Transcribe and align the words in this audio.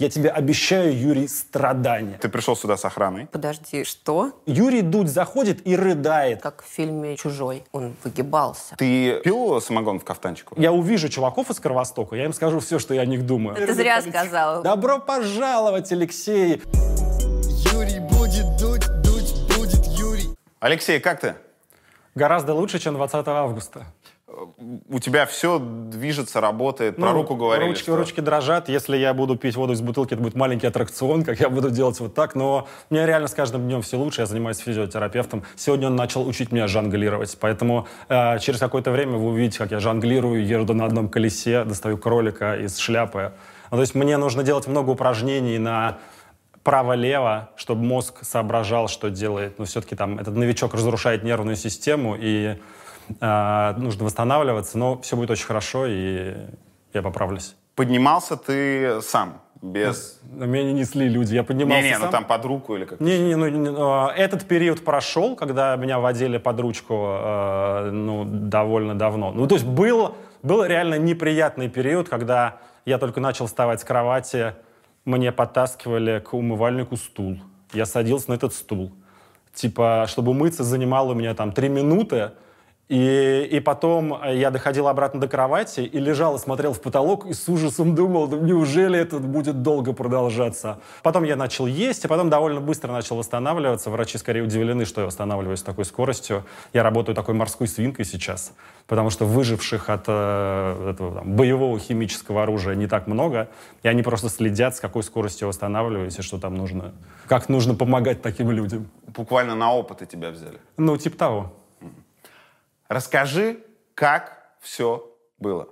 Я 0.00 0.08
тебе 0.08 0.30
обещаю, 0.30 0.98
Юрий, 0.98 1.28
страдания. 1.28 2.16
Ты 2.18 2.30
пришел 2.30 2.56
сюда 2.56 2.78
с 2.78 2.86
охраной. 2.86 3.26
Подожди, 3.26 3.84
что? 3.84 4.32
Юрий 4.46 4.80
Дудь 4.80 5.08
заходит 5.08 5.66
и 5.66 5.76
рыдает. 5.76 6.40
Как 6.40 6.62
в 6.62 6.66
фильме 6.66 7.18
«Чужой». 7.18 7.64
Он 7.70 7.94
выгибался. 8.02 8.76
Ты 8.78 9.20
пил 9.20 9.60
самогон 9.60 10.00
в 10.00 10.04
кафтанчику? 10.04 10.54
Я 10.58 10.72
увижу 10.72 11.10
чуваков 11.10 11.50
из 11.50 11.60
Кровостока, 11.60 12.16
я 12.16 12.24
им 12.24 12.32
скажу 12.32 12.60
все, 12.60 12.78
что 12.78 12.94
я 12.94 13.02
о 13.02 13.04
них 13.04 13.26
думаю. 13.26 13.54
Ты 13.56 13.74
зря 13.74 14.00
сказал. 14.00 14.62
Добро 14.62 15.00
пожаловать, 15.00 15.92
Алексей! 15.92 16.62
Юрий 17.70 18.00
будет 18.00 18.56
дуть, 18.58 18.86
дуть 19.02 19.54
будет 19.54 19.84
Юрий. 19.98 20.34
Алексей, 20.60 20.98
как 20.98 21.20
ты? 21.20 21.34
Гораздо 22.14 22.54
лучше, 22.54 22.78
чем 22.78 22.94
20 22.94 23.28
августа. 23.28 23.84
У 24.88 24.98
тебя 25.00 25.26
все 25.26 25.58
движется, 25.58 26.40
работает, 26.40 26.96
про 26.96 27.06
Ну, 27.06 27.12
руку 27.12 27.34
говорили. 27.34 27.68
Ручки, 27.70 27.82
что- 27.82 27.96
ручки 27.96 28.20
дрожат. 28.20 28.68
Если 28.68 28.96
я 28.96 29.12
буду 29.12 29.36
пить 29.36 29.56
воду 29.56 29.72
из 29.72 29.80
бутылки, 29.80 30.14
это 30.14 30.22
будет 30.22 30.34
маленький 30.34 30.66
аттракцион, 30.66 31.24
как 31.24 31.40
я 31.40 31.48
буду 31.48 31.70
делать 31.70 31.98
вот 32.00 32.14
так. 32.14 32.34
Но 32.34 32.68
мне 32.90 33.04
реально 33.06 33.28
с 33.28 33.34
каждым 33.34 33.62
днем 33.62 33.82
все 33.82 33.96
лучше. 33.98 34.20
Я 34.22 34.26
занимаюсь 34.26 34.58
физиотерапевтом. 34.58 35.42
Сегодня 35.56 35.88
он 35.88 35.96
начал 35.96 36.26
учить 36.26 36.52
меня 36.52 36.68
жонглировать. 36.68 37.36
Поэтому 37.40 37.88
э, 38.08 38.38
через 38.38 38.60
какое-то 38.60 38.90
время 38.92 39.16
вы 39.18 39.30
увидите, 39.30 39.58
как 39.58 39.72
я 39.72 39.80
жонглирую, 39.80 40.46
еду 40.46 40.74
на 40.74 40.84
одном 40.84 41.08
колесе, 41.08 41.64
достаю 41.64 41.98
кролика 41.98 42.54
из 42.56 42.78
шляпы. 42.78 43.32
Ну, 43.70 43.76
то 43.76 43.80
есть 43.82 43.94
мне 43.94 44.16
нужно 44.16 44.42
делать 44.42 44.66
много 44.66 44.90
упражнений 44.90 45.58
на 45.58 45.98
право-лево, 46.62 47.50
чтобы 47.56 47.82
мозг 47.84 48.18
соображал, 48.22 48.88
что 48.88 49.10
делает. 49.10 49.58
Но 49.58 49.64
все-таки 49.64 49.96
там 49.96 50.18
этот 50.18 50.34
новичок 50.36 50.74
разрушает 50.74 51.24
нервную 51.24 51.56
систему, 51.56 52.16
и 52.18 52.56
э, 53.20 53.74
нужно 53.76 54.04
восстанавливаться. 54.04 54.78
Но 54.78 55.00
все 55.00 55.16
будет 55.16 55.30
очень 55.30 55.46
хорошо, 55.46 55.86
и 55.86 56.34
я 56.92 57.02
поправлюсь. 57.02 57.56
Поднимался 57.74 58.36
ты 58.36 59.00
сам, 59.00 59.40
без... 59.62 60.20
На 60.22 60.44
меня 60.44 60.64
не 60.64 60.72
несли 60.72 61.08
люди, 61.08 61.34
я 61.34 61.44
поднимался 61.44 61.82
Не-не, 61.82 61.96
ну 61.96 62.02
сам. 62.02 62.10
там 62.10 62.24
под 62.24 62.44
руку 62.44 62.76
или 62.76 62.84
как? 62.84 63.00
Не-не, 63.00 63.36
ну, 63.36 63.48
не, 63.48 63.68
э, 63.68 64.12
этот 64.16 64.46
период 64.46 64.84
прошел, 64.84 65.36
когда 65.36 65.76
меня 65.76 65.98
водили 65.98 66.38
под 66.38 66.60
ручку, 66.60 66.94
э, 66.94 67.90
ну, 67.90 68.24
довольно 68.24 68.98
давно. 68.98 69.32
Ну, 69.32 69.46
то 69.46 69.54
есть 69.54 69.66
был, 69.66 70.14
был 70.42 70.64
реально 70.64 70.98
неприятный 70.98 71.68
период, 71.68 72.08
когда 72.08 72.58
я 72.84 72.98
только 72.98 73.20
начал 73.20 73.46
вставать 73.46 73.80
с 73.80 73.84
кровати, 73.84 74.54
мне 75.04 75.32
подтаскивали 75.32 76.20
к 76.20 76.34
умывальнику 76.34 76.96
стул. 76.96 77.38
Я 77.72 77.86
садился 77.86 78.30
на 78.30 78.34
этот 78.34 78.54
стул. 78.54 78.92
Типа, 79.52 80.06
чтобы 80.08 80.30
умыться, 80.30 80.64
занимало 80.64 81.12
у 81.12 81.14
меня 81.14 81.34
там 81.34 81.52
три 81.52 81.68
минуты, 81.68 82.32
и, 82.90 83.48
и 83.48 83.60
потом 83.60 84.20
я 84.32 84.50
доходил 84.50 84.88
обратно 84.88 85.20
до 85.20 85.28
кровати 85.28 85.82
и 85.82 85.98
лежал 86.00 86.34
и 86.34 86.38
смотрел 86.40 86.72
в 86.72 86.82
потолок 86.82 87.24
и 87.24 87.32
с 87.34 87.48
ужасом 87.48 87.94
думал, 87.94 88.26
да 88.26 88.36
неужели 88.36 88.98
это 88.98 89.20
будет 89.20 89.62
долго 89.62 89.92
продолжаться. 89.92 90.80
Потом 91.04 91.22
я 91.22 91.36
начал 91.36 91.66
есть, 91.66 92.04
и 92.04 92.08
потом 92.08 92.30
довольно 92.30 92.60
быстро 92.60 92.90
начал 92.90 93.14
восстанавливаться. 93.14 93.90
Врачи 93.90 94.18
скорее 94.18 94.42
удивлены, 94.42 94.86
что 94.86 95.02
я 95.02 95.06
восстанавливаюсь 95.06 95.60
с 95.60 95.62
такой 95.62 95.84
скоростью. 95.84 96.44
Я 96.72 96.82
работаю 96.82 97.14
такой 97.14 97.32
морской 97.32 97.68
свинкой 97.68 98.04
сейчас, 98.04 98.54
потому 98.88 99.10
что 99.10 99.24
выживших 99.24 99.88
от 99.88 100.06
э, 100.08 100.90
этого, 100.90 101.20
там, 101.20 101.36
боевого 101.36 101.78
химического 101.78 102.42
оружия 102.42 102.74
не 102.74 102.88
так 102.88 103.06
много, 103.06 103.50
и 103.84 103.88
они 103.88 104.02
просто 104.02 104.28
следят, 104.28 104.74
с 104.74 104.80
какой 104.80 105.04
скоростью 105.04 105.46
я 105.46 105.48
восстанавливаюсь 105.50 106.18
и 106.18 106.22
что 106.22 106.40
там 106.40 106.56
нужно, 106.56 106.92
как 107.28 107.48
нужно 107.48 107.76
помогать 107.76 108.20
таким 108.20 108.50
людям. 108.50 108.90
Буквально 109.06 109.54
на 109.54 109.72
опыты 109.72 110.06
тебя 110.06 110.30
взяли. 110.30 110.58
Ну, 110.76 110.96
типа 110.96 111.16
того. 111.16 111.52
Расскажи, 112.90 113.64
как 113.94 114.56
все 114.60 115.16
было. 115.38 115.68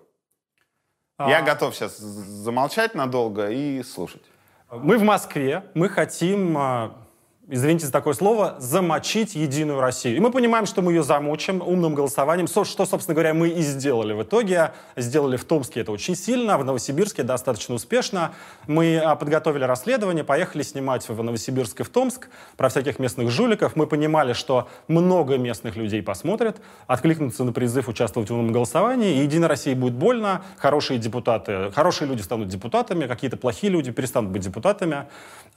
А. 1.17 1.29
Я 1.29 1.43
готов 1.43 1.75
сейчас 1.75 1.99
замолчать 1.99 2.95
надолго 2.95 3.51
и 3.51 3.83
слушать. 3.83 4.23
Мы 4.71 4.99
в 4.99 5.03
Москве, 5.03 5.65
мы 5.75 5.89
хотим, 5.89 6.57
а, 6.57 7.08
извините 7.51 7.87
за 7.87 7.93
такое 7.93 8.13
слово, 8.13 8.57
замочить 8.59 9.35
Единую 9.35 9.81
Россию. 9.81 10.17
И 10.17 10.21
мы 10.21 10.31
понимаем, 10.31 10.67
что 10.67 10.83
мы 10.83 10.93
ее 10.93 11.03
замочим 11.03 11.63
умным 11.63 11.95
голосованием, 11.95 12.47
со- 12.47 12.65
что, 12.65 12.85
собственно 12.85 13.15
говоря, 13.15 13.33
мы 13.33 13.49
и 13.49 13.63
сделали 13.63 14.13
в 14.13 14.23
итоге. 14.23 14.73
Сделали 14.97 15.37
в 15.39 15.45
Томске 15.45 15.81
это 15.81 15.93
очень 15.93 16.15
сильно, 16.15 16.59
в 16.59 16.65
Новосибирске 16.65 17.23
достаточно 17.23 17.75
успешно. 17.75 18.33
Мы 18.67 18.99
а, 18.99 19.17
подготовили 19.17 19.65
расследование, 19.65 20.25
поехали 20.25 20.63
снимать 20.63 21.09
в 21.09 21.23
Новосибирск 21.23 21.81
и 21.81 21.85
в 21.85 21.89
Томск 21.89 22.29
про 22.59 22.69
всяких 22.69 22.99
местных 22.99 23.31
жуликов. 23.31 23.77
Мы 23.77 23.87
понимали, 23.87 24.35
что 24.35 24.69
много 24.87 25.39
местных 25.39 25.77
людей 25.77 26.03
посмотрят, 26.03 26.61
откликнутся 26.87 27.45
на 27.45 27.53
призыв 27.53 27.89
участвовать 27.89 28.29
в 28.29 28.35
умном 28.35 28.53
голосовании, 28.53 29.15
и 29.19 29.23
Единой 29.23 29.49
России 29.49 29.73
будет 29.73 29.95
больно, 29.95 30.43
хорошие 30.59 30.99
депутаты, 30.99 31.71
хорошие 31.73 32.09
люди 32.09 32.21
станут 32.21 32.49
депутатами, 32.49 33.07
какие-то 33.07 33.39
плохие 33.39 33.73
люди 33.73 33.91
перестанут 33.91 34.31
быть 34.33 34.43
депутатами. 34.43 35.07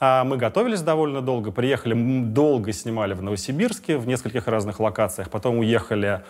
А, 0.00 0.24
Мы 0.24 0.38
готовились 0.38 0.80
довольно 0.80 1.20
долго, 1.20 1.50
приехали, 1.50 1.81
м, 1.90 2.32
долго 2.32 2.72
снимали 2.72 3.14
в 3.14 3.22
Новосибирске, 3.22 3.96
в 3.98 4.06
нескольких 4.06 4.46
разных 4.46 4.78
локациях, 4.80 5.28
потом 5.30 5.58
уехали, 5.58 6.22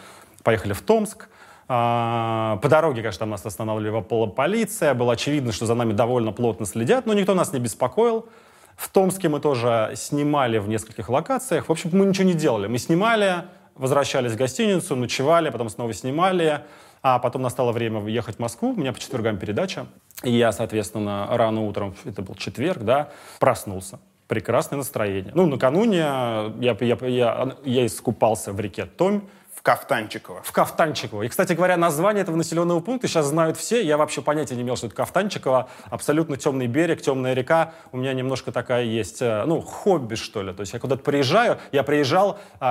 поехали 0.42 0.72
в 0.72 0.80
Томск. 0.80 1.28
А, 1.68 2.58
По 2.62 2.68
дороге, 2.68 3.02
конечно, 3.02 3.20
там 3.20 3.30
нас 3.30 3.46
останавливала 3.46 4.00
пол- 4.00 4.28
полиция, 4.30 4.94
было 4.94 5.12
очевидно, 5.12 5.52
что 5.52 5.66
за 5.66 5.74
нами 5.74 5.92
довольно 5.92 6.32
плотно 6.32 6.66
следят, 6.66 7.06
но 7.06 7.14
никто 7.14 7.34
нас 7.34 7.52
не 7.52 7.60
беспокоил. 7.60 8.28
В 8.76 8.88
Томске 8.88 9.28
мы 9.28 9.38
тоже 9.40 9.92
снимали 9.96 10.58
в 10.58 10.68
нескольких 10.68 11.08
локациях. 11.08 11.68
В 11.68 11.72
общем, 11.72 11.90
мы 11.92 12.06
ничего 12.06 12.24
не 12.24 12.34
делали. 12.34 12.66
Мы 12.66 12.78
снимали, 12.78 13.44
возвращались 13.74 14.32
в 14.32 14.36
гостиницу, 14.36 14.96
ночевали, 14.96 15.50
потом 15.50 15.68
снова 15.68 15.92
снимали. 15.92 16.60
А 17.04 17.18
потом 17.18 17.42
настало 17.42 17.72
время 17.72 18.04
ехать 18.08 18.36
в 18.36 18.38
Москву. 18.38 18.70
У 18.72 18.76
меня 18.76 18.92
по 18.92 18.98
четвергам 19.00 19.36
передача. 19.36 19.86
И 20.22 20.30
я, 20.32 20.52
соответственно, 20.52 21.26
рано 21.30 21.62
утром, 21.62 21.94
это 22.04 22.22
был 22.22 22.34
четверг, 22.36 22.82
да, 22.82 23.10
проснулся. 23.40 23.98
Прекрасное 24.32 24.78
настроение. 24.78 25.30
Ну, 25.34 25.46
накануне 25.46 25.98
я, 25.98 26.74
я, 26.80 26.96
я, 27.06 27.56
я 27.66 27.84
искупался 27.84 28.54
в 28.54 28.60
реке 28.60 28.86
Томь, 28.86 29.20
В 29.62 29.64
Кафтанчиково. 29.64 30.42
в 30.42 30.50
Кафтанчиково. 30.50 31.22
И, 31.22 31.28
кстати 31.28 31.52
говоря, 31.52 31.76
название 31.76 32.22
этого 32.22 32.34
населенного 32.34 32.80
пункта 32.80 33.06
сейчас 33.06 33.26
знают 33.26 33.56
все. 33.56 33.80
Я 33.80 33.96
вообще 33.96 34.20
понятия 34.20 34.56
не 34.56 34.62
имел, 34.62 34.74
что 34.74 34.88
это 34.88 34.96
Кафтанчиково. 34.96 35.68
Абсолютно 35.88 36.36
темный 36.36 36.66
берег, 36.66 37.00
темная 37.00 37.32
река. 37.32 37.72
У 37.92 37.98
меня 37.98 38.12
немножко 38.12 38.50
такая 38.50 38.82
есть, 38.82 39.22
э, 39.22 39.44
ну, 39.46 39.60
хобби, 39.60 40.16
что 40.16 40.42
ли. 40.42 40.52
То 40.52 40.62
есть 40.62 40.72
я 40.72 40.80
куда-то 40.80 41.04
приезжаю. 41.04 41.58
Я 41.70 41.84
приезжал 41.84 42.40
э, 42.58 42.64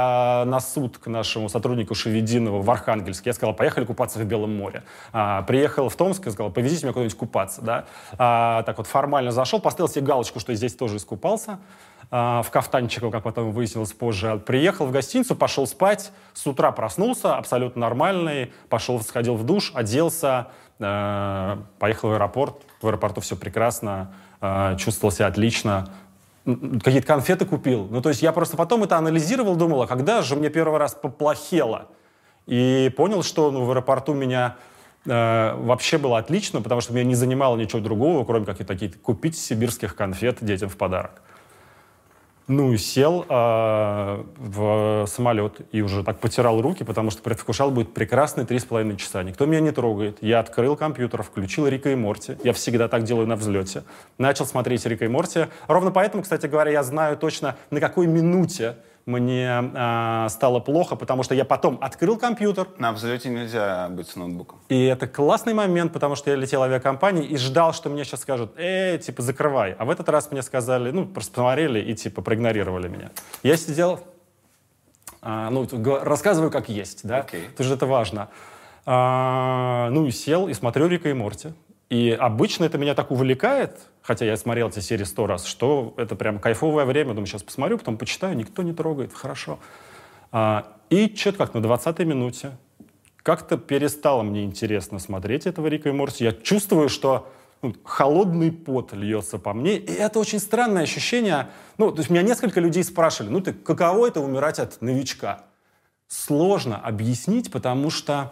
на 0.44 0.60
суд 0.60 0.98
к 0.98 1.08
нашему 1.08 1.48
сотруднику 1.48 1.96
Шевединову 1.96 2.60
в 2.60 2.70
Архангельск. 2.70 3.26
Я 3.26 3.32
сказал, 3.32 3.56
поехали 3.56 3.86
купаться 3.86 4.20
в 4.20 4.26
Белом 4.26 4.54
море. 4.58 4.84
А, 5.14 5.44
приехал 5.44 5.88
в 5.88 5.96
Томск 5.96 6.28
и 6.28 6.30
сказал, 6.30 6.52
повезите 6.52 6.84
меня 6.84 6.92
куда-нибудь 6.92 7.18
купаться. 7.18 7.62
Да? 7.62 7.86
А, 8.18 8.64
так 8.64 8.78
вот 8.78 8.88
формально 8.88 9.32
зашел, 9.32 9.62
поставил 9.62 9.88
себе 9.88 10.06
галочку, 10.06 10.42
что 10.42 10.54
здесь 10.54 10.76
тоже 10.76 10.98
искупался 10.98 11.58
в 12.12 12.48
Кафтанчиково, 12.52 13.10
как 13.10 13.24
потом 13.24 13.52
выяснилось 13.52 13.94
позже. 13.94 14.42
Приехал 14.46 14.86
в 14.86 14.92
гостиницу, 14.92 15.34
пошел 15.34 15.66
спать, 15.66 16.12
с 16.34 16.46
утра 16.46 16.74
проснулся, 16.74 17.38
абсолютно 17.38 17.80
нормальный, 17.80 18.52
пошел, 18.68 19.00
сходил 19.02 19.36
в 19.36 19.46
душ, 19.46 19.72
оделся, 19.74 20.50
э, 20.80 21.58
поехал 21.80 22.10
в 22.10 22.14
аэропорт. 22.14 22.64
В 22.82 22.88
аэропорту 22.88 23.22
все 23.22 23.38
прекрасно, 23.38 24.14
э, 24.42 24.76
чувствовал 24.78 25.14
себя 25.14 25.28
отлично. 25.28 25.88
Какие-то 26.44 27.08
конфеты 27.08 27.46
купил. 27.46 27.88
Ну, 27.90 28.02
то 28.02 28.10
есть 28.10 28.22
я 28.22 28.34
просто 28.34 28.58
потом 28.58 28.84
это 28.84 28.98
анализировал, 28.98 29.56
думал, 29.56 29.84
а 29.84 29.88
когда 29.88 30.22
же 30.22 30.36
мне 30.36 30.50
первый 30.50 30.80
раз 30.80 30.94
поплохело? 30.94 31.88
И 32.46 32.94
понял, 32.98 33.24
что 33.24 33.52
ну, 33.52 33.64
в 33.64 33.72
аэропорту 33.72 34.14
меня 34.14 34.58
э, 35.06 35.56
вообще 35.56 35.98
было 35.98 36.18
отлично, 36.18 36.62
потому 36.62 36.82
что 36.82 36.92
меня 36.92 37.06
не 37.06 37.16
занимало 37.16 37.56
ничего 37.56 37.80
другого, 37.80 38.26
кроме 38.26 38.46
как 38.46 38.60
и 38.60 38.66
такие 38.66 38.92
купить 38.92 39.38
сибирских 39.38 39.96
конфет 39.96 40.40
детям 40.42 40.68
в 40.68 40.76
подарок. 40.76 41.22
Ну 42.48 42.74
и 42.74 42.78
сел 42.78 43.26
э, 43.30 44.24
в 44.38 45.06
самолет 45.08 45.62
и 45.72 45.82
уже 45.82 46.04
так 46.04 46.20
потирал 46.20 46.62
руки, 46.62 46.84
потому 46.84 47.12
что 47.12 47.22
предвкушал 47.22 47.72
будет 47.72 47.94
прекрасные 47.94 48.46
три 48.46 48.60
с 48.60 48.66
половиной 48.66 48.98
часа. 48.98 49.24
Никто 49.24 49.46
меня 49.46 49.62
не 49.62 49.72
трогает. 49.72 50.18
Я 50.22 50.40
открыл 50.40 50.76
компьютер, 50.76 51.24
включил 51.24 51.68
Рика 51.68 51.92
и 51.92 51.96
Морти. 51.96 52.38
Я 52.44 52.54
всегда 52.54 52.88
так 52.88 53.04
делаю 53.04 53.28
на 53.28 53.36
взлете. 53.36 53.84
Начал 54.18 54.46
смотреть 54.46 54.86
Рика 54.86 55.06
и 55.06 55.08
Морти. 55.08 55.48
Ровно 55.68 55.92
поэтому, 55.92 56.24
кстати 56.24 56.48
говоря, 56.48 56.72
я 56.72 56.84
знаю 56.84 57.16
точно, 57.16 57.56
на 57.70 57.80
какой 57.80 58.08
минуте 58.08 58.76
мне 59.06 59.72
э, 59.74 60.28
стало 60.30 60.60
плохо, 60.60 60.96
потому 60.96 61.24
что 61.24 61.34
я 61.36 61.46
потом 61.46 61.78
открыл 61.82 62.18
компьютер, 62.18 62.68
На 62.78 62.92
взлете 62.92 63.30
нельзя 63.30 63.88
быть 63.90 64.08
с 64.08 64.16
ноутбуком. 64.16 64.60
и 64.70 64.86
это 64.86 65.08
классный 65.08 65.54
момент, 65.54 65.94
потому 65.94 66.16
что 66.16 66.30
я 66.30 66.36
летел 66.36 66.62
авиакомпанией 66.64 67.26
и 67.28 67.38
ждал, 67.38 67.74
что 67.74 67.90
мне 67.90 68.04
сейчас 68.04 68.22
скажут, 68.22 68.52
э, 68.58 68.98
типа, 69.00 69.22
закрывай. 69.22 69.74
А 69.80 69.86
в 69.86 69.90
этот 69.90 70.10
раз 70.10 70.32
мне 70.32 70.42
сказали, 70.42 70.92
ну, 70.92 71.06
просто 71.06 71.42
посмотрели 71.62 71.80
и, 71.80 71.96
типа, 71.96 72.22
проигнорировали 72.22 72.88
меня. 72.88 73.12
Я 73.44 73.58
сидел, 73.58 74.00
а, 75.22 75.50
ну, 75.50 75.68
рассказываю, 76.04 76.52
как 76.52 76.70
есть, 76.70 77.06
да? 77.08 77.20
Окей. 77.20 77.44
Потому 77.50 77.66
что 77.66 77.76
это 77.76 77.86
важно. 77.86 78.30
А, 78.86 79.90
ну, 79.92 80.06
и 80.06 80.12
сел, 80.12 80.48
и 80.48 80.54
смотрю 80.54 80.88
Рика 80.88 81.10
и 81.10 81.14
Морти. 81.14 81.54
И 81.92 82.10
обычно 82.18 82.64
это 82.64 82.78
меня 82.78 82.96
так 82.96 83.12
увлекает, 83.12 83.78
хотя 84.02 84.24
я 84.24 84.38
смотрел 84.38 84.70
эти 84.70 84.80
серии 84.80 85.04
сто 85.04 85.28
раз, 85.28 85.44
что 85.44 85.94
это 85.98 86.16
прям 86.16 86.40
кайфовое 86.40 86.86
время. 86.86 87.10
Думаю, 87.10 87.26
сейчас 87.26 87.44
посмотрю, 87.44 87.78
потом 87.78 87.98
почитаю, 87.98 88.38
никто 88.38 88.64
не 88.64 88.72
трогает, 88.72 89.14
хорошо. 89.14 89.60
А, 90.32 90.72
и 90.90 91.14
что-то 91.14 91.40
как 91.40 91.54
на 91.54 91.58
20-й 91.58 92.06
минуте 92.06 92.52
как-то 93.18 93.58
перестало 93.58 94.24
мне 94.24 94.46
интересно 94.46 95.00
смотреть 95.00 95.46
этого 95.46 95.68
Рика 95.68 95.90
и 95.90 95.92
Морти. 95.92 96.24
Я 96.24 96.32
чувствую, 96.32 96.88
что 96.88 97.30
ну, 97.62 97.76
холодный 97.84 98.54
пот 98.54 98.94
льется 98.94 99.38
по 99.38 99.54
мне. 99.54 99.76
И 99.76 99.92
это 99.92 100.20
очень 100.20 100.40
странное 100.40 100.84
ощущение. 100.84 101.50
Ну, 101.78 101.92
то 101.92 101.98
есть 101.98 102.10
меня 102.10 102.22
несколько 102.22 102.62
людей 102.62 102.86
спрашивали, 102.86 103.34
ну 103.34 103.42
ты 103.42 103.52
каково 103.52 104.08
это 104.08 104.22
умирать 104.22 104.60
от 104.60 104.82
новичка? 104.82 105.44
Сложно 106.08 106.78
объяснить, 106.78 107.52
потому 107.52 107.90
что 107.90 108.32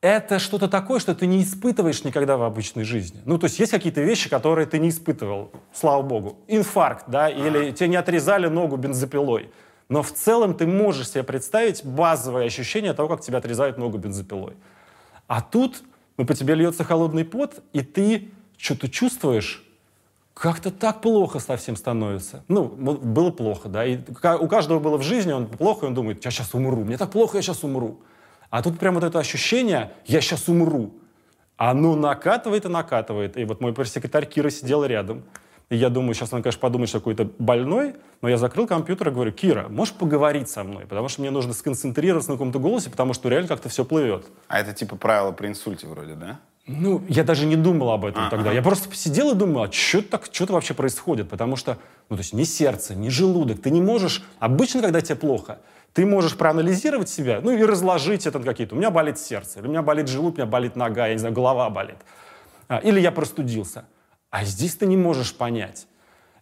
это 0.00 0.38
что-то 0.38 0.68
такое, 0.68 0.98
что 1.00 1.14
ты 1.14 1.26
не 1.26 1.42
испытываешь 1.42 2.04
никогда 2.04 2.36
в 2.36 2.42
обычной 2.42 2.84
жизни. 2.84 3.20
Ну, 3.24 3.38
то 3.38 3.44
есть 3.44 3.58
есть 3.58 3.72
какие-то 3.72 4.00
вещи, 4.00 4.30
которые 4.30 4.66
ты 4.66 4.78
не 4.78 4.88
испытывал, 4.88 5.52
слава 5.72 6.02
богу. 6.02 6.38
Инфаркт, 6.48 7.04
да, 7.08 7.28
или 7.28 7.70
тебе 7.72 7.88
не 7.88 7.96
отрезали 7.96 8.48
ногу 8.48 8.76
бензопилой. 8.76 9.50
Но 9.88 10.02
в 10.02 10.12
целом 10.12 10.54
ты 10.54 10.66
можешь 10.66 11.10
себе 11.10 11.22
представить 11.22 11.84
базовое 11.84 12.46
ощущение 12.46 12.94
того, 12.94 13.08
как 13.08 13.20
тебя 13.20 13.38
отрезают 13.38 13.76
ногу 13.76 13.98
бензопилой. 13.98 14.54
А 15.26 15.42
тут 15.42 15.82
ну, 16.20 16.26
по 16.26 16.34
тебе 16.34 16.54
льется 16.54 16.84
холодный 16.84 17.24
пот, 17.24 17.62
и 17.72 17.80
ты 17.80 18.30
что-то 18.58 18.90
чувствуешь, 18.90 19.64
как-то 20.34 20.70
так 20.70 21.00
плохо 21.00 21.38
совсем 21.38 21.76
становится. 21.76 22.44
Ну, 22.46 22.64
было 22.68 23.30
плохо, 23.30 23.70
да, 23.70 23.86
и 23.86 23.98
у 23.98 24.48
каждого 24.48 24.78
было 24.80 24.98
в 24.98 25.02
жизни, 25.02 25.32
он 25.32 25.46
плохо, 25.46 25.86
и 25.86 25.88
он 25.88 25.94
думает, 25.94 26.22
я 26.22 26.30
сейчас 26.30 26.52
умру, 26.54 26.84
мне 26.84 26.98
так 26.98 27.10
плохо, 27.10 27.38
я 27.38 27.42
сейчас 27.42 27.64
умру. 27.64 28.00
А 28.50 28.62
тут 28.62 28.78
прям 28.78 28.94
вот 28.94 29.04
это 29.04 29.18
ощущение, 29.18 29.92
я 30.06 30.20
сейчас 30.20 30.48
умру. 30.48 30.92
Оно 31.56 31.94
накатывает 31.94 32.64
и 32.64 32.68
накатывает. 32.68 33.36
И 33.36 33.44
вот 33.44 33.60
мой 33.60 33.72
пресс-секретарь 33.72 34.26
Кира 34.26 34.50
сидел 34.50 34.84
рядом. 34.84 35.22
И 35.68 35.76
я 35.76 35.88
думаю, 35.88 36.14
сейчас 36.14 36.32
он, 36.32 36.42
конечно, 36.42 36.60
подумает, 36.60 36.88
что 36.88 36.98
какой-то 36.98 37.30
больной, 37.38 37.94
но 38.22 38.28
я 38.28 38.38
закрыл 38.38 38.66
компьютер 38.66 39.08
и 39.08 39.10
говорю, 39.12 39.30
Кира, 39.30 39.68
можешь 39.68 39.94
поговорить 39.94 40.50
со 40.50 40.64
мной? 40.64 40.84
Потому 40.86 41.08
что 41.08 41.20
мне 41.20 41.30
нужно 41.30 41.52
сконцентрироваться 41.52 42.30
на 42.30 42.36
каком-то 42.36 42.58
голосе, 42.58 42.90
потому 42.90 43.14
что 43.14 43.28
реально 43.28 43.46
как-то 43.46 43.68
все 43.68 43.84
плывет. 43.84 44.26
А 44.48 44.58
это 44.58 44.72
типа 44.72 44.96
правило 44.96 45.30
при 45.30 45.46
инсульте 45.46 45.86
вроде, 45.86 46.14
да? 46.14 46.40
Ну, 46.66 47.02
я 47.08 47.24
даже 47.24 47.46
не 47.46 47.56
думал 47.56 47.90
об 47.90 48.04
этом 48.04 48.22
А-а-а. 48.22 48.30
тогда. 48.30 48.52
Я 48.52 48.62
просто 48.62 48.88
посидел 48.88 49.30
и 49.30 49.34
думал, 49.34 49.62
а 49.62 49.72
что 49.72 50.02
так, 50.02 50.28
что 50.30 50.52
вообще 50.52 50.74
происходит? 50.74 51.28
Потому 51.28 51.56
что, 51.56 51.78
ну, 52.08 52.16
то 52.16 52.20
есть 52.20 52.32
ни 52.32 52.44
сердце, 52.44 52.94
ни 52.94 53.08
желудок. 53.08 53.62
Ты 53.62 53.70
не 53.70 53.80
можешь... 53.80 54.24
Обычно, 54.40 54.82
когда 54.82 55.00
тебе 55.00 55.16
плохо, 55.16 55.58
ты 55.92 56.06
можешь 56.06 56.36
проанализировать 56.36 57.08
себя, 57.08 57.40
ну 57.42 57.50
и 57.50 57.62
разложить 57.64 58.26
это 58.26 58.38
на 58.38 58.44
какие-то. 58.44 58.74
У 58.74 58.78
меня 58.78 58.90
болит 58.90 59.18
сердце, 59.18 59.58
или 59.58 59.66
у 59.66 59.70
меня 59.70 59.82
болит 59.82 60.08
желудок, 60.08 60.38
у 60.38 60.40
меня 60.42 60.50
болит 60.50 60.76
нога, 60.76 61.08
я 61.08 61.14
не 61.14 61.18
знаю, 61.18 61.34
голова 61.34 61.68
болит. 61.70 61.96
А, 62.68 62.78
или 62.78 63.00
я 63.00 63.10
простудился. 63.10 63.84
А 64.30 64.44
здесь 64.44 64.76
ты 64.76 64.86
не 64.86 64.96
можешь 64.96 65.34
понять. 65.34 65.88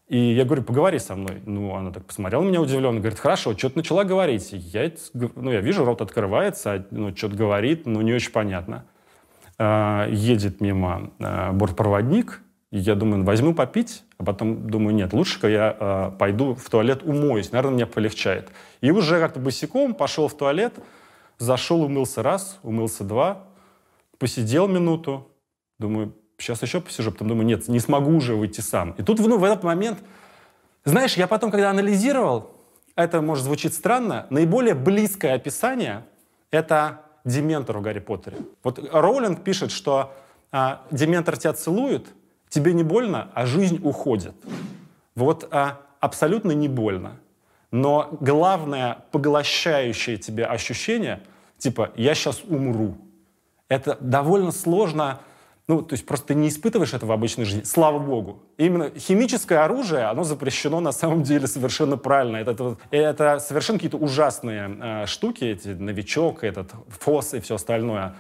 И 0.09 0.19
я 0.19 0.45
говорю, 0.45 0.63
поговори 0.63 0.99
со 0.99 1.15
мной. 1.15 1.43
Ну, 1.45 1.75
она 1.75 1.91
так 1.91 2.05
посмотрела 2.05 2.43
на 2.43 2.49
меня 2.49 2.61
удивленно, 2.61 2.99
говорит, 2.99 3.19
хорошо, 3.19 3.57
что-то 3.57 3.79
начала 3.79 4.05
говорить. 4.05 4.49
Я, 4.53 4.91
ну, 5.13 5.51
я 5.51 5.61
вижу, 5.61 5.85
рот 5.85 6.01
открывается, 6.01 6.87
ну, 6.91 7.15
что-то 7.15 7.37
говорит, 7.37 7.87
но 7.87 8.01
не 8.03 8.13
очень 8.13 8.33
понятно. 8.33 8.85
А, 9.59 10.07
едет 10.09 10.61
мимо 10.61 11.11
а, 11.19 11.53
бортпроводник, 11.53 12.43
я 12.71 12.95
думаю, 12.95 13.25
возьму 13.25 13.55
попить, 13.55 14.03
а 14.19 14.25
потом 14.25 14.69
думаю, 14.69 14.95
нет, 14.95 15.13
лучше-ка 15.13 15.49
я 15.49 15.77
э, 15.79 16.11
пойду 16.19 16.55
в 16.55 16.69
туалет 16.69 17.03
умоюсь, 17.05 17.53
наверное, 17.53 17.75
мне 17.75 17.87
полегчает. 17.87 18.51
И 18.81 18.91
уже 18.91 19.21
как-то 19.21 19.39
босиком 19.39 19.95
пошел 19.95 20.27
в 20.27 20.37
туалет, 20.37 20.75
зашел, 21.39 21.83
умылся 21.83 22.23
раз, 22.23 22.59
умылся 22.65 23.05
два, 23.05 23.45
посидел 24.19 24.67
минуту, 24.67 25.29
думаю, 25.79 26.15
сейчас 26.37 26.63
еще 26.63 26.81
посижу, 26.81 27.13
потом 27.13 27.29
думаю, 27.29 27.47
нет, 27.47 27.69
не 27.69 27.79
смогу 27.79 28.11
уже 28.17 28.35
выйти 28.35 28.61
сам. 28.61 28.91
И 28.93 29.05
тут 29.05 29.21
ну, 29.21 29.39
в 29.39 29.45
этот 29.45 29.63
момент, 29.63 30.01
знаешь, 30.85 31.17
я 31.17 31.29
потом, 31.29 31.53
когда 31.53 31.71
анализировал, 31.71 32.51
это 32.97 33.23
может 33.23 33.45
звучить 33.45 33.75
странно, 33.75 34.27
наиболее 34.31 34.75
близкое 34.75 35.35
описание— 35.35 36.05
это 36.51 37.03
Дементор 37.25 37.79
в 37.79 37.83
Гарри 37.83 38.01
Поттере. 38.01 38.39
Вот 38.65 38.81
Роулинг 38.93 39.45
пишет, 39.45 39.71
что 39.71 40.13
а, 40.51 40.83
Дементор 40.91 41.37
тебя 41.37 41.53
целует, 41.53 42.09
тебе 42.49 42.73
не 42.73 42.83
больно, 42.83 43.31
а 43.35 43.47
жизнь 43.47 43.81
уходит. 43.83 44.35
Вот 45.15 45.49
а, 45.51 45.81
абсолютно 46.01 46.53
не 46.53 46.69
больно. 46.69 47.19
Но 47.71 48.17
главное 48.21 49.05
поглощающее 49.11 50.17
тебе 50.17 50.47
ощущение, 50.47 51.23
типа 51.59 51.93
«я 51.97 52.15
сейчас 52.15 52.43
умру», 52.45 52.97
это 53.69 53.99
довольно 54.01 54.53
сложно, 54.53 55.21
ну, 55.67 55.83
то 55.83 55.93
есть 55.93 56.07
просто 56.07 56.33
не 56.33 56.49
испытываешь 56.49 56.95
этого 56.95 57.11
в 57.11 57.13
обычной 57.13 57.45
жизни, 57.45 57.65
слава 57.65 57.99
богу. 57.99 58.43
Именно 58.57 58.91
химическое 58.99 59.59
оружие, 59.59 60.05
оно 60.05 60.25
запрещено 60.25 60.81
на 60.81 60.93
самом 60.93 61.23
деле 61.23 61.47
совершенно 61.47 61.99
правильно. 61.99 62.39
Это, 62.39 62.53
это, 62.53 62.79
это 62.91 63.39
совершенно 63.39 63.79
какие-то 63.79 63.99
ужасные 63.99 64.79
э, 64.81 65.07
штуки, 65.07 65.45
эти 65.45 65.69
новичок, 65.69 66.43
этот 66.43 66.71
фос 66.89 67.35
и 67.35 67.41
все 67.41 67.57
остальное. 67.57 68.17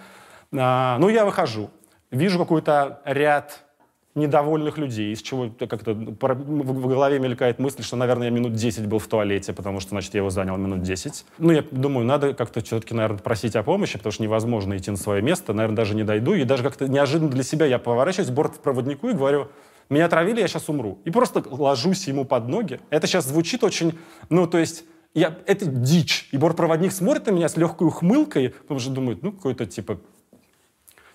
А, 0.53 0.99
ну, 0.99 1.09
я 1.09 1.25
выхожу, 1.25 1.71
вижу 2.11 2.39
какой-то 2.39 3.01
ряд 3.07 3.65
недовольных 4.15 4.79
людей, 4.79 5.13
из 5.13 5.23
чего 5.23 5.51
как-то 5.59 5.95
в 5.95 6.89
голове 6.89 7.19
мелькает 7.19 7.59
мысль, 7.59 7.83
что, 7.83 7.97
наверное, 7.97 8.29
я 8.29 8.31
минут 8.31 8.55
10 8.55 8.87
был 8.87 8.99
в 8.99 9.07
туалете, 9.07 9.53
потому 9.53 9.81
что, 9.81 9.91
значит, 9.91 10.15
я 10.15 10.19
его 10.19 10.31
занял 10.31 10.57
минут 10.57 10.83
10. 10.83 11.25
Ну, 11.39 11.53
я 11.53 11.65
думаю, 11.71 12.07
надо 12.07 12.35
как-то 12.35 12.61
все-таки, 12.61 12.95
наверное, 12.95 13.19
просить 13.19 13.55
о 13.57 13.63
помощи, 13.63 13.97
потому 13.99 14.13
что 14.13 14.23
невозможно 14.23 14.77
идти 14.77 14.91
на 14.91 14.97
свое 14.97 15.23
место, 15.23 15.53
наверное, 15.53 15.77
даже 15.77 15.95
не 15.95 16.05
дойду. 16.05 16.35
И 16.35 16.45
даже 16.45 16.63
как-то 16.63 16.89
неожиданно 16.89 17.31
для 17.31 17.43
себя 17.43 17.67
я 17.67 17.79
поворачиваюсь 17.79 18.31
к 18.31 18.33
бортпроводнику 18.33 19.09
и 19.09 19.13
говорю, 19.13 19.49
меня 19.89 20.07
отравили, 20.07 20.41
я 20.41 20.49
сейчас 20.49 20.69
умру. 20.69 20.99
И 21.05 21.11
просто 21.11 21.43
ложусь 21.49 22.09
ему 22.09 22.25
под 22.25 22.49
ноги. 22.49 22.81
Это 22.91 23.07
сейчас 23.07 23.27
звучит 23.27 23.65
очень, 23.65 23.99
ну, 24.29 24.47
то 24.47 24.59
есть, 24.59 24.85
я, 25.15 25.39
это 25.47 25.65
дичь. 25.67 26.29
И 26.33 26.37
бортпроводник 26.37 26.93
смотрит 26.93 27.27
на 27.27 27.31
меня 27.31 27.49
с 27.49 27.57
легкой 27.57 27.89
ухмылкой, 27.89 28.51
потому 28.51 28.81
что 28.81 28.91
думает, 28.91 29.23
ну, 29.23 29.33
какой-то, 29.33 29.67
типа, 29.67 30.01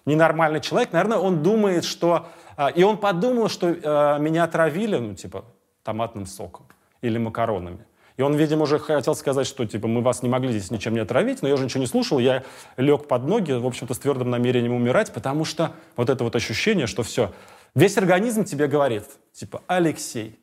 ненормальный 0.06 0.62
человек. 0.62 0.92
Наверное, 0.92 1.18
он 1.18 1.44
думает, 1.44 1.86
что 1.86 2.28
а, 2.56 2.70
и 2.70 2.84
он 2.84 2.98
подумал, 2.98 3.50
что 3.50 3.70
э, 3.70 4.20
меня 4.20 4.44
отравили, 4.44 4.98
ну, 4.98 5.16
типа, 5.16 5.46
томатным 5.84 6.26
соком 6.26 6.68
или 7.02 7.18
макаронами. 7.18 7.86
И 8.16 8.22
он, 8.22 8.36
видимо, 8.36 8.64
уже 8.64 8.78
хотел 8.78 9.16
сказать, 9.16 9.48
что, 9.48 9.66
типа, 9.66 9.88
мы 9.88 10.02
вас 10.02 10.22
не 10.22 10.30
могли 10.30 10.52
здесь 10.52 10.70
ничем 10.70 10.94
не 10.94 11.00
отравить, 11.00 11.42
но 11.42 11.48
я 11.48 11.56
уже 11.56 11.64
ничего 11.66 11.82
не 11.82 11.88
слушал, 11.88 12.20
я 12.20 12.44
лег 12.78 13.08
под 13.08 13.24
ноги, 13.26 13.54
в 13.54 13.66
общем-то, 13.66 13.96
с 13.96 14.00
твердым 14.00 14.30
намерением 14.30 14.74
умирать, 14.74 15.12
потому 15.12 15.46
что 15.46 15.72
вот 15.96 16.10
это 16.10 16.24
вот 16.24 16.36
ощущение, 16.36 16.86
что 16.86 17.02
все, 17.02 17.34
весь 17.74 17.98
организм 17.98 18.44
тебе 18.44 18.68
говорит, 18.68 19.06
типа, 19.32 19.64
Алексей, 19.66 20.40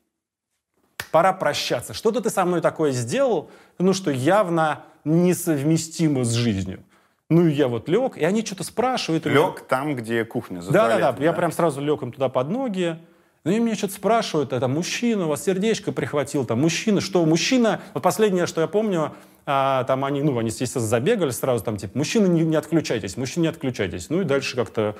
пора 1.11 1.31
прощаться. 1.31 1.93
Что-то 1.93 2.19
ты 2.19 2.29
со 2.29 2.43
мной 2.43 2.59
такое 2.59 2.91
сделал, 2.91 3.49
ну, 3.79 3.93
что 3.93 4.11
явно 4.11 4.83
несовместимо 5.05 6.25
с 6.25 6.33
жизнью. 6.33 6.83
Ну, 7.31 7.47
и 7.47 7.53
я 7.53 7.69
вот 7.69 7.87
лег, 7.87 8.17
и 8.17 8.25
они 8.25 8.45
что-то 8.45 8.65
спрашивают. 8.65 9.25
Лег 9.25 9.61
там, 9.61 9.95
где 9.95 10.25
кухня, 10.25 10.59
за 10.59 10.69
да, 10.69 10.89
да, 10.89 10.99
да, 10.99 11.11
да. 11.13 11.23
Я 11.23 11.31
прям 11.31 11.53
сразу 11.53 11.79
лег 11.79 12.01
им 12.01 12.11
туда 12.11 12.27
под 12.27 12.49
ноги. 12.49 12.97
Ну, 13.45 13.51
и 13.51 13.59
мне 13.61 13.73
что-то 13.73 13.93
спрашивают, 13.93 14.51
это 14.51 14.67
мужчина, 14.67 15.25
у 15.25 15.29
вас 15.29 15.45
сердечко 15.45 15.93
прихватил, 15.93 16.45
там, 16.45 16.59
мужчина, 16.59 16.99
что, 16.99 17.25
мужчина, 17.25 17.79
вот 17.93 18.03
последнее, 18.03 18.45
что 18.47 18.59
я 18.59 18.67
помню, 18.67 19.13
а, 19.45 19.85
там 19.85 20.03
они, 20.03 20.21
ну, 20.21 20.37
они, 20.37 20.49
естественно, 20.49 20.85
забегали 20.85 21.31
сразу, 21.31 21.63
там, 21.63 21.77
типа, 21.77 21.97
мужчина, 21.97 22.27
не, 22.27 22.41
не 22.41 22.57
отключайтесь, 22.57 23.15
мужчина, 23.15 23.43
не 23.43 23.47
отключайтесь. 23.47 24.09
Ну, 24.09 24.21
и 24.21 24.25
дальше 24.25 24.57
как-то 24.57 24.95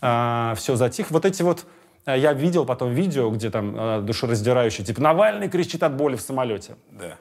а, 0.00 0.54
все 0.56 0.74
затих. 0.74 1.12
Вот 1.12 1.24
эти 1.24 1.42
вот, 1.42 1.64
а, 2.04 2.16
я 2.16 2.32
видел 2.32 2.66
потом 2.66 2.92
видео, 2.92 3.30
где 3.30 3.50
там 3.50 3.74
а, 3.78 4.00
душераздирающий, 4.02 4.84
типа, 4.84 5.00
Навальный 5.00 5.48
кричит 5.48 5.84
от 5.84 5.94
боли 5.94 6.16
в 6.16 6.20
самолете. 6.20 6.74
Да. 6.90 7.16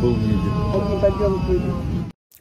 Был 0.00 0.14
виден. 0.14 0.52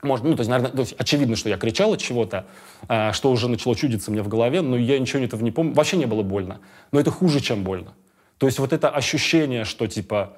Может, 0.04 0.26
ну, 0.26 0.36
то 0.36 0.42
есть, 0.42 0.50
наверное, 0.50 0.72
то 0.72 0.82
есть, 0.82 0.96
очевидно, 0.98 1.36
что 1.36 1.50
я 1.50 1.58
кричал 1.58 1.94
от 1.94 2.00
чего-то, 2.00 2.46
э, 2.88 3.12
что 3.14 3.32
уже 3.32 3.50
начало 3.50 3.76
чудиться 3.76 4.12
мне 4.12 4.22
в 4.22 4.28
голове, 4.28 4.62
но 4.62 4.78
я 4.78 5.00
ничего 5.00 5.24
этого 5.24 5.44
не 5.44 5.52
помню. 5.52 5.74
Вообще 5.74 5.98
не 5.98 6.06
было 6.06 6.22
больно. 6.22 6.62
Но 6.92 7.00
это 7.00 7.10
хуже, 7.12 7.40
чем 7.40 7.64
больно. 7.64 7.94
То 8.38 8.46
есть 8.46 8.60
вот 8.60 8.74
это 8.74 8.90
ощущение, 8.90 9.66
что 9.66 9.88
типа 9.88 10.38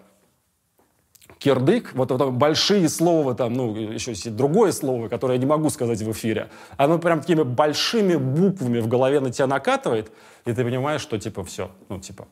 кирдык, 1.40 1.92
вот 1.94 2.12
это 2.12 2.28
большие 2.28 2.88
слова, 2.90 3.36
там, 3.36 3.54
ну, 3.54 3.76
еще 3.76 4.12
есть 4.12 4.36
другое 4.36 4.72
слово, 4.72 5.08
которое 5.10 5.34
я 5.34 5.40
не 5.40 5.46
могу 5.46 5.70
сказать 5.70 6.02
в 6.02 6.12
эфире, 6.12 6.50
оно 6.78 7.00
прям 7.00 7.22
такими 7.22 7.44
большими 7.44 8.16
буквами 8.16 8.80
в 8.80 8.88
голове 8.88 9.20
на 9.20 9.32
тебя 9.32 9.48
накатывает, 9.48 10.12
и 10.46 10.54
ты 10.54 10.64
понимаешь, 10.64 11.02
что 11.02 11.18
типа 11.18 11.44
все, 11.44 11.72
ну, 11.88 12.00
типа, 12.00 12.28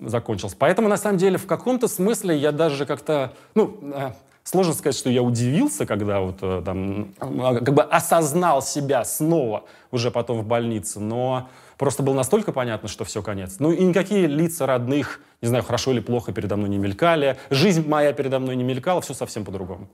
закончился. 0.00 0.56
Поэтому, 0.58 0.88
на 0.88 0.96
самом 0.96 1.18
деле, 1.18 1.38
в 1.38 1.46
каком-то 1.46 1.88
смысле 1.88 2.36
я 2.36 2.52
даже 2.52 2.86
как-то, 2.86 3.34
ну, 3.54 3.78
э, 3.82 4.12
сложно 4.44 4.72
сказать, 4.72 4.96
что 4.96 5.10
я 5.10 5.22
удивился, 5.22 5.86
когда 5.86 6.20
вот 6.20 6.38
э, 6.42 6.62
там, 6.64 7.14
а, 7.20 7.54
как 7.54 7.74
бы 7.74 7.82
осознал 7.82 8.62
себя 8.62 9.04
снова 9.04 9.64
уже 9.90 10.10
потом 10.10 10.40
в 10.40 10.46
больнице, 10.46 11.00
но 11.00 11.48
просто 11.78 12.02
было 12.02 12.14
настолько 12.14 12.52
понятно, 12.52 12.88
что 12.88 13.04
все, 13.04 13.22
конец. 13.22 13.56
Ну 13.58 13.72
и 13.72 13.84
никакие 13.84 14.26
лица 14.26 14.66
родных, 14.66 15.20
не 15.42 15.48
знаю, 15.48 15.64
хорошо 15.64 15.92
или 15.92 16.00
плохо 16.00 16.32
передо 16.32 16.56
мной 16.56 16.68
не 16.68 16.78
мелькали, 16.78 17.36
жизнь 17.50 17.86
моя 17.88 18.12
передо 18.12 18.38
мной 18.38 18.56
не 18.56 18.64
мелькала, 18.64 19.00
все 19.00 19.14
совсем 19.14 19.44
по-другому. 19.44 19.88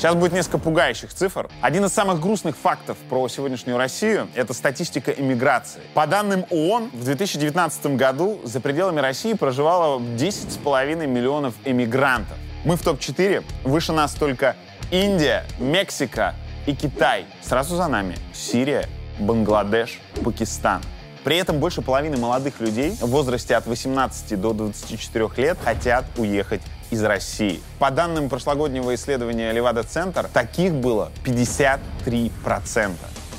Сейчас 0.00 0.14
будет 0.14 0.32
несколько 0.32 0.56
пугающих 0.56 1.12
цифр. 1.12 1.50
Один 1.60 1.84
из 1.84 1.92
самых 1.92 2.20
грустных 2.20 2.56
фактов 2.56 2.96
про 3.10 3.28
сегодняшнюю 3.28 3.76
Россию— 3.76 4.28
это 4.34 4.54
статистика 4.54 5.10
иммиграции. 5.10 5.82
По 5.92 6.06
данным 6.06 6.46
ООН, 6.48 6.88
в 6.94 7.04
2019 7.04 7.96
году 7.96 8.40
за 8.42 8.60
пределами 8.60 9.00
России 9.00 9.34
проживало 9.34 10.00
10,5 10.00 11.06
миллионов 11.06 11.52
иммигрантов. 11.66 12.38
Мы 12.64 12.76
в 12.76 12.82
топ-4. 12.82 13.44
Выше 13.64 13.92
нас 13.92 14.14
только 14.14 14.56
Индия, 14.90 15.44
Мексика 15.58 16.34
и 16.64 16.74
Китай. 16.74 17.26
Сразу 17.42 17.76
за 17.76 17.86
нами 17.86 18.16
Сирия, 18.32 18.88
Бангладеш, 19.18 20.00
Пакистан. 20.24 20.80
При 21.24 21.36
этом 21.36 21.58
больше 21.58 21.82
половины 21.82 22.16
молодых 22.16 22.60
людей 22.60 22.92
в 22.92 23.08
возрасте 23.08 23.54
от 23.54 23.66
18 23.66 24.40
до 24.40 24.54
24 24.54 25.28
лет 25.36 25.58
хотят 25.62 26.06
уехать 26.16 26.62
из 26.90 27.02
России. 27.02 27.60
По 27.78 27.90
данным 27.90 28.28
прошлогоднего 28.28 28.94
исследования 28.94 29.52
Левада-центр, 29.52 30.28
таких 30.32 30.74
было 30.74 31.10
53%. 31.24 32.96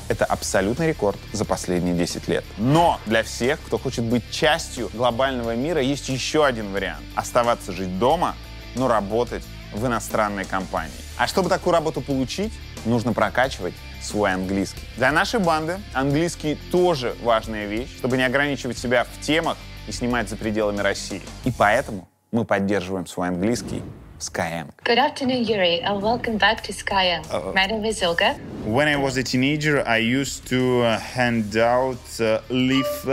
Это 0.08 0.26
абсолютный 0.26 0.88
рекорд 0.88 1.18
за 1.32 1.46
последние 1.46 1.96
10 1.96 2.28
лет. 2.28 2.44
Но 2.58 3.00
для 3.06 3.24
всех, 3.24 3.62
кто 3.62 3.78
хочет 3.78 4.04
быть 4.04 4.30
частью 4.30 4.90
глобального 4.94 5.56
мира, 5.56 5.82
есть 5.82 6.10
еще 6.10 6.46
один 6.46 6.74
вариант. 6.74 7.04
Оставаться 7.16 7.72
жить 7.72 7.98
дома, 7.98 8.36
но 8.76 8.88
работать 8.90 9.44
в 9.74 9.86
иностранной 9.86 10.44
компании. 10.44 10.92
А 11.18 11.28
чтобы 11.28 11.50
такую 11.50 11.74
работу 11.74 12.02
получить, 12.02 12.52
нужно 12.86 13.14
прокачивать 13.14 13.74
свой 14.02 14.34
английский. 14.34 14.82
Для 14.98 15.12
нашей 15.12 15.40
банды 15.40 15.80
английский 15.94 16.56
тоже 16.72 17.16
важная 17.24 17.68
вещь, 17.68 17.96
чтобы 17.98 18.18
не 18.18 18.24
ограничивать 18.24 18.78
себя 18.78 19.06
в 19.06 19.22
темах 19.22 19.58
и 19.88 19.92
снимать 19.92 20.30
за 20.30 20.36
пределами 20.36 20.80
России. 20.82 21.22
И 21.46 21.52
поэтому 21.52 22.11
мы 22.33 22.45
поддерживаем 22.45 23.07
свой 23.07 23.29
английский 23.29 23.83
в 24.19 24.23
Skyeng. 24.23 24.71
Good 24.85 24.99
afternoon, 24.99 25.43
Yuri, 25.45 25.81
and 25.83 26.01
welcome 26.01 26.39
back 26.39 26.63
to 26.65 26.73
Skyeng. 26.73 27.23
My 27.55 27.67
name 27.67 27.85
is 27.85 28.01
Ilga. 28.03 28.39
When 28.65 28.89
I 28.89 28.97
was 28.97 29.17
a 29.17 29.23
teenager, 29.23 29.87
I 29.87 29.99
used 29.99 30.47
to 30.49 30.83
uh, 30.83 30.99
hand 30.99 31.57
out 31.57 31.99
uh, 32.21 32.41
leaf 32.49 33.07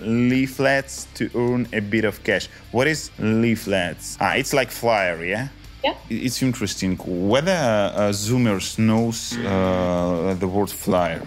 leaflets 0.00 1.06
to 1.14 1.28
earn 1.34 1.66
a 1.72 1.80
bit 1.80 2.04
of 2.04 2.22
cash. 2.24 2.48
What 2.72 2.86
is 2.86 3.10
leaflets? 3.18 4.16
Ah, 4.20 4.34
it's 4.34 4.52
like 4.52 4.70
flyer, 4.70 5.24
yeah. 5.24 5.48
Yeah. 5.82 5.94
It's 6.08 6.42
interesting 6.42 6.96
whether 7.28 7.52
uh, 7.52 8.10
Zoomers 8.12 8.78
knows 8.78 9.36
uh, 9.38 10.34
the 10.38 10.48
word 10.48 10.70
flyer. 10.70 11.22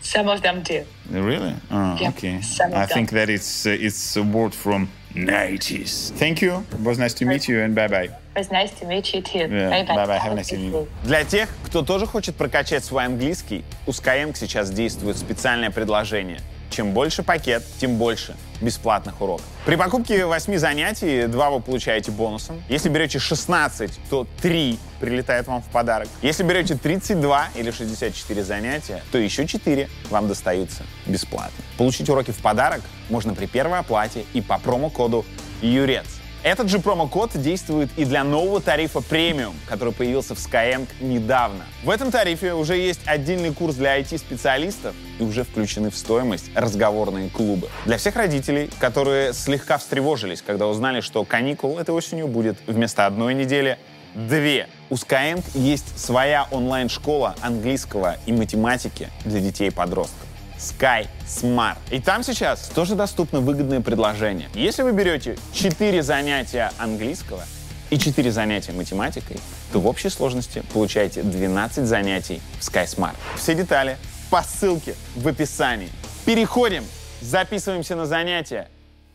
Some 0.00 0.28
of 0.28 0.40
them 0.42 0.62
do. 0.62 0.84
Really? 1.10 1.54
Oh, 1.70 1.96
Yeah, 2.00 2.10
okay. 2.10 2.40
some 2.42 2.70
of 2.72 2.78
I 2.78 2.86
think 2.86 3.10
them. 3.10 3.16
that 3.18 3.28
it's 3.30 3.66
uh, 3.66 3.70
it's 3.70 4.16
a 4.16 4.22
word 4.22 4.54
from 4.54 4.88
90s. 5.15 6.11
Thank 6.17 6.41
you. 6.41 6.65
It 6.71 6.79
was 6.83 6.97
nice 6.97 7.13
to 7.15 7.25
meet 7.25 7.47
you 7.47 7.61
and 7.61 7.75
bye 7.75 7.87
bye. 7.87 8.09
It 8.35 8.39
was 8.39 8.51
nice 8.51 8.71
to 8.79 8.85
meet 8.87 9.13
you 9.13 9.21
too. 9.21 9.47
Yeah, 9.47 9.69
Bye 9.69 9.83
bye. 9.85 9.95
bye-bye. 9.95 10.17
Have 10.17 10.31
a 10.31 10.35
nice 10.35 10.49
good 10.49 10.59
evening. 10.59 10.85
day. 10.85 10.87
Для 11.03 11.23
тех, 11.23 11.49
кто 11.65 11.83
тоже 11.83 12.07
хочет 12.07 12.35
прокачать 12.35 12.83
свой 12.83 13.05
английский, 13.05 13.63
у 13.85 13.91
Skyeng 13.91 14.35
сейчас 14.35 14.71
действует 14.71 15.17
специальное 15.17 15.69
предложение. 15.69 16.39
Чем 16.73 16.91
больше 16.91 17.21
пакет, 17.21 17.63
тем 17.79 17.97
больше 17.97 18.35
бесплатных 18.59 19.21
уроков. 19.21 19.45
При 19.63 19.75
покупке 19.75 20.25
8 20.25 20.57
занятий 20.57 21.27
2 21.27 21.49
вы 21.51 21.59
получаете 21.59 22.09
бонусом. 22.09 22.63
Если 22.67 22.89
берете 22.89 23.19
16, 23.19 23.99
то 24.09 24.25
3 24.41 24.79
прилетает 24.99 25.45
вам 25.45 25.61
в 25.61 25.67
подарок. 25.67 26.07
Если 26.23 26.41
берете 26.41 26.73
32 26.73 27.49
или 27.53 27.69
64 27.69 28.43
занятия, 28.43 29.03
то 29.11 29.19
еще 29.19 29.45
4 29.45 29.87
вам 30.09 30.27
достаются 30.27 30.81
бесплатно. 31.05 31.63
Получить 31.77 32.09
уроки 32.09 32.31
в 32.31 32.41
подарок 32.41 32.81
можно 33.07 33.35
при 33.35 33.45
первой 33.45 33.77
оплате 33.77 34.25
и 34.33 34.41
по 34.41 34.57
промокоду 34.57 35.25
ЮРЕЦ. 35.61 36.12
Этот 36.43 36.67
же 36.67 36.79
промокод 36.79 37.41
действует 37.41 37.89
и 37.95 38.03
для 38.03 38.25
нового 38.25 38.59
тарифа 38.59 38.99
премиум, 38.99 39.55
который 39.65 39.93
появился 39.93 40.35
в 40.35 40.39
Skyeng 40.39 40.87
недавно. 40.99 41.63
В 41.85 41.89
этом 41.89 42.11
тарифе 42.11 42.53
уже 42.53 42.75
есть 42.75 42.99
отдельный 43.05 43.53
курс 43.53 43.75
для 43.75 43.97
IT-специалистов 43.97 44.93
и 45.19 45.23
уже 45.23 45.45
включены 45.45 45.89
в 45.89 45.95
стоимость 45.95 46.51
разговорные 46.53 47.29
клубы. 47.29 47.69
Для 47.85 47.97
всех 47.97 48.17
родителей, 48.17 48.69
которые 48.79 49.31
слегка 49.31 49.77
встревожились, 49.77 50.41
когда 50.41 50.67
узнали, 50.67 50.99
что 50.99 51.23
каникул 51.23 51.79
этой 51.79 51.91
осенью 51.91 52.27
будет 52.27 52.57
вместо 52.67 53.05
одной 53.05 53.33
недели 53.33 53.77
две. 54.13 54.67
У 54.89 54.95
Skyeng 54.95 55.43
есть 55.53 55.97
своя 55.97 56.49
онлайн-школа 56.51 57.35
английского 57.41 58.17
и 58.25 58.33
математики 58.33 59.07
для 59.23 59.39
детей 59.39 59.69
и 59.69 59.71
подростков. 59.71 60.32
Sky 60.63 61.07
Smart. 61.27 61.77
И 61.91 61.99
там 61.99 62.23
сейчас 62.23 62.69
тоже 62.69 62.95
доступно 62.95 63.41
выгодное 63.41 63.81
предложение. 63.81 64.49
Если 64.53 64.81
вы 64.81 64.93
берете 64.93 65.37
4 65.53 66.01
занятия 66.01 66.71
английского 66.77 67.43
и 67.89 67.97
4 67.97 68.31
занятия 68.31 68.71
математикой, 68.71 69.39
то 69.73 69.81
в 69.81 69.87
общей 69.87 70.09
сложности 70.09 70.63
получаете 70.71 71.21
12 71.21 71.85
занятий 71.85 72.41
в 72.59 72.61
Sky 72.61 72.85
Smart. 72.85 73.15
Все 73.35 73.55
детали 73.55 73.97
по 74.29 74.41
ссылке 74.41 74.95
в 75.15 75.27
описании. 75.27 75.89
Переходим, 76.25 76.85
записываемся 77.21 77.95
на 77.95 78.05
занятия 78.05 78.69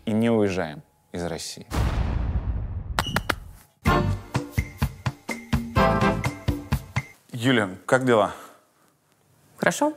и 0.05 0.11
не 0.11 0.31
уезжаем 0.31 0.83
из 1.13 1.25
России. 1.25 1.67
Юля, 7.33 7.71
как 7.87 8.05
дела? 8.05 8.35
Хорошо? 9.57 9.95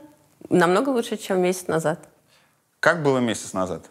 Намного 0.52 0.90
лучше, 0.90 1.16
чем 1.16 1.40
месяц 1.40 1.66
назад. 1.66 1.98
Как 2.78 3.02
было 3.02 3.18
месяц 3.18 3.54
назад? 3.54 3.88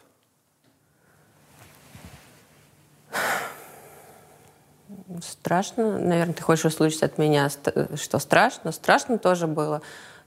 Страшно. 5.24 5.98
Наверное, 5.98 6.36
ты 6.36 6.44
хочешь 6.44 6.65
услышать 6.65 7.01
от 7.01 7.18
меня, 7.18 7.50
что 7.50 8.20
страшно. 8.20 8.72
Страшно 8.72 9.18
тоже 9.18 9.48
было. 9.48 9.82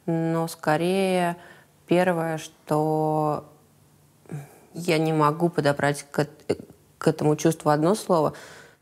Но 0.07 0.49
скорее 0.49 1.37
первое, 1.87 2.39
что 2.39 3.49
я 4.73 4.99
не 4.99 5.13
могу 5.13 5.49
подобрать 5.49 6.05
к, 6.11 6.27
к 6.99 7.07
этому 7.07 7.37
чувству 7.37 7.71
одно 7.71 7.95
слово, 7.95 8.33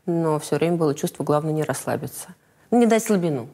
но 0.07 0.39
все 0.39 0.55
время 0.55 0.77
было 0.77 0.95
чувство, 0.95 1.23
главное, 1.23 1.53
не 1.53 1.63
расслабиться. 1.63 2.29
Не 2.71 2.87
дать 2.87 3.03
слабину. 3.03 3.47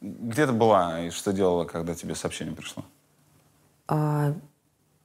Где 0.00 0.46
ты 0.46 0.52
была 0.52 1.00
и 1.00 1.10
что 1.10 1.32
делала, 1.32 1.64
когда 1.64 1.94
тебе 1.94 2.14
сообщение 2.14 2.54
пришло? 2.54 2.84
А, 3.88 4.32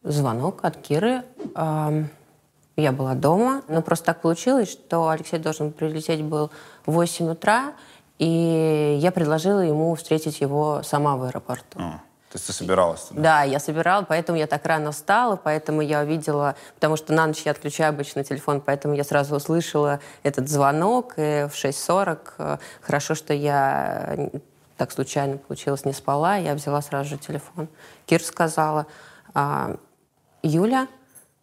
звонок 0.03 0.63
от 0.63 0.77
Киры. 0.77 1.23
А, 1.55 1.91
я 2.75 2.91
была 2.91 3.15
дома, 3.15 3.63
но 3.67 3.81
просто 3.81 4.07
так 4.07 4.21
получилось, 4.21 4.71
что 4.71 5.09
Алексей 5.09 5.39
должен 5.39 5.71
прилететь 5.71 6.23
был 6.23 6.51
в 6.85 6.91
8 6.91 7.31
утра, 7.31 7.73
и 8.19 8.97
я 8.99 9.11
предложила 9.11 9.59
ему 9.59 9.93
встретить 9.95 10.41
его 10.41 10.81
сама 10.83 11.15
в 11.17 11.23
аэропорту. 11.23 11.79
А, 11.79 12.01
то 12.29 12.37
есть 12.37 12.47
ты 12.47 12.53
собиралась 12.53 13.01
туда? 13.01 13.21
Да, 13.21 13.43
я 13.43 13.59
собирала, 13.59 14.03
поэтому 14.03 14.37
я 14.37 14.47
так 14.47 14.65
рано 14.65 14.91
встала, 14.91 15.35
поэтому 15.35 15.81
я 15.81 16.01
увидела, 16.01 16.55
потому 16.75 16.97
что 16.97 17.13
на 17.13 17.27
ночь 17.27 17.43
я 17.45 17.51
отключаю 17.51 17.89
обычно 17.89 18.23
телефон, 18.23 18.61
поэтому 18.61 18.95
я 18.95 19.03
сразу 19.03 19.35
услышала 19.35 19.99
этот 20.23 20.49
звонок 20.49 21.13
и 21.17 21.47
в 21.47 21.53
6.40. 21.53 22.19
э, 22.37 22.57
Хорошо, 22.81 23.13
что 23.13 23.33
я 23.33 24.29
так 24.77 24.91
случайно 24.91 25.37
получилось, 25.37 25.85
не 25.85 25.93
спала, 25.93 26.35
я 26.37 26.55
взяла 26.55 26.81
сразу 26.81 27.09
же 27.09 27.17
телефон. 27.17 27.67
Кир 28.05 28.21
сказала, 28.23 28.87
«А, 29.33 29.75
Юля, 30.41 30.87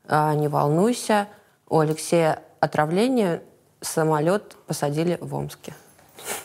а, 0.08 0.34
не 0.34 0.48
волнуйся, 0.48 1.28
у 1.68 1.78
Алексея 1.78 2.42
отравление, 2.60 3.42
самолет 3.80 4.56
посадили 4.66 5.18
в 5.20 5.34
Омске. 5.34 5.74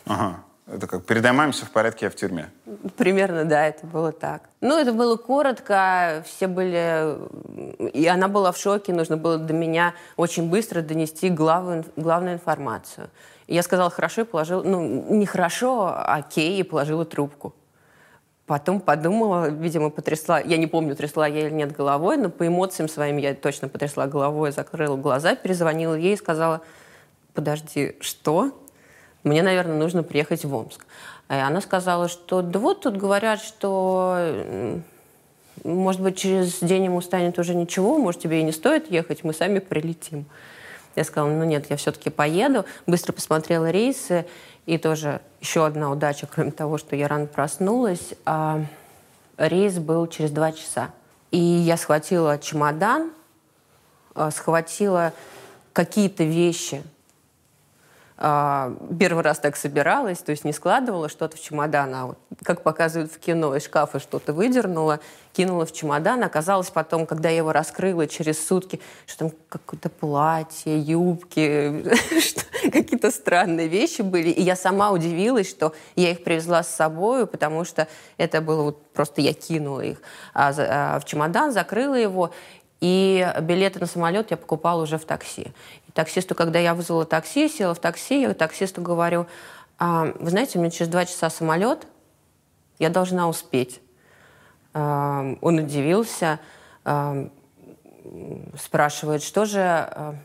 Ага. 0.06 0.40
Это 0.68 0.88
как 0.88 1.06
передай 1.06 1.32
маме, 1.32 1.52
все 1.52 1.66
в 1.66 1.70
порядке, 1.70 2.08
я 2.08 2.10
в 2.10 2.16
тюрьме. 2.16 2.50
Примерно, 2.98 3.46
да, 3.46 3.68
это 3.68 3.86
было 3.86 4.12
так. 4.12 4.50
Ну, 4.62 4.80
это 4.80 4.94
было 4.94 5.16
коротко, 5.16 6.24
все 6.26 6.48
были... 6.48 7.20
И 7.92 8.08
она 8.08 8.28
была 8.28 8.52
в 8.52 8.58
шоке, 8.58 8.92
нужно 8.92 9.16
было 9.16 9.38
до 9.38 9.54
меня 9.54 9.94
очень 10.18 10.50
быстро 10.50 10.82
донести 10.82 11.30
главную, 11.30 11.86
главную 11.96 12.36
информацию. 12.36 13.12
Я 13.48 13.64
сказала 13.64 13.90
хорошо 13.90 14.22
и 14.22 14.26
положила... 14.26 14.64
Ну, 14.64 14.82
не 15.10 15.26
хорошо, 15.26 15.88
а 15.88 16.16
окей, 16.16 16.60
и 16.60 16.64
положила 16.64 17.06
трубку. 17.06 17.54
Потом 18.46 18.80
подумала, 18.80 19.50
видимо, 19.50 19.90
потрясла... 19.90 20.40
Я 20.40 20.58
не 20.58 20.68
помню, 20.68 20.96
трясла 20.96 21.28
я 21.28 21.48
или 21.48 21.54
нет 21.54 21.76
головой, 21.76 22.18
но 22.18 22.30
по 22.30 22.48
эмоциям 22.48 22.88
своим 22.88 23.18
я 23.18 23.34
точно 23.34 23.70
потрясла 23.70 24.08
головой, 24.08 24.52
закрыла 24.52 24.98
глаза, 24.98 25.36
перезвонила 25.36 25.96
ей 25.96 26.14
и 26.14 26.18
сказала, 26.18 26.62
подожди, 27.34 27.96
что? 28.02 28.52
Мне, 29.24 29.42
наверное, 29.42 29.78
нужно 29.78 30.04
приехать 30.04 30.46
в 30.46 30.54
Омск. 30.54 30.86
И 31.30 31.34
она 31.34 31.60
сказала, 31.62 32.08
что 32.08 32.44
да 32.44 32.60
вот 32.60 32.82
тут 32.82 32.98
говорят, 32.98 33.42
что 33.42 34.80
может 35.64 36.02
быть 36.02 36.18
через 36.18 36.60
день 36.60 36.86
ему 36.86 37.02
станет 37.02 37.40
уже 37.40 37.56
ничего, 37.56 37.98
может 37.98 38.22
тебе 38.22 38.42
и 38.42 38.44
не 38.44 38.52
стоит 38.52 38.92
ехать, 38.92 39.24
мы 39.24 39.34
сами 39.34 39.60
прилетим. 39.60 40.26
Я 40.96 41.04
сказала, 41.04 41.30
ну 41.30 41.44
нет, 41.44 41.70
я 41.70 41.78
все-таки 41.78 42.10
поеду. 42.10 42.66
Быстро 42.88 43.14
посмотрела 43.14 43.70
рейсы, 43.70 44.26
и 44.66 44.78
тоже 44.78 45.22
еще 45.42 45.66
одна 45.66 45.92
удача, 45.92 46.28
кроме 46.28 46.52
того, 46.52 46.78
что 46.78 46.96
я 46.96 47.08
рано 47.08 47.28
проснулась, 47.28 48.14
а, 48.26 48.66
рейс 49.38 49.78
был 49.78 50.08
через 50.08 50.32
два 50.32 50.52
часа. 50.52 50.92
И 51.32 51.38
я 51.38 51.78
схватила 51.78 52.40
чемодан, 52.40 53.12
а, 54.16 54.32
схватила 54.32 55.14
какие-то 55.74 56.24
вещи, 56.24 56.84
первый 58.18 59.24
раз 59.24 59.40
так 59.40 59.58
собиралась, 59.58 60.20
то 60.20 60.32
есть 60.32 60.46
не 60.46 60.54
складывала 60.54 61.10
что-то 61.10 61.36
в 61.36 61.42
чемодан, 61.42 61.94
а 61.94 62.06
вот, 62.06 62.18
как 62.44 62.62
показывают 62.62 63.12
в 63.12 63.20
кино, 63.20 63.56
из 63.56 63.66
шкафа 63.66 64.00
что-то 64.00 64.32
выдернула, 64.32 65.02
кинула 65.34 65.66
в 65.66 65.74
чемодан. 65.74 66.24
Оказалось 66.24 66.70
потом, 66.70 67.06
когда 67.06 67.28
я 67.30 67.38
его 67.38 67.52
раскрыла 67.52 68.08
через 68.08 68.46
сутки, 68.46 68.80
что 69.06 69.20
там 69.20 69.32
какое-то 69.50 69.90
платье, 69.90 70.80
юбки, 70.80 71.84
какие-то 72.72 73.12
странные 73.12 73.68
вещи 73.68 74.02
были. 74.02 74.30
И 74.30 74.42
я 74.42 74.56
сама 74.56 74.92
удивилась, 74.92 75.50
что 75.50 75.74
я 75.98 76.12
их 76.12 76.24
привезла 76.24 76.64
с 76.64 76.74
собой, 76.74 77.28
потому 77.28 77.66
что 77.66 77.90
это 78.16 78.40
было 78.40 78.64
вот 78.64 78.92
просто 78.94 79.20
я 79.20 79.34
кинула 79.34 79.82
их 79.82 80.02
а, 80.34 80.54
а, 80.58 81.00
в 81.02 81.06
чемодан, 81.06 81.52
закрыла 81.52 81.96
его. 81.96 82.32
И 82.80 83.28
билеты 83.42 83.80
на 83.80 83.88
самолет 83.88 84.32
я 84.32 84.38
покупала 84.38 84.84
уже 84.84 84.98
в 84.98 85.06
такси. 85.06 85.48
Таксисту, 85.96 86.36
когда 86.36 86.60
я 86.60 86.76
вызвала 86.76 87.06
такси, 87.06 87.48
села 87.48 87.74
в 87.74 87.80
такси, 87.80 88.22
я 88.22 88.34
таксисту 88.34 88.82
говорю, 88.82 89.28
а, 89.80 90.14
вы 90.20 90.30
знаете, 90.30 90.60
у 90.60 90.62
меня 90.62 90.70
через 90.70 90.90
два 90.90 91.06
часа 91.06 91.30
самолет, 91.30 91.88
я 92.80 92.90
должна 92.90 93.30
успеть. 93.30 93.80
А, 94.74 95.38
он 95.40 95.60
удивился, 95.60 96.42
а, 96.84 97.30
спрашивает, 98.62 99.24
что 99.24 99.46
же 99.46 99.62
а, 99.62 100.16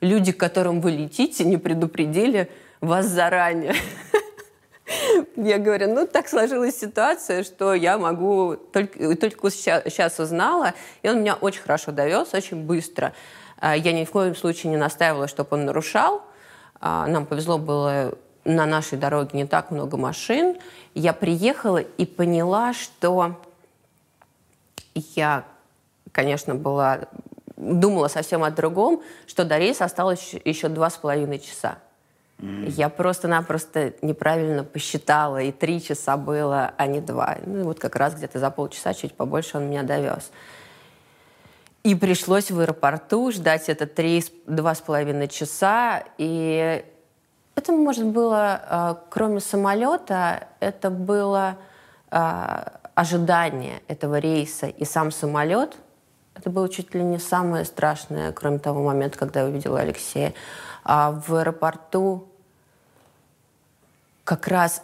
люди, 0.00 0.32
к 0.32 0.40
которым 0.40 0.80
вы 0.80 0.92
летите, 0.92 1.44
не 1.44 1.58
предупредили 1.58 2.50
вас 2.80 3.04
заранее. 3.04 3.74
Я 5.36 5.58
говорю, 5.58 5.92
ну 5.92 6.06
так 6.06 6.26
сложилась 6.26 6.78
ситуация, 6.78 7.44
что 7.44 7.74
я 7.74 7.98
могу 7.98 8.56
только, 8.56 9.14
только 9.16 9.50
сейчас 9.50 10.18
узнала, 10.18 10.72
и 11.02 11.10
он 11.10 11.20
меня 11.20 11.34
очень 11.34 11.60
хорошо 11.60 11.92
довез, 11.92 12.32
очень 12.32 12.64
быстро. 12.64 13.12
А, 13.60 13.76
я 13.76 13.92
ни 13.92 14.04
в 14.04 14.10
коем 14.10 14.34
случае 14.34 14.70
не 14.70 14.76
настаивала, 14.76 15.28
чтобы 15.28 15.56
он 15.56 15.64
нарушал. 15.64 16.22
А, 16.80 17.06
нам 17.06 17.26
повезло 17.26 17.58
было 17.58 18.14
на 18.44 18.66
нашей 18.66 18.98
дороге 18.98 19.30
не 19.32 19.46
так 19.46 19.70
много 19.70 19.96
машин. 19.96 20.56
Я 20.94 21.12
приехала 21.12 21.78
и 21.78 22.06
поняла, 22.06 22.72
что 22.72 23.36
я, 24.94 25.44
конечно, 26.12 26.54
была 26.54 27.00
думала 27.56 28.08
совсем 28.08 28.44
о 28.44 28.50
другом, 28.50 29.02
что 29.26 29.44
до 29.44 29.58
рейса 29.58 29.84
осталось 29.84 30.34
еще 30.44 30.68
два 30.68 30.90
с 30.90 30.96
половиной 30.96 31.40
часа. 31.40 31.78
Mm. 32.38 32.70
Я 32.70 32.88
просто-напросто 32.88 33.94
неправильно 34.00 34.62
посчитала, 34.62 35.42
и 35.42 35.50
три 35.50 35.82
часа 35.82 36.16
было, 36.16 36.72
а 36.76 36.86
не 36.86 37.00
два. 37.00 37.36
Ну, 37.44 37.64
вот 37.64 37.80
как 37.80 37.96
раз 37.96 38.14
где-то 38.14 38.38
за 38.38 38.50
полчаса, 38.50 38.94
чуть 38.94 39.14
побольше 39.14 39.58
он 39.58 39.68
меня 39.68 39.82
довез. 39.82 40.30
И 41.84 41.94
пришлось 41.94 42.50
в 42.50 42.58
аэропорту 42.58 43.30
ждать 43.32 43.68
это 43.68 43.86
три, 43.86 44.24
два 44.46 44.74
с 44.74 44.80
половиной 44.80 45.28
часа. 45.28 46.04
И 46.18 46.84
это, 47.54 47.72
может, 47.72 48.06
было, 48.06 48.60
а, 48.62 49.02
кроме 49.08 49.40
самолета, 49.40 50.48
это 50.60 50.90
было 50.90 51.56
а, 52.10 52.80
ожидание 52.94 53.80
этого 53.88 54.18
рейса 54.18 54.66
и 54.66 54.84
сам 54.84 55.10
самолет. 55.10 55.76
Это 56.34 56.50
было 56.50 56.68
чуть 56.68 56.94
ли 56.94 57.02
не 57.02 57.18
самое 57.18 57.64
страшное, 57.64 58.32
кроме 58.32 58.58
того 58.58 58.82
момента, 58.82 59.18
когда 59.18 59.40
я 59.40 59.46
увидела 59.46 59.80
Алексея. 59.80 60.34
А 60.84 61.12
в 61.12 61.34
аэропорту 61.34 62.28
как 64.24 64.46
раз 64.46 64.82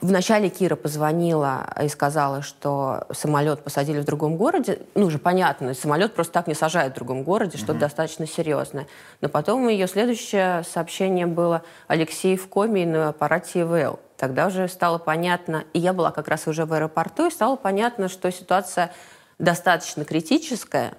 Вначале 0.00 0.48
Кира 0.48 0.76
позвонила 0.76 1.66
и 1.82 1.88
сказала, 1.88 2.40
что 2.40 3.08
самолет 3.12 3.64
посадили 3.64 3.98
в 3.98 4.04
другом 4.04 4.36
городе. 4.36 4.82
Ну, 4.94 5.06
уже 5.06 5.18
понятно, 5.18 5.74
самолет 5.74 6.14
просто 6.14 6.32
так 6.34 6.46
не 6.46 6.54
сажают 6.54 6.92
в 6.92 6.96
другом 6.96 7.24
городе, 7.24 7.58
что 7.58 7.72
mm-hmm. 7.72 7.78
достаточно 7.78 8.26
серьезное. 8.26 8.86
Но 9.20 9.28
потом 9.28 9.66
ее 9.66 9.88
следующее 9.88 10.62
сообщение 10.62 11.26
было 11.26 11.62
«Алексей 11.88 12.36
в 12.36 12.48
коме 12.48 12.86
на 12.86 13.08
аппарате 13.08 13.62
ИВЛ». 13.62 13.98
Тогда 14.16 14.46
уже 14.46 14.68
стало 14.68 14.98
понятно, 14.98 15.64
и 15.72 15.80
я 15.80 15.92
была 15.92 16.12
как 16.12 16.28
раз 16.28 16.46
уже 16.46 16.64
в 16.64 16.72
аэропорту, 16.72 17.26
и 17.26 17.30
стало 17.30 17.56
понятно, 17.56 18.08
что 18.08 18.30
ситуация 18.30 18.92
достаточно 19.40 20.04
критическая. 20.04 20.94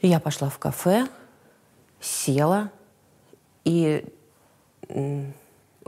И 0.00 0.08
я 0.08 0.18
пошла 0.18 0.48
в 0.48 0.58
кафе, 0.58 1.06
села, 2.00 2.70
и 3.64 4.04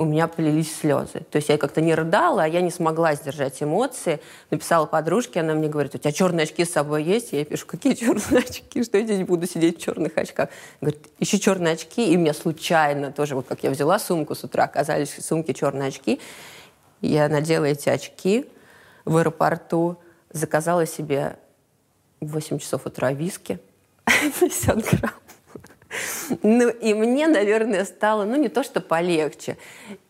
у 0.02 0.04
меня 0.04 0.26
полились 0.26 0.74
слезы. 0.76 1.20
То 1.30 1.36
есть 1.36 1.48
я 1.48 1.56
как-то 1.56 1.80
не 1.80 1.94
рыдала, 1.94 2.42
а 2.42 2.46
я 2.46 2.60
не 2.60 2.70
смогла 2.70 3.14
сдержать 3.14 3.62
эмоции. 3.62 4.20
Написала 4.50 4.86
подружке, 4.86 5.40
она 5.40 5.54
мне 5.54 5.68
говорит, 5.68 5.94
у 5.94 5.98
тебя 5.98 6.10
черные 6.10 6.44
очки 6.44 6.64
с 6.64 6.72
собой 6.72 7.04
есть? 7.04 7.32
Я 7.32 7.44
пишу, 7.44 7.66
какие 7.66 7.94
черные 7.94 8.40
очки? 8.42 8.82
Что 8.82 8.98
я 8.98 9.04
здесь 9.04 9.24
буду 9.24 9.46
сидеть 9.46 9.78
в 9.78 9.80
черных 9.80 10.18
очках? 10.18 10.48
Говорит, 10.80 11.06
еще 11.20 11.38
черные 11.38 11.74
очки. 11.74 12.12
И 12.12 12.16
у 12.16 12.20
меня 12.20 12.34
случайно 12.34 13.12
тоже, 13.12 13.36
вот 13.36 13.46
как 13.46 13.62
я 13.62 13.70
взяла 13.70 13.98
сумку 13.98 14.34
с 14.34 14.42
утра, 14.42 14.64
оказались 14.64 15.10
в 15.10 15.22
сумке 15.22 15.54
черные 15.54 15.88
очки. 15.88 16.20
Я 17.00 17.28
надела 17.28 17.66
эти 17.66 17.88
очки 17.88 18.50
в 19.04 19.16
аэропорту, 19.16 19.98
заказала 20.30 20.84
себе 20.84 21.36
в 22.20 22.32
8 22.32 22.58
часов 22.58 22.86
утра 22.86 23.12
виски 23.12 23.60
50 24.40 24.76
грамм. 24.78 25.21
Ну, 26.42 26.68
и 26.68 26.94
мне, 26.94 27.26
наверное, 27.26 27.84
стало, 27.84 28.24
ну, 28.24 28.36
не 28.36 28.48
то, 28.48 28.62
что 28.62 28.80
полегче. 28.80 29.56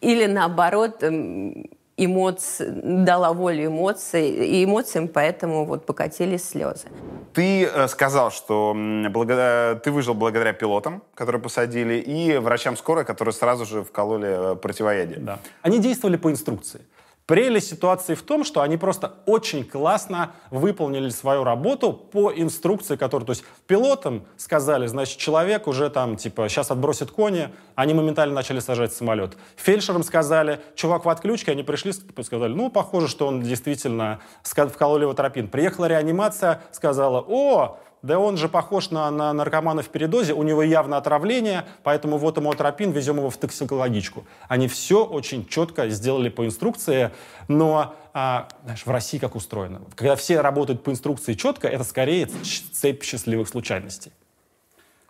Или 0.01 0.27
наоборот, 0.27 1.03
эм, 1.03 1.69
эмоций, 1.97 2.69
дала 2.71 3.33
волю 3.33 3.67
эмоций, 3.67 4.29
и 4.29 4.65
эмоциям 4.65 5.09
поэтому 5.09 5.65
вот 5.65 5.87
покатились 5.87 6.49
слезы. 6.49 6.89
Ты 7.35 7.65
э, 7.65 7.89
сказал, 7.89 8.31
что 8.31 8.75
благодаря, 9.11 9.75
ты 9.77 9.91
выжил 9.91 10.15
благодаря 10.15 10.53
пилотам, 10.53 11.03
которые 11.15 11.41
посадили, 11.41 11.95
и 11.95 12.39
врачам 12.39 12.77
скорой, 12.77 13.05
которые 13.05 13.35
сразу 13.35 13.65
же 13.65 13.85
вкололи 13.85 14.53
э, 14.53 14.57
противоядие. 14.57 15.19
Да. 15.19 15.39
Они 15.63 15.79
действовали 15.79 16.17
по 16.17 16.31
инструкции. 16.31 16.81
Прелесть 17.27 17.69
ситуации 17.69 18.15
в 18.15 18.23
том, 18.23 18.43
что 18.43 18.63
они 18.63 18.77
просто 18.77 19.15
очень 19.27 19.65
классно 19.65 20.33
выполнили 20.51 21.09
свою 21.11 21.45
работу 21.45 21.93
по 21.93 22.33
инструкции, 22.33 22.97
которую, 22.97 23.27
то 23.27 23.31
есть 23.31 23.45
пилотам 23.69 24.25
сказали, 24.37 24.87
значит, 24.87 25.19
человек 25.19 25.69
уже 25.69 25.89
там, 25.89 26.17
типа, 26.17 26.49
сейчас 26.49 26.73
отбросит 26.73 27.13
кони, 27.13 27.51
они 27.77 27.95
моментально 27.95 28.35
начали 28.35 28.59
сажать 28.59 28.93
самолет. 28.93 29.37
Фельдшерам 29.55 30.03
сказали, 30.03 30.61
чувак 30.75 31.05
в 31.05 31.09
отключке, 31.09 31.53
они 31.53 31.63
пришли, 31.63 31.93
сказали, 31.93 32.53
ну, 32.53 32.71
похоже, 32.71 33.07
что 33.07 33.29
он 33.29 33.41
действительно 33.41 34.21
вкололи 34.43 35.03
его 35.03 35.15
тропин. 35.15 35.47
Приехала 35.47 35.85
реанимация, 35.85 36.63
сказала, 36.73 37.25
о, 37.27 37.79
да 38.03 38.19
он 38.19 38.37
же 38.37 38.49
похож 38.49 38.91
на, 38.91 39.11
на 39.11 39.33
наркомана 39.33 39.83
в 39.83 39.89
передозе, 39.89 40.35
у 40.35 40.43
него 40.43 40.63
явно 40.63 40.97
отравление, 40.97 41.65
поэтому 41.83 42.19
вот 42.19 42.37
ему 42.37 42.51
атропин, 42.51 42.91
везем 42.91 43.19
его 43.19 43.31
в 43.31 43.37
токсикологичку. 43.37 44.25
Они 44.49 44.69
все 44.69 45.05
очень 45.05 45.47
четко 45.47 45.89
сделали 45.89 46.29
по 46.29 46.45
инструкции, 46.45 47.13
но 47.49 47.95
а, 48.13 48.49
знаешь, 48.65 48.85
в 48.85 48.91
России 48.91 49.19
как 49.19 49.35
устроено? 49.37 49.83
Когда 49.95 50.17
все 50.17 50.41
работают 50.41 50.83
по 50.83 50.91
инструкции 50.91 51.35
четко, 51.35 51.69
это 51.69 51.85
скорее 51.85 52.29
цепь 52.73 53.05
счастливых 53.05 53.49
случайностей. 53.49 54.13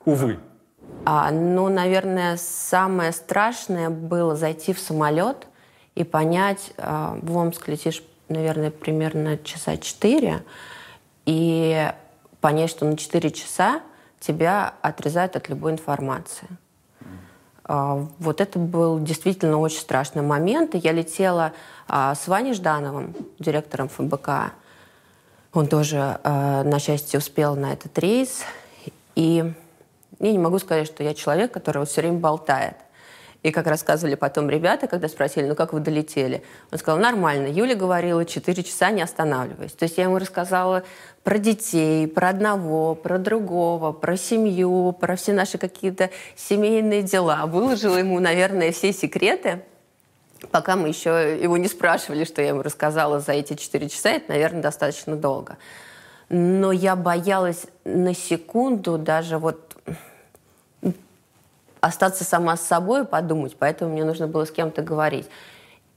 Увы. 0.05 0.38
А, 1.05 1.31
ну, 1.31 1.68
наверное, 1.68 2.37
самое 2.37 3.12
страшное 3.12 3.90
было 3.90 4.37
зайти 4.37 4.72
в 4.72 4.78
самолет 4.78 5.46
и 5.94 6.05
понять, 6.05 6.72
а, 6.76 7.18
в 7.22 7.37
Омск 7.37 7.68
летишь, 7.68 8.02
наверное, 8.28 8.70
примерно 8.70 9.38
часа 9.38 9.76
четыре, 9.76 10.44
и 11.24 11.92
понять, 12.42 12.68
что 12.68 12.85
на 12.85 12.98
4 12.98 13.31
часа 13.31 13.81
тебя 14.20 14.74
отрезают 14.83 15.37
от 15.37 15.48
любой 15.48 15.72
информации. 15.72 16.48
А, 17.64 18.07
вот 18.18 18.42
это 18.42 18.59
был 18.59 18.98
действительно 18.98 19.59
очень 19.59 19.78
страшный 19.78 20.22
момент. 20.22 20.74
Я 20.74 20.92
летела 20.92 21.52
а, 21.88 22.14
с 22.14 22.28
Ваней 22.28 22.52
Ждановым, 22.52 23.14
директором 23.38 23.88
ФБК. 23.88 24.52
Он 25.55 25.66
тоже, 25.68 26.18
а, 26.24 26.64
на 26.64 26.78
счастье, 26.78 27.18
успел 27.18 27.57
на 27.57 27.72
этот 27.72 27.96
рейс. 27.98 28.42
И 29.14 29.52
я 30.18 30.33
не 30.33 30.38
могу 30.38 30.59
сказать, 30.59 30.87
что 30.87 31.02
я 31.02 31.14
человек, 31.14 31.52
который 31.52 31.87
все 31.87 32.00
время 32.00 32.18
болтает. 32.18 32.76
И 33.42 33.50
как 33.50 33.66
рассказывали 33.66 34.14
потом 34.14 34.48
ребята, 34.48 34.87
когда 34.87 35.09
спросили, 35.09 35.46
ну 35.46 35.57
как 35.57 35.72
вы 35.72 35.81
долетели? 35.81 36.44
Он 36.70 36.78
сказал, 36.78 37.00
нормально. 37.00 37.48
Юля 37.48 37.74
говорила, 37.74 38.24
4 38.24 38.62
часа 38.62 38.90
не 38.90 39.02
останавливаясь. 39.02 39.72
То 39.72 39.85
есть 39.85 39.98
я 39.98 40.05
ему 40.05 40.18
рассказала 40.18 40.85
про 41.24 41.38
детей, 41.38 42.07
про 42.07 42.28
одного, 42.28 42.94
про 42.94 43.18
другого, 43.18 43.90
про 43.92 44.16
семью, 44.16 44.92
про 44.92 45.16
все 45.16 45.33
наши 45.33 45.59
какие-то 45.59 46.11
семейные 46.37 47.02
дела. 47.02 47.46
Выложила 47.46 47.96
ему, 47.96 48.20
наверное, 48.20 48.70
все 48.70 48.92
секреты, 48.92 49.64
пока 50.52 50.76
мы 50.76 50.88
еще 50.88 51.37
его 51.42 51.57
не 51.57 51.66
спрашивали, 51.66 52.24
что 52.24 52.42
я 52.42 52.48
ему 52.48 52.62
рассказала 52.62 53.18
за 53.18 53.33
эти 53.33 53.55
4 53.55 53.88
часа. 53.88 54.11
Это, 54.11 54.31
наверное, 54.31 54.62
достаточно 54.62 55.16
долго. 55.16 55.57
Но 56.28 56.70
я 56.70 56.94
боялась 56.94 57.66
на 57.85 58.14
секунду 58.14 58.98
даже 58.98 59.38
вот 59.38 59.71
остаться 61.83 62.23
сама 62.23 62.57
с 62.57 62.62
собой, 62.62 63.05
подумать, 63.05 63.57
поэтому 63.59 63.92
мне 63.92 64.05
нужно 64.05 64.29
было 64.29 64.45
с 64.45 64.53
кем-то 64.53 64.83
говорить. 64.83 65.27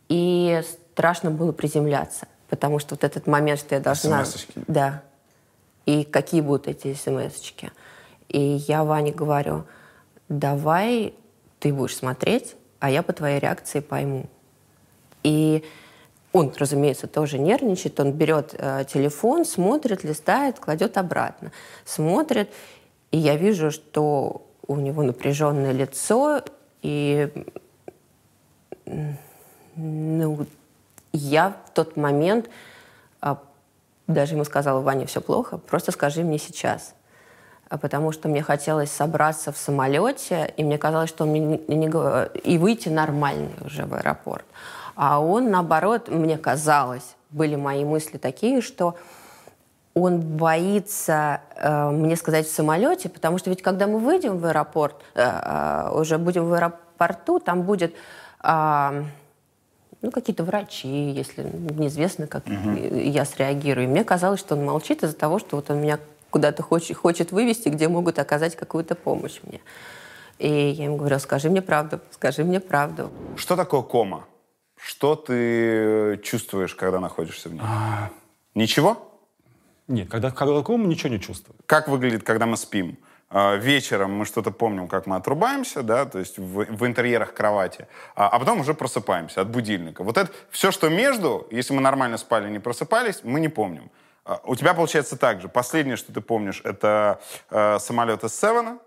И 0.09 0.61
страшно 0.93 1.29
было 1.29 1.51
приземляться, 1.51 2.27
потому 2.49 2.79
что 2.79 2.95
вот 2.95 3.03
этот 3.03 3.27
момент, 3.27 3.59
что 3.59 3.75
я 3.75 3.81
должна... 3.81 4.25
смс 4.25 4.47
Да. 4.67 5.03
И 5.85 6.03
какие 6.03 6.41
будут 6.41 6.67
эти 6.67 6.95
смс 6.95 7.39
-очки. 7.39 7.69
И 8.29 8.39
я 8.67 8.83
Ване 8.83 9.11
говорю, 9.11 9.65
давай 10.27 11.13
ты 11.59 11.71
будешь 11.71 11.95
смотреть, 11.95 12.55
а 12.79 12.89
я 12.89 13.03
по 13.03 13.13
твоей 13.13 13.39
реакции 13.39 13.79
пойму. 13.79 14.25
И 15.21 15.63
он, 16.33 16.51
разумеется, 16.57 17.05
тоже 17.05 17.37
нервничает. 17.37 17.99
Он 17.99 18.11
берет 18.11 18.55
э, 18.57 18.85
телефон, 18.91 19.45
смотрит, 19.45 20.03
листает, 20.03 20.59
кладет 20.59 20.97
обратно. 20.97 21.51
Смотрит, 21.85 22.49
и 23.11 23.19
я 23.19 23.35
вижу, 23.35 23.69
что 23.69 24.44
у 24.67 24.75
него 24.77 25.03
напряженное 25.03 25.71
лицо, 25.71 26.41
и 26.81 27.29
ну, 29.75 30.45
я 31.11 31.55
в 31.65 31.71
тот 31.71 31.97
момент 31.97 32.49
а, 33.21 33.39
даже 34.07 34.35
ему 34.35 34.43
сказала, 34.43 34.81
Ваня, 34.81 35.05
все 35.05 35.21
плохо, 35.21 35.57
просто 35.57 35.91
скажи 35.91 36.23
мне 36.23 36.37
сейчас. 36.37 36.93
А 37.67 37.77
потому 37.77 38.11
что 38.11 38.29
мне 38.29 38.43
хотелось 38.43 38.91
собраться 38.91 39.51
в 39.51 39.57
самолете, 39.57 40.53
и 40.55 40.63
мне 40.63 40.77
казалось, 40.77 41.09
что 41.09 41.23
он 41.23 41.31
мне 41.31 41.39
не, 41.39 41.75
не, 41.75 42.27
и 42.39 42.57
выйти 42.59 42.89
нормально 42.89 43.49
уже 43.65 43.85
в 43.85 43.95
аэропорт. 43.95 44.45
А 44.95 45.19
он, 45.19 45.49
наоборот, 45.49 46.07
мне 46.07 46.37
казалось, 46.37 47.15
были 47.31 47.55
мои 47.55 47.83
мысли 47.83 48.17
такие, 48.17 48.61
что 48.61 48.95
он 49.95 50.19
боится 50.19 51.41
э, 51.55 51.89
мне 51.89 52.17
сказать 52.17 52.45
в 52.45 52.51
самолете, 52.51 53.07
потому 53.07 53.37
что 53.37 53.49
ведь 53.49 53.61
когда 53.61 53.87
мы 53.87 53.99
выйдем 53.99 54.37
в 54.37 54.45
аэропорт, 54.45 54.95
э, 55.15 55.21
э, 55.23 55.89
уже 55.97 56.17
будем 56.17 56.45
в 56.45 56.53
аэропорту, 56.53 57.39
там 57.39 57.63
будет 57.63 57.95
э, 58.43 59.03
ну, 60.01 60.11
какие-то 60.11 60.43
врачи, 60.43 60.87
если 61.11 61.43
неизвестно, 61.43 62.27
как 62.27 62.45
угу. 62.45 62.75
я 62.75 63.23
среагирую. 63.23 63.85
И 63.85 63.89
мне 63.89 64.03
казалось, 64.03 64.41
что 64.41 64.55
он 64.55 64.65
молчит 64.65 65.01
из-за 65.01 65.15
того, 65.15 65.39
что 65.39 65.55
вот 65.55 65.69
он 65.69 65.81
меня 65.81 65.99
куда-то 66.29 66.61
хочет, 66.61 66.97
хочет 66.97 67.31
вывести, 67.31 67.69
где 67.69 67.87
могут 67.87 68.19
оказать 68.19 68.57
какую-то 68.57 68.95
помощь 68.95 69.39
мне. 69.43 69.61
И 70.39 70.49
я 70.49 70.83
ему 70.83 70.97
говорю, 70.97 71.17
скажи 71.19 71.49
мне 71.49 71.61
правду, 71.61 72.01
скажи 72.11 72.43
мне 72.43 72.59
правду. 72.59 73.09
Что 73.37 73.55
такое 73.55 73.81
кома? 73.81 74.25
Что 74.75 75.15
ты 75.15 76.19
чувствуешь, 76.21 76.75
когда 76.75 76.99
находишься 76.99 77.47
в 77.47 77.53
ней? 77.53 77.61
А... 77.63 78.09
Ничего? 78.53 79.14
Нет, 79.87 80.09
когда, 80.09 80.31
когда 80.31 80.61
кома, 80.61 80.87
ничего 80.87 81.09
не 81.09 81.19
чувствую. 81.19 81.55
Как 81.65 81.87
выглядит, 81.87 82.23
когда 82.23 82.45
мы 82.45 82.57
спим? 82.57 82.97
А, 83.29 83.55
вечером 83.55 84.13
мы 84.13 84.25
что-то 84.25 84.51
помним, 84.51 84.87
как 84.87 85.07
мы 85.07 85.15
отрубаемся, 85.15 85.83
да, 85.83 86.05
то 86.05 86.19
есть 86.19 86.37
в, 86.37 86.65
в 86.65 86.85
интерьерах 86.85 87.33
кровати, 87.33 87.87
а, 88.15 88.29
а 88.29 88.39
потом 88.39 88.61
уже 88.61 88.73
просыпаемся 88.73 89.41
от 89.41 89.49
будильника. 89.49 90.03
Вот 90.03 90.17
это 90.17 90.31
все, 90.49 90.71
что 90.71 90.89
между, 90.89 91.47
если 91.51 91.73
мы 91.73 91.81
нормально 91.81 92.17
спали 92.17 92.47
и 92.47 92.51
не 92.51 92.59
просыпались, 92.59 93.21
мы 93.23 93.39
не 93.39 93.49
помним. 93.49 93.89
А, 94.25 94.39
у 94.43 94.55
тебя 94.55 94.73
получается 94.73 95.17
так 95.17 95.41
же. 95.41 95.49
Последнее, 95.49 95.97
что 95.97 96.13
ты 96.13 96.21
помнишь, 96.21 96.61
это 96.63 97.19
э, 97.49 97.79
самолет 97.79 98.23
из 98.23 98.39
Севена, 98.39 98.79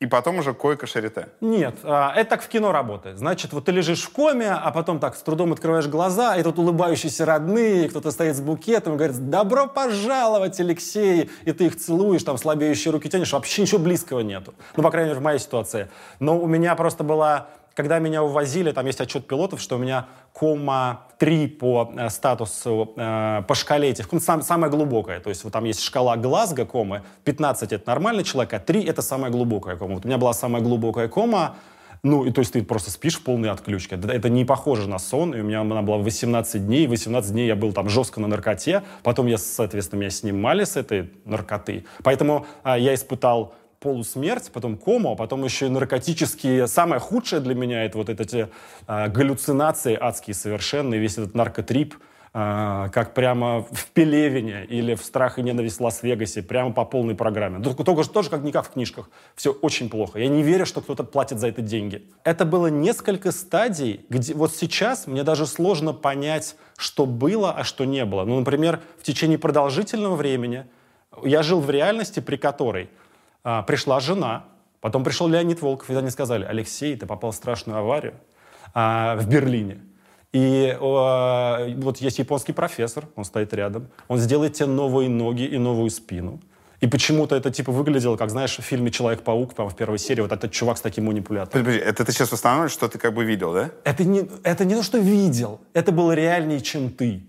и 0.00 0.06
потом 0.06 0.38
уже 0.38 0.54
койка 0.54 0.86
шарите. 0.86 1.28
Нет, 1.40 1.74
а, 1.82 2.12
это 2.14 2.30
так 2.30 2.42
в 2.42 2.48
кино 2.48 2.70
работает. 2.70 3.18
Значит, 3.18 3.52
вот 3.52 3.64
ты 3.64 3.72
лежишь 3.72 4.02
в 4.02 4.10
коме, 4.10 4.50
а 4.50 4.70
потом 4.70 5.00
так 5.00 5.16
с 5.16 5.22
трудом 5.22 5.52
открываешь 5.52 5.88
глаза, 5.88 6.36
и 6.36 6.42
тут 6.44 6.58
улыбающиеся 6.58 7.24
родные, 7.24 7.88
кто-то 7.88 8.12
стоит 8.12 8.36
с 8.36 8.40
букетом 8.40 8.94
и 8.94 8.96
говорит, 8.96 9.28
добро 9.28 9.66
пожаловать, 9.66 10.60
Алексей, 10.60 11.30
и 11.44 11.52
ты 11.52 11.66
их 11.66 11.76
целуешь, 11.76 12.22
там 12.22 12.38
слабеющие 12.38 12.92
руки 12.92 13.08
тянешь, 13.08 13.32
вообще 13.32 13.62
ничего 13.62 13.80
близкого 13.80 14.20
нету. 14.20 14.54
Ну, 14.76 14.84
по 14.84 14.90
крайней 14.92 15.08
мере, 15.10 15.20
в 15.20 15.22
моей 15.22 15.40
ситуации. 15.40 15.90
Но 16.20 16.38
у 16.38 16.46
меня 16.46 16.76
просто 16.76 17.02
была 17.02 17.48
когда 17.78 18.00
меня 18.00 18.24
увозили, 18.24 18.72
там 18.72 18.86
есть 18.86 19.00
отчет 19.00 19.28
пилотов, 19.28 19.60
что 19.60 19.76
у 19.76 19.78
меня 19.78 20.08
кома 20.32 21.06
3 21.18 21.46
по 21.46 21.92
э, 21.96 22.10
статусу, 22.10 22.92
э, 22.96 23.42
по 23.46 23.54
шкале 23.54 23.90
этих, 23.90 24.08
сам, 24.20 24.42
самая 24.42 24.68
глубокая. 24.68 25.20
То 25.20 25.30
есть 25.30 25.44
вот 25.44 25.52
там 25.52 25.62
есть 25.62 25.80
шкала 25.80 26.16
Глазго 26.16 26.66
комы, 26.66 27.02
15 27.22 27.72
это 27.72 27.86
нормальный 27.86 28.24
человек, 28.24 28.52
а 28.54 28.58
3 28.58 28.82
это 28.82 29.00
самая 29.00 29.30
глубокая 29.30 29.76
кома. 29.76 29.94
Вот 29.94 30.04
у 30.04 30.08
меня 30.08 30.18
была 30.18 30.32
самая 30.32 30.60
глубокая 30.60 31.06
кома, 31.06 31.54
ну, 32.02 32.24
и 32.24 32.32
то 32.32 32.40
есть 32.40 32.52
ты 32.52 32.64
просто 32.64 32.90
спишь 32.90 33.14
в 33.14 33.22
полной 33.22 33.50
отключке. 33.50 33.94
Это, 33.94 34.08
это 34.08 34.28
не 34.28 34.44
похоже 34.44 34.88
на 34.88 34.98
сон, 34.98 35.32
и 35.32 35.40
у 35.40 35.44
меня 35.44 35.60
она 35.60 35.82
была 35.82 35.98
18 35.98 36.66
дней, 36.66 36.88
18 36.88 37.30
дней 37.30 37.46
я 37.46 37.54
был 37.54 37.72
там 37.72 37.88
жестко 37.88 38.20
на 38.20 38.26
наркоте, 38.26 38.82
потом 39.04 39.28
я, 39.28 39.38
соответственно, 39.38 40.00
меня 40.00 40.10
снимали 40.10 40.64
с 40.64 40.76
этой 40.76 41.12
наркоты. 41.24 41.84
Поэтому 42.02 42.44
а, 42.64 42.76
я 42.76 42.92
испытал 42.92 43.54
полусмерть, 43.80 44.50
потом 44.52 44.76
кому, 44.76 45.12
а 45.12 45.16
потом 45.16 45.44
еще 45.44 45.66
и 45.66 45.68
наркотические. 45.68 46.66
Самое 46.66 47.00
худшее 47.00 47.40
для 47.40 47.54
меня 47.54 47.84
это 47.84 47.98
вот 47.98 48.08
эти 48.08 48.48
э, 48.86 49.08
галлюцинации 49.08 49.96
адские 49.98 50.34
совершенные, 50.34 51.00
весь 51.00 51.18
этот 51.18 51.34
наркотрип, 51.34 51.94
э, 52.34 52.88
как 52.92 53.14
прямо 53.14 53.62
в 53.70 53.86
Пелевине 53.94 54.64
или 54.64 54.94
в 54.94 55.04
«Страх 55.04 55.38
и 55.38 55.42
ненависть 55.42 55.78
в 55.78 55.82
Лас-Вегасе», 55.82 56.42
прямо 56.42 56.72
по 56.72 56.84
полной 56.84 57.14
программе. 57.14 57.62
Только, 57.62 57.84
только 57.84 58.08
тоже 58.08 58.30
как 58.30 58.42
никак 58.42 58.66
в 58.66 58.72
книжках. 58.72 59.10
Все 59.36 59.52
очень 59.52 59.88
плохо. 59.88 60.18
Я 60.18 60.28
не 60.28 60.42
верю, 60.42 60.66
что 60.66 60.80
кто-то 60.80 61.04
платит 61.04 61.38
за 61.38 61.48
это 61.48 61.62
деньги. 61.62 62.02
Это 62.24 62.44
было 62.44 62.66
несколько 62.66 63.30
стадий, 63.30 64.04
где 64.08 64.34
вот 64.34 64.52
сейчас 64.54 65.06
мне 65.06 65.22
даже 65.22 65.46
сложно 65.46 65.92
понять, 65.92 66.56
что 66.76 67.06
было, 67.06 67.52
а 67.52 67.62
что 67.62 67.84
не 67.84 68.04
было. 68.04 68.24
Ну, 68.24 68.40
например, 68.40 68.80
в 68.98 69.04
течение 69.04 69.38
продолжительного 69.38 70.16
времени 70.16 70.66
я 71.22 71.42
жил 71.42 71.60
в 71.60 71.70
реальности, 71.70 72.20
при 72.20 72.36
которой 72.36 72.90
а, 73.44 73.62
пришла 73.62 74.00
жена, 74.00 74.44
потом 74.80 75.04
пришел 75.04 75.28
Леонид 75.28 75.62
Волков, 75.62 75.90
и 75.90 75.94
они 75.94 76.10
сказали, 76.10 76.44
Алексей, 76.44 76.96
ты 76.96 77.06
попал 77.06 77.30
в 77.30 77.34
страшную 77.34 77.78
аварию 77.78 78.14
а, 78.74 79.16
в 79.16 79.28
Берлине. 79.28 79.80
И 80.32 80.76
э, 80.78 81.74
вот 81.76 81.98
есть 81.98 82.18
японский 82.18 82.52
профессор, 82.52 83.06
он 83.16 83.24
стоит 83.24 83.54
рядом, 83.54 83.88
он 84.08 84.18
сделает 84.18 84.52
тебе 84.52 84.66
новые 84.66 85.08
ноги 85.08 85.42
и 85.42 85.56
новую 85.56 85.88
спину. 85.88 86.40
И 86.80 86.86
почему-то 86.86 87.34
это 87.34 87.50
типа 87.50 87.72
выглядело, 87.72 88.16
как, 88.16 88.30
знаешь, 88.30 88.56
в 88.58 88.62
фильме 88.62 88.90
«Человек-паук», 88.90 89.54
там, 89.54 89.68
в 89.68 89.74
первой 89.74 89.98
серии, 89.98 90.20
вот 90.20 90.30
этот 90.30 90.52
чувак 90.52 90.78
с 90.78 90.80
таким 90.80 91.06
манипулятором. 91.06 91.64
Подожди, 91.64 91.80
это 91.80 92.04
ты 92.04 92.12
сейчас 92.12 92.30
восстанавливаешь, 92.30 92.72
что 92.72 92.88
ты 92.88 92.98
как 92.98 93.14
бы 93.14 93.24
видел, 93.24 93.52
да? 93.52 93.70
Это 93.84 94.04
не, 94.04 94.28
это 94.44 94.64
не 94.64 94.74
то, 94.74 94.82
что 94.82 94.98
видел, 94.98 95.60
это 95.72 95.90
было 95.90 96.12
реальнее, 96.12 96.60
чем 96.60 96.90
ты. 96.90 97.24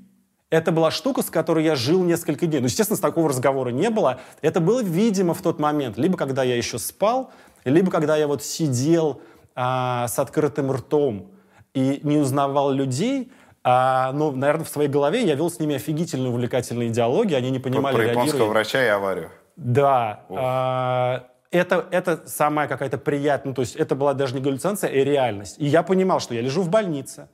Это 0.50 0.72
была 0.72 0.90
штука, 0.90 1.22
с 1.22 1.30
которой 1.30 1.64
я 1.64 1.76
жил 1.76 2.04
несколько 2.04 2.48
дней. 2.48 2.60
Ну, 2.60 2.66
естественно, 2.66 2.98
с 2.98 3.02
такого 3.02 3.30
разговора 3.30 3.70
не 3.70 3.90
было. 3.90 4.20
Это 4.42 4.60
было 4.60 4.82
видимо 4.82 5.34
в 5.34 5.42
тот 5.42 5.60
момент. 5.60 5.98
Либо 5.98 6.18
когда 6.18 6.44
я 6.44 6.56
еще 6.56 6.80
спал, 6.80 7.32
либо 7.66 7.92
когда 7.92 8.16
я 8.16 8.28
вот 8.28 8.44
сидел 8.44 9.22
а, 9.56 10.08
с 10.08 10.18
открытым 10.18 10.72
ртом 10.72 11.30
и 11.76 12.00
не 12.02 12.18
узнавал 12.18 12.72
людей, 12.72 13.32
а, 13.64 14.12
ну, 14.14 14.32
наверное, 14.32 14.66
в 14.66 14.70
своей 14.70 14.90
голове 14.90 15.24
я 15.24 15.36
вел 15.36 15.52
с 15.52 15.60
ними 15.60 15.76
офигительные 15.76 16.30
увлекательные 16.30 16.90
диалоги, 16.90 17.36
они 17.36 17.52
не 17.52 17.60
понимали, 17.60 17.96
Про 17.96 18.04
японского 18.06 18.46
врача 18.46 18.84
и 18.84 18.88
аварию. 18.88 19.30
Да. 19.56 20.22
А, 20.30 21.28
это, 21.52 21.86
это 21.92 22.24
самая 22.26 22.68
какая-то 22.68 22.98
приятная, 22.98 23.52
ну, 23.52 23.54
то 23.54 23.62
есть 23.62 23.76
это 23.76 23.96
была 23.96 24.16
даже 24.16 24.34
не 24.34 24.42
галлюцинация, 24.42 24.90
а 24.90 24.94
реальность. 24.94 25.56
И 25.60 25.66
я 25.66 25.84
понимал, 25.84 26.20
что 26.20 26.34
я 26.34 26.42
лежу 26.42 26.64
в 26.64 26.70
больнице, 26.70 27.28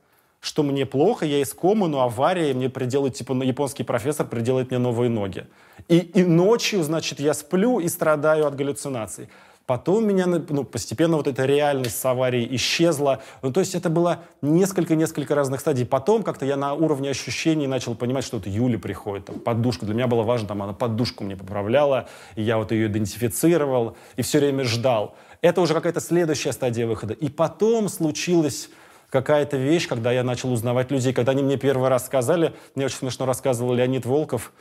что 0.46 0.62
мне 0.62 0.86
плохо, 0.86 1.26
я 1.26 1.40
из 1.40 1.52
комы, 1.52 1.88
но 1.88 2.02
авария, 2.02 2.52
и 2.52 2.54
мне 2.54 2.70
приделает, 2.70 3.14
типа, 3.14 3.32
японский 3.42 3.82
профессор 3.82 4.26
приделает 4.28 4.70
мне 4.70 4.78
новые 4.78 5.10
ноги. 5.10 5.46
И, 5.88 5.98
и 5.98 6.24
ночью, 6.24 6.84
значит, 6.84 7.18
я 7.18 7.34
сплю 7.34 7.80
и 7.80 7.88
страдаю 7.88 8.46
от 8.46 8.54
галлюцинаций. 8.54 9.28
Потом 9.66 10.06
меня 10.06 10.26
ну, 10.26 10.62
постепенно 10.62 11.16
вот 11.16 11.26
эта 11.26 11.44
реальность 11.44 11.98
с 11.98 12.04
аварией 12.04 12.54
исчезла. 12.54 13.22
Ну, 13.42 13.52
то 13.52 13.58
есть 13.58 13.74
это 13.74 13.90
было 13.90 14.20
несколько-несколько 14.40 15.34
разных 15.34 15.58
стадий. 15.58 15.84
Потом 15.84 16.22
как-то 16.22 16.46
я 16.46 16.56
на 16.56 16.74
уровне 16.74 17.10
ощущений 17.10 17.66
начал 17.66 17.96
понимать, 17.96 18.24
что 18.24 18.36
вот 18.36 18.46
Юля 18.46 18.78
приходит, 18.78 19.24
там, 19.24 19.40
подушка. 19.40 19.84
Для 19.84 19.96
меня 19.96 20.06
было 20.06 20.22
важно, 20.22 20.46
там, 20.46 20.62
она 20.62 20.74
подушку 20.74 21.24
мне 21.24 21.34
поправляла, 21.34 22.08
и 22.36 22.42
я 22.42 22.58
вот 22.58 22.70
ее 22.70 22.86
идентифицировал, 22.86 23.96
и 24.14 24.22
все 24.22 24.38
время 24.38 24.62
ждал. 24.62 25.16
Это 25.42 25.60
уже 25.60 25.74
какая-то 25.74 26.00
следующая 26.00 26.52
стадия 26.52 26.86
выхода. 26.86 27.14
И 27.14 27.28
потом 27.28 27.88
случилось 27.88 28.70
какая-то 29.10 29.56
вещь, 29.56 29.88
когда 29.88 30.12
я 30.12 30.22
начал 30.22 30.52
узнавать 30.52 30.90
людей. 30.90 31.12
Когда 31.12 31.32
они 31.32 31.42
мне 31.42 31.56
первый 31.56 31.88
раз 31.88 32.06
сказали, 32.06 32.54
мне 32.74 32.86
очень 32.86 32.98
смешно 32.98 33.26
рассказывал 33.26 33.74
Леонид 33.74 34.06
Волков, 34.06 34.52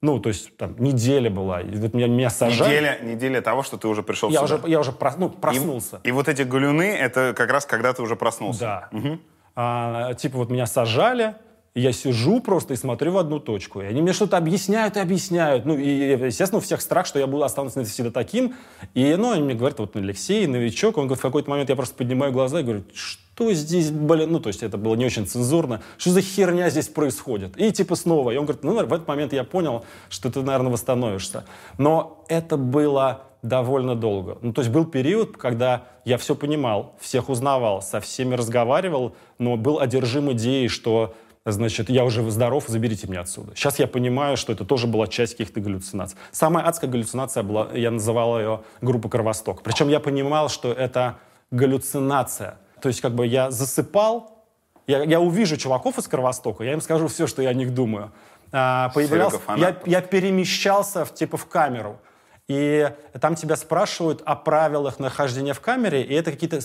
ну, 0.00 0.18
то 0.20 0.28
есть 0.28 0.54
там 0.58 0.74
неделя 0.78 1.30
была, 1.30 1.62
и 1.62 1.76
вот 1.76 1.94
меня, 1.94 2.08
меня 2.08 2.28
сажали. 2.28 2.68
Неделя, 2.68 2.98
неделя 3.02 3.40
того, 3.40 3.62
что 3.62 3.78
ты 3.78 3.88
уже 3.88 4.02
пришел 4.02 4.28
я 4.28 4.40
сюда. 4.40 4.56
Уже, 4.56 4.68
я 4.68 4.80
уже 4.80 4.92
прос, 4.92 5.14
ну, 5.16 5.30
проснулся. 5.30 6.00
И, 6.02 6.08
и 6.08 6.12
вот 6.12 6.28
эти 6.28 6.42
галюны, 6.42 6.94
это 6.94 7.32
как 7.34 7.50
раз 7.50 7.64
когда 7.64 7.92
ты 7.94 8.02
уже 8.02 8.14
проснулся. 8.14 8.60
Да. 8.60 8.88
Угу. 8.92 9.18
А, 9.56 10.12
типа 10.14 10.36
вот 10.38 10.50
меня 10.50 10.66
сажали, 10.66 11.36
я 11.74 11.92
сижу 11.92 12.40
просто 12.40 12.74
и 12.74 12.76
смотрю 12.76 13.12
в 13.12 13.18
одну 13.18 13.40
точку. 13.40 13.80
И 13.80 13.84
они 13.84 14.00
мне 14.00 14.12
что-то 14.12 14.36
объясняют 14.36 14.96
и 14.96 15.00
объясняют. 15.00 15.64
Ну, 15.64 15.76
и, 15.76 15.88
естественно, 15.88 16.58
у 16.58 16.60
всех 16.60 16.80
страх, 16.80 17.04
что 17.04 17.18
я 17.18 17.26
буду 17.26 17.42
останусь 17.42 17.72
всегда 17.72 18.12
таким. 18.12 18.54
И, 18.94 19.16
ну, 19.16 19.32
они 19.32 19.42
мне 19.42 19.54
говорят, 19.54 19.80
вот 19.80 19.96
Алексей, 19.96 20.46
новичок. 20.46 20.96
Он 20.98 21.06
говорит, 21.06 21.18
в 21.18 21.22
какой-то 21.22 21.50
момент 21.50 21.70
я 21.70 21.76
просто 21.76 21.96
поднимаю 21.96 22.32
глаза 22.32 22.60
и 22.60 22.62
говорю, 22.62 22.84
что 22.94 23.52
здесь, 23.52 23.90
блин, 23.90 24.30
ну, 24.30 24.38
то 24.38 24.48
есть 24.48 24.62
это 24.62 24.78
было 24.78 24.94
не 24.94 25.04
очень 25.04 25.26
цензурно. 25.26 25.82
Что 25.98 26.10
за 26.10 26.20
херня 26.20 26.70
здесь 26.70 26.86
происходит? 26.86 27.60
И 27.60 27.72
типа 27.72 27.96
снова. 27.96 28.30
И 28.30 28.36
он 28.36 28.44
говорит, 28.44 28.62
ну, 28.62 28.74
в 28.74 28.92
этот 28.92 29.08
момент 29.08 29.32
я 29.32 29.42
понял, 29.42 29.84
что 30.10 30.30
ты, 30.30 30.42
наверное, 30.42 30.70
восстановишься. 30.70 31.44
Но 31.76 32.24
это 32.28 32.56
было 32.56 33.24
довольно 33.42 33.96
долго. 33.96 34.38
Ну, 34.42 34.52
то 34.52 34.62
есть 34.62 34.72
был 34.72 34.86
период, 34.86 35.36
когда 35.36 35.82
я 36.04 36.18
все 36.18 36.36
понимал, 36.36 36.94
всех 37.00 37.28
узнавал, 37.28 37.82
со 37.82 38.00
всеми 38.00 38.36
разговаривал, 38.36 39.16
но 39.38 39.56
был 39.56 39.80
одержим 39.80 40.32
идеей, 40.32 40.68
что 40.68 41.14
значит, 41.52 41.90
я 41.90 42.04
уже 42.04 42.28
здоров, 42.30 42.64
заберите 42.68 43.06
меня 43.06 43.20
отсюда. 43.20 43.54
Сейчас 43.54 43.78
я 43.78 43.86
понимаю, 43.86 44.36
что 44.36 44.52
это 44.52 44.64
тоже 44.64 44.86
была 44.86 45.06
часть 45.06 45.32
каких-то 45.32 45.60
галлюцинаций. 45.60 46.16
Самая 46.32 46.64
адская 46.64 46.90
галлюцинация 46.90 47.42
была, 47.42 47.68
я 47.74 47.90
называл 47.90 48.38
ее 48.38 48.62
группа 48.80 49.08
«Кровосток». 49.08 49.62
Причем 49.62 49.88
я 49.88 50.00
понимал, 50.00 50.48
что 50.48 50.72
это 50.72 51.18
галлюцинация. 51.50 52.58
То 52.80 52.88
есть 52.88 53.00
как 53.00 53.14
бы 53.14 53.26
я 53.26 53.50
засыпал, 53.50 54.44
я, 54.86 55.02
я 55.02 55.20
увижу 55.20 55.56
чуваков 55.56 55.98
из 55.98 56.08
Кровостока, 56.08 56.64
я 56.64 56.72
им 56.72 56.80
скажу 56.80 57.08
все, 57.08 57.26
что 57.26 57.42
я 57.42 57.50
о 57.50 57.54
них 57.54 57.74
думаю. 57.74 58.12
А, 58.52 58.90
появлялся, 58.90 59.40
я, 59.56 59.76
я 59.84 60.00
перемещался 60.00 61.04
в, 61.04 61.12
типа 61.14 61.36
в 61.36 61.46
камеру. 61.46 61.98
И 62.46 62.92
там 63.20 63.36
тебя 63.36 63.56
спрашивают 63.56 64.20
о 64.26 64.36
правилах 64.36 64.98
нахождения 64.98 65.54
в 65.54 65.60
камере, 65.60 66.02
и 66.02 66.12
это 66.12 66.30
какие-то 66.30 66.60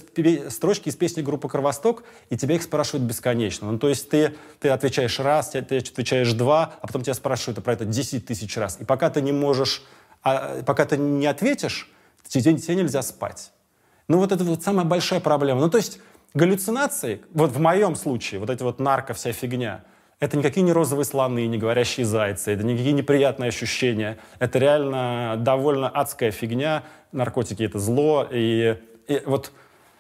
строчки 0.50 0.90
из 0.90 0.96
песни 0.98 1.22
группы 1.22 1.48
«Кровосток», 1.48 2.04
и 2.30 2.36
тебя 2.36 2.56
их 2.56 2.64
спрашивают 2.64 3.08
бесконечно. 3.08 3.72
Ну, 3.72 3.80
то 3.80 3.88
есть 3.88 4.10
ты, 4.10 4.36
ты 4.60 4.70
отвечаешь 4.70 5.18
раз, 5.20 5.52
ты 5.52 5.60
отвечаешь 5.60 6.34
два, 6.34 6.74
а 6.82 6.88
потом 6.88 7.04
тебя 7.04 7.14
спрашивают 7.14 7.64
про 7.64 7.74
это 7.74 7.86
10 7.86 8.26
тысяч 8.26 8.58
раз. 8.58 8.78
И 8.82 8.84
пока 8.84 9.10
ты 9.10 9.22
не 9.22 9.32
можешь, 9.32 9.84
а, 10.22 10.62
пока 10.64 10.86
ты 10.86 10.98
не 10.98 11.26
ответишь, 11.28 11.90
тебе, 12.28 12.58
тебе 12.58 12.76
нельзя 12.76 13.02
спать. 13.02 13.52
Ну, 14.10 14.18
вот 14.18 14.34
это 14.34 14.44
вот 14.44 14.62
самая 14.62 14.86
большая 14.86 15.22
проблема. 15.22 15.62
Ну, 15.62 15.70
то 15.70 15.78
есть 15.78 16.00
галлюцинации, 16.34 17.22
вот 17.34 17.52
в 17.52 17.60
моем 17.60 17.96
случае, 17.96 18.42
вот 18.42 18.50
эти 18.50 18.64
вот 18.64 18.80
нарко 18.80 19.14
вся 19.14 19.32
фигня, 19.32 19.86
это 20.20 20.38
никакие 20.38 20.64
не 20.64 20.74
розовые 20.74 21.06
слоны, 21.06 21.48
не 21.48 21.58
говорящие 21.58 22.06
зайцы, 22.06 22.52
это 22.52 22.64
никакие 22.64 22.92
неприятные 22.92 23.50
ощущения. 23.50 24.18
Это 24.40 24.60
реально 24.60 25.36
довольно 25.38 25.88
адская 25.88 26.32
фигня. 26.32 26.84
Наркотики— 27.12 27.64
это 27.64 27.80
зло. 27.80 28.28
И, 28.30 28.78
и 29.08 29.22
вот 29.26 29.54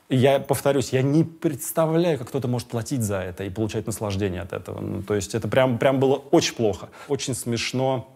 я 0.09 0.39
повторюсь, 0.39 0.91
я 0.91 1.01
не 1.01 1.23
представляю, 1.23 2.17
как 2.17 2.29
кто-то 2.29 2.47
может 2.47 2.67
платить 2.67 3.01
за 3.01 3.19
это 3.19 3.45
и 3.45 3.49
получать 3.49 3.85
наслаждение 3.85 4.41
от 4.41 4.51
этого. 4.51 4.81
Ну, 4.81 5.03
то 5.03 5.15
есть 5.15 5.35
это 5.35 5.47
прям, 5.47 5.77
прям 5.77 5.99
было 5.99 6.15
очень 6.15 6.55
плохо. 6.55 6.89
Очень 7.07 7.33
смешно. 7.33 8.13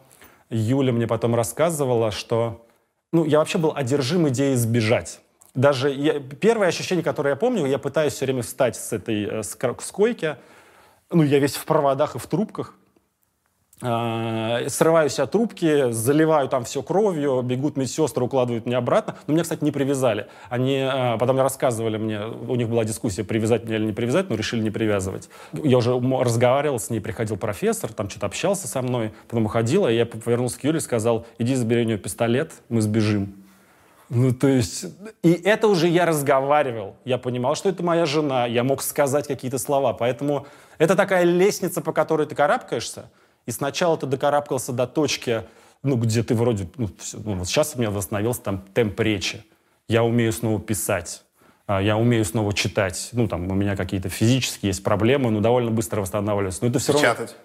Юля 0.50 0.92
мне 0.92 1.08
потом 1.08 1.36
рассказывала, 1.36 2.12
что 2.12 2.66
ну, 3.14 3.24
я 3.26 3.40
вообще 3.40 3.60
был 3.60 3.72
одержим 3.76 4.28
идеей 4.28 4.56
сбежать. 4.56 5.22
Даже 5.56 5.92
я, 5.92 6.20
первое 6.20 6.68
ощущение, 6.68 7.04
которое 7.04 7.32
я 7.32 7.36
помню, 7.36 7.66
я 7.68 7.78
пытаюсь 7.78 8.14
все 8.14 8.26
время 8.26 8.42
встать 8.42 8.76
с 8.76 8.92
этой 8.92 9.26
э, 9.26 9.44
с, 9.44 9.52
с 9.52 9.92
койки, 9.92 10.38
ну, 11.14 11.24
я 11.24 11.40
весь 11.40 11.56
в 11.56 11.66
проводах 11.66 12.16
и 12.16 12.20
в 12.20 12.28
трубках, 12.28 12.76
э, 13.82 14.70
срываю 14.70 15.10
себя 15.10 15.26
трубки, 15.26 15.92
заливаю 15.92 16.48
там 16.50 16.64
все 16.64 16.82
кровью, 16.82 17.42
бегут 17.42 17.78
медсестры, 17.78 18.24
укладывают 18.24 18.66
меня 18.66 18.78
обратно. 18.78 19.16
Но 19.28 19.34
меня, 19.34 19.44
кстати, 19.44 19.64
не 19.64 19.72
привязали. 19.72 20.28
Они 20.50 20.78
э, 20.78 21.18
потом 21.18 21.40
рассказывали 21.40 21.98
мне, 21.98 22.22
у 22.26 22.56
них 22.56 22.70
была 22.70 22.86
дискуссия, 22.86 23.24
привязать 23.24 23.66
меня 23.66 23.78
или 23.78 23.86
не 23.86 23.94
привязать, 23.94 24.30
но 24.30 24.36
решили 24.36 24.62
не 24.62 24.72
привязывать. 24.72 25.30
Я 25.54 25.78
уже 25.78 25.94
разговаривал 25.94 26.80
с 26.80 26.90
ней, 26.90 27.00
приходил 27.00 27.38
профессор, 27.38 27.92
там 27.94 28.10
что-то 28.10 28.28
общался 28.28 28.68
со 28.68 28.82
мной, 28.82 29.14
потом 29.28 29.46
уходила, 29.46 29.88
и 29.88 29.96
я 29.96 30.06
повернулся 30.06 30.60
к 30.60 30.64
Юле 30.64 30.78
и 30.78 30.82
сказал, 30.82 31.26
иди 31.38 31.56
забери 31.56 31.82
у 31.82 31.86
нее 31.86 31.98
пистолет, 31.98 32.52
мы 32.70 32.82
сбежим. 32.82 33.43
Ну, 34.14 34.32
то 34.32 34.48
есть, 34.48 34.86
и 35.24 35.32
это 35.32 35.68
уже 35.68 35.88
я 35.88 36.06
разговаривал. 36.06 36.96
Я 37.04 37.18
понимал, 37.18 37.56
что 37.56 37.70
это 37.70 37.84
моя 37.84 38.06
жена, 38.06 38.46
я 38.46 38.64
мог 38.64 38.84
сказать 38.84 39.28
какие-то 39.28 39.58
слова. 39.58 39.94
Поэтому 39.94 40.46
это 40.78 40.96
такая 40.96 41.24
лестница, 41.24 41.82
по 41.82 41.92
которой 41.92 42.28
ты 42.28 42.36
карабкаешься. 42.36 43.10
И 43.46 43.52
сначала 43.52 43.98
ты 43.98 44.06
докарабкался 44.06 44.72
до 44.72 44.88
точки, 44.88 45.44
ну, 45.82 45.98
где 45.98 46.24
ты 46.24 46.36
вроде... 46.36 46.70
Ну, 46.78 46.90
все, 47.00 47.18
ну, 47.18 47.36
вот 47.36 47.48
сейчас 47.48 47.74
у 47.76 47.80
меня 47.80 47.92
восстановился 47.92 48.42
там 48.42 48.64
темп 48.74 49.00
речи. 49.00 49.44
Я 49.88 50.04
умею 50.04 50.32
снова 50.32 50.62
писать. 50.62 51.24
А, 51.66 51.82
я 51.82 51.98
умею 51.98 52.24
снова 52.24 52.54
читать. 52.54 53.10
Ну, 53.14 53.28
там, 53.28 53.52
у 53.52 53.56
меня 53.56 53.76
какие-то 53.76 54.10
физические 54.10 54.70
есть 54.70 54.84
проблемы, 54.84 55.32
но 55.32 55.40
довольно 55.42 55.72
быстро 55.72 56.02
восстанавливаюсь. 56.02 56.62
Но 56.62 56.68
это 56.68 56.80
все 56.80 56.94
Печатать? 56.94 57.36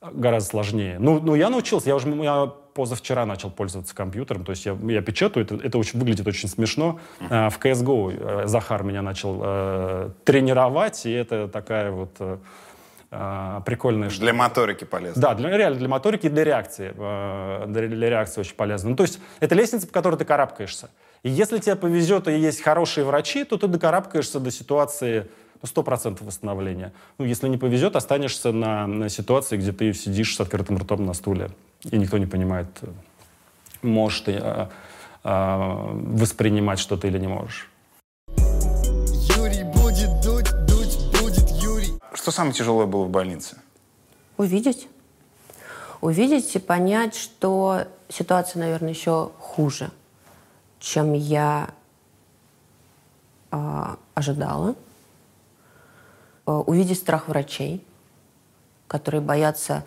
равно 0.00 0.20
гораздо 0.20 0.50
сложнее. 0.50 0.98
Ну, 0.98 1.20
ну, 1.20 1.34
я 1.34 1.50
научился. 1.50 1.88
Я 1.88 1.96
уже 1.96 2.08
я 2.08 2.52
позавчера 2.76 3.24
начал 3.24 3.50
пользоваться 3.50 3.94
компьютером, 3.94 4.44
то 4.44 4.50
есть 4.50 4.66
я, 4.66 4.76
я 4.82 5.00
печатаю, 5.00 5.46
это, 5.46 5.54
это 5.54 5.78
очень, 5.78 5.98
выглядит 5.98 6.26
очень 6.26 6.48
смешно. 6.48 7.00
Uh, 7.20 7.48
в 7.48 7.58
CSGO 7.58 8.42
э, 8.44 8.46
Захар 8.46 8.82
меня 8.82 9.00
начал 9.00 9.40
э, 9.42 10.10
тренировать, 10.24 11.06
и 11.06 11.10
это 11.10 11.48
такая 11.48 11.90
вот 11.90 12.10
э, 12.18 12.36
э 13.10 13.60
прикольная 13.64 14.10
штука. 14.10 14.24
Для 14.24 14.34
моторики 14.34 14.84
полезно. 14.84 15.22
Да, 15.22 15.34
для, 15.34 15.56
реально 15.56 15.78
для 15.78 15.88
моторики 15.88 16.26
и 16.26 16.28
для 16.28 16.44
реакции. 16.44 16.92
Э, 16.94 17.64
для, 17.66 17.88
для 17.88 18.10
реакции 18.10 18.40
очень 18.42 18.56
полезно. 18.56 18.90
Ну, 18.90 18.96
то 18.96 19.04
есть 19.04 19.20
это 19.40 19.54
лестница, 19.54 19.86
по 19.86 19.94
которой 19.94 20.16
ты 20.16 20.26
карабкаешься. 20.26 20.90
И 21.22 21.30
если 21.30 21.58
тебе 21.58 21.76
повезет 21.76 22.28
и 22.28 22.38
есть 22.38 22.60
хорошие 22.60 23.04
врачи, 23.04 23.44
то 23.44 23.56
ты 23.56 23.68
докарабкаешься 23.68 24.38
до 24.38 24.50
ситуации 24.50 25.30
ну, 25.62 25.82
100% 25.82 26.22
восстановления. 26.22 26.92
Ну, 27.18 27.24
если 27.24 27.48
не 27.48 27.56
повезет, 27.56 27.96
останешься 27.96 28.52
на, 28.52 28.86
на 28.86 29.08
ситуации, 29.08 29.56
где 29.56 29.72
ты 29.72 29.94
сидишь 29.94 30.36
с 30.36 30.40
открытым 30.40 30.76
ртом 30.76 31.06
на 31.06 31.14
стуле 31.14 31.50
и 31.82 31.96
никто 31.96 32.18
не 32.18 32.26
понимает, 32.26 32.68
можешь 33.82 34.20
ты 34.20 34.38
а, 34.40 34.70
а, 35.22 35.90
воспринимать 35.92 36.78
что-то 36.78 37.06
или 37.06 37.18
не 37.18 37.28
можешь. 37.28 37.70
Юрий 38.28 39.64
будет 39.64 40.20
дуть, 40.22 40.50
дуть 40.66 41.20
будет 41.20 41.50
Юрий. 41.50 41.98
Что 42.12 42.30
самое 42.30 42.54
тяжелое 42.54 42.86
было 42.86 43.04
в 43.04 43.10
больнице? 43.10 43.56
Увидеть. 44.36 44.88
Увидеть 46.00 46.54
и 46.54 46.58
понять, 46.58 47.14
что 47.14 47.86
ситуация, 48.08 48.60
наверное, 48.60 48.90
еще 48.90 49.30
хуже, 49.38 49.90
чем 50.78 51.14
я 51.14 51.70
э, 53.50 53.96
ожидала. 54.14 54.74
Э, 56.46 56.52
увидеть 56.52 56.98
страх 56.98 57.28
врачей, 57.28 57.84
которые 58.86 59.20
боятся 59.20 59.84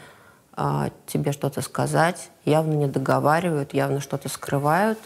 а, 0.62 0.90
тебе 1.08 1.32
что-то 1.32 1.62
сказать, 1.62 2.30
явно 2.44 2.74
не 2.74 2.88
договаривают, 2.88 3.74
явно 3.74 4.02
что-то 4.02 4.28
скрывают. 4.28 5.00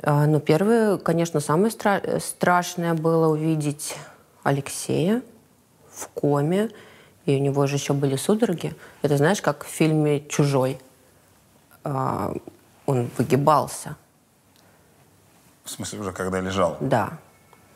А, 0.00 0.24
но 0.24 0.40
первое, 0.40 0.96
конечно, 0.96 1.38
самое 1.38 1.68
стра- 1.70 2.18
страшное 2.18 2.94
было 2.94 3.28
увидеть 3.28 3.94
Алексея 4.42 5.20
в 5.92 6.08
коме, 6.08 6.70
и 7.26 7.36
у 7.36 7.38
него 7.38 7.66
же 7.66 7.76
еще 7.76 7.92
были 7.92 8.16
судороги. 8.16 8.74
Это 9.02 9.18
знаешь, 9.18 9.42
как 9.42 9.66
в 9.66 9.68
фильме 9.68 10.26
«Чужой». 10.28 10.80
А, 11.84 12.32
он 12.86 13.10
выгибался. 13.18 13.96
В 15.62 15.68
смысле, 15.68 16.00
уже 16.00 16.12
когда 16.12 16.40
лежал? 16.40 16.78
Да. 16.80 17.18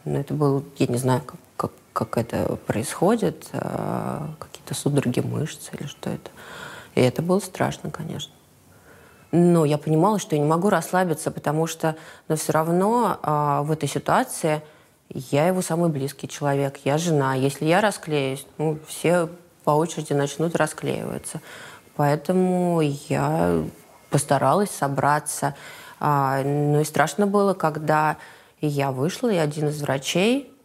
Но 0.06 0.18
это 0.18 0.32
был, 0.32 0.64
я 0.78 0.86
не 0.86 0.96
знаю, 0.96 1.20
как, 1.20 1.36
как, 1.58 1.72
как 1.92 2.16
это 2.16 2.56
происходит, 2.56 3.46
а, 3.52 4.30
какие-то 4.68 4.74
судороги 4.74 5.20
мышц 5.20 5.70
или 5.72 5.86
что 5.86 6.10
это. 6.10 6.30
И 6.94 7.00
это 7.00 7.22
было 7.22 7.40
страшно, 7.40 7.90
конечно. 7.90 8.32
Но 9.30 9.64
я 9.64 9.78
понимала, 9.78 10.18
что 10.18 10.36
я 10.36 10.42
не 10.42 10.48
могу 10.48 10.70
расслабиться, 10.70 11.30
потому 11.30 11.66
что, 11.66 11.96
но 12.28 12.36
все 12.36 12.52
равно 12.52 13.18
а, 13.22 13.62
в 13.62 13.70
этой 13.70 13.88
ситуации 13.88 14.62
я 15.10 15.46
его 15.46 15.62
самый 15.62 15.90
близкий 15.90 16.28
человек, 16.28 16.78
я 16.84 16.98
жена. 16.98 17.34
Если 17.34 17.66
я 17.66 17.80
расклеюсь, 17.80 18.46
ну, 18.58 18.78
все 18.86 19.28
по 19.64 19.70
очереди 19.70 20.14
начнут 20.14 20.56
расклеиваться. 20.56 21.40
Поэтому 21.96 22.80
я 22.80 23.64
постаралась 24.10 24.70
собраться. 24.70 25.54
А, 26.00 26.42
ну 26.42 26.80
и 26.80 26.84
страшно 26.84 27.26
было, 27.26 27.52
когда 27.52 28.16
я 28.60 28.92
вышла, 28.92 29.30
и 29.30 29.36
один 29.36 29.68
из 29.68 29.80
врачей 29.82 30.57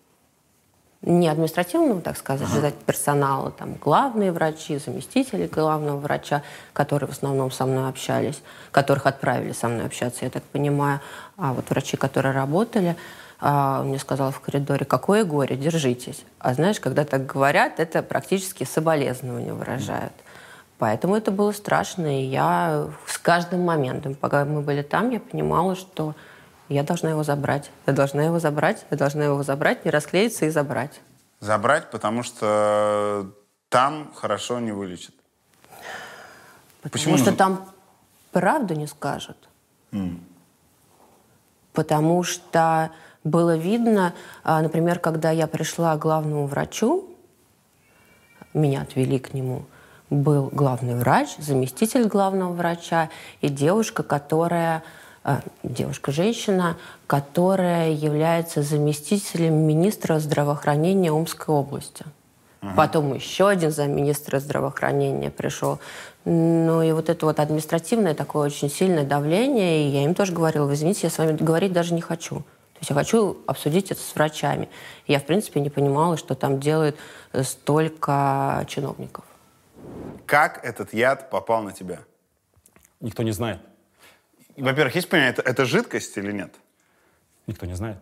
не 1.03 1.27
административного, 1.27 2.01
так 2.01 2.17
сказать, 2.17 2.47
ага. 2.55 2.71
персонала, 2.85 3.51
там 3.51 3.75
главные 3.75 4.31
врачи, 4.31 4.77
заместители 4.77 5.47
главного 5.47 5.97
врача, 5.97 6.43
которые 6.71 7.09
в 7.09 7.11
основном 7.11 7.51
со 7.51 7.65
мной 7.65 7.89
общались, 7.89 8.41
которых 8.71 9.05
отправили 9.05 9.51
со 9.51 9.67
мной 9.67 9.85
общаться, 9.85 10.23
я 10.23 10.31
так 10.31 10.43
понимаю, 10.43 11.01
а 11.37 11.53
вот 11.53 11.69
врачи, 11.69 11.97
которые 11.97 12.33
работали, 12.33 12.95
а, 13.41 13.83
мне 13.83 13.99
сказал 13.99 14.31
в 14.31 14.39
коридоре, 14.39 14.85
какое 14.85 15.25
горе, 15.25 15.57
держитесь. 15.57 16.23
А 16.39 16.53
знаешь, 16.53 16.79
когда 16.79 17.03
так 17.03 17.25
говорят, 17.25 17.81
это 17.81 18.01
практически 18.01 18.63
соболезнования 18.63 19.53
выражают. 19.53 20.13
Поэтому 20.79 21.15
это 21.17 21.31
было 21.31 21.51
страшно, 21.51 22.21
и 22.21 22.25
я 22.25 22.87
с 23.05 23.17
каждым 23.17 23.61
моментом, 23.61 24.15
пока 24.15 24.45
мы 24.45 24.61
были 24.61 24.81
там, 24.81 25.09
я 25.09 25.19
понимала, 25.19 25.75
что 25.75 26.15
я 26.69 26.83
должна 26.83 27.09
его 27.09 27.23
забрать. 27.23 27.71
Я 27.85 27.93
должна 27.93 28.23
его 28.23 28.39
забрать, 28.39 28.85
я 28.91 28.97
должна 28.97 29.25
его 29.25 29.43
забрать, 29.43 29.85
не 29.85 29.91
расклеиться 29.91 30.45
и 30.45 30.49
забрать. 30.49 31.01
Забрать, 31.39 31.89
потому 31.91 32.23
что 32.23 33.31
там 33.69 34.11
хорошо 34.15 34.59
не 34.59 34.71
вылечат. 34.71 35.15
Потому 36.81 36.91
Почему? 36.91 37.17
что 37.17 37.31
там 37.33 37.65
правду 38.31 38.75
не 38.75 38.87
скажут. 38.87 39.37
Mm. 39.91 40.19
Потому 41.73 42.23
что 42.23 42.91
было 43.23 43.57
видно, 43.57 44.13
а, 44.43 44.61
например, 44.61 44.99
когда 44.99 45.31
я 45.31 45.47
пришла 45.47 45.95
к 45.95 45.99
главному 45.99 46.45
врачу, 46.45 47.09
меня 48.53 48.81
отвели 48.81 49.17
к 49.17 49.33
нему, 49.33 49.65
был 50.09 50.49
главный 50.51 50.95
врач, 50.95 51.35
заместитель 51.37 52.07
главного 52.07 52.53
врача 52.53 53.09
и 53.41 53.49
девушка, 53.49 54.03
которая 54.03 54.83
девушка-женщина, 55.63 56.77
которая 57.07 57.91
является 57.91 58.61
заместителем 58.61 59.53
министра 59.53 60.19
здравоохранения 60.19 61.11
Омской 61.11 61.53
области. 61.55 62.05
Ага. 62.61 62.73
Потом 62.75 63.13
еще 63.13 63.49
один 63.49 63.71
замминистра 63.71 64.39
здравоохранения 64.39 65.29
пришел. 65.29 65.79
Ну 66.25 66.81
и 66.81 66.91
вот 66.93 67.09
это 67.09 67.25
вот 67.25 67.39
административное 67.39 68.13
такое 68.13 68.47
очень 68.47 68.69
сильное 68.69 69.03
давление. 69.03 69.85
И 69.85 69.89
я 69.89 70.03
им 70.03 70.15
тоже 70.15 70.33
говорила, 70.33 70.65
вы 70.65 70.73
извините, 70.75 71.01
я 71.03 71.09
с 71.09 71.17
вами 71.17 71.35
говорить 71.35 71.73
даже 71.73 71.93
не 71.93 72.01
хочу. 72.01 72.37
То 72.39 72.79
есть 72.79 72.89
я 72.89 72.95
хочу 72.95 73.37
обсудить 73.47 73.91
это 73.91 74.01
с 74.01 74.15
врачами. 74.15 74.69
Я, 75.07 75.19
в 75.19 75.25
принципе, 75.25 75.59
не 75.59 75.69
понимала, 75.69 76.17
что 76.17 76.35
там 76.35 76.59
делают 76.59 76.97
э, 77.33 77.43
столько 77.43 78.65
чиновников. 78.67 79.25
Как 80.25 80.63
этот 80.63 80.93
яд 80.93 81.29
попал 81.29 81.63
на 81.63 81.71
тебя? 81.73 81.99
Никто 83.01 83.23
не 83.23 83.31
знает. 83.31 83.59
Во-первых, 84.57 84.95
есть 84.95 85.09
понимание, 85.09 85.33
это, 85.33 85.41
это 85.41 85.65
жидкость 85.65 86.17
или 86.17 86.31
нет? 86.31 86.53
Никто 87.47 87.65
не 87.65 87.75
знает. 87.75 87.97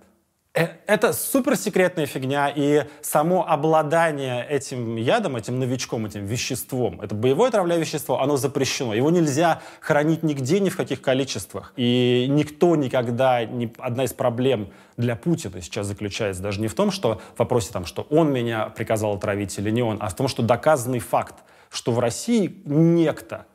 Э, 0.53 0.67
Это 0.85 1.13
суперсекретная 1.13 2.05
фигня, 2.05 2.51
и 2.53 2.83
само 3.01 3.47
обладание 3.47 4.45
этим 4.45 4.97
ядом, 4.97 5.37
этим 5.37 5.59
новичком, 5.59 6.05
этим 6.05 6.25
веществом, 6.25 6.99
это 6.99 7.15
боевое 7.15 7.47
отравляющее 7.47 7.85
вещество, 7.85 8.21
оно 8.21 8.35
запрещено. 8.35 8.93
Его 8.93 9.09
нельзя 9.11 9.61
хранить 9.79 10.23
нигде, 10.23 10.59
ни 10.59 10.69
в 10.69 10.75
каких 10.75 11.01
количествах. 11.01 11.71
И 11.77 12.27
никто 12.29 12.75
никогда, 12.75 13.45
не, 13.45 13.73
одна 13.77 14.03
из 14.03 14.11
проблем 14.11 14.73
для 14.97 15.15
Путина 15.15 15.61
сейчас 15.61 15.87
заключается 15.87 16.41
даже 16.41 16.59
не 16.59 16.67
в 16.67 16.73
том, 16.73 16.91
что 16.91 17.21
в 17.35 17.39
вопросе, 17.39 17.71
там, 17.71 17.85
что 17.85 18.01
он 18.09 18.33
меня 18.33 18.65
приказал 18.65 19.13
отравить 19.13 19.57
или 19.57 19.71
не 19.71 19.81
он, 19.81 19.97
а 20.01 20.09
в 20.09 20.15
том, 20.15 20.27
что 20.27 20.43
доказанный 20.43 20.99
факт, 20.99 21.35
что 21.69 21.93
в 21.93 21.99
России 21.99 22.61
некто 22.65 23.45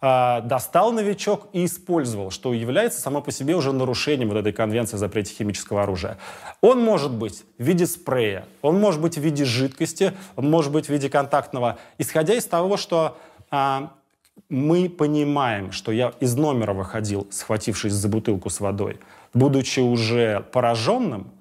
а, 0.00 0.42
достал 0.42 0.92
новичок 0.92 1.48
и 1.52 1.64
использовал, 1.64 2.30
что 2.30 2.54
является 2.54 3.00
само 3.00 3.20
по 3.20 3.32
себе 3.32 3.56
уже 3.56 3.72
нарушением 3.72 4.28
вот 4.28 4.38
этой 4.38 4.52
конвенции 4.52 4.94
о 4.94 4.98
запрете 4.98 5.34
химического 5.34 5.82
оружия. 5.82 6.18
Он 6.60 6.80
может 6.80 7.10
быть 7.10 7.44
в 7.58 7.62
виде 7.64 7.84
спрея, 7.84 8.44
он 8.62 8.78
может 8.78 9.00
быть 9.00 9.18
в 9.18 9.20
виде 9.20 9.44
жидкости, 9.44 10.12
он 10.36 10.48
может 10.48 10.70
быть 10.70 10.86
в 10.86 10.90
виде 10.90 11.10
контактного. 11.10 11.78
Исходя 11.98 12.34
из 12.34 12.44
того, 12.44 12.76
что 12.76 13.18
а, 13.50 13.92
мы 14.48 14.88
понимаем, 14.88 15.72
что 15.72 15.90
я 15.90 16.12
из 16.20 16.36
номера 16.36 16.74
выходил, 16.74 17.26
схватившись 17.30 17.92
за 17.92 18.08
бутылку 18.08 18.50
с 18.50 18.60
водой, 18.60 19.00
будучи 19.34 19.80
уже 19.80 20.44
пораженным, 20.52 21.32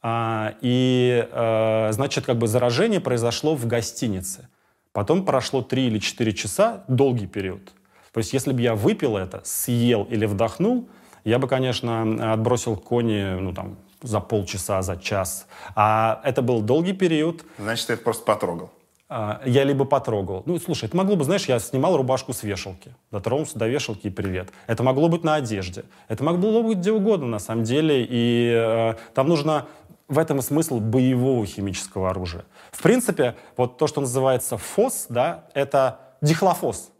а, 0.00 0.54
и, 0.60 1.26
а, 1.32 1.90
значит, 1.90 2.24
как 2.24 2.38
бы 2.38 2.46
заражение 2.46 3.00
произошло 3.00 3.56
в 3.56 3.66
гостинице. 3.66 4.48
Потом 4.92 5.24
прошло 5.24 5.60
3 5.60 5.88
или 5.88 5.98
4 5.98 6.32
часа, 6.32 6.84
долгий 6.86 7.26
период. 7.26 7.72
То 8.16 8.20
есть 8.20 8.32
если 8.32 8.54
бы 8.54 8.62
я 8.62 8.74
выпил 8.74 9.18
это, 9.18 9.42
съел 9.44 10.04
или 10.04 10.24
вдохнул, 10.24 10.88
я 11.24 11.38
бы, 11.38 11.48
конечно, 11.48 12.32
отбросил 12.32 12.74
кони 12.74 13.38
ну, 13.38 13.52
там, 13.52 13.76
за 14.00 14.20
полчаса, 14.20 14.80
за 14.80 14.96
час. 14.96 15.46
А 15.74 16.22
это 16.24 16.40
был 16.40 16.62
долгий 16.62 16.94
период. 16.94 17.44
Значит, 17.58 17.88
ты 17.88 17.92
это 17.92 18.02
просто 18.02 18.24
потрогал. 18.24 18.70
А, 19.10 19.42
Я 19.44 19.64
либо 19.64 19.84
потрогал. 19.84 20.44
Ну, 20.46 20.58
слушай, 20.58 20.86
это 20.86 20.96
могло 20.96 21.16
бы, 21.16 21.24
знаешь, 21.24 21.44
я 21.44 21.58
снимал 21.58 21.94
рубашку 21.94 22.32
с 22.32 22.42
вешалки. 22.42 22.94
Дотронулся 23.10 23.58
до 23.58 23.68
вешалки 23.68 24.06
и 24.06 24.10
привет. 24.10 24.48
Это 24.66 24.82
могло 24.82 25.08
быть 25.08 25.22
на 25.22 25.34
одежде. 25.34 25.84
Это 26.08 26.24
могло 26.24 26.62
быть 26.62 26.78
где 26.78 26.92
угодно, 26.92 27.26
на 27.26 27.38
самом 27.38 27.64
деле. 27.64 28.02
И 28.08 28.50
э, 28.50 28.94
там 29.12 29.28
нужно 29.28 29.66
в 30.08 30.18
этом 30.18 30.38
и 30.38 30.40
смысл 30.40 30.80
боевого 30.80 31.44
химического 31.44 32.08
оружия. 32.08 32.46
В 32.72 32.82
принципе, 32.82 33.36
вот 33.58 33.76
то, 33.76 33.86
что 33.86 34.00
называется 34.00 34.56
ФОС, 34.56 35.04
да, 35.10 35.44
это 35.52 36.00
дихлофос. 36.22 36.92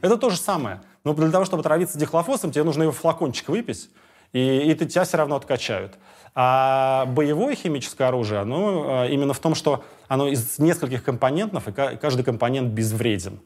Это 0.00 0.16
то 0.16 0.30
же 0.30 0.36
самое. 0.36 0.80
Но 1.04 1.14
для 1.14 1.30
того, 1.30 1.44
чтобы 1.44 1.60
отравиться 1.60 1.98
дихлофосом, 1.98 2.50
тебе 2.50 2.64
нужно 2.64 2.84
его 2.84 2.92
флакончик 2.92 3.48
выпить, 3.48 3.90
и, 4.32 4.70
и 4.70 4.74
тебя 4.74 5.04
все 5.04 5.16
равно 5.16 5.36
откачают. 5.36 5.98
А 6.34 7.06
боевое 7.06 7.54
химическое 7.56 8.04
оружие, 8.04 8.40
оно 8.40 9.04
э, 9.04 9.10
именно 9.12 9.32
в 9.32 9.38
том, 9.40 9.54
что 9.54 9.84
оно 10.08 10.28
из 10.28 10.58
нескольких 10.58 11.02
компонентов, 11.02 11.68
и 11.68 11.72
ка- 11.72 11.96
каждый 11.96 12.22
компонент 12.22 12.70
безвреден. 12.70 13.40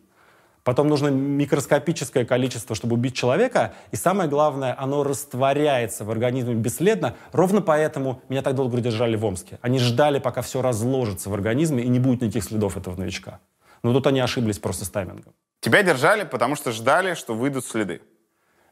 Потом 0.64 0.88
нужно 0.88 1.08
микроскопическое 1.08 2.24
количество, 2.24 2.74
чтобы 2.74 2.94
убить 2.94 3.14
человека. 3.14 3.74
И 3.90 3.96
самое 3.96 4.30
главное, 4.30 4.74
оно 4.78 5.04
растворяется 5.04 6.04
в 6.04 6.10
организме 6.10 6.54
бесследно. 6.54 7.16
Ровно 7.32 7.60
поэтому 7.60 8.22
меня 8.30 8.40
так 8.40 8.54
долго 8.54 8.80
держали 8.80 9.14
в 9.14 9.24
Омске. 9.26 9.58
Они 9.60 9.78
ждали, 9.78 10.18
пока 10.18 10.40
все 10.40 10.62
разложится 10.62 11.28
в 11.28 11.34
организме, 11.34 11.84
и 11.84 11.88
не 11.88 11.98
будет 11.98 12.22
никаких 12.22 12.44
следов 12.44 12.78
этого 12.78 12.96
новичка. 12.96 13.40
Но 13.82 13.92
тут 13.92 14.06
они 14.06 14.20
ошиблись 14.20 14.58
просто 14.58 14.86
с 14.86 14.88
таймингом. 14.88 15.34
Тебя 15.64 15.82
держали, 15.82 16.24
потому 16.24 16.56
что 16.56 16.72
ждали, 16.72 17.14
что 17.14 17.32
выйдут 17.32 17.64
следы. 17.64 18.02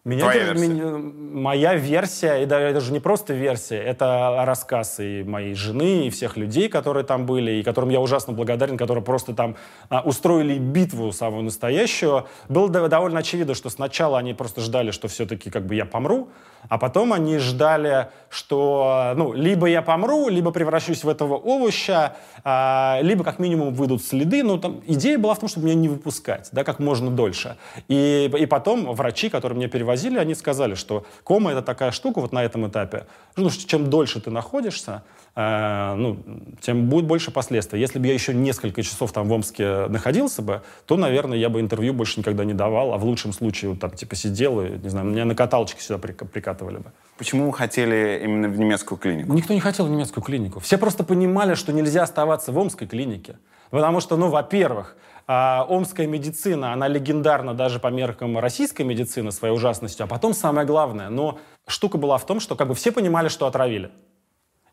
Меня 0.05 0.25
Твоя 0.25 0.41
держ- 0.43 0.47
версия. 0.55 0.69
меня- 0.69 1.13
моя 1.43 1.75
версия, 1.77 2.43
и 2.43 2.47
да, 2.47 2.59
это 2.59 2.81
же 2.81 2.93
не 2.93 2.99
просто 2.99 3.35
версия, 3.35 3.77
это 3.77 4.43
рассказ 4.45 4.99
и 4.99 5.23
моей 5.23 5.55
жены, 5.55 6.07
и 6.09 6.11
всех 6.11 6.37
людей, 6.37 6.69
которые 6.69 7.05
там 7.05 7.25
были, 7.25 7.53
и 7.53 7.63
которым 7.63 7.89
я 7.91 8.01
ужасно 8.01 8.33
благодарен, 8.33 8.77
которые 8.77 9.05
просто 9.05 9.33
там 9.33 9.55
а, 9.91 10.01
устроили 10.01 10.59
битву 10.59 11.13
самую 11.13 11.45
настоящую. 11.45 12.27
Было 12.49 12.69
дов- 12.69 12.89
довольно 12.89 13.21
очевидно, 13.21 13.55
что 13.55 13.71
сначала 13.71 14.19
они 14.19 14.35
просто 14.35 14.61
ждали, 14.61 14.91
что 14.91 15.07
все-таки 15.07 15.51
как 15.51 15.67
бы 15.67 15.77
я 15.77 15.85
помру, 15.87 16.31
а 16.69 16.79
потом 16.79 17.13
они 17.13 17.39
ждали, 17.39 18.09
что 18.29 19.13
ну, 19.17 19.33
либо 19.33 19.67
я 19.69 19.83
помру, 19.83 20.29
либо 20.29 20.51
превращусь 20.51 21.05
в 21.05 21.09
этого 21.09 21.37
овоща, 21.37 22.17
а, 22.43 22.99
либо 23.03 23.23
как 23.23 23.39
минимум 23.39 23.73
выйдут 23.73 24.03
следы. 24.03 24.43
Ну, 24.43 24.59
там, 24.59 24.83
идея 24.89 25.17
была 25.17 25.35
в 25.35 25.39
том, 25.39 25.49
чтобы 25.49 25.67
меня 25.67 25.77
не 25.77 25.89
выпускать, 25.89 26.49
да, 26.51 26.65
как 26.65 26.81
можно 26.81 27.09
дольше. 27.09 27.57
И, 27.87 28.29
и 28.37 28.47
потом 28.47 28.93
врачи, 28.95 29.29
которые 29.29 29.57
меня 29.59 29.69
перевозили, 29.93 30.19
они 30.19 30.35
сказали, 30.35 30.75
что 30.75 31.05
кома 31.25 31.53
это 31.53 31.63
такая 31.63 31.91
штука 31.91 32.21
вот 32.21 32.33
на 32.33 32.43
этом 32.43 32.67
этапе, 32.69 33.07
ну, 33.37 33.51
что 33.51 33.69
чем 33.69 33.91
дольше 33.91 34.21
ты 34.21 34.31
находишься, 34.31 35.03
э, 35.37 35.95
ну, 35.97 36.19
тем 36.61 36.89
будет 36.89 37.05
больше 37.05 37.31
последствий. 37.31 37.81
Если 37.81 37.99
бы 37.99 38.07
я 38.07 38.15
еще 38.15 38.35
несколько 38.35 38.83
часов 38.83 39.13
там 39.13 39.29
в 39.29 39.33
Омске 39.33 39.87
находился 39.89 40.43
бы, 40.43 40.63
то, 40.87 40.97
наверное, 40.97 41.39
я 41.39 41.49
бы 41.49 41.61
интервью 41.61 41.93
больше 41.93 42.21
никогда 42.21 42.45
не 42.45 42.55
давал, 42.55 42.93
а 42.93 42.99
в 42.99 43.05
лучшем 43.05 43.33
случае 43.33 43.71
вот 43.71 43.81
там 43.81 43.91
типа 43.91 44.17
сидел 44.17 44.61
и, 44.61 44.71
не 44.83 44.89
знаю, 44.89 45.07
меня 45.07 45.25
на 45.25 45.35
каталочке 45.35 45.81
сюда 45.81 45.99
прика- 45.99 46.27
прикатывали 46.27 46.79
бы. 46.79 46.93
Почему 47.19 47.47
вы 47.47 47.53
хотели 47.53 48.21
именно 48.25 48.49
в 48.49 48.59
немецкую 48.59 48.99
клинику? 48.99 49.33
Никто 49.33 49.55
не 49.55 49.61
хотел 49.61 49.87
в 49.87 49.91
немецкую 49.91 50.25
клинику. 50.25 50.61
Все 50.61 50.79
просто 50.79 51.05
понимали, 51.05 51.55
что 51.55 51.73
нельзя 51.73 52.03
оставаться 52.03 52.53
в 52.53 52.59
омской 52.59 52.87
клинике. 52.87 53.37
Потому 53.71 54.01
что, 54.01 54.17
ну, 54.17 54.29
во-первых, 54.29 54.97
а, 55.27 55.67
омская 55.69 56.07
медицина, 56.07 56.73
она 56.73 56.89
легендарна 56.89 57.55
даже 57.55 57.79
по 57.79 57.89
меркам 57.89 58.39
российской 58.39 58.83
медицины 58.83 59.33
своей 59.33 59.55
ужасностью. 59.55 60.05
А 60.05 60.07
потом 60.07 60.35
самое 60.35 60.67
главное, 60.67 61.09
но 61.09 61.39
штука 61.67 61.99
была 61.99 62.19
в 62.19 62.27
том, 62.27 62.41
что 62.41 62.57
как 62.57 62.69
бы 62.69 62.75
все 62.75 62.93
понимали, 62.93 63.29
что 63.29 63.47
отравили. 63.47 63.91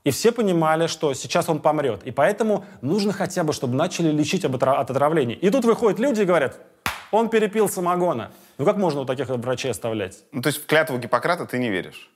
И 0.03 0.11
все 0.11 0.31
понимали, 0.31 0.87
что 0.87 1.13
сейчас 1.13 1.49
он 1.49 1.59
помрет. 1.59 2.03
И 2.03 2.11
поэтому 2.11 2.65
нужно 2.81 3.11
хотя 3.11 3.43
бы, 3.43 3.53
чтобы 3.53 3.75
начали 3.75 4.11
лечить 4.11 4.45
от 4.45 4.63
отравления. 4.63 5.35
И 5.35 5.49
тут 5.49 5.65
выходят 5.65 5.99
люди 5.99 6.21
и 6.21 6.25
говорят, 6.25 6.59
он 7.11 7.29
перепил 7.29 7.67
самогона. 7.67 8.31
Ну 8.57 8.65
как 8.65 8.77
можно 8.77 9.01
у 9.01 9.05
таких 9.05 9.29
врачей 9.29 9.71
оставлять? 9.71 10.23
Ну, 10.31 10.41
то 10.41 10.47
есть 10.47 10.61
в 10.61 10.65
клятву 10.65 10.97
Гиппократа 10.97 11.45
ты 11.45 11.57
не 11.57 11.69
веришь? 11.69 12.09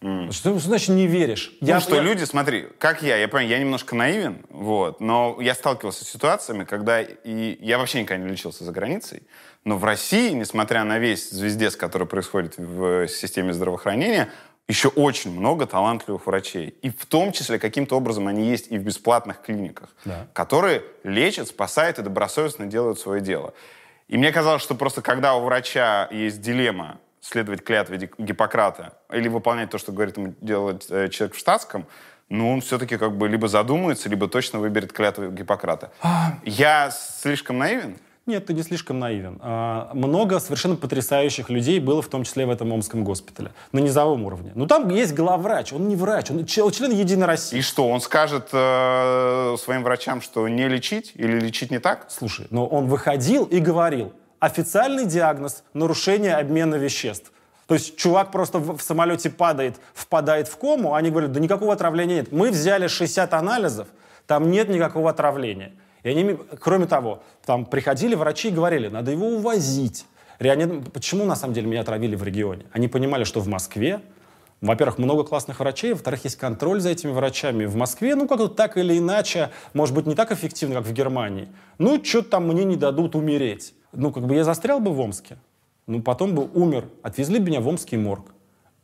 Что, 0.00 0.30
что 0.30 0.58
значит 0.58 0.88
не 0.90 1.06
веришь? 1.06 1.52
Я 1.60 1.74
Ну, 1.74 1.80
что 1.82 2.00
люди, 2.00 2.24
смотри, 2.24 2.68
как 2.78 3.02
я, 3.02 3.16
я 3.16 3.28
понимаю, 3.28 3.48
я 3.48 3.58
немножко 3.58 3.94
наивен, 3.94 4.46
вот, 4.48 5.00
но 5.00 5.36
я 5.40 5.54
сталкивался 5.54 6.04
с 6.06 6.08
ситуациями, 6.08 6.64
когда 6.64 7.02
и 7.02 7.58
я 7.60 7.76
вообще 7.76 8.00
никогда 8.02 8.24
не 8.24 8.30
лечился 8.30 8.64
за 8.64 8.72
границей, 8.72 9.22
но 9.64 9.76
в 9.76 9.84
России, 9.84 10.30
несмотря 10.30 10.84
на 10.84 10.98
весь 10.98 11.30
звездец, 11.30 11.76
который 11.76 12.06
происходит 12.06 12.56
в 12.56 13.08
системе 13.08 13.52
здравоохранения, 13.52 14.30
еще 14.68 14.88
очень 14.88 15.32
много 15.32 15.66
талантливых 15.66 16.26
врачей. 16.26 16.76
И 16.80 16.88
в 16.88 17.04
том 17.04 17.32
числе 17.32 17.58
каким-то 17.58 17.96
образом 17.96 18.26
они 18.26 18.48
есть 18.48 18.68
и 18.70 18.78
в 18.78 18.82
бесплатных 18.82 19.42
клиниках, 19.42 19.90
Да. 20.06 20.28
которые 20.32 20.82
лечат, 21.04 21.48
спасают 21.48 21.98
и 21.98 22.02
добросовестно 22.02 22.66
делают 22.66 22.98
свое 22.98 23.20
дело. 23.20 23.52
И 24.08 24.16
мне 24.16 24.32
казалось, 24.32 24.62
что 24.62 24.74
просто 24.74 25.02
когда 25.02 25.34
у 25.34 25.44
врача 25.44 26.08
есть 26.10 26.40
дилемма 26.40 26.98
следовать 27.20 27.62
клятве 27.62 28.10
Гиппократа 28.18 28.94
или 29.12 29.28
выполнять 29.28 29.70
то, 29.70 29.78
что 29.78 29.92
говорит 29.92 30.16
ему 30.16 30.34
делать 30.40 30.86
э, 30.90 31.08
человек 31.08 31.36
в 31.36 31.38
штатском, 31.38 31.86
ну, 32.28 32.52
он 32.52 32.60
все-таки 32.60 32.96
как 32.96 33.16
бы 33.16 33.28
либо 33.28 33.48
задумается, 33.48 34.08
либо 34.08 34.28
точно 34.28 34.60
выберет 34.60 34.92
клятву 34.92 35.30
Гиппократа. 35.30 35.90
Я 36.44 36.90
слишком 36.92 37.58
наивен? 37.58 37.96
Нет, 38.26 38.46
ты 38.46 38.54
не 38.54 38.62
слишком 38.62 39.00
наивен. 39.00 39.40
А, 39.42 39.90
много 39.92 40.38
совершенно 40.38 40.76
потрясающих 40.76 41.50
людей 41.50 41.80
было, 41.80 42.00
в 42.00 42.06
том 42.06 42.22
числе 42.22 42.46
в 42.46 42.50
этом 42.50 42.70
Омском 42.70 43.02
госпитале, 43.02 43.50
на 43.72 43.80
низовом 43.80 44.24
уровне. 44.24 44.52
Ну, 44.54 44.66
там 44.68 44.88
есть 44.90 45.14
главврач, 45.14 45.72
он 45.72 45.88
не 45.88 45.96
врач, 45.96 46.30
он 46.30 46.44
член, 46.46 46.70
член 46.70 46.92
Единой 46.92 47.26
России. 47.26 47.58
И 47.58 47.62
что, 47.62 47.88
он 47.88 48.00
скажет 48.00 48.50
э, 48.52 49.56
своим 49.58 49.82
врачам, 49.82 50.20
что 50.20 50.46
не 50.46 50.68
лечить 50.68 51.12
или 51.16 51.40
лечить 51.40 51.72
не 51.72 51.80
так? 51.80 52.06
Слушай, 52.08 52.46
но 52.50 52.66
он 52.66 52.86
выходил 52.86 53.44
и 53.44 53.58
говорил, 53.58 54.12
официальный 54.40 55.06
диагноз– 55.06 55.62
нарушение 55.74 56.34
обмена 56.34 56.74
веществ. 56.74 57.30
То 57.66 57.74
есть 57.74 57.96
чувак 57.96 58.32
просто 58.32 58.58
в, 58.58 58.80
самолете 58.80 59.30
падает, 59.30 59.76
впадает 59.94 60.48
в 60.48 60.56
кому, 60.56 60.94
а 60.94 60.98
они 60.98 61.10
говорят, 61.10 61.30
да 61.30 61.38
никакого 61.38 61.72
отравления 61.72 62.16
нет. 62.16 62.32
Мы 62.32 62.50
взяли 62.50 62.88
60 62.88 63.32
анализов, 63.32 63.86
там 64.26 64.50
нет 64.50 64.68
никакого 64.68 65.10
отравления. 65.10 65.72
И 66.02 66.08
они, 66.08 66.36
кроме 66.58 66.86
того, 66.86 67.22
там 67.44 67.64
приходили 67.64 68.16
врачи 68.16 68.48
и 68.48 68.50
говорили, 68.50 68.88
надо 68.88 69.12
его 69.12 69.28
увозить. 69.28 70.06
Реани- 70.40 70.90
Почему, 70.90 71.26
на 71.26 71.36
самом 71.36 71.54
деле, 71.54 71.68
меня 71.68 71.82
отравили 71.82 72.16
в 72.16 72.24
регионе? 72.24 72.64
Они 72.72 72.88
понимали, 72.88 73.24
что 73.24 73.40
в 73.40 73.46
Москве, 73.46 74.00
во-первых, 74.62 74.98
много 74.98 75.22
классных 75.24 75.60
врачей, 75.60 75.92
во-вторых, 75.92 76.24
есть 76.24 76.36
контроль 76.36 76.80
за 76.80 76.88
этими 76.88 77.12
врачами. 77.12 77.66
В 77.66 77.76
Москве, 77.76 78.14
ну, 78.16 78.26
как-то 78.26 78.48
так 78.48 78.78
или 78.78 78.98
иначе, 78.98 79.50
может 79.74 79.94
быть, 79.94 80.06
не 80.06 80.14
так 80.14 80.32
эффективно, 80.32 80.76
как 80.76 80.86
в 80.86 80.92
Германии. 80.92 81.48
Ну, 81.78 82.02
что-то 82.02 82.30
там 82.30 82.48
мне 82.48 82.64
не 82.64 82.76
дадут 82.76 83.14
умереть. 83.14 83.74
Ну, 83.92 84.12
как 84.12 84.26
бы 84.26 84.34
я 84.34 84.44
застрял 84.44 84.80
бы 84.80 84.92
в 84.92 85.00
Омске, 85.00 85.38
ну, 85.86 86.02
потом 86.02 86.34
бы 86.34 86.48
умер. 86.54 86.88
Отвезли 87.02 87.38
бы 87.38 87.46
меня 87.46 87.60
в 87.60 87.68
Омский 87.68 87.96
морг. 87.98 88.32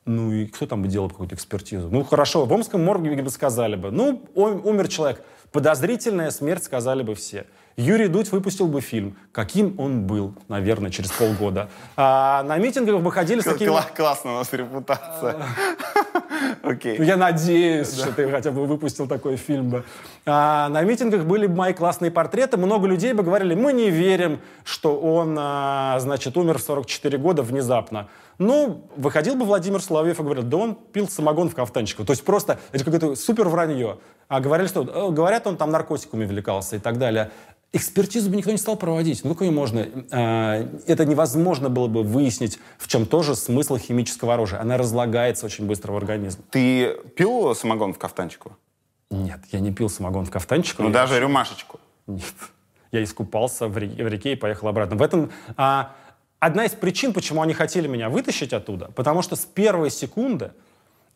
Ну 0.05 0.33
и 0.33 0.47
кто 0.47 0.67
там 0.67 0.83
бы 0.83 0.89
делал 0.89 1.11
какую-то 1.11 1.35
экспертизу? 1.35 1.89
Ну 1.91 2.05
хорошо, 2.05 2.45
в 2.45 2.53
Омском 2.53 2.85
морге 2.85 3.21
бы 3.23 3.29
сказали 3.31 3.75
бы, 3.75 3.91
ну 3.91 4.23
ум- 4.35 4.65
умер 4.65 4.87
человек, 4.87 5.25
подозрительная 5.51 6.31
смерть 6.31 6.63
сказали 6.63 7.03
бы 7.03 7.17
все. 7.17 7.47
Юрий 7.77 8.09
Дудь 8.09 8.33
выпустил 8.33 8.69
бы 8.69 8.81
фильм, 8.81 9.19
каким 9.33 9.79
он 9.79 10.07
был, 10.07 10.35
наверное, 10.49 10.91
через 10.91 11.11
полгода. 11.11 11.69
А 11.97 12.43
на 12.45 12.57
митингах 12.57 13.03
бы 13.03 13.13
ходили 13.13 13.41
с 13.41 13.45
такими... 13.45 13.69
Кла- 13.69 13.95
Классно 13.95 14.33
у 14.33 14.37
нас 14.37 14.51
репутация. 14.53 15.37
Ну, 16.63 16.71
Окей. 16.71 16.97
я 17.05 17.17
надеюсь, 17.17 17.95
что 17.95 18.13
ты 18.13 18.31
хотя 18.31 18.51
бы 18.51 18.67
выпустил 18.67 19.07
такой 19.07 19.37
фильм 19.37 19.69
бы. 19.71 19.85
А, 20.25 20.69
на 20.71 20.83
митингах 20.83 21.25
были 21.25 21.47
бы 21.47 21.55
мои 21.55 21.75
классные 21.75 22.11
портреты. 22.11 22.57
Много 22.57 22.87
людей 22.87 23.13
бы 23.13 23.23
говорили, 23.23 23.55
мы 23.55 23.75
не 23.75 23.91
верим, 23.91 24.41
что 24.65 24.99
он, 24.99 25.37
а, 25.39 25.99
значит, 26.01 26.37
умер 26.37 26.59
в 26.59 26.63
44 26.63 27.19
года 27.19 27.43
внезапно. 27.43 28.09
Ну, 28.39 28.89
выходил 28.97 29.35
бы 29.35 29.45
Владимир 29.45 29.81
Соловьев 29.83 30.19
и 30.21 30.23
говорил, 30.23 30.45
да 30.45 30.57
он 30.57 30.75
пил 30.75 31.09
самогон 31.09 31.49
в 31.51 31.55
кафтанчику. 31.55 32.05
То 32.05 32.13
есть 32.13 32.25
просто 32.25 32.59
это 32.73 32.85
какое-то 32.85 33.15
супер 33.17 33.49
вранье. 33.49 33.99
А 34.29 34.41
говорили, 34.41 34.67
что 34.69 34.83
э, 34.83 35.11
говорят, 35.13 35.47
он 35.47 35.57
там 35.57 35.71
наркотиками 35.71 36.25
увлекался 36.25 36.77
и 36.77 36.79
так 36.79 36.99
далее. 36.99 37.31
Экспертизу 37.73 38.31
бы 38.31 38.37
никто 38.37 38.51
не 38.53 38.57
стал 38.59 38.77
проводить. 38.77 39.23
Ну, 39.25 39.31
какое 39.35 39.51
можно? 39.51 39.87
А, 40.11 40.67
Это 40.87 41.05
невозможно 41.05 41.69
было 41.69 41.89
бы 41.89 42.03
выяснить, 42.03 42.59
в 42.79 42.89
чем 42.89 43.05
тоже 43.07 43.35
смысл 43.35 43.77
химического 43.77 44.35
оружия. 44.35 44.61
Она 44.61 44.77
разлагается 44.79 45.45
очень 45.47 45.67
быстро 45.67 45.93
в 45.93 45.97
организме. 45.97 46.43
Ты 46.51 46.97
пил 47.17 47.55
самогон 47.55 47.93
в 47.93 47.99
кафтанчику? 47.99 48.57
Нет, 49.11 49.41
я 49.53 49.61
не 49.61 49.73
пил 49.73 49.89
самогон 49.91 50.25
в 50.25 50.31
кафтанчику. 50.31 50.83
Ну, 50.83 50.89
Я- 50.89 50.95
даже 50.95 51.21
рюмашечку. 51.21 51.79
Нет. 52.07 52.25
Я 52.93 53.03
искупался 53.03 53.69
в 53.69 53.77
реке, 53.77 54.05
в 54.05 54.09
реке 54.09 54.33
и 54.33 54.37
поехал 54.37 54.69
обратно. 54.69 54.97
В 54.97 55.03
этом 55.03 55.31
а, 55.57 55.93
одна 56.39 56.65
из 56.65 56.73
причин, 56.73 57.13
почему 57.13 57.43
они 57.43 57.53
хотели 57.53 57.89
меня 57.89 58.09
вытащить 58.09 58.53
оттуда, 58.53 58.91
потому 58.95 59.23
что 59.23 59.37
с 59.37 59.45
первой 59.45 59.91
секунды 59.91 60.53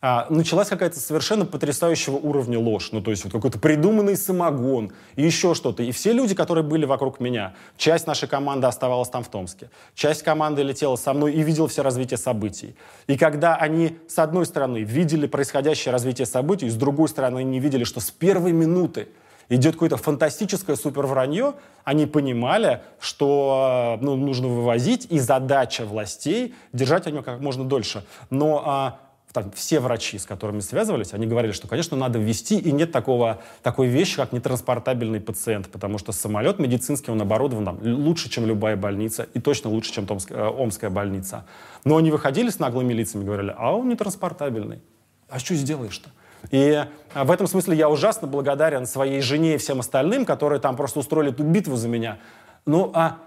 а, 0.03 0.25
началась 0.31 0.67
какая-то 0.67 0.99
совершенно 0.99 1.45
потрясающего 1.45 2.15
уровня 2.15 2.57
ложь. 2.57 2.89
Ну, 2.91 3.01
то 3.01 3.11
есть 3.11 3.23
вот 3.23 3.31
какой-то 3.31 3.59
придуманный 3.59 4.17
самогон 4.17 4.91
и 5.15 5.23
еще 5.23 5.53
что-то. 5.53 5.83
И 5.83 5.91
все 5.91 6.11
люди, 6.11 6.33
которые 6.33 6.63
были 6.63 6.85
вокруг 6.85 7.19
меня, 7.19 7.53
часть 7.77 8.07
нашей 8.07 8.27
команды 8.27 8.65
оставалась 8.65 9.09
там 9.09 9.23
в 9.23 9.27
Томске, 9.27 9.69
часть 9.93 10.23
команды 10.23 10.63
летела 10.63 10.95
со 10.95 11.13
мной 11.13 11.33
и 11.33 11.43
видела 11.43 11.67
все 11.67 11.83
развитие 11.83 12.17
событий. 12.17 12.75
И 13.05 13.15
когда 13.15 13.55
они, 13.55 13.99
с 14.07 14.17
одной 14.17 14.47
стороны, 14.47 14.79
видели 14.79 15.27
происходящее 15.27 15.91
развитие 15.91 16.25
событий, 16.25 16.67
с 16.67 16.75
другой 16.75 17.07
стороны, 17.07 17.39
они 17.39 17.59
видели, 17.59 17.83
что 17.83 17.99
с 17.99 18.09
первой 18.09 18.53
минуты 18.53 19.07
идет 19.49 19.73
какое-то 19.73 19.97
фантастическое 19.97 20.75
супер 20.75 21.05
вранье, 21.05 21.53
они 21.83 22.07
понимали, 22.07 22.81
что 22.99 23.99
ну, 24.01 24.15
нужно 24.15 24.47
вывозить, 24.47 25.05
и 25.11 25.19
задача 25.19 25.85
властей 25.85 26.55
держать 26.73 27.05
от 27.05 27.13
него 27.13 27.23
как 27.23 27.39
можно 27.39 27.65
дольше. 27.65 28.03
Но 28.29 28.63
а, 28.65 28.99
там, 29.33 29.51
все 29.51 29.79
врачи, 29.79 30.17
с 30.17 30.25
которыми 30.25 30.59
связывались, 30.59 31.13
они 31.13 31.27
говорили, 31.27 31.51
что, 31.51 31.67
конечно, 31.67 31.97
надо 31.97 32.19
ввести, 32.19 32.57
и 32.57 32.71
нет 32.71 32.91
такого, 32.91 33.41
такой 33.63 33.87
вещи, 33.87 34.15
как 34.15 34.31
нетранспортабельный 34.31 35.19
пациент, 35.19 35.69
потому 35.69 35.97
что 35.97 36.11
самолет 36.11 36.59
медицинский, 36.59 37.11
он 37.11 37.21
оборудован 37.21 37.65
там, 37.65 37.79
лучше, 37.81 38.29
чем 38.29 38.45
любая 38.45 38.75
больница, 38.75 39.27
и 39.33 39.39
точно 39.39 39.69
лучше, 39.69 39.93
чем 39.93 40.05
Томск- 40.05 40.33
э, 40.33 40.61
Омская 40.61 40.89
больница. 40.89 41.45
Но 41.85 41.97
они 41.97 42.11
выходили 42.11 42.49
с 42.49 42.59
наглыми 42.59 42.93
лицами 42.93 43.23
говорили, 43.23 43.53
а 43.57 43.75
он 43.75 43.89
нетранспортабельный. 43.89 44.81
А 45.29 45.39
что 45.39 45.55
сделаешь-то? 45.55 46.09
И 46.49 46.85
а, 47.13 47.23
в 47.23 47.31
этом 47.31 47.47
смысле 47.47 47.77
я 47.77 47.89
ужасно 47.89 48.27
благодарен 48.27 48.85
своей 48.85 49.21
жене 49.21 49.55
и 49.55 49.57
всем 49.57 49.79
остальным, 49.79 50.25
которые 50.25 50.59
там 50.59 50.75
просто 50.75 50.99
устроили 50.99 51.31
эту 51.31 51.43
битву 51.43 51.75
за 51.75 51.87
меня. 51.87 52.17
Ну, 52.65 52.91
а 52.93 53.17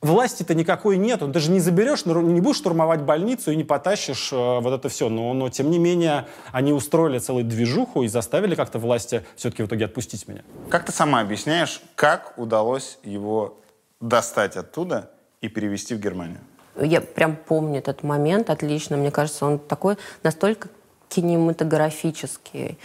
власти-то 0.00 0.54
никакой 0.54 0.96
нет. 0.96 1.20
Ты 1.32 1.40
же 1.40 1.50
не 1.50 1.60
заберешь, 1.60 2.04
не 2.06 2.40
будешь 2.40 2.56
штурмовать 2.56 3.02
больницу 3.02 3.50
и 3.50 3.56
не 3.56 3.64
потащишь 3.64 4.32
э, 4.32 4.60
вот 4.60 4.72
это 4.72 4.88
все. 4.88 5.08
Но, 5.08 5.32
но, 5.32 5.48
тем 5.48 5.70
не 5.70 5.78
менее, 5.78 6.26
они 6.52 6.72
устроили 6.72 7.18
целую 7.18 7.44
движуху 7.44 8.02
и 8.02 8.08
заставили 8.08 8.54
как-то 8.54 8.78
власти 8.78 9.24
все-таки 9.36 9.62
в 9.62 9.66
итоге 9.66 9.86
отпустить 9.86 10.28
меня. 10.28 10.42
Как 10.68 10.84
ты 10.84 10.92
сама 10.92 11.20
объясняешь, 11.20 11.80
как 11.94 12.34
удалось 12.36 12.98
его 13.02 13.58
достать 14.00 14.56
оттуда 14.56 15.10
и 15.40 15.48
перевести 15.48 15.94
в 15.94 16.00
Германию? 16.00 16.38
Я 16.78 17.00
прям 17.00 17.36
помню 17.36 17.78
этот 17.78 18.02
момент 18.02 18.50
отлично. 18.50 18.96
Мне 18.96 19.10
кажется, 19.10 19.46
он 19.46 19.58
такой 19.58 19.96
настолько 20.22 20.68
кинематографический. 21.08 22.78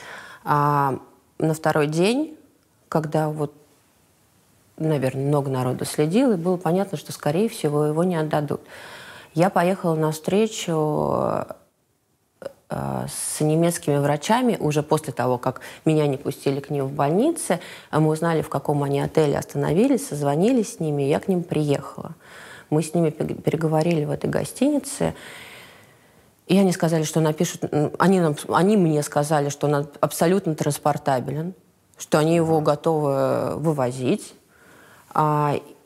А 0.44 1.00
на 1.38 1.54
второй 1.54 1.88
день, 1.88 2.38
когда 2.88 3.30
вот, 3.30 3.54
наверное, 4.88 5.26
много 5.28 5.50
народу 5.50 5.86
следил, 5.86 6.32
и 6.34 6.36
было 6.36 6.58
понятно, 6.58 6.98
что, 6.98 7.12
скорее 7.12 7.50
всего, 7.50 7.86
его 7.86 8.04
не 8.04 8.16
отдадут. 8.16 8.62
Я 9.34 9.50
поехала 9.50 9.96
на 9.96 10.12
встречу 10.12 11.46
э, 12.70 13.06
с 13.08 13.40
немецкими 13.40 13.98
врачами 13.98 14.58
уже 14.60 14.84
после 14.84 15.14
того, 15.14 15.38
как 15.38 15.62
меня 15.86 16.08
не 16.08 16.18
пустили 16.18 16.60
к 16.60 16.70
ним 16.70 16.86
в 16.86 16.94
больнице. 16.94 17.60
Мы 17.92 18.08
узнали, 18.10 18.42
в 18.42 18.50
каком 18.50 18.84
они 18.84 19.00
отеле 19.00 19.38
остановились, 19.38 20.08
созвонились 20.08 20.76
с 20.76 20.80
ними, 20.80 21.04
и 21.04 21.10
я 21.10 21.20
к 21.20 21.28
ним 21.28 21.44
приехала. 21.44 22.16
Мы 22.70 22.84
с 22.84 22.94
ними 22.94 23.10
пе- 23.10 23.36
переговорили 23.36 24.06
в 24.06 24.12
этой 24.12 24.30
гостинице, 24.30 25.14
и 26.48 26.58
они 26.58 26.74
сказали, 26.74 27.04
что 27.04 27.22
напишут... 27.22 27.64
Они, 28.00 28.20
нам- 28.20 28.36
они 28.50 28.76
мне 28.76 29.04
сказали, 29.04 29.50
что 29.50 29.68
он 29.68 29.76
аб- 29.76 29.98
абсолютно 30.02 30.56
транспортабелен, 30.56 31.54
что 31.98 32.18
они 32.20 32.36
его 32.36 32.60
готовы 32.62 33.56
вывозить, 33.58 34.34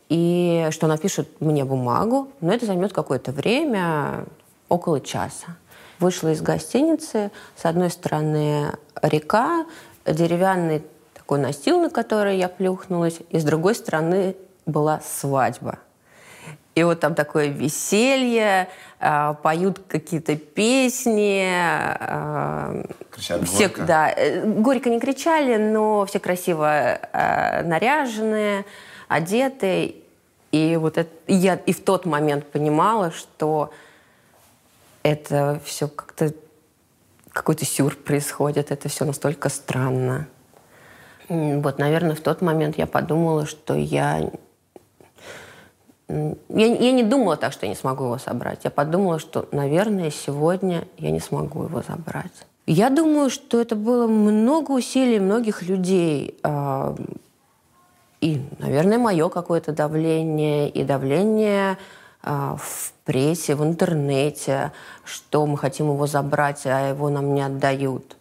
и 0.09 0.67
что 0.71 0.87
напишут 0.87 1.41
мне 1.41 1.65
бумагу, 1.65 2.29
но 2.41 2.53
это 2.53 2.65
займет 2.65 2.93
какое-то 2.93 3.31
время, 3.31 4.25
около 4.69 5.01
часа. 5.01 5.57
Вышла 5.99 6.31
из 6.31 6.41
гостиницы, 6.41 7.31
с 7.55 7.65
одной 7.65 7.89
стороны 7.89 8.73
река, 9.01 9.65
деревянный 10.05 10.83
такой 11.13 11.39
настил, 11.39 11.81
на 11.81 11.89
который 11.89 12.37
я 12.37 12.49
плюхнулась, 12.49 13.19
и 13.29 13.39
с 13.39 13.43
другой 13.43 13.75
стороны 13.75 14.35
была 14.65 15.01
свадьба. 15.01 15.79
И 16.75 16.83
вот 16.83 16.99
там 16.99 17.15
такое 17.15 17.47
веселье, 17.47 18.67
а, 18.99 19.33
поют 19.35 19.79
какие-то 19.87 20.35
песни. 20.35 21.45
а, 21.49 22.83
Кричат 23.11 23.47
все, 23.47 23.67
горько. 23.69 23.83
да, 23.83 24.11
э, 24.11 24.45
горько 24.45 24.89
не 24.89 24.99
кричали, 24.99 25.55
но 25.55 26.05
все 26.05 26.19
красиво 26.19 26.67
э, 26.67 27.63
наряженные, 27.63 28.65
одеты. 29.07 29.95
И 30.51 30.77
вот 30.77 30.97
это, 30.97 31.09
и 31.27 31.33
я 31.35 31.55
и 31.55 31.73
в 31.73 31.83
тот 31.83 32.05
момент 32.05 32.45
понимала, 32.45 33.11
что 33.11 33.71
это 35.03 35.59
все 35.65 35.87
как-то 35.87 36.33
какой-то 37.29 37.65
сюр 37.65 37.95
происходит, 37.95 38.71
это 38.71 38.87
все 38.87 39.03
настолько 39.03 39.49
странно. 39.49 40.27
Вот, 41.27 41.79
наверное, 41.79 42.15
в 42.15 42.21
тот 42.21 42.41
момент 42.41 42.77
я 42.77 42.87
подумала, 42.87 43.45
что 43.45 43.73
я 43.73 44.31
я, 46.07 46.37
я 46.49 46.91
не 46.91 47.03
думала 47.03 47.35
так, 47.35 47.51
что 47.51 47.65
я 47.65 47.71
не 47.71 47.75
смогу 47.75 48.05
его 48.05 48.17
собрать. 48.19 48.59
Я 48.63 48.69
подумала, 48.69 49.19
что, 49.19 49.49
наверное, 49.51 50.11
сегодня 50.11 50.87
я 50.97 51.11
не 51.11 51.19
смогу 51.19 51.63
его 51.63 51.81
забрать. 51.81 52.31
Я 52.67 52.89
думаю, 52.89 53.29
что 53.29 53.59
это 53.59 53.75
было 53.75 54.07
много 54.07 54.71
усилий 54.71 55.19
многих 55.19 55.63
людей. 55.63 56.35
И, 58.25 58.41
наверное, 58.57 58.97
мое 58.97 59.29
какое-то 59.29 59.71
давление, 59.71 60.67
и 60.67 60.83
давление 60.83 61.77
а, 62.23 62.55
в 62.57 62.91
прессе, 63.03 63.53
в 63.53 63.63
интернете, 63.63 64.71
что 65.03 65.45
мы 65.45 65.59
хотим 65.59 65.91
его 65.93 66.07
забрать, 66.07 66.65
а 66.65 66.89
его 66.89 67.11
нам 67.11 67.35
не 67.35 67.43
отдают. 67.43 68.17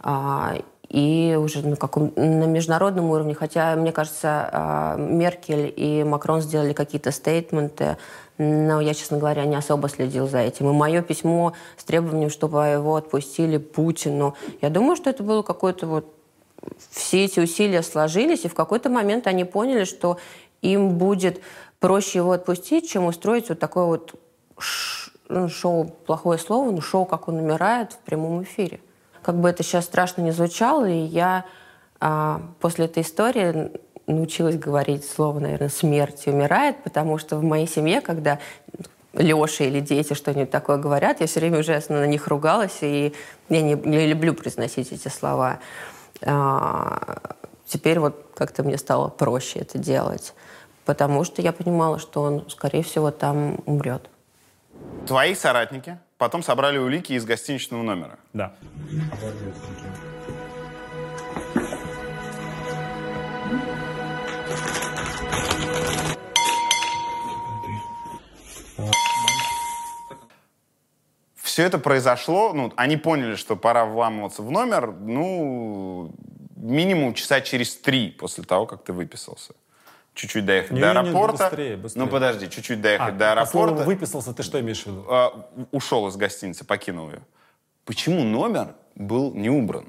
А, 0.00 0.54
И 0.88 1.36
уже 1.36 1.66
на, 1.66 1.74
каком, 1.74 2.12
на 2.14 2.44
международном 2.44 3.10
уровне, 3.10 3.34
хотя, 3.34 3.74
мне 3.74 3.90
кажется, 3.90 4.48
а, 4.52 4.96
Меркель 4.96 5.74
и 5.74 6.04
Макрон 6.04 6.40
сделали 6.40 6.72
какие-то 6.72 7.10
стейтменты, 7.10 7.96
но 8.38 8.80
я, 8.80 8.94
честно 8.94 9.18
говоря, 9.18 9.44
не 9.44 9.56
особо 9.56 9.88
следил 9.88 10.28
за 10.28 10.38
этим. 10.38 10.70
И 10.70 10.72
мое 10.72 11.02
письмо 11.02 11.54
с 11.76 11.82
требованием, 11.82 12.30
чтобы 12.30 12.58
его 12.58 12.94
отпустили 12.94 13.56
Путину, 13.58 14.34
я 14.60 14.70
думаю, 14.70 14.94
что 14.94 15.10
это 15.10 15.24
было 15.24 15.42
какое-то 15.42 15.88
вот... 15.88 16.06
Все 16.90 17.24
эти 17.24 17.40
усилия 17.40 17.82
сложились, 17.82 18.44
и 18.44 18.48
в 18.48 18.54
какой-то 18.54 18.90
момент 18.90 19.26
они 19.26 19.44
поняли, 19.44 19.84
что 19.84 20.18
им 20.60 20.96
будет 20.98 21.40
проще 21.80 22.18
его 22.18 22.32
отпустить, 22.32 22.88
чем 22.88 23.06
устроить 23.06 23.48
вот 23.48 23.58
такое 23.58 23.84
вот 23.84 24.14
ну, 25.28 25.48
шоу, 25.48 25.84
плохое 25.84 26.38
слово, 26.38 26.70
но 26.70 26.80
шоу, 26.80 27.04
как 27.04 27.28
он 27.28 27.36
умирает 27.36 27.92
в 27.92 27.98
прямом 27.98 28.42
эфире. 28.44 28.80
Как 29.22 29.36
бы 29.36 29.48
это 29.48 29.62
сейчас 29.62 29.84
страшно 29.84 30.22
не 30.22 30.30
звучало, 30.30 30.88
и 30.88 30.98
я 30.98 31.44
а, 32.00 32.42
после 32.60 32.86
этой 32.86 33.02
истории 33.02 33.70
научилась 34.06 34.56
говорить 34.56 35.04
слово, 35.04 35.40
наверное, 35.40 35.68
«смерть 35.68 36.26
умирает», 36.26 36.82
потому 36.82 37.18
что 37.18 37.36
в 37.36 37.42
моей 37.42 37.68
семье, 37.68 38.00
когда 38.00 38.38
Леша 39.12 39.64
или 39.64 39.80
дети 39.80 40.14
что-нибудь 40.14 40.50
такое 40.50 40.78
говорят, 40.78 41.20
я 41.20 41.26
все 41.26 41.40
время 41.40 41.60
ужасно 41.60 42.00
на 42.00 42.06
них 42.06 42.26
ругалась, 42.28 42.78
и 42.80 43.12
я 43.48 43.62
не, 43.62 43.74
не 43.74 44.06
люблю 44.06 44.34
произносить 44.34 44.92
эти 44.92 45.08
слова. 45.08 45.60
А, 46.24 47.36
теперь 47.66 47.98
вот 47.98 48.30
как-то 48.34 48.62
мне 48.62 48.78
стало 48.78 49.08
проще 49.08 49.60
это 49.60 49.78
делать, 49.78 50.34
потому 50.84 51.24
что 51.24 51.42
я 51.42 51.52
понимала, 51.52 51.98
что 51.98 52.22
он, 52.22 52.48
скорее 52.50 52.82
всего, 52.82 53.10
там 53.10 53.58
умрет. 53.66 54.08
Твои 55.06 55.34
соратники 55.34 55.98
потом 56.18 56.42
собрали 56.42 56.78
улики 56.78 57.12
из 57.12 57.24
гостиничного 57.24 57.82
номера. 57.82 58.18
Да. 58.32 58.54
Все 71.52 71.64
это 71.64 71.76
произошло, 71.78 72.54
ну, 72.54 72.72
они 72.76 72.96
поняли, 72.96 73.34
что 73.34 73.56
пора 73.56 73.84
вламываться 73.84 74.40
в 74.40 74.50
номер, 74.50 74.90
ну, 74.90 76.10
минимум 76.56 77.12
часа 77.12 77.42
через 77.42 77.76
три 77.76 78.10
после 78.10 78.42
того, 78.42 78.64
как 78.64 78.82
ты 78.84 78.94
выписался. 78.94 79.52
Чуть-чуть 80.14 80.46
доехать 80.46 80.70
Не, 80.70 80.80
до 80.80 80.94
не, 80.94 80.98
аэропорта. 81.00 81.48
быстрее, 81.50 81.76
быстрее. 81.76 82.02
Ну, 82.04 82.08
подожди, 82.08 82.48
чуть-чуть 82.48 82.80
доехать 82.80 83.08
А, 83.08 83.18
до 83.18 83.32
аэропорта. 83.32 83.84
выписался, 83.84 84.32
ты 84.32 84.42
что 84.42 84.58
имеешь 84.60 84.82
в 84.82 84.86
виду? 84.86 85.04
А, 85.10 85.46
ушел 85.72 86.08
из 86.08 86.16
гостиницы, 86.16 86.64
покинул 86.64 87.10
ее. 87.10 87.20
Почему 87.84 88.24
номер 88.24 88.74
был 88.94 89.34
не 89.34 89.50
убран? 89.50 89.84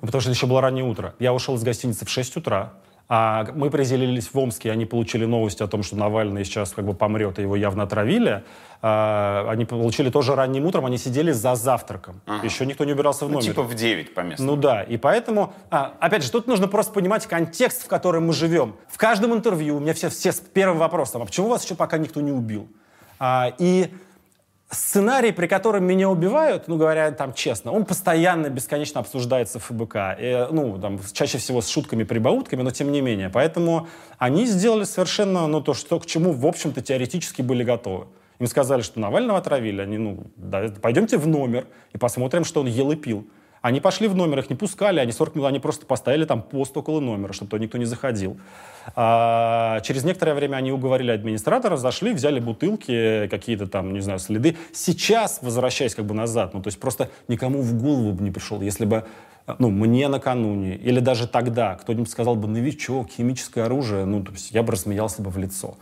Ну, 0.00 0.06
Потому 0.06 0.20
что 0.20 0.30
еще 0.30 0.46
было 0.46 0.60
раннее 0.60 0.84
утро. 0.84 1.12
Я 1.18 1.34
ушел 1.34 1.56
из 1.56 1.64
гостиницы 1.64 2.04
в 2.06 2.08
6 2.08 2.36
утра. 2.36 2.74
А 3.10 3.46
мы 3.54 3.70
приземлились 3.70 4.28
в 4.32 4.38
Омске, 4.38 4.70
они 4.70 4.84
получили 4.84 5.24
новость 5.24 5.62
о 5.62 5.66
том, 5.66 5.82
что 5.82 5.96
Навальный 5.96 6.44
сейчас 6.44 6.72
как 6.72 6.84
бы 6.84 6.92
помрет, 6.92 7.38
и 7.38 7.42
его 7.42 7.56
явно 7.56 7.84
отравили. 7.84 8.44
А, 8.82 9.46
они 9.48 9.64
получили 9.64 10.10
тоже 10.10 10.34
ранним 10.34 10.66
утром, 10.66 10.84
они 10.84 10.98
сидели 10.98 11.32
за 11.32 11.54
завтраком. 11.54 12.20
Еще 12.42 12.66
никто 12.66 12.84
не 12.84 12.92
убирался 12.92 13.24
в 13.24 13.28
Ну, 13.28 13.34
номере. 13.36 13.50
типа 13.52 13.62
в 13.62 13.74
9 13.74 14.12
по 14.14 14.20
местному. 14.20 14.52
Ну 14.52 14.60
да, 14.60 14.82
и 14.82 14.98
поэтому, 14.98 15.54
а, 15.70 15.94
опять 16.00 16.22
же, 16.22 16.30
тут 16.30 16.46
нужно 16.46 16.68
просто 16.68 16.92
понимать 16.92 17.26
контекст, 17.26 17.82
в 17.84 17.88
котором 17.88 18.26
мы 18.26 18.34
живем. 18.34 18.76
В 18.88 18.98
каждом 18.98 19.32
интервью 19.32 19.78
у 19.78 19.80
меня 19.80 19.94
все, 19.94 20.10
все 20.10 20.30
с 20.30 20.40
первым 20.40 20.76
вопросом, 20.78 21.22
а 21.22 21.24
почему 21.24 21.48
вас 21.48 21.64
еще 21.64 21.74
пока 21.76 21.96
никто 21.96 22.20
не 22.20 22.30
убил? 22.32 22.68
А, 23.18 23.52
и 23.58 23.90
сценарий, 24.70 25.32
при 25.32 25.46
котором 25.46 25.84
меня 25.84 26.10
убивают, 26.10 26.68
ну, 26.68 26.76
говоря 26.76 27.10
там 27.12 27.32
честно, 27.32 27.72
он 27.72 27.84
постоянно, 27.84 28.50
бесконечно 28.50 29.00
обсуждается 29.00 29.58
в 29.58 29.64
ФБК. 29.64 29.96
И, 30.18 30.46
ну, 30.50 30.78
там, 30.78 31.00
чаще 31.12 31.38
всего 31.38 31.60
с 31.62 31.68
шутками-прибаутками, 31.68 32.62
но 32.62 32.70
тем 32.70 32.92
не 32.92 33.00
менее. 33.00 33.30
Поэтому 33.30 33.88
они 34.18 34.46
сделали 34.46 34.84
совершенно, 34.84 35.46
ну, 35.46 35.60
то, 35.60 35.74
что, 35.74 35.98
к 35.98 36.06
чему, 36.06 36.32
в 36.32 36.46
общем-то, 36.46 36.82
теоретически 36.82 37.42
были 37.42 37.64
готовы. 37.64 38.06
Им 38.38 38.46
сказали, 38.46 38.82
что 38.82 39.00
Навального 39.00 39.38
отравили. 39.38 39.80
Они, 39.80 39.98
ну, 39.98 40.26
да, 40.36 40.68
пойдемте 40.80 41.16
в 41.16 41.26
номер 41.26 41.66
и 41.92 41.98
посмотрим, 41.98 42.44
что 42.44 42.60
он 42.60 42.66
ел 42.66 42.92
и 42.92 42.96
пил. 42.96 43.26
Они 43.60 43.80
пошли 43.80 44.08
в 44.08 44.14
номер, 44.14 44.40
их 44.40 44.50
не 44.50 44.56
пускали, 44.56 45.00
они 45.00 45.12
40 45.12 45.34
минут, 45.34 45.48
они 45.48 45.58
просто 45.58 45.84
поставили 45.86 46.24
там 46.24 46.42
пост 46.42 46.76
около 46.76 47.00
номера, 47.00 47.32
чтобы 47.32 47.50
туда 47.50 47.62
никто 47.62 47.78
не 47.78 47.84
заходил. 47.84 48.38
А, 48.94 49.80
через 49.80 50.04
некоторое 50.04 50.34
время 50.34 50.56
они 50.56 50.72
уговорили 50.72 51.10
администратора, 51.10 51.76
зашли, 51.76 52.12
взяли 52.12 52.40
бутылки, 52.40 53.26
какие-то 53.28 53.66
там, 53.66 53.92
не 53.92 54.00
знаю, 54.00 54.18
следы. 54.18 54.56
Сейчас, 54.72 55.40
возвращаясь 55.42 55.94
как 55.94 56.04
бы 56.04 56.14
назад, 56.14 56.54
ну, 56.54 56.62
то 56.62 56.68
есть 56.68 56.78
просто 56.78 57.10
никому 57.26 57.60
в 57.60 57.74
голову 57.80 58.12
бы 58.12 58.22
не 58.22 58.30
пришел, 58.30 58.60
если 58.60 58.84
бы 58.84 59.04
ну, 59.58 59.70
мне 59.70 60.08
накануне, 60.08 60.76
или 60.76 61.00
даже 61.00 61.26
тогда 61.26 61.74
кто-нибудь 61.76 62.10
сказал 62.10 62.36
бы, 62.36 62.48
новичок, 62.48 63.08
химическое 63.10 63.64
оружие, 63.64 64.04
ну, 64.04 64.22
то 64.22 64.32
есть 64.32 64.52
я 64.52 64.62
бы 64.62 64.72
рассмеялся 64.72 65.22
бы 65.22 65.30
в 65.30 65.38
лицо. 65.38 65.76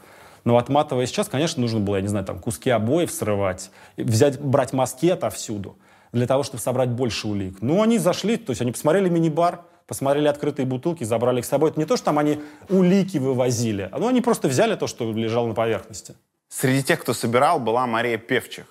Но 0.45 0.57
отматывая 0.59 1.07
сейчас, 1.07 1.29
конечно, 1.29 1.61
нужно 1.61 1.81
было, 1.81 1.97
я 1.97 2.03
не 2.03 2.09
знаю, 2.09 2.25
там, 2.25 2.39
куски 2.39 2.71
обоев 2.71 3.11
срывать, 3.11 3.71
взять, 3.97 4.41
брать 4.41 4.73
мазки 4.73 5.09
отовсюду 5.09 5.77
для 6.13 6.27
того, 6.27 6.43
чтобы 6.43 6.63
собрать 6.63 6.91
больше 6.91 7.29
улик. 7.29 7.59
Ну, 7.61 7.83
они 7.83 7.99
зашли, 7.99 8.37
то 8.37 8.51
есть 8.51 8.63
они 8.63 8.73
посмотрели 8.73 9.09
мини-бар, 9.09 9.63
посмотрели 9.87 10.29
открытые 10.29 10.67
бутылки, 10.67 11.05
забрали 11.05 11.41
их 11.41 11.45
с 11.45 11.49
собой. 11.49 11.71
Это 11.71 11.81
не 11.81 11.87
то, 11.87 11.97
что 11.97 12.07
там 12.07 12.19
они 12.19 12.41
улики 12.69 13.19
вывозили, 13.19 13.89
а 13.93 13.99
ну, 13.99 14.09
они 14.09 14.21
просто 14.21 14.49
взяли 14.49 14.75
то, 14.75 14.87
что 14.87 15.11
лежало 15.13 15.49
на 15.49 15.55
поверхности. 15.55 16.15
Среди 16.49 16.83
тех, 16.83 17.01
кто 17.01 17.13
собирал, 17.13 17.61
была 17.61 17.87
Мария 17.87 18.19
Певчих. 18.19 18.67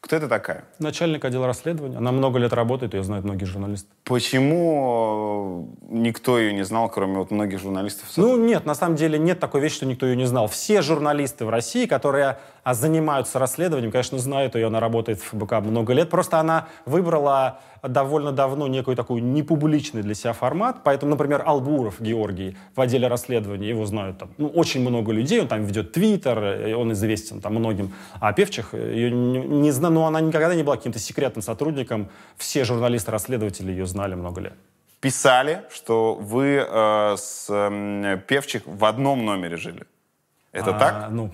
Кто 0.00 0.16
это 0.16 0.28
такая? 0.28 0.64
Начальник 0.78 1.24
отдела 1.24 1.46
расследования. 1.46 1.98
Она 1.98 2.10
много 2.10 2.38
лет 2.38 2.52
работает, 2.54 2.94
ее 2.94 3.02
знают 3.04 3.24
многие 3.24 3.44
журналисты. 3.44 3.90
Почему 4.04 5.68
э, 5.90 5.94
никто 5.94 6.38
ее 6.38 6.54
не 6.54 6.64
знал, 6.64 6.88
кроме 6.88 7.18
вот 7.18 7.30
многих 7.30 7.60
журналистов? 7.60 8.08
Ну, 8.16 8.36
нет, 8.38 8.64
на 8.64 8.74
самом 8.74 8.96
деле 8.96 9.18
нет 9.18 9.38
такой 9.38 9.60
вещи, 9.60 9.76
что 9.76 9.86
никто 9.86 10.06
ее 10.06 10.16
не 10.16 10.24
знал. 10.24 10.48
Все 10.48 10.80
журналисты 10.80 11.44
в 11.44 11.50
России, 11.50 11.84
которые 11.84 12.38
занимаются 12.64 13.38
расследованием, 13.38 13.90
конечно, 13.90 14.18
знают 14.18 14.54
ее, 14.54 14.66
она 14.66 14.80
работает 14.80 15.20
в 15.20 15.24
ФБК 15.24 15.60
много 15.60 15.92
лет. 15.92 16.10
Просто 16.10 16.38
она 16.38 16.68
выбрала 16.86 17.60
довольно 17.82 18.32
давно 18.32 18.68
некую 18.68 18.96
такую 18.96 19.22
непубличный 19.22 20.02
для 20.02 20.14
себя 20.14 20.32
формат. 20.32 20.78
Поэтому, 20.84 21.10
например, 21.10 21.42
Албуров 21.46 22.00
Георгий 22.00 22.56
в 22.74 22.80
отделе 22.80 23.08
расследования, 23.08 23.68
его 23.68 23.86
знают 23.86 24.18
там 24.18 24.30
ну, 24.38 24.48
очень 24.48 24.80
много 24.80 25.12
людей, 25.12 25.40
он 25.40 25.48
там 25.48 25.64
ведет 25.64 25.92
твиттер, 25.92 26.76
он 26.76 26.92
известен 26.92 27.40
там 27.40 27.54
многим. 27.54 27.92
А 28.20 28.32
Певчих, 28.32 28.74
ее 28.74 29.10
не, 29.10 29.38
не 29.38 29.70
знаю, 29.70 29.94
но 29.94 30.06
она 30.06 30.20
никогда 30.20 30.54
не 30.54 30.62
была 30.62 30.76
каким-то 30.76 30.98
секретным 30.98 31.42
сотрудником. 31.42 32.08
Все 32.36 32.64
журналисты-расследователи 32.64 33.70
ее 33.70 33.86
знали 33.86 34.14
много 34.14 34.40
лет. 34.40 34.54
Писали, 35.00 35.62
что 35.70 36.14
вы 36.14 36.66
э, 36.68 37.16
с 37.16 37.46
э, 37.48 38.18
Певчих 38.26 38.62
в 38.66 38.84
одном 38.84 39.24
номере 39.24 39.56
жили. 39.56 39.86
Это 40.52 40.76
А, 40.76 40.78
так? 40.78 41.10
Ну, 41.10 41.30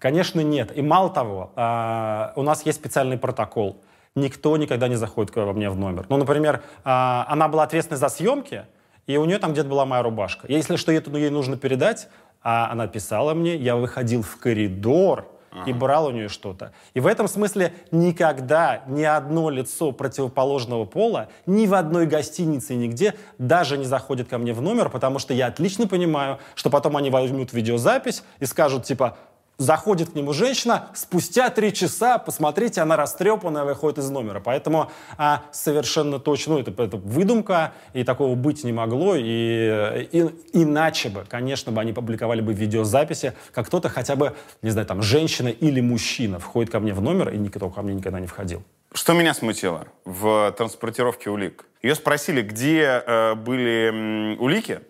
конечно, 0.00 0.40
нет. 0.40 0.76
И 0.76 0.82
мало 0.82 1.10
того, 1.10 1.52
а, 1.54 2.32
у 2.34 2.42
нас 2.42 2.66
есть 2.66 2.78
специальный 2.78 3.18
протокол. 3.18 3.80
Никто 4.16 4.56
никогда 4.56 4.88
не 4.88 4.96
заходит 4.96 5.30
ко 5.30 5.44
мне 5.52 5.70
в 5.70 5.76
номер. 5.76 6.06
Ну, 6.08 6.16
например, 6.16 6.62
а, 6.82 7.24
она 7.28 7.46
была 7.46 7.62
ответственной 7.62 7.98
за 7.98 8.08
съемки, 8.08 8.64
и 9.06 9.16
у 9.16 9.24
нее 9.24 9.38
там 9.38 9.52
где-то 9.52 9.68
была 9.68 9.86
моя 9.86 10.02
рубашка. 10.02 10.46
Если 10.48 10.74
что 10.74 10.90
ей 10.90 11.30
нужно 11.30 11.56
передать, 11.56 12.08
а 12.42 12.70
она 12.72 12.88
писала 12.88 13.34
мне, 13.34 13.54
я 13.54 13.76
выходил 13.76 14.22
в 14.22 14.36
коридор 14.38 15.28
и 15.66 15.72
брал 15.72 16.06
у 16.06 16.10
нее 16.10 16.28
что-то. 16.28 16.72
И 16.94 17.00
в 17.00 17.06
этом 17.06 17.28
смысле 17.28 17.74
никогда 17.90 18.82
ни 18.86 19.02
одно 19.02 19.50
лицо 19.50 19.92
противоположного 19.92 20.84
пола 20.84 21.28
ни 21.46 21.66
в 21.66 21.74
одной 21.74 22.06
гостинице 22.06 22.74
нигде 22.74 23.14
даже 23.38 23.76
не 23.76 23.84
заходит 23.84 24.28
ко 24.28 24.38
мне 24.38 24.52
в 24.52 24.62
номер, 24.62 24.88
потому 24.90 25.18
что 25.18 25.34
я 25.34 25.46
отлично 25.46 25.88
понимаю, 25.88 26.38
что 26.54 26.70
потом 26.70 26.96
они 26.96 27.10
возьмут 27.10 27.52
видеозапись 27.52 28.22
и 28.38 28.46
скажут 28.46 28.84
типа 28.84 29.18
заходит 29.60 30.10
к 30.10 30.14
нему 30.14 30.32
женщина, 30.32 30.88
спустя 30.94 31.50
три 31.50 31.72
часа, 31.72 32.18
посмотрите, 32.18 32.80
она 32.80 32.96
растрепанная, 32.96 33.64
выходит 33.64 33.98
из 33.98 34.08
номера. 34.08 34.40
Поэтому 34.40 34.90
а, 35.18 35.42
совершенно 35.52 36.18
точно, 36.18 36.54
ну, 36.54 36.60
это, 36.60 36.70
это 36.82 36.96
выдумка, 36.96 37.74
и 37.92 38.02
такого 38.02 38.34
быть 38.34 38.64
не 38.64 38.72
могло, 38.72 39.14
и, 39.16 40.08
и 40.12 40.30
иначе 40.54 41.10
бы, 41.10 41.24
конечно, 41.28 41.72
бы 41.72 41.80
они 41.80 41.92
публиковали 41.92 42.40
бы 42.40 42.54
видеозаписи, 42.54 43.34
как 43.52 43.66
кто-то 43.66 43.90
хотя 43.90 44.16
бы, 44.16 44.34
не 44.62 44.70
знаю, 44.70 44.86
там, 44.86 45.02
женщина 45.02 45.48
или 45.48 45.80
мужчина 45.80 46.38
входит 46.38 46.72
ко 46.72 46.80
мне 46.80 46.94
в 46.94 47.02
номер, 47.02 47.28
и 47.28 47.36
никто 47.36 47.68
ко 47.68 47.82
мне 47.82 47.94
никогда 47.94 48.18
не 48.18 48.26
входил. 48.26 48.62
Что 48.94 49.12
меня 49.12 49.34
смутило 49.34 49.86
в 50.06 50.52
транспортировке 50.56 51.28
улик? 51.30 51.66
Ее 51.82 51.94
спросили, 51.94 52.40
где 52.42 53.02
э, 53.06 53.34
были 53.34 53.88
м, 53.90 54.40
улики, 54.40 54.80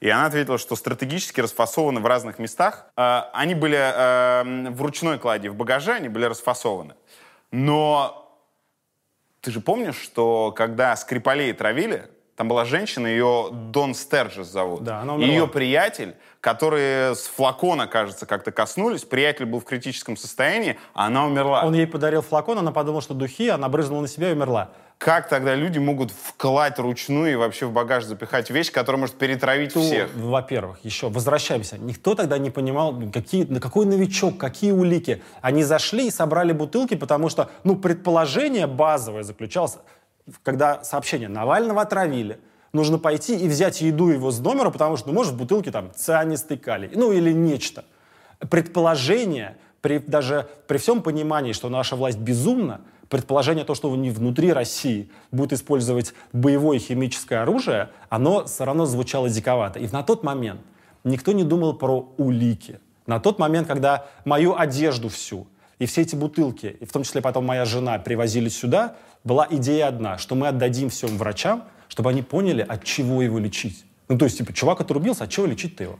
и 0.00 0.08
она 0.08 0.26
ответила, 0.26 0.58
что 0.58 0.76
стратегически 0.76 1.40
расфасованы 1.40 2.00
в 2.00 2.06
разных 2.06 2.38
местах. 2.38 2.86
Э, 2.96 3.22
они 3.32 3.54
были 3.54 3.78
э, 3.78 4.70
в 4.70 4.82
ручной 4.82 5.18
кладе, 5.18 5.50
в 5.50 5.54
багаже 5.54 5.92
они 5.92 6.08
были 6.08 6.26
расфасованы. 6.26 6.94
Но 7.50 8.24
ты 9.40 9.50
же 9.50 9.60
помнишь, 9.60 9.96
что 9.96 10.52
когда 10.52 10.96
Скрипалей 10.96 11.52
травили, 11.52 12.08
там 12.36 12.48
была 12.48 12.64
женщина, 12.64 13.06
ее 13.06 13.48
Дон 13.52 13.94
Стерджес 13.94 14.48
зовут. 14.48 14.82
Да, 14.82 15.02
она 15.02 15.14
умерла. 15.14 15.32
ее 15.32 15.46
приятель, 15.46 16.16
которые 16.40 17.14
с 17.14 17.26
флакона, 17.26 17.86
кажется, 17.86 18.26
как-то 18.26 18.50
коснулись, 18.50 19.04
приятель 19.04 19.44
был 19.44 19.60
в 19.60 19.64
критическом 19.64 20.16
состоянии, 20.16 20.78
а 20.94 21.06
она 21.06 21.26
умерла. 21.26 21.64
Он 21.64 21.74
ей 21.74 21.86
подарил 21.86 22.22
флакон, 22.22 22.58
она 22.58 22.72
подумала, 22.72 23.02
что 23.02 23.14
духи, 23.14 23.48
она 23.48 23.68
брызнула 23.68 24.00
на 24.00 24.08
себя 24.08 24.30
и 24.30 24.32
умерла. 24.32 24.70
Как 24.98 25.28
тогда 25.28 25.54
люди 25.54 25.78
могут 25.78 26.10
вкладывать 26.10 26.78
ручную 26.78 27.32
и 27.32 27.34
вообще 27.34 27.66
в 27.66 27.72
багаж 27.72 28.04
запихать 28.04 28.48
вещь, 28.50 28.72
которая 28.72 29.00
может 29.00 29.16
перетравить 29.16 29.74
То, 29.74 29.80
всех? 29.80 30.14
Во-первых, 30.14 30.78
еще 30.82 31.10
возвращаемся. 31.10 31.76
Никто 31.76 32.14
тогда 32.14 32.38
не 32.38 32.50
понимал, 32.50 32.94
какие, 33.12 33.44
на 33.44 33.60
какой 33.60 33.86
новичок, 33.86 34.38
какие 34.38 34.72
улики. 34.72 35.22
Они 35.42 35.62
зашли 35.62 36.06
и 36.06 36.10
собрали 36.10 36.52
бутылки, 36.52 36.94
потому 36.94 37.28
что, 37.28 37.50
ну, 37.64 37.76
предположение 37.76 38.66
базовое 38.66 39.24
заключалось, 39.24 39.76
когда 40.42 40.82
сообщение 40.84 41.28
Навального 41.28 41.82
отравили, 41.82 42.40
нужно 42.72 42.98
пойти 42.98 43.36
и 43.36 43.48
взять 43.48 43.80
еду 43.80 44.08
его 44.08 44.30
с 44.30 44.38
номера, 44.40 44.70
потому 44.70 44.96
что, 44.96 45.08
ну, 45.08 45.14
может, 45.14 45.34
в 45.34 45.36
бутылке 45.36 45.70
там 45.70 45.92
цианистый 45.94 46.56
калий, 46.56 46.90
ну, 46.94 47.12
или 47.12 47.32
нечто. 47.32 47.84
Предположение, 48.50 49.56
при, 49.80 49.98
даже 49.98 50.48
при 50.66 50.78
всем 50.78 51.02
понимании, 51.02 51.52
что 51.52 51.68
наша 51.68 51.94
власть 51.94 52.18
безумна, 52.18 52.80
предположение 53.14 53.64
то, 53.64 53.76
что 53.76 53.92
они 53.92 54.10
внутри 54.10 54.52
России 54.52 55.08
будут 55.30 55.52
использовать 55.52 56.14
боевое 56.32 56.80
химическое 56.80 57.42
оружие, 57.42 57.90
оно 58.08 58.46
все 58.46 58.64
равно 58.64 58.86
звучало 58.86 59.30
диковато. 59.30 59.78
И 59.78 59.86
на 59.86 60.02
тот 60.02 60.24
момент 60.24 60.60
никто 61.04 61.30
не 61.30 61.44
думал 61.44 61.74
про 61.74 62.12
улики. 62.16 62.80
На 63.06 63.20
тот 63.20 63.38
момент, 63.38 63.68
когда 63.68 64.06
мою 64.24 64.56
одежду 64.56 65.08
всю 65.08 65.46
и 65.78 65.86
все 65.86 66.02
эти 66.02 66.16
бутылки, 66.16 66.76
и 66.80 66.84
в 66.84 66.90
том 66.90 67.04
числе 67.04 67.20
потом 67.20 67.46
моя 67.46 67.64
жена, 67.64 68.00
привозили 68.00 68.48
сюда, 68.48 68.96
была 69.22 69.46
идея 69.48 69.86
одна, 69.86 70.18
что 70.18 70.34
мы 70.34 70.48
отдадим 70.48 70.90
всем 70.90 71.16
врачам, 71.16 71.64
чтобы 71.86 72.10
они 72.10 72.22
поняли, 72.22 72.62
от 72.62 72.82
чего 72.82 73.22
его 73.22 73.38
лечить. 73.38 73.84
Ну, 74.08 74.18
то 74.18 74.24
есть, 74.24 74.38
типа, 74.38 74.52
чувак 74.52 74.80
отрубился, 74.80 75.22
от 75.22 75.30
чего 75.30 75.46
лечить-то 75.46 75.84
его? 75.84 75.98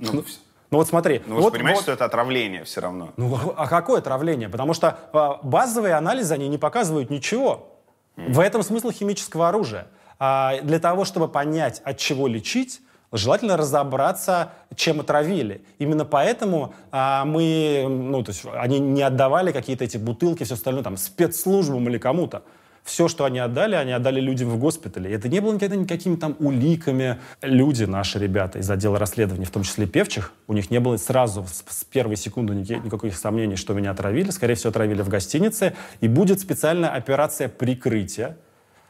Ну, 0.00 0.08
Ну 0.12 0.24
вот 0.70 0.88
смотри. 0.88 1.22
Ну, 1.26 1.36
вы 1.36 1.40
же 1.40 1.44
вот, 1.44 1.52
понимаете, 1.52 1.76
вот- 1.78 1.82
что 1.82 1.92
это 1.92 2.04
отравление 2.04 2.64
все 2.64 2.80
равно. 2.80 3.10
Ну, 3.16 3.38
а 3.56 3.68
какое 3.68 3.98
отравление? 3.98 4.48
Потому 4.48 4.74
что 4.74 4.98
а, 5.12 5.38
базовые 5.42 5.94
анализы, 5.94 6.34
они 6.34 6.48
не 6.48 6.58
показывают 6.58 7.10
ничего. 7.10 7.72
В 8.16 8.40
этом 8.40 8.62
смысл 8.62 8.90
химического 8.90 9.48
оружия. 9.48 9.88
А, 10.18 10.60
для 10.62 10.78
того, 10.78 11.04
чтобы 11.04 11.28
понять, 11.28 11.82
от 11.84 11.98
чего 11.98 12.26
лечить, 12.26 12.80
желательно 13.12 13.56
разобраться, 13.56 14.52
чем 14.74 15.00
отравили. 15.00 15.62
Именно 15.78 16.04
поэтому 16.04 16.74
а, 16.90 17.24
мы, 17.24 17.86
ну, 17.88 18.22
то 18.22 18.30
есть 18.30 18.44
они 18.54 18.78
не 18.78 19.02
отдавали 19.02 19.52
какие-то 19.52 19.84
эти 19.84 19.96
бутылки, 19.98 20.44
все 20.44 20.54
остальное, 20.54 20.82
там, 20.82 20.96
спецслужбам 20.96 21.88
или 21.88 21.98
кому-то. 21.98 22.42
Все, 22.86 23.08
что 23.08 23.24
они 23.24 23.40
отдали, 23.40 23.74
они 23.74 23.90
отдали 23.90 24.20
людям 24.20 24.48
в 24.48 24.58
госпитале. 24.58 25.12
Это 25.12 25.28
не 25.28 25.40
было 25.40 25.52
никогда 25.52 25.74
никакими 25.74 26.14
там 26.14 26.36
уликами. 26.38 27.18
Люди, 27.42 27.82
наши 27.82 28.20
ребята 28.20 28.60
из 28.60 28.70
отдела 28.70 28.96
расследований, 28.96 29.44
в 29.44 29.50
том 29.50 29.64
числе 29.64 29.86
певчих, 29.86 30.32
у 30.46 30.52
них 30.52 30.70
не 30.70 30.78
было 30.78 30.96
сразу 30.96 31.44
с, 31.48 31.82
первой 31.84 32.14
секунды 32.16 32.54
никаких 32.54 33.18
сомнений, 33.18 33.56
что 33.56 33.74
меня 33.74 33.90
отравили. 33.90 34.30
Скорее 34.30 34.54
всего, 34.54 34.70
отравили 34.70 35.02
в 35.02 35.08
гостинице. 35.08 35.74
И 36.00 36.06
будет 36.06 36.38
специальная 36.38 36.90
операция 36.90 37.48
прикрытия 37.48 38.36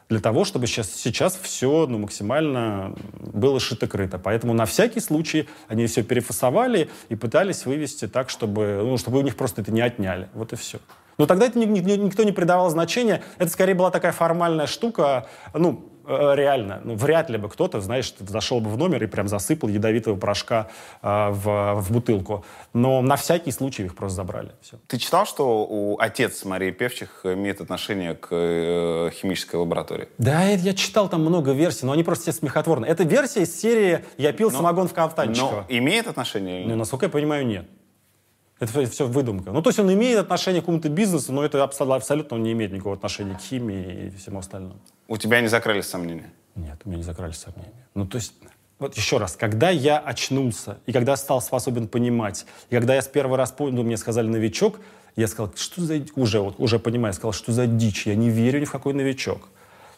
для 0.09 0.19
того, 0.19 0.45
чтобы 0.45 0.67
сейчас, 0.67 0.91
сейчас 0.91 1.35
все 1.35 1.87
ну, 1.87 1.97
максимально 1.97 2.93
было 3.19 3.59
шито-крыто. 3.59 4.19
Поэтому 4.23 4.53
на 4.53 4.67
всякий 4.67 4.99
случай 4.99 5.49
они 5.67 5.87
все 5.87 6.03
перефасовали 6.03 6.91
и 7.09 7.15
пытались 7.15 7.65
вывести 7.65 8.07
так, 8.07 8.29
чтобы, 8.29 8.79
ну, 8.83 8.95
чтобы 8.99 9.17
у 9.17 9.21
них 9.23 9.35
просто 9.35 9.61
это 9.63 9.71
не 9.71 9.81
отняли. 9.81 10.29
Вот 10.35 10.53
и 10.53 10.55
все. 10.55 10.77
Но 11.17 11.25
тогда 11.25 11.45
это 11.47 11.57
ни- 11.57 11.65
ни- 11.65 11.95
никто 11.97 12.23
не 12.23 12.31
придавал 12.31 12.69
значения. 12.69 13.21
Это 13.37 13.49
скорее 13.51 13.73
была 13.73 13.91
такая 13.91 14.11
формальная 14.11 14.67
штука, 14.67 15.27
ну, 15.53 15.89
э, 16.07 16.35
реально, 16.35 16.79
ну, 16.83 16.95
вряд 16.95 17.29
ли 17.29 17.37
бы 17.37 17.49
кто-то, 17.49 17.81
знаешь, 17.81 18.13
зашел 18.19 18.59
бы 18.61 18.69
в 18.69 18.77
номер 18.77 19.03
и 19.03 19.07
прям 19.07 19.27
засыпал 19.27 19.67
ядовитого 19.67 20.15
порошка 20.15 20.67
э, 21.01 21.29
в, 21.31 21.75
в 21.81 21.91
бутылку. 21.91 22.45
Но 22.73 23.01
на 23.01 23.15
всякий 23.15 23.51
случай 23.51 23.83
их 23.83 23.95
просто 23.95 24.15
забрали. 24.17 24.51
Все. 24.61 24.77
Ты 24.87 24.99
читал, 24.99 25.25
что 25.25 25.65
у 25.67 25.97
отец 25.99 26.45
Марии 26.45 26.71
Певчих 26.71 27.21
имеет 27.23 27.61
отношение 27.61 28.13
к 28.13 28.27
э, 28.31 29.09
химической 29.13 29.55
лаборатории? 29.55 30.07
Да, 30.19 30.43
это 30.45 30.61
я 30.63 30.73
читал 30.73 31.09
там 31.09 31.21
много 31.21 31.51
версий, 31.51 31.85
но 31.85 31.91
они 31.93 32.03
просто 32.03 32.23
все 32.31 32.39
смехотворные. 32.39 32.89
Это 32.91 33.03
версия 33.03 33.41
из 33.41 33.59
серии 33.59 34.05
«Я 34.17 34.31
пил 34.33 34.51
самогон 34.51 34.87
в 34.87 34.93
Кавтанчиково». 34.93 35.65
Но 35.69 35.77
имеет 35.77 36.07
отношение 36.07 36.65
Ну, 36.67 36.75
насколько 36.75 37.07
я 37.07 37.09
понимаю, 37.09 37.45
нет. 37.45 37.65
Это 38.59 38.85
все 38.87 39.07
выдумка. 39.07 39.51
Ну, 39.51 39.61
то 39.61 39.69
есть 39.69 39.79
он 39.79 39.91
имеет 39.93 40.17
отношение 40.17 40.61
к 40.61 40.65
какому-то 40.65 40.89
бизнесу, 40.89 41.31
но 41.31 41.43
это 41.43 41.63
абсолютно, 41.63 42.37
он 42.37 42.43
не 42.43 42.53
имеет 42.53 42.71
никакого 42.71 42.95
отношения 42.95 43.35
к 43.35 43.41
химии 43.41 44.07
и 44.07 44.17
всему 44.17 44.39
остальному. 44.39 44.79
У 45.07 45.17
тебя 45.17 45.41
не 45.41 45.47
закрылись 45.47 45.85
сомнения? 45.85 46.33
Нет, 46.55 46.79
у 46.83 46.89
меня 46.89 46.97
не 46.97 47.03
закрались 47.03 47.37
сомнения. 47.37 47.87
Ну, 47.93 48.07
то 48.07 48.17
есть, 48.17 48.33
вот 48.79 48.95
еще 48.95 49.17
раз, 49.17 49.35
когда 49.35 49.69
я 49.69 49.99
очнулся, 49.99 50.79
и 50.87 50.91
когда 50.91 51.15
стал 51.17 51.41
способен 51.41 51.87
понимать, 51.87 52.45
и 52.69 52.75
когда 52.75 52.95
я 52.95 53.01
с 53.01 53.07
первый 53.07 53.37
раз 53.37 53.51
понял, 53.51 53.83
мне 53.83 53.95
сказали 53.95 54.27
новичок, 54.27 54.79
я 55.15 55.27
сказал, 55.27 55.53
что 55.55 55.81
за... 55.81 56.01
Уже, 56.15 56.39
вот, 56.39 56.55
уже 56.59 56.79
понимаю, 56.79 57.13
сказал, 57.13 57.33
что 57.33 57.51
за 57.51 57.67
дичь, 57.67 58.07
я 58.07 58.15
не 58.15 58.29
верю 58.29 58.59
ни 58.59 58.65
в 58.65 58.71
какой 58.71 58.93
новичок. 58.93 59.49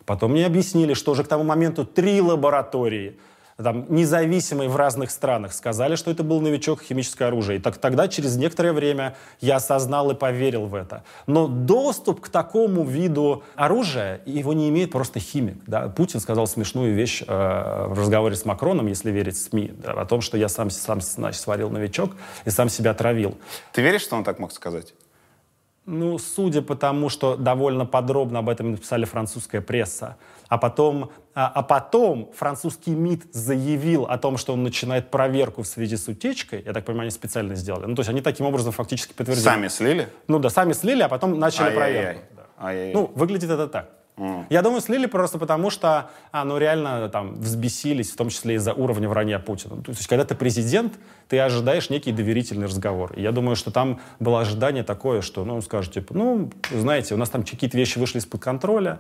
Потом 0.06 0.32
мне 0.32 0.46
объяснили, 0.46 0.94
что 0.94 1.12
уже 1.12 1.24
к 1.24 1.28
тому 1.28 1.44
моменту 1.44 1.86
три 1.86 2.22
лаборатории, 2.22 3.18
там, 3.64 3.86
независимые 3.90 4.70
в 4.70 4.76
разных 4.76 5.12
странах, 5.12 5.54
сказали, 5.54 5.96
что 5.96 6.12
это 6.12 6.24
был 6.24 6.40
новичок 6.42 6.82
химическое 6.82 7.26
оружие. 7.26 7.60
И 7.60 7.62
так, 7.62 7.78
тогда, 7.78 8.08
через 8.08 8.38
некоторое 8.38 8.74
время, 8.74 9.16
я 9.42 9.58
осознал 9.58 10.12
и 10.12 10.16
поверил 10.16 10.66
в 10.66 10.76
это. 10.76 11.04
Но 11.28 11.48
доступ 11.48 12.22
к 12.22 12.30
такому 12.30 12.84
виду 12.84 13.44
оружия, 13.56 14.22
его 14.26 14.54
не 14.54 14.70
имеет 14.70 14.92
просто 14.92 15.20
химик. 15.20 15.58
Да? 15.68 15.90
Путин 15.90 16.20
сказал 16.20 16.48
смешную 16.48 16.96
вещь 16.96 17.22
э, 17.28 17.86
в 17.88 18.00
разговоре 18.00 18.36
с 18.36 18.46
Макроном, 18.46 18.88
если 18.88 19.12
верить 19.12 19.38
СМИ, 19.38 19.74
да, 19.78 19.92
о 19.92 20.06
том, 20.06 20.22
что 20.22 20.38
я 20.38 20.48
сам, 20.48 20.70
сам 20.70 21.02
значит, 21.02 21.42
сварил 21.42 21.70
новичок 21.70 22.12
и 22.46 22.50
сам 22.50 22.70
себя 22.70 22.94
травил. 22.94 23.38
Ты 23.74 23.82
веришь, 23.82 24.02
что 24.02 24.16
он 24.16 24.24
так 24.24 24.40
мог 24.40 24.52
сказать? 24.52 24.94
Ну, 25.86 26.20
судя 26.20 26.62
по 26.62 26.76
тому, 26.76 27.10
что 27.10 27.36
довольно 27.36 27.84
подробно 27.84 28.40
об 28.40 28.50
этом 28.50 28.72
написали 28.72 29.06
французская 29.06 29.60
пресса, 29.60 30.18
а 30.50 30.58
потом, 30.58 31.12
а, 31.36 31.48
а 31.48 31.64
потом 31.64 32.32
французский 32.36 32.92
МИД 32.92 33.34
заявил 33.34 34.06
о 34.06 34.18
том, 34.18 34.38
что 34.38 34.54
он 34.54 34.64
начинает 34.64 35.12
проверку 35.12 35.62
в 35.62 35.68
связи 35.68 35.96
с 35.96 36.08
утечкой, 36.08 36.64
я 36.66 36.74
так 36.74 36.86
понимаю, 36.86 37.04
они 37.04 37.12
специально 37.12 37.56
сделали. 37.56 37.86
Ну, 37.86 37.96
то 37.96 38.02
есть 38.02 38.10
они 38.10 38.22
таким 38.22 38.46
образом 38.46 38.74
фактически 38.74 39.14
подтвердили. 39.14 39.46
Сами 39.46 39.68
слили? 39.68 40.10
Ну 40.28 40.40
да, 40.40 40.50
сами 40.50 40.74
слили, 40.74 41.04
а 41.04 41.08
потом 41.08 41.40
начали 41.40 41.68
Ай-яй-яй. 41.68 42.04
проверку. 42.04 42.22
Да. 42.36 42.44
Ай-яй-яй. 42.68 42.94
Ну, 42.94 43.12
выглядит 43.16 43.50
это 43.50 43.68
так. 43.68 43.90
Я 44.50 44.62
думаю, 44.62 44.82
слили 44.82 45.06
просто 45.06 45.38
потому, 45.38 45.70
что 45.70 46.10
а, 46.34 46.44
ну, 46.44 46.58
реально 46.58 47.08
там 47.08 47.36
взбесились, 47.36 48.12
в 48.12 48.18
том 48.18 48.28
числе 48.28 48.56
из-за 48.56 48.74
уровня 48.74 49.08
вранья 49.08 49.40
Путина. 49.40 49.82
То 49.82 49.92
есть, 49.92 50.08
когда 50.08 50.26
ты 50.26 50.36
президент, 50.36 50.96
ты 51.30 51.40
ожидаешь 51.40 51.90
некий 51.90 52.12
доверительный 52.12 52.66
разговор. 52.68 53.14
И 53.14 53.22
я 53.22 53.32
думаю, 53.32 53.56
что 53.56 53.72
там 53.72 54.02
было 54.20 54.42
ожидание 54.42 54.84
такое, 54.84 55.22
что, 55.22 55.46
ну, 55.46 55.56
он 55.56 55.62
скажет, 55.62 55.94
типа, 55.94 56.14
ну, 56.14 56.52
знаете, 56.70 57.14
у 57.14 57.18
нас 57.18 57.30
там 57.30 57.44
какие-то 57.44 57.78
вещи 57.78 57.98
вышли 57.98 58.18
из-под 58.18 58.42
контроля, 58.42 59.00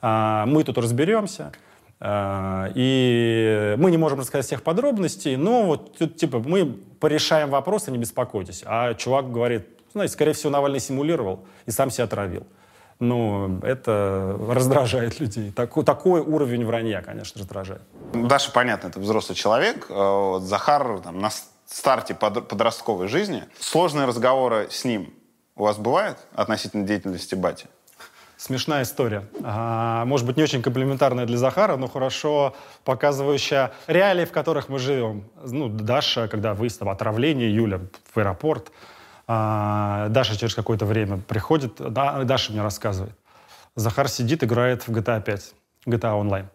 мы 0.00 0.64
тут 0.64 0.78
разберемся, 0.78 1.52
а, 2.00 2.70
и 2.74 3.74
мы 3.78 3.90
не 3.90 3.96
можем 3.96 4.20
рассказать 4.20 4.46
всех 4.46 4.62
подробностей, 4.62 5.36
но 5.36 5.64
вот 5.64 5.96
тут, 5.98 6.16
типа, 6.16 6.38
мы 6.38 6.64
порешаем 7.00 7.50
вопросы, 7.50 7.90
не 7.90 7.98
беспокойтесь. 7.98 8.62
А 8.66 8.94
чувак 8.94 9.32
говорит, 9.32 9.66
знаете, 9.92 10.12
скорее 10.12 10.32
всего, 10.32 10.50
Навальный 10.50 10.80
симулировал 10.80 11.44
и 11.66 11.70
сам 11.70 11.90
себя 11.90 12.04
отравил. 12.04 12.46
Ну, 13.00 13.60
это 13.62 14.36
раздражает 14.50 15.20
людей. 15.20 15.52
Такой, 15.52 15.84
такой 15.84 16.20
уровень 16.20 16.64
вранья, 16.66 17.00
конечно, 17.00 17.40
раздражает. 17.40 17.82
Даша, 18.12 18.50
понятно, 18.52 18.88
это 18.88 18.98
взрослый 18.98 19.36
человек. 19.36 19.86
э, 19.88 19.94
вот 19.94 20.42
Захар 20.42 20.98
там, 21.00 21.20
на 21.20 21.30
старте 21.66 22.14
под- 22.14 22.48
подростковой 22.48 23.06
жизни. 23.08 23.44
Сложные 23.60 24.06
разговоры 24.06 24.68
с 24.70 24.84
ним 24.84 25.12
у 25.54 25.62
вас 25.62 25.78
бывают 25.78 26.18
относительно 26.34 26.84
деятельности 26.84 27.34
Бати? 27.36 27.66
Смешная 28.38 28.84
история. 28.84 29.24
А, 29.42 30.04
может 30.04 30.24
быть, 30.24 30.36
не 30.36 30.44
очень 30.44 30.62
комплиментарная 30.62 31.26
для 31.26 31.36
Захара, 31.36 31.76
но 31.76 31.88
хорошо 31.88 32.54
показывающая 32.84 33.72
реалии, 33.88 34.24
в 34.24 34.30
которых 34.30 34.68
мы 34.68 34.78
живем. 34.78 35.24
Ну, 35.44 35.68
Даша, 35.68 36.28
когда 36.28 36.54
выяснила 36.54 36.92
отравление, 36.92 37.52
Юля 37.52 37.80
в 38.14 38.16
аэропорт, 38.16 38.70
а, 39.26 40.08
Даша 40.10 40.38
через 40.38 40.54
какое-то 40.54 40.86
время 40.86 41.18
приходит, 41.18 41.74
да, 41.80 42.22
Даша 42.22 42.52
мне 42.52 42.62
рассказывает. 42.62 43.12
Захар 43.74 44.06
сидит, 44.06 44.44
играет 44.44 44.86
в 44.86 44.92
GTA 44.92 45.20
5, 45.20 45.54
GTA 45.86 46.22
Online. 46.22 46.46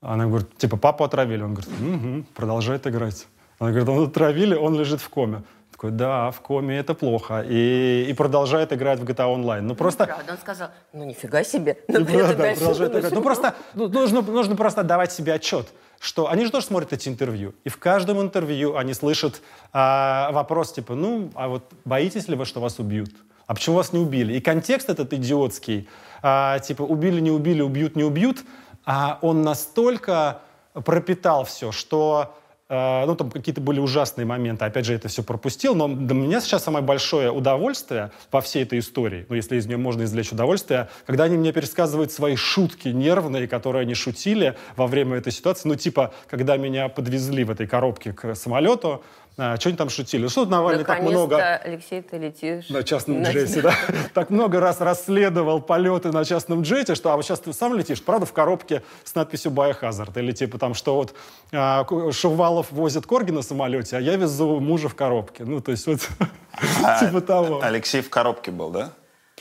Она 0.00 0.26
говорит, 0.26 0.56
типа, 0.58 0.76
папу 0.76 1.02
отравили. 1.02 1.42
Он 1.42 1.54
говорит, 1.54 1.72
угу, 1.80 2.24
продолжает 2.36 2.86
играть. 2.86 3.26
Она 3.58 3.70
говорит, 3.70 3.88
он 3.88 4.04
отравили, 4.04 4.54
он 4.54 4.78
лежит 4.78 5.00
в 5.00 5.08
коме. 5.08 5.42
Такой, 5.86 5.98
да, 5.98 6.30
в 6.30 6.40
коме 6.40 6.78
это 6.78 6.94
плохо. 6.94 7.44
И, 7.48 8.06
и 8.08 8.12
продолжает 8.14 8.72
играть 8.72 8.98
в 8.98 9.04
GTA 9.04 9.34
Online. 9.34 9.60
Ну, 9.60 9.74
просто... 9.74 10.06
Правда, 10.06 10.32
он 10.32 10.38
сказал, 10.38 10.68
ну 10.92 11.04
нифига 11.04 11.44
себе. 11.44 11.78
Но 11.88 12.00
Ну, 12.00 12.04
дальше 12.06 12.58
продолжает 12.58 12.96
играть. 12.96 13.12
Ну, 13.12 13.22
просто 13.22 13.54
ну, 13.74 13.88
нужно, 13.88 14.22
нужно 14.22 14.56
просто 14.56 14.80
отдавать 14.80 15.12
себе 15.12 15.34
отчет, 15.34 15.68
что 16.00 16.28
они 16.28 16.44
же 16.44 16.50
тоже 16.50 16.66
смотрят 16.66 16.92
эти 16.92 17.08
интервью. 17.08 17.54
И 17.64 17.68
в 17.68 17.78
каждом 17.78 18.20
интервью 18.20 18.76
они 18.76 18.94
слышат 18.94 19.42
а, 19.72 20.30
вопрос 20.32 20.72
типа, 20.72 20.94
ну, 20.94 21.30
а 21.34 21.48
вот 21.48 21.72
боитесь 21.84 22.28
ли 22.28 22.36
вы, 22.36 22.44
что 22.44 22.60
вас 22.60 22.78
убьют? 22.78 23.10
А 23.46 23.54
почему 23.54 23.76
вас 23.76 23.92
не 23.92 24.00
убили? 24.00 24.34
И 24.34 24.40
контекст 24.40 24.90
этот 24.90 25.12
идиотский, 25.12 25.88
а, 26.22 26.58
типа, 26.58 26.82
убили, 26.82 27.20
не 27.20 27.30
убили, 27.30 27.62
убьют, 27.62 27.96
не 27.96 28.02
убьют, 28.04 28.44
а 28.84 29.18
он 29.22 29.42
настолько 29.42 30.40
пропитал 30.84 31.44
все, 31.44 31.70
что 31.72 32.34
э, 32.34 32.45
ну, 32.68 33.14
там 33.14 33.30
какие-то 33.30 33.60
были 33.60 33.78
ужасные 33.78 34.24
моменты, 34.24 34.64
опять 34.64 34.86
же, 34.86 34.94
это 34.94 35.08
все 35.08 35.22
пропустил, 35.22 35.74
но 35.74 35.86
для 35.86 36.14
меня 36.14 36.40
сейчас 36.40 36.64
самое 36.64 36.84
большое 36.84 37.30
удовольствие 37.30 38.10
во 38.32 38.40
всей 38.40 38.64
этой 38.64 38.80
истории, 38.80 39.24
ну, 39.28 39.36
если 39.36 39.56
из 39.56 39.66
нее 39.66 39.76
можно 39.76 40.02
извлечь 40.02 40.32
удовольствие, 40.32 40.88
когда 41.06 41.24
они 41.24 41.36
мне 41.36 41.52
пересказывают 41.52 42.10
свои 42.10 42.34
шутки 42.34 42.88
нервные, 42.88 43.46
которые 43.46 43.82
они 43.82 43.94
шутили 43.94 44.56
во 44.74 44.86
время 44.86 45.18
этой 45.18 45.32
ситуации, 45.32 45.68
ну, 45.68 45.76
типа, 45.76 46.12
когда 46.28 46.56
меня 46.56 46.88
подвезли 46.88 47.44
в 47.44 47.50
этой 47.50 47.66
коробке 47.68 48.12
к 48.12 48.34
самолету, 48.34 49.04
а, 49.38 49.56
что 49.58 49.68
они 49.68 49.76
там 49.76 49.90
шутили? 49.90 50.28
Что 50.28 50.46
Навальный 50.46 50.84
так 50.84 51.02
много... 51.02 51.36
Алексей, 51.56 52.00
ты 52.00 52.16
летишь. 52.16 52.70
На 52.70 52.82
частном 52.82 53.20
на- 53.20 53.30
джете, 53.30 53.60
да. 53.60 53.74
Так 54.14 54.30
много 54.30 54.60
раз 54.60 54.80
расследовал 54.80 55.60
полеты 55.60 56.10
на 56.10 56.24
частном 56.24 56.62
джете, 56.62 56.94
что 56.94 57.12
а 57.12 57.16
вот 57.16 57.24
сейчас 57.24 57.40
ты 57.40 57.52
сам 57.52 57.74
летишь, 57.74 58.02
правда, 58.02 58.24
в 58.24 58.32
коробке 58.32 58.82
с 59.04 59.14
надписью 59.14 59.52
«Biohazard». 59.52 60.18
Или 60.18 60.32
типа 60.32 60.58
там, 60.58 60.72
что 60.72 60.96
вот 60.96 61.14
а, 61.52 61.84
Шувалов 62.12 62.72
возит 62.72 63.06
корги 63.06 63.30
на 63.30 63.42
самолете, 63.42 63.98
а 63.98 64.00
я 64.00 64.16
везу 64.16 64.58
мужа 64.58 64.88
в 64.88 64.94
коробке. 64.94 65.44
Ну, 65.44 65.60
то 65.60 65.70
есть 65.70 65.86
вот 65.86 66.00
типа 67.00 67.20
того. 67.20 67.60
Алексей 67.62 68.00
в 68.00 68.08
коробке 68.08 68.50
был, 68.50 68.70
да? 68.70 68.92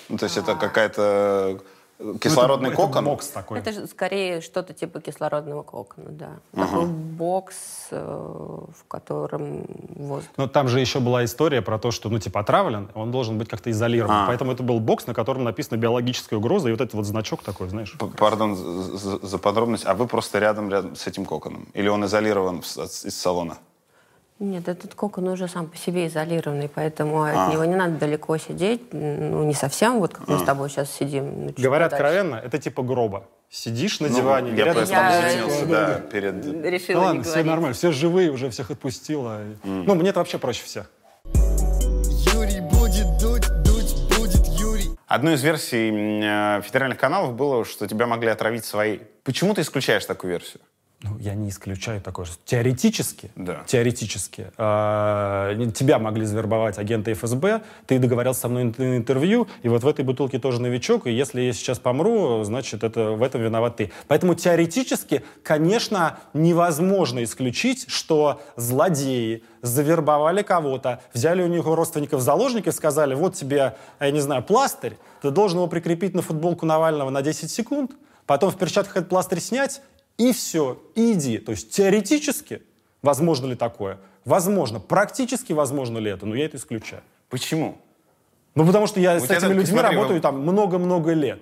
Ну, 0.09 0.17
то 0.17 0.25
есть 0.25 0.35
это 0.37 0.55
какая-то 0.55 1.57
э, 1.57 1.59
кислородный 2.19 2.69
Ну, 2.69 2.73
это- 2.73 2.81
это 2.83 2.87
кокон? 2.91 3.05
бокс 3.05 3.27
такой. 3.29 3.59
Это 3.59 3.71
же 3.71 3.87
скорее 3.87 4.41
что-то 4.41 4.73
типа 4.73 4.99
кислородного 4.99 5.63
кокона, 5.63 6.09
да. 6.09 6.29
Такой 6.53 6.85
бокс, 6.87 7.87
э, 7.91 7.97
в 7.97 8.87
котором 8.87 9.65
воздух. 9.95 10.29
Но 10.37 10.47
там 10.47 10.67
же 10.67 10.79
еще 10.79 10.99
была 10.99 11.23
история 11.23 11.61
про 11.61 11.79
то, 11.79 11.91
что, 11.91 12.09
ну, 12.09 12.19
типа, 12.19 12.41
отравлен, 12.41 12.89
он 12.95 13.11
должен 13.11 13.37
быть 13.37 13.47
как-то 13.47 13.71
изолирован. 13.71 14.11
А. 14.13 14.27
Поэтому 14.27 14.51
это 14.51 14.61
был 14.63 14.79
бокс, 14.79 15.07
на 15.07 15.13
котором 15.13 15.43
написано 15.43 15.77
биологическая 15.77 16.37
угроза, 16.37 16.67
и 16.69 16.71
вот 16.71 16.81
этот 16.81 16.93
вот 16.95 17.05
значок 17.05 17.43
такой, 17.43 17.69
знаешь. 17.69 17.95
П- 17.97 18.07
Пардон 18.07 18.55
за, 18.55 19.37
подробность. 19.37 19.85
А 19.85 19.93
вы 19.93 20.07
просто 20.07 20.39
рядом, 20.39 20.69
рядом 20.69 20.95
с 20.95 21.07
этим 21.07 21.25
коконом? 21.25 21.67
Или 21.73 21.87
он 21.87 22.03
изолирован 22.05 22.59
из 22.59 23.15
салона? 23.17 23.57
Нет, 24.38 24.67
этот 24.67 24.95
кокон 24.95 25.29
уже 25.29 25.47
сам 25.47 25.67
по 25.67 25.77
себе 25.77 26.07
изолированный, 26.07 26.67
поэтому 26.67 27.23
А. 27.23 27.45
от 27.47 27.53
него 27.53 27.63
не 27.63 27.75
надо 27.75 27.93
далеко 27.97 28.38
сидеть. 28.38 28.91
Ну, 28.91 29.45
не 29.45 29.53
совсем, 29.53 29.99
вот 29.99 30.13
как 30.13 30.27
мы 30.27 30.38
с 30.38 30.41
А. 30.41 30.45
тобой 30.45 30.69
сейчас 30.69 30.91
сидим. 30.91 31.45
ну, 31.45 31.53
Говоря 31.57 31.86
откровенно, 31.86 32.36
это 32.36 32.57
типа 32.59 32.83
гроба. 32.83 33.23
Сидишь 33.49 34.01
на 34.01 34.09
Ну, 34.09 34.15
диване, 34.17 34.49
я 34.51 34.65
рядом 34.65 34.73
просто 34.73 34.93
с 34.93 34.97
тобой 34.97 35.11
Я- 35.13 35.29
извинился, 35.29 35.55
сидит. 35.55 35.69
да, 35.69 35.99
перед... 36.11 36.45
Решила 36.65 36.95
Ну 36.97 36.99
не 37.01 37.05
ладно, 37.05 37.21
все 37.23 37.31
говорить. 37.31 37.45
нормально, 37.51 37.73
все 37.75 37.91
живые, 37.91 38.31
уже 38.31 38.49
всех 38.49 38.71
отпустила. 38.71 39.39
Ну, 39.63 39.95
мне 39.95 40.09
это 40.09 40.19
вообще 40.19 40.38
проще 40.38 40.63
всех. 40.65 40.91
Юрий 42.33 42.59
будет 42.59 43.07
дуть, 43.21 43.47
дуть 43.63 44.17
будет 44.17 44.45
Юрий. 44.59 44.89
Одной 45.07 45.36
из 45.36 45.43
версий 45.43 45.91
э, 46.23 46.61
федеральных 46.61 46.97
каналов 46.97 47.33
было, 47.36 47.63
что 47.63 47.88
тебя 47.88 48.05
могли 48.07 48.29
отравить 48.29 48.65
свои. 48.65 48.99
Почему 49.23 49.53
ты 49.53 49.61
исключаешь 49.61 50.05
такую 50.05 50.31
версию? 50.31 50.61
Ну, 51.01 51.17
я 51.19 51.35
не 51.35 51.49
исключаю 51.49 52.01
такое. 52.01 52.25
что 52.25 52.37
Теоретически, 52.45 53.29
Да. 53.35 53.63
теоретически, 53.67 54.51
э, 54.57 55.71
тебя 55.75 55.99
могли 55.99 56.25
завербовать 56.25 56.77
агенты 56.79 57.13
ФСБ, 57.13 57.61
ты 57.85 57.99
договорился 57.99 58.41
со 58.41 58.47
мной 58.47 58.73
на 58.77 58.97
интервью, 58.97 59.47
и 59.61 59.69
вот 59.69 59.83
в 59.83 59.87
этой 59.87 60.05
бутылке 60.05 60.39
тоже 60.39 60.61
новичок, 60.61 61.05
и 61.07 61.11
если 61.11 61.41
я 61.41 61.53
сейчас 61.53 61.79
помру, 61.79 62.43
значит, 62.43 62.83
это, 62.83 63.11
в 63.11 63.21
этом 63.23 63.41
виноват 63.41 63.75
ты. 63.75 63.91
Поэтому 64.07 64.35
теоретически, 64.35 65.23
конечно, 65.43 66.17
невозможно 66.33 67.23
исключить, 67.23 67.85
что 67.89 68.41
злодеи 68.55 69.43
завербовали 69.61 70.41
кого-то, 70.43 71.01
взяли 71.13 71.43
у 71.43 71.47
него 71.47 71.75
родственников 71.75 72.21
в 72.21 72.23
заложники 72.23 72.69
и 72.69 72.71
сказали, 72.71 73.13
вот 73.15 73.35
тебе, 73.35 73.75
я 73.99 74.11
не 74.11 74.21
знаю, 74.21 74.43
пластырь, 74.43 74.97
ты 75.21 75.29
должен 75.29 75.57
его 75.59 75.67
прикрепить 75.67 76.13
на 76.15 76.21
футболку 76.21 76.65
Навального 76.65 77.09
на 77.09 77.21
10 77.21 77.51
секунд, 77.51 77.91
потом 78.25 78.49
в 78.49 78.57
перчатках 78.57 78.97
этот 78.97 79.09
пластырь 79.09 79.39
снять, 79.39 79.81
и 80.18 80.32
все, 80.32 80.82
и 80.95 81.13
иди. 81.13 81.38
То 81.38 81.51
есть 81.51 81.72
теоретически 81.72 82.61
возможно 83.01 83.47
ли 83.47 83.55
такое? 83.55 83.99
Возможно. 84.24 84.80
Практически 84.80 85.53
возможно 85.53 85.97
ли 85.97 86.09
это? 86.11 86.26
Но 86.26 86.36
я 86.36 86.45
это 86.45 86.57
исключаю. 86.57 87.03
Почему? 87.30 87.78
Ну, 88.55 88.66
потому 88.66 88.88
что 88.88 88.99
я 88.99 89.13
Вот 89.13 89.24
с 89.24 89.26
это, 89.26 89.47
этими 89.47 89.59
людьми 89.59 89.78
смотри, 89.78 89.95
работаю 89.95 90.16
вы- 90.16 90.22
там 90.22 90.39
много-много 90.41 91.13
лет. 91.13 91.41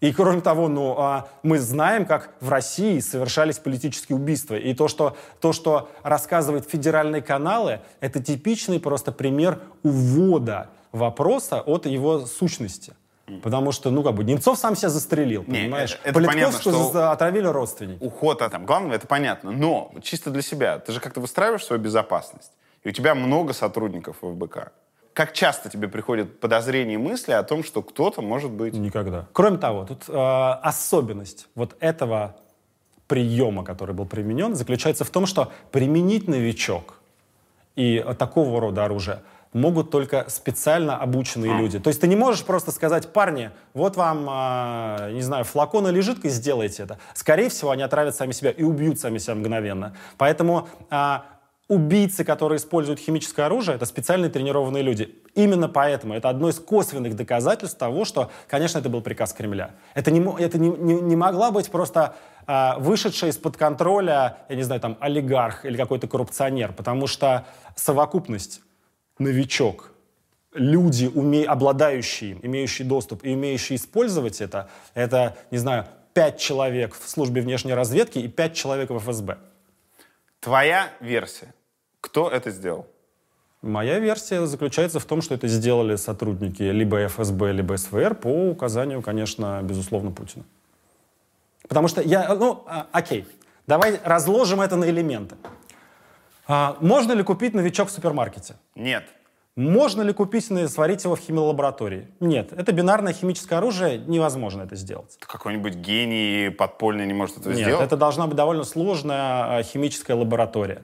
И 0.00 0.12
кроме 0.12 0.40
того, 0.40 0.68
ну, 0.68 0.94
а, 0.98 1.28
мы 1.42 1.58
знаем, 1.58 2.06
как 2.06 2.34
в 2.40 2.48
России 2.48 2.98
совершались 3.00 3.58
политические 3.58 4.16
убийства. 4.16 4.54
И 4.54 4.72
то 4.72 4.88
что, 4.88 5.14
то, 5.40 5.52
что 5.52 5.90
рассказывают 6.02 6.66
федеральные 6.66 7.20
каналы, 7.20 7.80
это 8.00 8.22
типичный 8.22 8.80
просто 8.80 9.12
пример 9.12 9.60
увода 9.82 10.70
вопроса 10.92 11.60
от 11.60 11.84
его 11.84 12.24
сущности. 12.24 12.94
Потому 13.42 13.72
что, 13.72 13.90
ну, 13.90 14.02
как 14.02 14.14
бы, 14.14 14.24
Немцов 14.24 14.58
сам 14.58 14.76
себя 14.76 14.88
застрелил, 14.88 15.44
Не, 15.46 15.60
понимаешь? 15.62 15.98
это- 16.04 16.18
это 16.20 16.28
понятно, 16.28 16.58
что- 16.60 16.90
за- 16.92 17.12
отравили 17.12 17.46
родственники. 17.46 18.02
Уход 18.02 18.42
от 18.42 18.52
там, 18.52 18.66
главного, 18.66 18.94
это 18.94 19.06
понятно. 19.06 19.50
Но 19.52 19.92
чисто 20.02 20.30
для 20.30 20.42
себя, 20.42 20.78
ты 20.78 20.92
же 20.92 21.00
как-то 21.00 21.20
выстраиваешь 21.20 21.64
свою 21.64 21.80
безопасность. 21.82 22.52
И 22.82 22.88
у 22.88 22.92
тебя 22.92 23.14
много 23.14 23.52
сотрудников 23.52 24.16
в 24.22 24.34
ФБК. 24.34 24.72
Как 25.12 25.32
часто 25.32 25.68
тебе 25.68 25.88
приходят 25.88 26.40
подозрения 26.40 26.94
и 26.94 26.96
мысли 26.96 27.32
о 27.32 27.42
том, 27.42 27.62
что 27.64 27.82
кто-то 27.82 28.22
может 28.22 28.50
быть... 28.50 28.74
Никогда. 28.74 29.26
Кроме 29.32 29.58
того, 29.58 29.84
тут 29.84 30.04
э, 30.08 30.12
особенность 30.62 31.48
вот 31.54 31.76
этого 31.80 32.36
приема, 33.06 33.64
который 33.64 33.94
был 33.94 34.06
применен, 34.06 34.54
заключается 34.54 35.04
в 35.04 35.10
том, 35.10 35.26
что 35.26 35.52
применить 35.72 36.28
новичок 36.28 36.94
и 37.76 38.02
э, 38.06 38.14
такого 38.14 38.60
рода 38.60 38.84
оружие 38.84 39.22
могут 39.52 39.90
только 39.90 40.26
специально 40.28 40.96
обученные 40.96 41.56
люди. 41.58 41.78
То 41.80 41.88
есть 41.88 42.00
ты 42.00 42.06
не 42.06 42.16
можешь 42.16 42.44
просто 42.44 42.70
сказать, 42.70 43.12
парни, 43.12 43.50
вот 43.74 43.96
вам, 43.96 44.28
э, 44.30 45.12
не 45.12 45.22
знаю, 45.22 45.44
флакон 45.44 45.88
или 45.88 46.00
жидкость, 46.00 46.36
сделайте 46.36 46.84
это. 46.84 46.98
Скорее 47.14 47.48
всего, 47.48 47.70
они 47.70 47.82
отравят 47.82 48.14
сами 48.14 48.32
себя 48.32 48.50
и 48.50 48.62
убьют 48.62 49.00
сами 49.00 49.18
себя 49.18 49.34
мгновенно. 49.34 49.96
Поэтому 50.18 50.68
э, 50.90 51.16
убийцы, 51.68 52.24
которые 52.24 52.58
используют 52.58 53.00
химическое 53.00 53.44
оружие, 53.44 53.76
это 53.76 53.86
специально 53.86 54.28
тренированные 54.28 54.82
люди. 54.82 55.16
Именно 55.34 55.68
поэтому 55.68 56.14
это 56.14 56.28
одно 56.28 56.48
из 56.48 56.58
косвенных 56.58 57.14
доказательств 57.14 57.78
того, 57.78 58.04
что, 58.04 58.30
конечно, 58.48 58.78
это 58.78 58.88
был 58.88 59.00
приказ 59.02 59.32
Кремля. 59.32 59.70
Это 59.94 60.10
не, 60.10 60.20
это 60.42 60.58
не, 60.58 60.68
не- 60.68 61.00
не 61.00 61.16
могла 61.16 61.52
быть 61.52 61.70
просто 61.70 62.16
а, 62.46 62.76
вышедшая 62.80 63.30
из-под 63.30 63.56
контроля, 63.56 64.38
я 64.48 64.56
не 64.56 64.64
знаю, 64.64 64.80
там, 64.80 64.96
олигарх 64.98 65.64
или 65.64 65.76
какой-то 65.76 66.08
коррупционер, 66.08 66.72
потому 66.72 67.06
что 67.06 67.46
совокупность 67.76 68.62
новичок, 69.20 69.92
люди, 70.52 71.06
уме... 71.06 71.44
обладающие 71.44 72.32
им, 72.32 72.40
имеющие 72.42 72.86
доступ 72.86 73.24
и 73.24 73.32
умеющие 73.32 73.76
использовать 73.76 74.40
это, 74.40 74.68
это, 74.94 75.36
не 75.50 75.58
знаю, 75.58 75.86
пять 76.12 76.38
человек 76.38 76.94
в 76.94 77.08
службе 77.08 77.40
внешней 77.40 77.74
разведки 77.74 78.18
и 78.18 78.28
пять 78.28 78.54
человек 78.54 78.90
в 78.90 78.98
ФСБ. 78.98 79.38
Твоя 80.40 80.90
версия. 81.00 81.54
Кто 82.00 82.28
это 82.30 82.50
сделал? 82.50 82.86
Моя 83.62 83.98
версия 83.98 84.46
заключается 84.46 85.00
в 85.00 85.04
том, 85.04 85.20
что 85.20 85.34
это 85.34 85.46
сделали 85.46 85.96
сотрудники 85.96 86.62
либо 86.62 87.06
ФСБ, 87.06 87.52
либо 87.52 87.76
СВР 87.76 88.14
по 88.14 88.28
указанию, 88.28 89.02
конечно, 89.02 89.60
безусловно, 89.62 90.10
Путина. 90.10 90.44
Потому 91.68 91.86
что 91.86 92.00
я, 92.00 92.34
ну, 92.34 92.64
а, 92.66 92.86
окей, 92.90 93.26
давай 93.66 94.00
разложим 94.02 94.62
это 94.62 94.76
на 94.76 94.88
элементы. 94.88 95.36
А, 96.52 96.76
можно 96.80 97.12
ли 97.12 97.22
купить 97.22 97.54
новичок 97.54 97.90
в 97.90 97.92
супермаркете? 97.92 98.56
Нет. 98.74 99.04
Можно 99.54 100.02
ли 100.02 100.12
купить 100.12 100.50
и 100.50 100.66
сварить 100.66 101.04
его 101.04 101.14
в 101.14 101.20
химиолаборатории? 101.20 102.08
Нет. 102.18 102.52
Это 102.52 102.72
бинарное 102.72 103.12
химическое 103.12 103.56
оружие, 103.56 103.98
невозможно 103.98 104.62
это 104.62 104.74
сделать. 104.74 105.16
Какой-нибудь 105.20 105.76
гений 105.76 106.50
подпольный 106.50 107.06
не 107.06 107.12
может 107.12 107.38
этого 107.38 107.52
Нет, 107.52 107.62
сделать? 107.62 107.86
это 107.86 107.96
должна 107.96 108.26
быть 108.26 108.34
довольно 108.34 108.64
сложная 108.64 109.58
а, 109.58 109.62
химическая 109.62 110.16
лаборатория. 110.16 110.82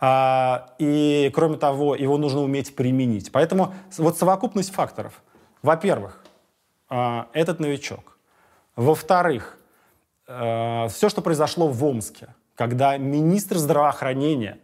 А, 0.00 0.74
и, 0.78 1.30
кроме 1.34 1.56
того, 1.56 1.94
его 1.94 2.18
нужно 2.18 2.40
уметь 2.42 2.76
применить. 2.76 3.32
Поэтому 3.32 3.72
вот 3.96 4.18
совокупность 4.18 4.74
факторов. 4.74 5.22
Во-первых, 5.62 6.22
а, 6.90 7.28
этот 7.32 7.58
новичок. 7.58 8.18
Во-вторых, 8.76 9.56
все, 10.26 11.08
что 11.08 11.22
произошло 11.22 11.68
в 11.68 11.82
Омске, 11.84 12.34
когда 12.56 12.98
министр 12.98 13.56
здравоохранения 13.56 14.58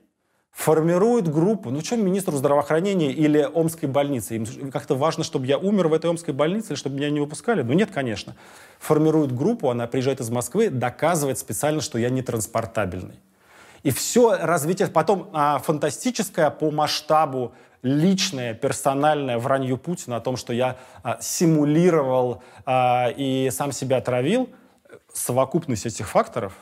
формирует 0.52 1.32
группу. 1.32 1.70
Ну, 1.70 1.82
чем 1.82 2.04
министру 2.04 2.36
здравоохранения 2.36 3.10
или 3.10 3.48
Омской 3.52 3.88
больницы? 3.88 4.36
Им 4.36 4.70
как-то 4.70 4.94
важно, 4.94 5.24
чтобы 5.24 5.46
я 5.46 5.58
умер 5.58 5.88
в 5.88 5.94
этой 5.94 6.10
Омской 6.10 6.34
больнице 6.34 6.68
или 6.68 6.76
чтобы 6.76 6.96
меня 6.96 7.10
не 7.10 7.20
выпускали? 7.20 7.62
Ну, 7.62 7.72
нет, 7.72 7.90
конечно. 7.90 8.36
Формирует 8.78 9.34
группу, 9.34 9.70
она 9.70 9.86
приезжает 9.86 10.20
из 10.20 10.30
Москвы, 10.30 10.68
доказывает 10.70 11.38
специально, 11.38 11.80
что 11.80 11.98
я 11.98 12.10
не 12.10 12.22
транспортабельный. 12.22 13.18
И 13.82 13.90
все 13.90 14.36
развитие 14.36 14.88
потом 14.88 15.30
а, 15.32 15.58
фантастическое 15.58 16.50
по 16.50 16.70
масштабу 16.70 17.52
личное, 17.82 18.54
персональное 18.54 19.38
вранье 19.38 19.76
Путина 19.76 20.16
о 20.16 20.20
том, 20.20 20.36
что 20.36 20.52
я 20.52 20.76
а, 21.02 21.18
симулировал 21.20 22.42
а, 22.64 23.08
и 23.16 23.48
сам 23.50 23.72
себя 23.72 23.96
отравил, 23.96 24.50
совокупность 25.12 25.86
этих 25.86 26.08
факторов 26.08 26.52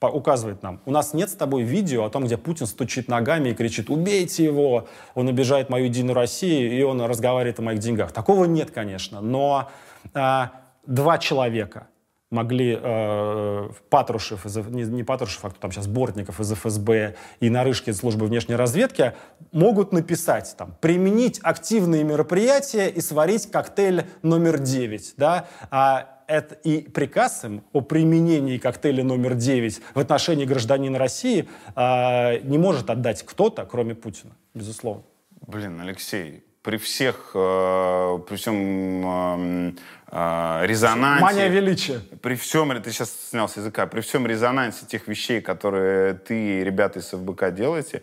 указывает 0.00 0.62
нам, 0.62 0.80
у 0.86 0.90
нас 0.90 1.12
нет 1.12 1.30
с 1.30 1.34
тобой 1.34 1.62
видео 1.62 2.04
о 2.04 2.10
том, 2.10 2.24
где 2.24 2.36
Путин 2.36 2.66
стучит 2.66 3.08
ногами 3.08 3.50
и 3.50 3.54
кричит 3.54 3.90
«убейте 3.90 4.44
его», 4.44 4.86
он 5.14 5.28
обижает 5.28 5.70
мою 5.70 5.86
Единую 5.86 6.14
Россию, 6.14 6.72
и 6.72 6.82
он 6.82 7.00
разговаривает 7.02 7.58
о 7.58 7.62
моих 7.62 7.80
деньгах. 7.80 8.12
Такого 8.12 8.44
нет, 8.44 8.70
конечно, 8.70 9.20
но 9.20 9.68
а, 10.14 10.52
два 10.86 11.18
человека 11.18 11.88
могли 12.30 12.78
э, 12.80 13.70
Патрушев, 13.88 14.44
из, 14.44 14.56
не, 14.56 14.82
не 14.84 15.02
Патрушев, 15.02 15.44
а 15.44 15.50
кто 15.50 15.60
там 15.60 15.72
сейчас, 15.72 15.86
Бортников 15.86 16.40
из 16.40 16.52
ФСБ 16.52 17.16
и 17.40 17.48
Нарышкин 17.48 17.92
из 17.92 17.98
службы 17.98 18.26
внешней 18.26 18.54
разведки, 18.54 19.14
могут 19.50 19.92
написать 19.92 20.54
там, 20.58 20.76
применить 20.80 21.40
активные 21.42 22.04
мероприятия 22.04 22.88
и 22.88 23.00
сварить 23.00 23.50
коктейль 23.50 24.04
номер 24.22 24.58
9, 24.58 25.14
да, 25.16 25.46
а 25.70 26.17
это 26.28 26.54
и 26.54 26.82
приказ 26.82 27.44
им 27.44 27.64
о 27.72 27.80
применении 27.80 28.58
коктейля 28.58 29.02
номер 29.02 29.34
9 29.34 29.80
в 29.94 29.98
отношении 29.98 30.44
гражданина 30.44 30.98
России 30.98 31.48
э, 31.74 32.38
не 32.40 32.58
может 32.58 32.90
отдать 32.90 33.24
кто-то, 33.24 33.64
кроме 33.64 33.94
Путина, 33.94 34.36
безусловно. 34.54 35.02
Блин, 35.46 35.80
Алексей, 35.80 36.44
при 36.62 36.76
всех, 36.76 37.30
э, 37.34 38.18
при 38.28 38.36
всем 38.36 39.06
э, 39.06 39.72
э, 40.12 40.66
резонансе... 40.66 41.24
Мания 41.24 41.48
величия. 41.48 42.00
При 42.20 42.34
всем, 42.34 42.80
ты 42.82 42.90
сейчас 42.90 43.10
снял 43.30 43.48
с 43.48 43.56
языка, 43.56 43.86
при 43.86 44.02
всем 44.02 44.26
резонансе 44.26 44.84
тех 44.84 45.08
вещей, 45.08 45.40
которые 45.40 46.14
ты 46.14 46.60
и 46.60 46.64
ребята 46.64 46.98
из 46.98 47.06
ФБК 47.06 47.54
делаете, 47.54 48.02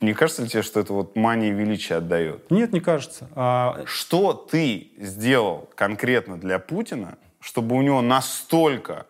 не 0.00 0.14
кажется 0.14 0.42
ли 0.42 0.48
тебе, 0.48 0.62
что 0.62 0.80
это 0.80 0.92
вот 0.92 1.16
мания 1.16 1.50
величия 1.52 1.96
отдает? 1.96 2.50
Нет, 2.50 2.72
не 2.72 2.80
кажется. 2.80 3.28
А, 3.34 3.82
Что 3.86 4.32
ты 4.34 4.92
сделал 4.98 5.70
конкретно 5.74 6.38
для 6.38 6.58
Путина, 6.58 7.16
чтобы 7.44 7.76
у 7.76 7.82
него 7.82 8.00
настолько 8.00 9.04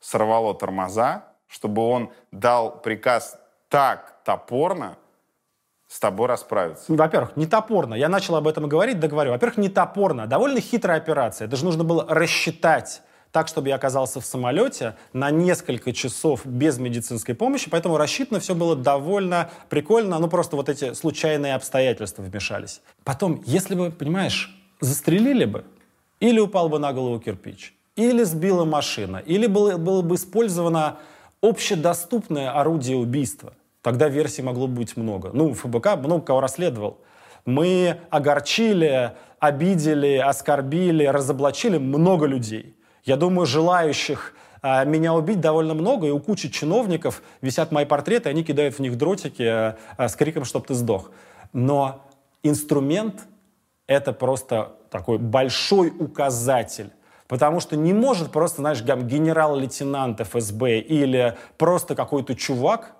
сорвало 0.00 0.54
тормоза, 0.54 1.24
чтобы 1.46 1.86
он 1.88 2.10
дал 2.32 2.82
приказ 2.82 3.38
так 3.68 4.16
топорно 4.24 4.96
с 5.86 6.00
тобой 6.00 6.26
расправиться? 6.26 6.92
Во-первых, 6.92 7.36
не 7.36 7.46
топорно. 7.46 7.94
Я 7.94 8.08
начал 8.08 8.34
об 8.34 8.48
этом 8.48 8.68
говорить, 8.68 8.98
договорю. 8.98 9.30
Во-первых, 9.30 9.58
не 9.58 9.68
топорно. 9.68 10.26
Довольно 10.26 10.60
хитрая 10.60 10.98
операция. 10.98 11.46
Это 11.46 11.56
же 11.56 11.64
нужно 11.64 11.84
было 11.84 12.04
рассчитать 12.08 13.02
так, 13.30 13.46
чтобы 13.46 13.68
я 13.68 13.76
оказался 13.76 14.20
в 14.20 14.26
самолете 14.26 14.96
на 15.12 15.30
несколько 15.30 15.92
часов 15.92 16.44
без 16.44 16.78
медицинской 16.78 17.36
помощи, 17.36 17.70
поэтому 17.70 17.98
рассчитано 17.98 18.40
все 18.40 18.56
было 18.56 18.74
довольно 18.74 19.50
прикольно, 19.68 20.18
ну 20.18 20.28
просто 20.28 20.56
вот 20.56 20.68
эти 20.68 20.94
случайные 20.94 21.54
обстоятельства 21.54 22.22
вмешались. 22.22 22.80
Потом, 23.04 23.42
если 23.44 23.74
бы, 23.74 23.90
понимаешь, 23.90 24.56
застрелили 24.80 25.44
бы, 25.44 25.64
или 26.18 26.40
упал 26.40 26.68
бы 26.68 26.78
на 26.78 26.92
голову 26.92 27.20
кирпич, 27.20 27.75
или 27.96 28.22
сбила 28.22 28.64
машина, 28.64 29.22
или 29.24 29.46
было, 29.46 29.76
было 29.78 30.02
бы 30.02 30.14
использовано 30.14 30.98
общедоступное 31.42 32.50
орудие 32.50 32.96
убийства. 32.96 33.54
Тогда 33.82 34.08
версий 34.08 34.42
могло 34.42 34.66
быть 34.66 34.96
много. 34.96 35.30
Ну, 35.32 35.54
ФБК 35.54 35.96
много 35.96 36.24
кого 36.24 36.40
расследовал. 36.40 36.98
Мы 37.44 37.98
огорчили, 38.10 39.12
обидели, 39.38 40.16
оскорбили, 40.16 41.04
разоблачили 41.04 41.78
много 41.78 42.26
людей. 42.26 42.76
Я 43.04 43.16
думаю, 43.16 43.46
желающих 43.46 44.34
а, 44.60 44.84
меня 44.84 45.14
убить 45.14 45.40
довольно 45.40 45.74
много, 45.74 46.08
и 46.08 46.10
у 46.10 46.18
кучи 46.18 46.48
чиновников 46.48 47.22
висят 47.40 47.70
мои 47.70 47.84
портреты, 47.84 48.28
они 48.28 48.42
кидают 48.42 48.74
в 48.74 48.80
них 48.80 48.98
дротики 48.98 49.42
а, 49.42 49.76
а, 49.96 50.08
с 50.08 50.16
криком, 50.16 50.44
чтоб 50.44 50.66
ты 50.66 50.74
сдох. 50.74 51.12
Но 51.52 52.04
инструмент— 52.42 53.28
это 53.86 54.12
просто 54.12 54.72
такой 54.90 55.18
большой 55.18 55.92
указатель 55.96 56.90
Потому 57.28 57.60
что 57.60 57.76
не 57.76 57.92
может 57.92 58.30
просто, 58.30 58.62
знаешь, 58.62 58.82
генерал-лейтенант 58.82 60.20
ФСБ 60.20 60.78
или 60.78 61.36
просто 61.58 61.94
какой-то 61.94 62.34
чувак 62.34 62.92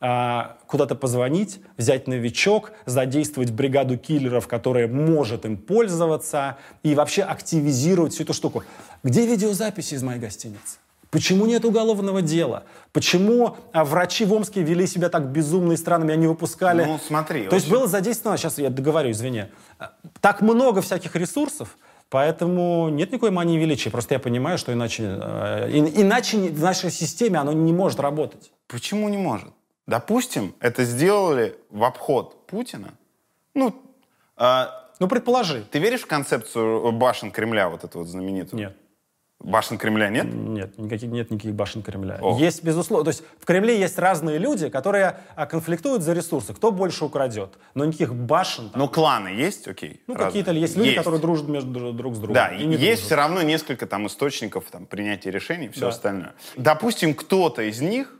а, 0.00 0.58
куда-то 0.66 0.94
позвонить, 0.96 1.60
взять 1.78 2.06
новичок, 2.06 2.72
задействовать 2.84 3.52
бригаду 3.52 3.96
киллеров, 3.96 4.46
которая 4.46 4.86
может 4.86 5.46
им 5.46 5.56
пользоваться, 5.56 6.58
и 6.82 6.94
вообще 6.94 7.22
активизировать 7.22 8.12
всю 8.12 8.24
эту 8.24 8.34
штуку. 8.34 8.64
Где 9.02 9.26
видеозаписи 9.26 9.94
из 9.94 10.02
моей 10.02 10.20
гостиницы? 10.20 10.76
Почему 11.10 11.46
нет 11.46 11.64
уголовного 11.64 12.20
дела? 12.20 12.64
Почему 12.92 13.56
а, 13.72 13.84
врачи 13.84 14.24
в 14.24 14.32
Омске 14.34 14.62
вели 14.62 14.86
себя 14.86 15.08
так 15.08 15.30
безумно 15.30 15.72
и 15.72 15.76
странно, 15.76 16.04
меня 16.04 16.16
не 16.16 16.26
выпускали? 16.26 16.84
Ну, 16.84 16.98
смотри. 16.98 17.46
То 17.46 17.54
есть 17.54 17.70
было 17.70 17.86
задействовано, 17.86 18.36
сейчас 18.36 18.58
я 18.58 18.68
договорю, 18.68 19.12
извини, 19.12 19.44
так 20.20 20.42
много 20.42 20.82
всяких 20.82 21.16
ресурсов, 21.16 21.78
Поэтому 22.14 22.90
нет 22.90 23.10
никакой 23.10 23.32
мании 23.32 23.58
величия. 23.58 23.90
Просто 23.90 24.14
я 24.14 24.20
понимаю, 24.20 24.56
что 24.56 24.72
иначе, 24.72 25.02
э, 25.20 25.68
иначе 25.72 26.36
в 26.36 26.62
нашей 26.62 26.92
системе 26.92 27.40
оно 27.40 27.52
не 27.52 27.72
может 27.72 27.98
работать. 27.98 28.52
Почему 28.68 29.08
не 29.08 29.16
может? 29.16 29.48
Допустим, 29.88 30.54
это 30.60 30.84
сделали 30.84 31.56
в 31.70 31.82
обход 31.82 32.46
Путина. 32.46 32.94
Ну, 33.54 33.74
э, 34.36 34.66
ну 35.00 35.08
предположи. 35.08 35.64
Ты 35.72 35.80
веришь 35.80 36.02
в 36.02 36.06
концепцию 36.06 36.92
башен 36.92 37.32
Кремля, 37.32 37.68
вот 37.68 37.82
эту 37.82 37.98
вот 37.98 38.06
знаменитую? 38.06 38.60
Нет. 38.60 38.76
Башен 39.44 39.76
Кремля 39.76 40.08
нет? 40.08 40.24
Нет, 40.24 40.78
никаких, 40.78 41.10
нет 41.10 41.30
никаких 41.30 41.54
башен 41.54 41.82
Кремля. 41.82 42.18
О. 42.22 42.38
Есть, 42.38 42.64
безусловно, 42.64 43.04
то 43.04 43.10
есть 43.10 43.22
в 43.38 43.44
Кремле 43.44 43.78
есть 43.78 43.98
разные 43.98 44.38
люди, 44.38 44.70
которые 44.70 45.18
а, 45.36 45.44
конфликтуют 45.44 46.02
за 46.02 46.14
ресурсы, 46.14 46.54
кто 46.54 46.72
больше 46.72 47.04
украдет. 47.04 47.58
Но 47.74 47.84
никаких 47.84 48.14
башен... 48.14 48.70
Там... 48.70 48.80
Но 48.80 48.88
кланы 48.88 49.28
есть, 49.28 49.68
окей? 49.68 50.00
Ну, 50.06 50.14
какие-то 50.14 50.50
есть 50.52 50.76
люди, 50.76 50.88
есть. 50.88 50.98
которые 50.98 51.20
дружат 51.20 51.46
между 51.48 51.92
друг 51.92 52.14
с 52.14 52.18
другом. 52.18 52.34
Да, 52.34 52.48
и 52.48 52.66
есть 52.66 52.80
дружат. 52.80 52.98
все 53.00 53.14
равно 53.14 53.42
несколько 53.42 53.86
там 53.86 54.06
источников 54.06 54.64
там, 54.70 54.86
принятия 54.86 55.30
решений 55.30 55.66
и 55.66 55.68
все 55.68 55.82
да. 55.82 55.88
остальное. 55.88 56.34
Допустим, 56.56 57.14
кто-то 57.14 57.62
из 57.62 57.82
них 57.82 58.18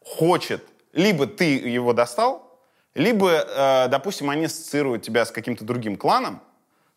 хочет, 0.00 0.64
либо 0.92 1.26
ты 1.26 1.56
его 1.56 1.92
достал, 1.92 2.60
либо, 2.94 3.30
э, 3.30 3.88
допустим, 3.88 4.30
они 4.30 4.44
ассоциируют 4.44 5.02
тебя 5.02 5.24
с 5.24 5.32
каким-то 5.32 5.64
другим 5.64 5.96
кланом, 5.96 6.40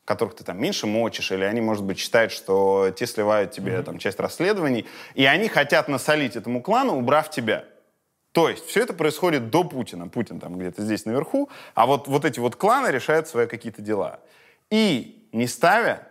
которых 0.06 0.36
ты 0.36 0.44
там 0.44 0.62
меньше 0.62 0.86
мочишь, 0.86 1.32
или 1.32 1.44
они, 1.44 1.62
может 1.62 1.84
быть, 1.84 1.98
считают, 1.98 2.32
что 2.32 2.92
те 2.96 3.08
сливают 3.08 3.52
тебе 3.52 3.74
mm-hmm. 3.74 3.84
там 3.84 3.98
часть 3.98 4.20
расследований, 4.20 4.86
и 5.16 5.26
они 5.26 5.50
хотят 5.50 5.88
насолить 5.88 6.36
этому 6.36 6.62
клану, 6.62 6.96
убрав 6.96 7.32
тебя. 7.32 7.66
То 8.32 8.48
есть 8.50 8.66
все 8.66 8.84
это 8.84 8.94
происходит 8.94 9.50
до 9.50 9.64
Путина. 9.64 10.08
Путин 10.08 10.40
там 10.40 10.60
где-то 10.60 10.84
здесь 10.84 11.06
наверху, 11.06 11.50
а 11.74 11.88
вот, 11.88 12.08
вот 12.08 12.24
эти 12.24 12.40
вот 12.40 12.56
кланы 12.56 12.90
решают 12.90 13.28
свои 13.28 13.48
какие-то 13.48 13.82
дела. 13.82 14.20
И 14.70 15.28
не 15.32 15.48
ставя, 15.48 16.08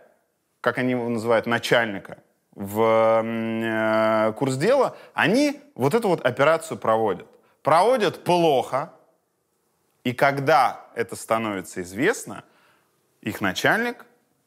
как 0.59 0.77
они 0.77 0.91
его 0.91 1.07
называют, 1.07 1.45
начальника 1.45 2.17
в 2.53 3.21
э, 3.23 4.33
курс 4.33 4.57
дела, 4.57 4.97
они 5.13 5.61
вот 5.75 5.93
эту 5.93 6.09
вот 6.09 6.25
операцию 6.25 6.77
проводят. 6.77 7.27
Проводят 7.63 8.23
плохо, 8.23 8.91
и 10.03 10.11
когда 10.11 10.85
это 10.95 11.15
становится 11.15 11.81
известно– 11.81 12.43
их 13.25 13.41
начальник 13.41 14.05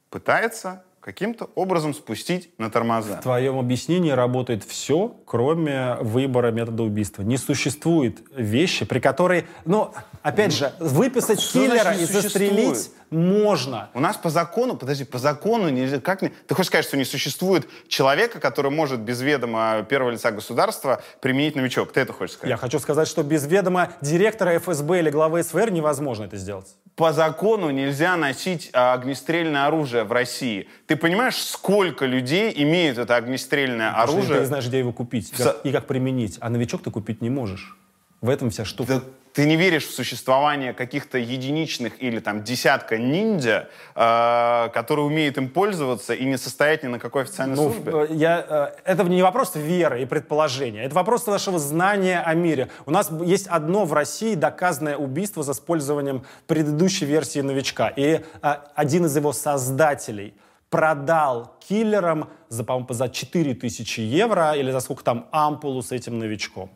пытается 0.09 0.85
каким-то 1.09 1.49
образом 1.55 1.95
спустить 1.95 2.51
на 2.59 2.71
тормоза. 2.71 3.17
В 3.17 3.23
твоем 3.23 3.59
объяснении 3.59 4.11
работает 4.11 4.63
все, 4.63 5.17
кроме 5.25 5.95
выбора 6.03 6.51
метода 6.51 6.83
убийства. 6.83 7.23
Не 7.23 7.39
существует 7.39 8.19
вещи, 8.37 8.85
при 8.85 8.99
которой, 8.99 9.47
ну, 9.65 9.95
опять 10.21 10.53
же, 10.53 10.71
выписать 10.79 11.41
что 11.41 11.61
киллера 11.61 11.95
и 11.95 12.05
застрелить 12.05 12.91
можно. 13.11 13.89
У 13.95 14.01
нас 14.01 14.17
по 14.17 14.29
закону, 14.29 14.77
подожди, 14.77 15.05
по 15.05 15.19
закону 15.19 15.71
нельзя, 15.71 15.99
как 16.01 16.21
не... 16.21 16.29
Ты 16.29 16.55
хочешь 16.55 16.69
сказать, 16.69 16.85
что 16.85 16.99
не 16.99 17.05
существует 17.05 17.67
человека, 17.89 18.39
который 18.39 18.71
может 18.71 19.01
без 19.01 19.23
ведома 19.23 19.87
первого 19.89 20.11
лица 20.11 20.31
государства 20.31 21.03
применить 21.21 21.57
новичок? 21.57 21.93
Ты 21.93 22.01
это 22.01 22.13
хочешь 22.13 22.35
сказать? 22.35 22.51
Я 22.51 22.59
хочу 22.59 22.79
сказать, 22.79 23.09
что 23.09 23.23
без 23.23 23.47
ведома 23.47 23.93
директора 24.03 24.59
ФСБ 24.59 24.99
или 24.99 25.09
главы 25.11 25.43
СВР 25.43 25.71
невозможно 25.71 26.25
это 26.25 26.37
сделать. 26.37 26.67
По 26.97 27.13
закону 27.13 27.71
нельзя 27.71 28.17
носить 28.17 28.71
а, 28.73 28.93
огнестрельное 28.93 29.67
оружие 29.67 30.03
в 30.03 30.11
России. 30.11 30.69
Ты 30.87 30.97
понимаешь, 30.99 31.37
сколько 31.37 32.07
людей 32.07 32.53
имеют 32.57 32.99
это 32.99 33.17
огнестрельное 33.17 33.93
Потому 33.93 34.19
оружие? 34.19 34.41
Ты 34.41 34.47
знаешь, 34.47 34.67
где 34.67 34.79
его 34.79 34.93
купить 34.93 35.33
в... 35.33 35.57
и 35.65 35.73
как 35.73 35.87
применить. 35.87 36.39
А 36.41 36.51
новичок 36.51 36.83
ты 36.83 36.91
купить 36.91 37.23
не 37.23 37.31
можешь. 37.31 37.77
В 38.21 38.29
этом 38.29 38.51
вся 38.51 38.65
штука. 38.65 38.95
Да 38.95 39.03
ты 39.39 39.47
не 39.47 39.55
веришь 39.55 39.87
в 39.87 39.95
существование 39.95 40.73
каких-то 40.73 41.17
единичных 41.17 42.03
или 42.03 42.19
там 42.19 42.43
десятка 42.43 42.99
ниндзя, 42.99 43.69
э, 43.95 44.69
которые 44.75 45.07
умеют 45.07 45.39
им 45.39 45.49
пользоваться 45.49 46.13
и 46.13 46.25
не 46.25 46.37
состоят 46.37 46.83
ни 46.83 46.89
на 46.89 46.99
какой 46.99 47.23
официальной 47.23 47.55
ну, 47.55 47.71
службе? 47.71 47.93
Э, 47.93 48.07
я, 48.11 48.73
э, 48.85 48.91
это 48.91 49.05
не 49.05 49.23
вопрос 49.23 49.53
веры 49.55 50.03
и 50.03 50.07
предположения, 50.07 50.83
это 50.83 50.97
вопрос 50.97 51.25
нашего 51.29 51.61
знания 51.61 52.21
о 52.21 52.35
мире. 52.35 52.69
У 52.85 52.91
нас 52.91 53.13
есть 53.25 53.47
одно 53.47 53.85
в 53.85 53.93
России 53.93 54.35
доказанное 54.35 54.97
убийство 54.97 55.45
за 55.45 55.53
использованием 55.53 56.25
предыдущей 56.49 57.05
версии 57.05 57.39
новичка. 57.39 57.93
И 57.95 58.21
э, 58.43 58.55
один 58.75 59.07
из 59.07 59.15
его 59.15 59.33
создателей 59.33 60.35
продал 60.71 61.57
киллерам 61.67 62.29
за, 62.49 62.65
по-моему, 62.65 62.93
за 62.93 63.09
4000 63.09 64.01
евро 64.01 64.53
или 64.53 64.71
за 64.71 64.81
сколько 64.81 65.05
там 65.05 65.27
ампулу 65.31 65.83
с 65.83 65.93
этим 65.93 66.19
новичком. 66.19 66.71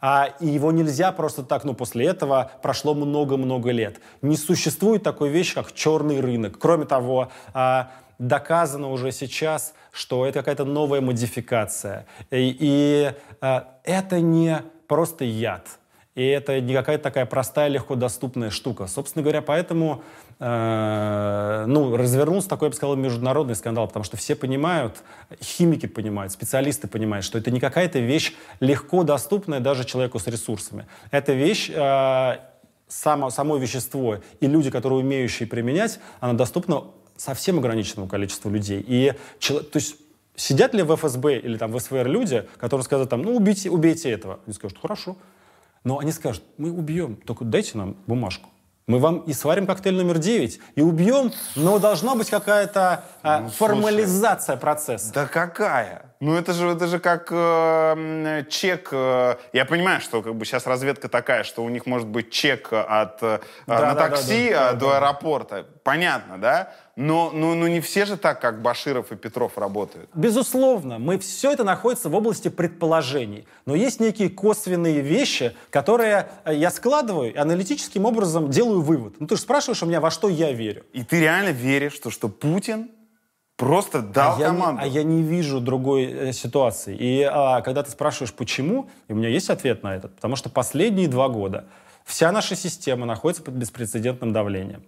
А, 0.00 0.34
и 0.40 0.46
его 0.46 0.70
нельзя 0.70 1.12
просто 1.12 1.42
так, 1.42 1.64
ну, 1.64 1.74
после 1.74 2.06
этого 2.06 2.50
прошло 2.62 2.94
много-много 2.94 3.70
лет. 3.70 4.00
Не 4.22 4.36
существует 4.36 5.02
такой 5.02 5.30
вещи, 5.30 5.54
как 5.54 5.72
черный 5.72 6.20
рынок. 6.20 6.58
Кроме 6.58 6.84
того, 6.84 7.30
а, 7.54 7.90
доказано 8.18 8.90
уже 8.90 9.12
сейчас, 9.12 9.74
что 9.92 10.26
это 10.26 10.40
какая-то 10.40 10.64
новая 10.64 11.00
модификация. 11.00 12.06
И, 12.30 12.56
и 12.58 13.12
а, 13.40 13.78
это 13.84 14.20
не 14.20 14.62
просто 14.86 15.24
яд. 15.24 15.66
И 16.14 16.26
это 16.26 16.60
не 16.60 16.74
какая-то 16.74 17.04
такая 17.04 17.26
простая, 17.26 17.68
легко 17.68 17.94
доступная 17.94 18.50
штука. 18.50 18.88
Собственно 18.88 19.22
говоря, 19.22 19.40
поэтому 19.40 20.02
э, 20.38 21.64
ну, 21.66 21.96
развернулся 21.96 22.48
такой, 22.48 22.66
я 22.66 22.70
бы 22.70 22.76
сказал, 22.76 22.96
международный 22.96 23.54
скандал, 23.54 23.86
потому 23.86 24.04
что 24.04 24.16
все 24.16 24.34
понимают, 24.34 25.02
химики 25.42 25.86
понимают, 25.86 26.32
специалисты 26.32 26.88
понимают, 26.88 27.24
что 27.24 27.38
это 27.38 27.50
не 27.50 27.60
какая-то 27.60 27.98
вещь 27.98 28.34
легко 28.60 29.04
доступная 29.04 29.60
даже 29.60 29.84
человеку 29.84 30.18
с 30.18 30.26
ресурсами. 30.26 30.86
Это 31.10 31.32
вещь, 31.32 31.70
э, 31.70 32.36
само, 32.88 33.30
само 33.30 33.56
вещество 33.56 34.18
и 34.40 34.46
люди, 34.46 34.70
которые 34.70 35.00
умеющие 35.00 35.46
применять, 35.46 36.00
она 36.20 36.32
доступна 36.32 36.84
совсем 37.16 37.58
ограниченному 37.58 38.08
количеству 38.08 38.50
людей. 38.50 38.84
И, 38.86 39.12
то 39.40 39.64
есть 39.74 39.96
сидят 40.36 40.72
ли 40.72 40.82
в 40.82 40.94
ФСБ 40.94 41.38
или 41.38 41.56
там 41.58 41.72
в 41.72 41.80
СВР 41.80 42.06
люди, 42.06 42.46
которые 42.56 42.84
скажут 42.84 43.10
там, 43.10 43.22
ну 43.22 43.36
убейте, 43.36 43.70
убейте 43.70 44.10
этого. 44.10 44.40
Они 44.46 44.54
скажут, 44.54 44.78
хорошо. 44.80 45.16
Но 45.84 45.98
они 45.98 46.12
скажут, 46.12 46.42
мы 46.56 46.70
убьем, 46.70 47.16
только 47.16 47.44
дайте 47.44 47.76
нам 47.76 47.96
бумажку. 48.06 48.48
Мы 48.88 48.98
вам 49.00 49.18
и 49.18 49.34
сварим 49.34 49.66
коктейль 49.66 49.94
номер 49.94 50.16
9, 50.16 50.60
и 50.74 50.80
убьем, 50.80 51.30
но 51.56 51.78
должна 51.78 52.14
быть 52.14 52.30
какая-то 52.30 53.04
а, 53.22 53.40
ну, 53.40 53.50
формализация 53.50 54.56
слушай, 54.56 54.60
процесса. 54.60 55.12
Да 55.12 55.26
какая? 55.26 56.06
Ну 56.20 56.34
это 56.34 56.54
же, 56.54 56.70
это 56.70 56.86
же 56.86 56.98
как 56.98 57.28
э, 57.30 58.44
чек. 58.48 58.88
Э, 58.90 59.36
я 59.52 59.66
понимаю, 59.66 60.00
что 60.00 60.22
как 60.22 60.34
бы 60.34 60.46
сейчас 60.46 60.66
разведка 60.66 61.08
такая, 61.08 61.44
что 61.44 61.62
у 61.62 61.68
них 61.68 61.84
может 61.84 62.08
быть 62.08 62.30
чек 62.30 62.72
от, 62.72 63.22
э, 63.22 63.40
да, 63.66 63.80
на 63.80 63.94
да, 63.94 64.08
такси 64.08 64.50
да, 64.50 64.72
да, 64.72 64.72
до 64.72 64.86
да, 64.86 64.96
аэропорта. 64.96 65.66
Понятно, 65.84 66.38
да? 66.38 66.72
Но, 67.00 67.30
но, 67.32 67.54
но 67.54 67.68
не 67.68 67.80
все 67.80 68.06
же 68.06 68.16
так, 68.16 68.40
как 68.40 68.60
Баширов 68.60 69.12
и 69.12 69.16
Петров 69.16 69.56
работают. 69.56 70.10
Безусловно, 70.14 70.98
мы 70.98 71.20
все 71.20 71.52
это 71.52 71.62
находится 71.62 72.08
в 72.08 72.14
области 72.16 72.48
предположений. 72.48 73.46
Но 73.66 73.76
есть 73.76 74.00
некие 74.00 74.28
косвенные 74.28 75.00
вещи, 75.00 75.54
которые 75.70 76.28
э, 76.44 76.56
я 76.56 76.72
складываю 76.72 77.32
и 77.32 77.36
аналитическим 77.36 78.04
образом 78.04 78.50
делаю 78.50 78.80
вывод. 78.80 79.20
Ну 79.20 79.28
ты 79.28 79.36
же 79.36 79.42
спрашиваешь 79.42 79.80
у 79.84 79.86
меня, 79.86 80.00
во 80.00 80.10
что 80.10 80.28
я 80.28 80.50
верю. 80.50 80.86
И 80.92 81.04
ты 81.04 81.20
реально 81.20 81.50
веришь, 81.50 81.92
что, 81.92 82.10
что 82.10 82.28
Путин 82.28 82.90
просто 83.56 84.02
дал 84.02 84.34
а 84.36 84.40
я, 84.40 84.48
не, 84.48 84.56
команду. 84.56 84.82
а 84.82 84.86
я 84.88 85.04
не 85.04 85.22
вижу 85.22 85.60
другой 85.60 86.02
э, 86.02 86.32
ситуации. 86.32 86.96
И 86.98 87.22
а, 87.22 87.60
когда 87.60 87.84
ты 87.84 87.92
спрашиваешь, 87.92 88.32
почему, 88.32 88.90
и 89.06 89.12
у 89.12 89.14
меня 89.14 89.28
есть 89.28 89.50
ответ 89.50 89.84
на 89.84 89.94
это. 89.94 90.08
Потому 90.08 90.34
что 90.34 90.50
последние 90.50 91.06
два 91.06 91.28
года 91.28 91.66
вся 92.04 92.32
наша 92.32 92.56
система 92.56 93.06
находится 93.06 93.44
под 93.44 93.54
беспрецедентным 93.54 94.32
давлением. 94.32 94.82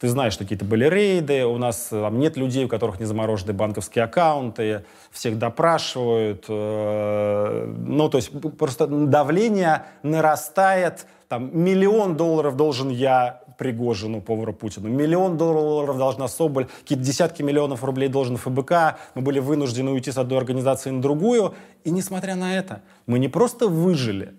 Ты 0.00 0.08
знаешь, 0.08 0.32
что 0.32 0.44
какие-то 0.44 0.64
были 0.64 0.86
рейды, 0.86 1.44
у 1.44 1.58
нас 1.58 1.88
э, 1.92 2.00
там 2.00 2.18
нет 2.18 2.38
людей, 2.38 2.64
у 2.64 2.68
которых 2.68 3.00
не 3.00 3.04
заморожены 3.04 3.52
банковские 3.52 4.04
аккаунты, 4.04 4.82
всех 5.10 5.38
допрашивают. 5.38 6.46
Э, 6.48 7.66
ну, 7.66 8.08
то 8.08 8.16
есть 8.16 8.30
просто 8.56 8.86
давление 8.86 9.84
нарастает. 10.02 11.06
Там 11.28 11.50
миллион 11.52 12.16
долларов 12.16 12.56
должен 12.56 12.88
я 12.88 13.42
Пригожину, 13.58 14.22
повару 14.22 14.54
Путину. 14.54 14.88
Миллион 14.88 15.36
долларов 15.36 15.98
должна 15.98 16.28
Соболь, 16.28 16.66
какие-то 16.80 17.04
десятки 17.04 17.42
миллионов 17.42 17.84
рублей 17.84 18.08
должен 18.08 18.38
ФБК. 18.38 18.96
Мы 19.14 19.20
были 19.20 19.38
вынуждены 19.38 19.90
уйти 19.90 20.10
с 20.10 20.16
одной 20.16 20.38
организации 20.38 20.88
на 20.88 21.02
другую. 21.02 21.52
И 21.84 21.90
несмотря 21.90 22.36
на 22.36 22.56
это, 22.56 22.80
мы 23.06 23.18
не 23.18 23.28
просто 23.28 23.68
выжили, 23.68 24.32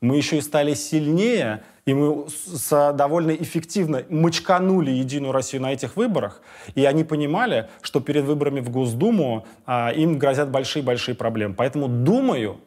мы 0.00 0.16
еще 0.16 0.38
и 0.38 0.40
стали 0.40 0.74
сильнее, 0.74 1.64
и 1.88 1.94
мы 1.94 2.26
с, 2.28 2.92
довольно 2.92 3.30
эффективно 3.30 4.04
мочканули 4.10 4.90
Единую 4.90 5.32
Россию 5.32 5.62
на 5.62 5.72
этих 5.72 5.96
выборах. 5.96 6.42
И 6.74 6.84
они 6.84 7.02
понимали, 7.02 7.70
что 7.80 8.00
перед 8.00 8.24
выборами 8.24 8.60
в 8.60 8.68
Госдуму 8.68 9.46
а, 9.64 9.90
им 9.92 10.18
грозят 10.18 10.50
большие-большие 10.50 11.14
проблемы. 11.14 11.54
Поэтому 11.54 11.88
думаю, 11.88 12.60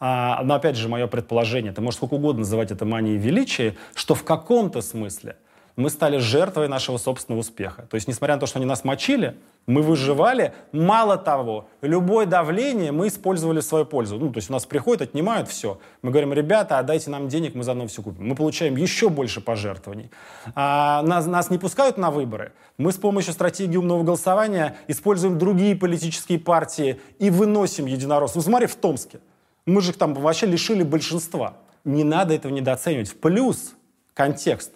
а, 0.00 0.42
но 0.42 0.54
опять 0.54 0.74
же, 0.74 0.88
мое 0.88 1.06
предположение, 1.06 1.70
ты 1.70 1.80
можешь 1.80 1.98
сколько 1.98 2.14
угодно 2.14 2.40
называть 2.40 2.72
это 2.72 2.84
манией 2.84 3.18
величия, 3.18 3.76
что 3.94 4.16
в 4.16 4.24
каком-то 4.24 4.80
смысле 4.80 5.36
мы 5.76 5.90
стали 5.90 6.16
жертвой 6.16 6.68
нашего 6.68 6.96
собственного 6.96 7.40
успеха. 7.40 7.86
То 7.90 7.96
есть, 7.96 8.08
несмотря 8.08 8.36
на 8.36 8.40
то, 8.40 8.46
что 8.46 8.58
они 8.58 8.66
нас 8.66 8.82
мочили, 8.82 9.36
мы 9.66 9.82
выживали. 9.82 10.54
Мало 10.72 11.18
того, 11.18 11.68
любое 11.82 12.24
давление 12.24 12.92
мы 12.92 13.08
использовали 13.08 13.60
в 13.60 13.64
свою 13.64 13.84
пользу. 13.84 14.18
Ну, 14.18 14.32
то 14.32 14.38
есть 14.38 14.48
у 14.48 14.54
нас 14.54 14.64
приходят, 14.64 15.02
отнимают 15.02 15.48
все. 15.48 15.78
Мы 16.00 16.10
говорим, 16.10 16.32
ребята, 16.32 16.78
отдайте 16.78 17.10
нам 17.10 17.28
денег, 17.28 17.54
мы 17.54 17.62
заодно 17.62 17.86
все 17.88 18.02
купим. 18.02 18.26
Мы 18.26 18.34
получаем 18.34 18.76
еще 18.76 19.10
больше 19.10 19.42
пожертвований. 19.42 20.10
А, 20.54 21.02
нас, 21.02 21.26
нас 21.26 21.50
не 21.50 21.58
пускают 21.58 21.98
на 21.98 22.10
выборы. 22.10 22.52
Мы 22.78 22.90
с 22.90 22.96
помощью 22.96 23.34
стратегии 23.34 23.76
умного 23.76 24.02
голосования 24.02 24.76
используем 24.88 25.38
другие 25.38 25.76
политические 25.76 26.38
партии 26.38 27.00
и 27.18 27.28
выносим 27.28 27.84
единороссов. 27.84 28.36
Ну, 28.36 28.42
смотри, 28.42 28.66
в 28.66 28.76
Томске. 28.76 29.20
Мы 29.66 29.82
же 29.82 29.92
там 29.92 30.14
вообще 30.14 30.46
лишили 30.46 30.84
большинства. 30.84 31.58
Не 31.84 32.02
надо 32.02 32.32
этого 32.32 32.50
недооценивать. 32.50 33.10
В 33.10 33.16
плюс 33.18 33.74
контекст 34.14 34.72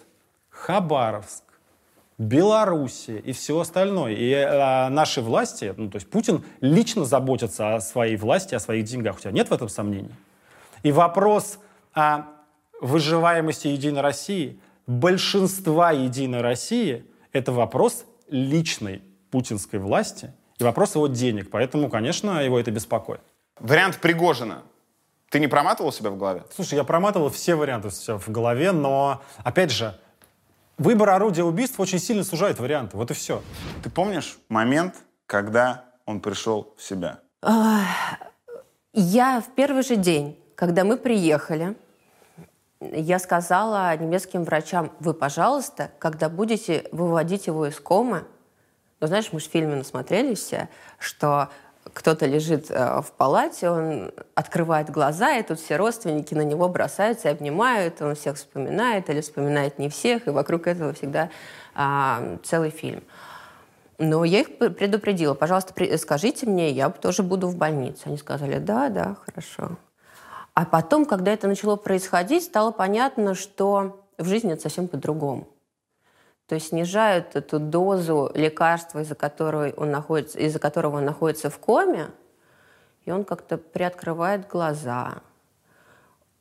Хабаровск, 0.61 1.43
Белоруссия 2.19 3.17
и 3.17 3.31
все 3.31 3.59
остальное. 3.59 4.13
И 4.13 4.29
э, 4.29 4.89
наши 4.89 5.21
власти, 5.21 5.73
ну, 5.75 5.89
то 5.89 5.95
есть 5.95 6.07
Путин 6.07 6.43
лично 6.61 7.03
заботится 7.03 7.75
о 7.75 7.81
своей 7.81 8.15
власти, 8.15 8.53
о 8.53 8.59
своих 8.59 8.85
деньгах. 8.85 9.17
У 9.17 9.19
тебя 9.19 9.31
нет 9.31 9.49
в 9.49 9.53
этом 9.53 9.69
сомнений? 9.69 10.11
И 10.83 10.91
вопрос 10.91 11.57
о 11.93 12.25
выживаемости 12.79 13.69
Единой 13.69 14.01
России, 14.01 14.59
большинства 14.85 15.91
Единой 15.91 16.41
России, 16.41 17.05
это 17.33 17.51
вопрос 17.51 18.05
личной 18.29 19.01
путинской 19.31 19.79
власти 19.79 20.31
и 20.59 20.63
вопрос 20.63 20.93
его 20.93 21.07
денег. 21.07 21.49
Поэтому, 21.49 21.89
конечно, 21.89 22.43
его 22.43 22.59
это 22.59 22.69
беспокоит. 22.69 23.21
Вариант 23.59 23.97
Пригожина. 23.97 24.61
Ты 25.29 25.39
не 25.39 25.47
проматывал 25.47 25.91
себя 25.91 26.11
в 26.11 26.17
голове? 26.17 26.43
Слушай, 26.53 26.75
я 26.75 26.83
проматывал 26.83 27.29
все 27.29 27.55
варианты 27.55 27.89
в 27.89 28.29
голове, 28.29 28.73
но, 28.73 29.21
опять 29.43 29.71
же, 29.71 29.95
Выбор 30.81 31.11
орудия 31.11 31.43
убийства 31.43 31.83
очень 31.83 31.99
сильно 31.99 32.23
сужает 32.23 32.59
варианты. 32.59 32.97
Вот 32.97 33.11
и 33.11 33.13
все. 33.13 33.43
Ты 33.83 33.91
помнишь 33.91 34.39
момент, 34.49 34.95
когда 35.27 35.85
он 36.07 36.19
пришел 36.19 36.73
в 36.75 36.81
себя? 36.81 37.19
Я 38.91 39.41
в 39.41 39.53
первый 39.53 39.83
же 39.83 39.95
день, 39.95 40.39
когда 40.55 40.83
мы 40.83 40.97
приехали, 40.97 41.75
я 42.79 43.19
сказала 43.19 43.95
немецким 43.95 44.43
врачам, 44.43 44.91
вы, 44.99 45.13
пожалуйста, 45.13 45.91
когда 45.99 46.29
будете 46.29 46.87
выводить 46.91 47.45
его 47.45 47.67
из 47.67 47.79
комы, 47.79 48.25
ну, 49.01 49.05
знаешь, 49.05 49.29
мы 49.31 49.39
же 49.39 49.49
в 49.49 49.51
фильме 49.51 49.75
насмотрелись 49.75 50.39
все, 50.39 50.67
что 50.97 51.49
кто-то 51.93 52.25
лежит 52.25 52.69
э, 52.69 53.01
в 53.01 53.11
палате, 53.11 53.69
он 53.69 54.11
открывает 54.35 54.89
глаза, 54.89 55.37
и 55.37 55.43
тут 55.43 55.59
все 55.59 55.77
родственники 55.77 56.33
на 56.33 56.43
него 56.43 56.69
бросаются 56.69 57.29
и 57.29 57.31
обнимают, 57.31 58.01
он 58.01 58.15
всех 58.15 58.37
вспоминает 58.37 59.09
или 59.09 59.21
вспоминает 59.21 59.79
не 59.79 59.89
всех, 59.89 60.27
и 60.27 60.31
вокруг 60.31 60.67
этого 60.67 60.93
всегда 60.93 61.29
а, 61.73 62.37
целый 62.43 62.69
фильм. 62.69 63.03
Но 63.97 64.23
я 64.23 64.41
их 64.41 64.57
предупредила, 64.57 65.33
пожалуйста, 65.33 65.73
скажите 65.97 66.47
мне, 66.47 66.71
я 66.71 66.89
тоже 66.89 67.21
буду 67.21 67.47
в 67.47 67.55
больнице. 67.55 68.01
Они 68.05 68.17
сказали, 68.17 68.57
да, 68.57 68.89
да, 68.89 69.15
хорошо. 69.25 69.77
А 70.55 70.65
потом, 70.65 71.05
когда 71.05 71.31
это 71.31 71.47
начало 71.47 71.75
происходить, 71.75 72.43
стало 72.43 72.71
понятно, 72.71 73.35
что 73.35 74.03
в 74.17 74.25
жизни 74.25 74.53
это 74.53 74.63
совсем 74.63 74.87
по-другому 74.87 75.47
то 76.51 76.55
есть 76.55 76.67
снижают 76.67 77.37
эту 77.37 77.59
дозу 77.59 78.29
лекарства, 78.35 78.99
из-за 78.99 79.15
которого 79.15 79.71
он 79.77 79.89
находится, 79.89 80.37
из-за 80.37 80.59
которого 80.59 80.97
он 80.97 81.05
находится 81.05 81.49
в 81.49 81.57
коме, 81.57 82.07
и 83.05 83.11
он 83.11 83.23
как-то 83.23 83.57
приоткрывает 83.57 84.49
глаза. 84.49 85.21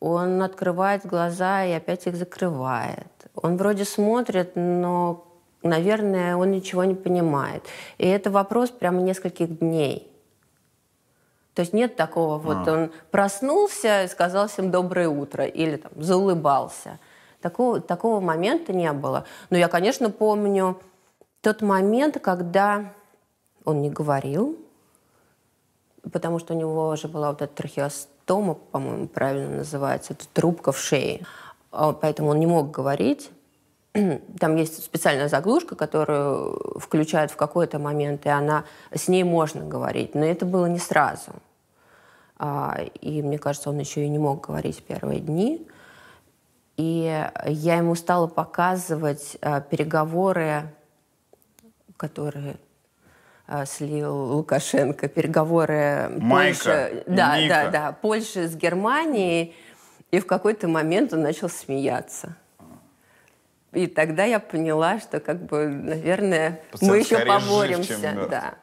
Он 0.00 0.42
открывает 0.42 1.06
глаза 1.06 1.64
и 1.64 1.70
опять 1.70 2.08
их 2.08 2.16
закрывает. 2.16 3.06
Он 3.36 3.56
вроде 3.56 3.84
смотрит, 3.84 4.56
но, 4.56 5.28
наверное, 5.62 6.34
он 6.34 6.50
ничего 6.50 6.82
не 6.82 6.96
понимает. 6.96 7.62
И 7.98 8.08
это 8.08 8.32
вопрос 8.32 8.70
прямо 8.70 9.00
нескольких 9.00 9.60
дней. 9.60 10.12
То 11.54 11.62
есть 11.62 11.72
нет 11.72 11.94
такого, 11.94 12.38
вот 12.38 12.66
а. 12.66 12.72
он 12.72 12.92
проснулся 13.12 14.02
и 14.02 14.08
сказал 14.08 14.48
всем 14.48 14.72
доброе 14.72 15.08
утро 15.08 15.44
или 15.44 15.76
там 15.76 15.92
заулыбался– 16.02 16.98
Такого, 17.40 17.80
такого 17.80 18.20
момента 18.20 18.72
не 18.72 18.92
было. 18.92 19.24
Но 19.48 19.56
я, 19.56 19.68
конечно, 19.68 20.10
помню 20.10 20.78
тот 21.40 21.62
момент, 21.62 22.18
когда 22.20 22.92
он 23.64 23.80
не 23.80 23.90
говорил, 23.90 24.58
потому 26.12 26.38
что 26.38 26.54
у 26.54 26.56
него 26.56 26.88
уже 26.88 27.08
была 27.08 27.30
вот 27.30 27.42
эта 27.42 27.54
трахеостома, 27.54 28.54
по-моему, 28.54 29.08
правильно 29.08 29.58
называется, 29.58 30.12
это 30.12 30.26
трубка 30.32 30.72
в 30.72 30.78
шее. 30.78 31.26
А, 31.72 31.92
поэтому 31.92 32.30
он 32.30 32.40
не 32.40 32.46
мог 32.46 32.70
говорить. 32.70 33.30
Там 34.38 34.56
есть 34.56 34.84
специальная 34.84 35.28
заглушка, 35.28 35.76
которую 35.76 36.78
включают 36.78 37.30
в 37.30 37.36
какой-то 37.36 37.78
момент, 37.78 38.26
и 38.26 38.28
она 38.28 38.64
с 38.94 39.08
ней 39.08 39.24
можно 39.24 39.64
говорить. 39.64 40.14
Но 40.14 40.24
это 40.24 40.44
было 40.44 40.66
не 40.66 40.78
сразу. 40.78 41.32
А, 42.38 42.78
и 43.00 43.22
мне 43.22 43.38
кажется, 43.38 43.70
он 43.70 43.78
еще 43.78 44.04
и 44.04 44.08
не 44.08 44.18
мог 44.18 44.46
говорить 44.46 44.82
первые 44.82 45.20
дни. 45.20 45.66
И 46.80 47.28
я 47.44 47.76
ему 47.76 47.94
стала 47.94 48.26
показывать 48.26 49.36
э, 49.42 49.60
переговоры, 49.70 50.62
которые 51.98 52.56
э, 53.46 53.66
слил 53.66 54.16
Лукашенко, 54.16 55.08
переговоры 55.08 56.08
Майка, 56.16 56.88
Польши, 56.88 57.04
да, 57.06 57.38
Ника. 57.38 57.54
да, 57.54 57.70
да, 57.70 57.92
Польши 57.92 58.48
с 58.48 58.56
Германией, 58.56 59.54
и 60.10 60.20
в 60.20 60.26
какой-то 60.26 60.68
момент 60.68 61.12
он 61.12 61.20
начал 61.20 61.50
смеяться. 61.50 62.34
И 63.72 63.86
тогда 63.86 64.24
я 64.24 64.40
поняла, 64.40 65.00
что, 65.00 65.20
как 65.20 65.44
бы, 65.44 65.68
наверное, 65.68 66.62
Пацан, 66.72 66.88
мы 66.88 66.98
еще 67.00 67.18
поборемся. 67.18 67.98
Жив, 67.98 68.30
да. 68.30 68.54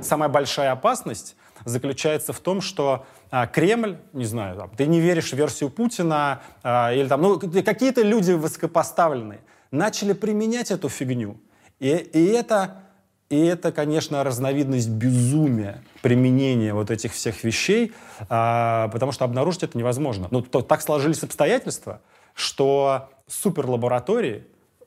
Самая 0.00 0.28
большая 0.28 0.70
опасность 0.70 1.34
заключается 1.64 2.32
в 2.32 2.40
том, 2.40 2.60
что 2.60 3.06
а, 3.30 3.46
Кремль, 3.46 3.96
не 4.12 4.24
знаю, 4.24 4.56
там, 4.56 4.70
ты 4.76 4.86
не 4.86 5.00
веришь 5.00 5.30
в 5.30 5.36
версию 5.36 5.70
Путина, 5.70 6.42
а, 6.62 6.92
или 6.92 7.08
там, 7.08 7.22
ну, 7.22 7.38
какие-то 7.38 8.02
люди 8.02 8.32
высокопоставленные, 8.32 9.40
начали 9.70 10.12
применять 10.12 10.70
эту 10.70 10.88
фигню. 10.88 11.38
И, 11.80 11.88
и 11.88 12.26
это 12.26 12.84
и 13.30 13.46
это, 13.46 13.72
конечно, 13.72 14.22
разновидность 14.22 14.88
безумия 14.88 15.82
применения 16.02 16.74
вот 16.74 16.90
этих 16.90 17.12
всех 17.12 17.42
вещей, 17.42 17.92
а, 18.28 18.88
потому 18.88 19.12
что 19.12 19.24
обнаружить 19.24 19.62
это 19.62 19.78
невозможно. 19.78 20.28
Ну, 20.30 20.42
то, 20.42 20.60
так 20.60 20.82
сложились 20.82 21.22
обстоятельства, 21.22 22.00
что 22.34 23.10
суперлаборатории 23.26 24.46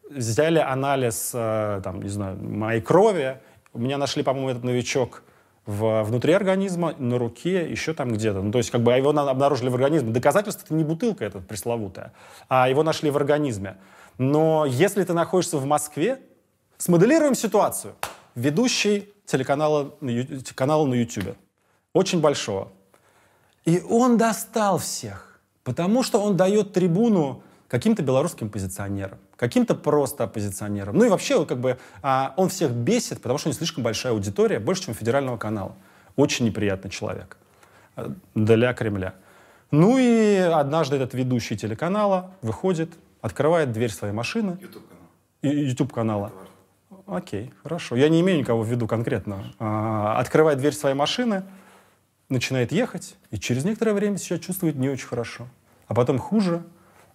взяли 0.10 0.60
анализ, 0.60 1.32
а, 1.34 1.82
там, 1.82 2.02
не 2.02 2.10
знаю, 2.10 2.38
моей 2.42 2.80
крови. 2.80 3.40
У 3.74 3.80
меня 3.80 3.98
нашли, 3.98 4.24
по-моему, 4.24 4.50
этот 4.50 4.64
новичок 4.64 5.24
в, 5.68 6.04
внутри 6.04 6.34
организма, 6.34 6.96
на 6.98 7.20
руке, 7.20 7.70
еще 7.70 7.94
там 7.94 8.12
где-то. 8.14 8.42
Ну, 8.42 8.52
то 8.52 8.58
есть 8.58 8.72
как 8.72 8.82
бы 8.82 8.94
его 8.94 9.10
обнаружили 9.10 9.70
в 9.70 9.76
организме. 9.76 10.12
Доказательство 10.12 10.66
это 10.66 10.74
не 10.74 10.84
бутылка 10.84 11.26
эта 11.26 11.40
пресловутая, 11.40 12.14
а 12.50 12.70
его 12.70 12.82
нашли 12.84 13.12
в 13.12 13.18
организме. 13.18 13.78
Но 14.18 14.66
если 14.66 15.04
ты 15.04 15.14
находишься 15.14 15.58
в 15.58 15.66
Москве, 15.66 16.22
смоделируем 16.78 17.36
ситуацию. 17.36 17.94
Ведущий 18.34 19.14
телеканала 19.26 19.94
канала 20.56 20.86
на 20.86 20.94
YouTube, 20.94 21.36
очень 21.94 22.22
большого. 22.22 22.70
И 23.66 23.82
он 23.82 24.18
достал 24.18 24.78
всех, 24.78 25.42
потому 25.64 26.02
что 26.02 26.22
он 26.22 26.38
дает 26.38 26.72
трибуну 26.72 27.44
каким-то 27.68 28.02
белорусским 28.02 28.48
оппозиционером, 28.48 29.18
каким-то 29.38 29.76
просто 29.76 30.26
оппозиционером. 30.26 30.98
Ну 30.98 31.06
и 31.06 31.10
вообще, 31.10 31.46
как 31.46 31.60
бы, 31.60 31.78
а, 32.02 32.34
он 32.36 32.50
всех 32.50 32.72
бесит, 32.72 33.22
потому 33.22 33.38
что 33.38 33.48
у 33.48 33.52
него 33.52 33.58
слишком 33.58 33.84
большая 33.84 34.14
аудитория, 34.14 34.60
больше, 34.60 34.84
чем 34.84 34.92
у 34.92 34.96
федерального 34.96 35.38
канала. 35.38 35.76
Очень 36.16 36.48
неприятный 36.48 36.90
человек 36.90 37.38
э, 37.96 38.10
для 38.36 38.74
Кремля. 38.74 39.14
Ну 39.72 39.98
и 39.98 40.36
однажды 40.38 40.96
этот 40.96 41.14
ведущий 41.14 41.56
телеканала 41.56 42.32
выходит, 42.42 42.92
открывает 43.22 43.72
дверь 43.72 43.92
своей 43.92 44.14
машины. 44.14 44.58
YouTube 45.44 45.94
канала. 45.94 46.32
Окей, 47.06 47.54
хорошо. 47.64 47.96
Я 47.96 48.10
не 48.10 48.22
имею 48.22 48.40
никого 48.40 48.64
в 48.64 48.68
виду 48.68 48.88
конкретно. 48.88 49.54
А, 49.60 50.20
открывает 50.20 50.58
дверь 50.58 50.74
своей 50.74 50.96
машины, 50.96 51.44
начинает 52.28 52.72
ехать, 52.72 53.16
и 53.30 53.40
через 53.40 53.64
некоторое 53.64 53.94
время 53.94 54.18
себя 54.18 54.40
чувствует 54.40 54.76
не 54.76 54.90
очень 54.90 55.08
хорошо. 55.08 55.48
А 55.88 55.94
потом 55.94 56.18
хуже, 56.18 56.64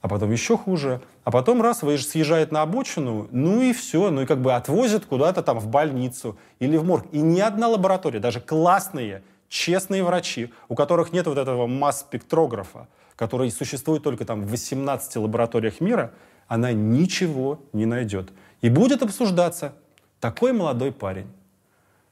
а 0.03 0.09
потом 0.09 0.33
еще 0.33 0.59
хуже, 0.59 1.01
а 1.23 1.31
потом 1.31 1.63
раз 1.63 1.79
съезжает 1.79 2.51
на 2.51 2.63
обочину, 2.63 3.29
ну 3.31 3.63
и 3.63 3.73
все, 3.73 4.11
ну 4.11 4.23
и 4.23 4.27
как 4.27 4.43
бы 4.43 4.53
отвозят 4.53 5.07
куда-то 5.07 5.43
там 5.43 5.61
в 5.61 5.69
больницу 5.69 6.37
или 6.59 6.77
в 6.77 6.85
морг. 6.85 7.07
И 7.13 7.21
ни 7.21 7.39
одна 7.39 7.69
лаборатория, 7.69 8.19
даже 8.19 8.41
классные, 8.41 9.23
честные 9.49 10.03
врачи, 10.03 10.53
у 10.69 10.75
которых 10.75 11.13
нет 11.13 11.29
вот 11.29 11.39
этого 11.39 11.69
масс-спектрографа, 11.69 12.89
который 13.15 13.51
существует 13.53 14.03
только 14.03 14.25
там 14.25 14.43
в 14.43 14.51
18 14.51 15.17
лабораториях 15.17 15.81
мира, 15.81 16.13
она 16.49 16.73
ничего 16.73 17.61
не 17.73 17.87
найдет. 17.87 18.33
И 18.61 18.69
будет 18.69 19.03
обсуждаться 19.03 19.73
такой 20.19 20.53
молодой 20.53 20.91
парень. 20.91 21.29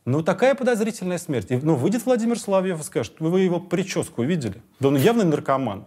Ну, 0.04 0.22
такая 0.22 0.54
подозрительная 0.54 1.18
смерть. 1.18 1.50
И, 1.50 1.56
ну, 1.56 1.74
выйдет 1.74 2.06
Владимир 2.06 2.38
Соловьев 2.38 2.80
и 2.80 2.84
скажет, 2.84 3.14
вы 3.18 3.40
его 3.40 3.58
прическу 3.58 4.22
видели? 4.22 4.62
Да 4.78 4.88
он 4.88 4.96
явно 4.96 5.24
наркоман. 5.24 5.84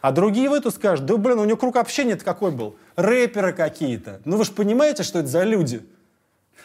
А 0.00 0.12
другие 0.12 0.48
в 0.48 0.52
эту 0.52 0.70
скажут, 0.70 1.06
да, 1.06 1.16
блин, 1.16 1.38
у 1.40 1.44
него 1.44 1.56
круг 1.56 1.76
общения-то 1.76 2.24
какой 2.24 2.52
был? 2.52 2.76
Рэперы 2.96 3.52
какие-то. 3.52 4.20
Ну, 4.24 4.36
вы 4.36 4.44
же 4.44 4.52
понимаете, 4.52 5.02
что 5.02 5.18
это 5.18 5.28
за 5.28 5.42
люди? 5.42 5.84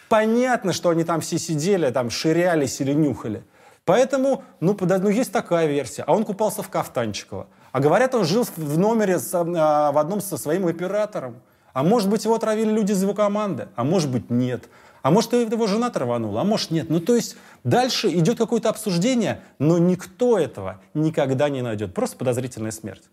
Понятно, 0.07 0.73
что 0.73 0.89
они 0.89 1.03
там 1.03 1.21
все 1.21 1.39
сидели, 1.39 1.89
там 1.89 2.09
ширялись 2.09 2.79
или 2.79 2.93
нюхали. 2.93 3.43
Поэтому, 3.85 4.43
ну, 4.59 4.75
под, 4.75 4.89
ну, 5.01 5.09
есть 5.09 5.31
такая 5.31 5.65
версия. 5.67 6.03
А 6.03 6.13
он 6.13 6.23
купался 6.23 6.61
в 6.61 6.69
Кафтанчиково. 6.69 7.47
А 7.71 7.79
говорят, 7.79 8.13
он 8.13 8.23
жил 8.23 8.45
в 8.55 8.77
номере 8.77 9.17
с, 9.17 9.33
а, 9.33 9.91
в 9.91 9.97
одном 9.97 10.21
со 10.21 10.37
своим 10.37 10.67
оператором. 10.67 11.41
А 11.73 11.81
может 11.81 12.09
быть, 12.09 12.23
его 12.23 12.35
отравили 12.35 12.71
люди 12.71 12.91
из 12.91 13.01
его 13.01 13.15
команды, 13.15 13.67
а 13.75 13.83
может 13.83 14.11
быть, 14.11 14.29
нет. 14.29 14.69
А 15.01 15.09
может, 15.09 15.33
его 15.33 15.67
жена 15.67 15.89
траванула, 15.89 16.41
а 16.41 16.43
может, 16.43 16.69
нет. 16.69 16.89
Ну, 16.89 16.99
то 16.99 17.15
есть 17.15 17.35
дальше 17.63 18.09
идет 18.09 18.37
какое-то 18.37 18.69
обсуждение, 18.69 19.41
но 19.57 19.79
никто 19.79 20.37
этого 20.37 20.79
никогда 20.93 21.49
не 21.49 21.61
найдет. 21.61 21.93
Просто 21.93 22.15
подозрительная 22.15 22.71
смерть. 22.71 23.03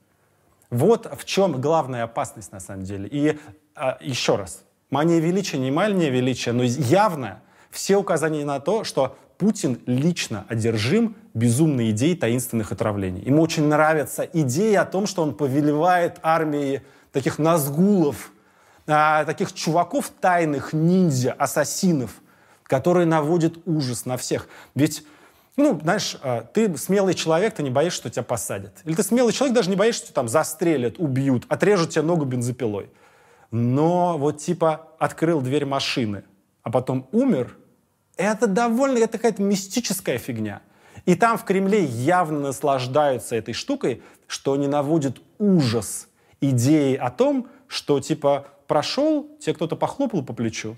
Вот 0.70 1.12
в 1.18 1.24
чем 1.24 1.60
главная 1.60 2.04
опасность 2.04 2.52
на 2.52 2.60
самом 2.60 2.84
деле. 2.84 3.08
И 3.10 3.38
а, 3.74 3.98
еще 4.00 4.36
раз, 4.36 4.64
мания 4.88 5.18
величия, 5.18 5.58
не 5.58 5.70
мания 5.70 6.10
величия, 6.10 6.52
но 6.52 6.62
явно 6.62 7.42
все 7.70 7.96
указания 7.96 8.44
на 8.44 8.60
то, 8.60 8.84
что 8.84 9.16
Путин 9.36 9.80
лично 9.86 10.44
одержим 10.48 11.16
безумной 11.34 11.90
идеей 11.90 12.14
таинственных 12.14 12.72
отравлений. 12.72 13.22
Ему 13.22 13.42
очень 13.42 13.64
нравится 13.64 14.28
идея 14.32 14.82
о 14.82 14.84
том, 14.84 15.06
что 15.06 15.22
он 15.22 15.34
повелевает 15.34 16.18
армией 16.22 16.82
таких 17.10 17.38
назгулов, 17.38 18.32
а, 18.86 19.24
таких 19.24 19.52
чуваков 19.52 20.10
тайных, 20.20 20.72
ниндзя, 20.72 21.32
ассасинов, 21.32 22.20
которые 22.64 23.06
наводят 23.06 23.54
ужас 23.66 24.04
на 24.04 24.16
всех. 24.16 24.46
Ведь 24.74 25.04
ну, 25.60 25.80
знаешь, 25.80 26.16
а, 26.22 26.42
ты 26.42 26.76
смелый 26.76 27.14
человек, 27.14 27.54
ты 27.54 27.62
не 27.62 27.70
боишься, 27.70 28.00
что 28.00 28.10
тебя 28.10 28.22
посадят. 28.22 28.72
Или 28.84 28.94
ты 28.94 29.02
смелый 29.02 29.32
человек, 29.32 29.54
даже 29.54 29.70
не 29.70 29.76
боишься, 29.76 30.04
что 30.04 30.14
там 30.14 30.28
застрелят, 30.28 30.98
убьют, 30.98 31.44
отрежут 31.48 31.90
тебе 31.90 32.02
ногу 32.02 32.24
бензопилой. 32.24 32.90
Но 33.50 34.16
вот 34.18 34.38
типа 34.38 34.88
открыл 34.98 35.40
дверь 35.40 35.66
машины, 35.66 36.24
а 36.62 36.70
потом 36.70 37.08
умер, 37.12 37.56
это 38.16 38.46
довольно, 38.46 38.98
это 38.98 39.18
какая-то 39.18 39.42
мистическая 39.42 40.18
фигня. 40.18 40.62
И 41.06 41.14
там 41.14 41.38
в 41.38 41.44
Кремле 41.44 41.84
явно 41.84 42.40
наслаждаются 42.40 43.34
этой 43.34 43.54
штукой, 43.54 44.02
что 44.26 44.52
они 44.52 44.66
наводят 44.66 45.20
ужас 45.38 46.08
идеи 46.40 46.94
о 46.94 47.10
том, 47.10 47.48
что 47.66 48.00
типа 48.00 48.46
прошел, 48.66 49.28
тебе 49.40 49.54
кто-то 49.54 49.76
похлопал 49.76 50.22
по 50.22 50.32
плечу, 50.32 50.76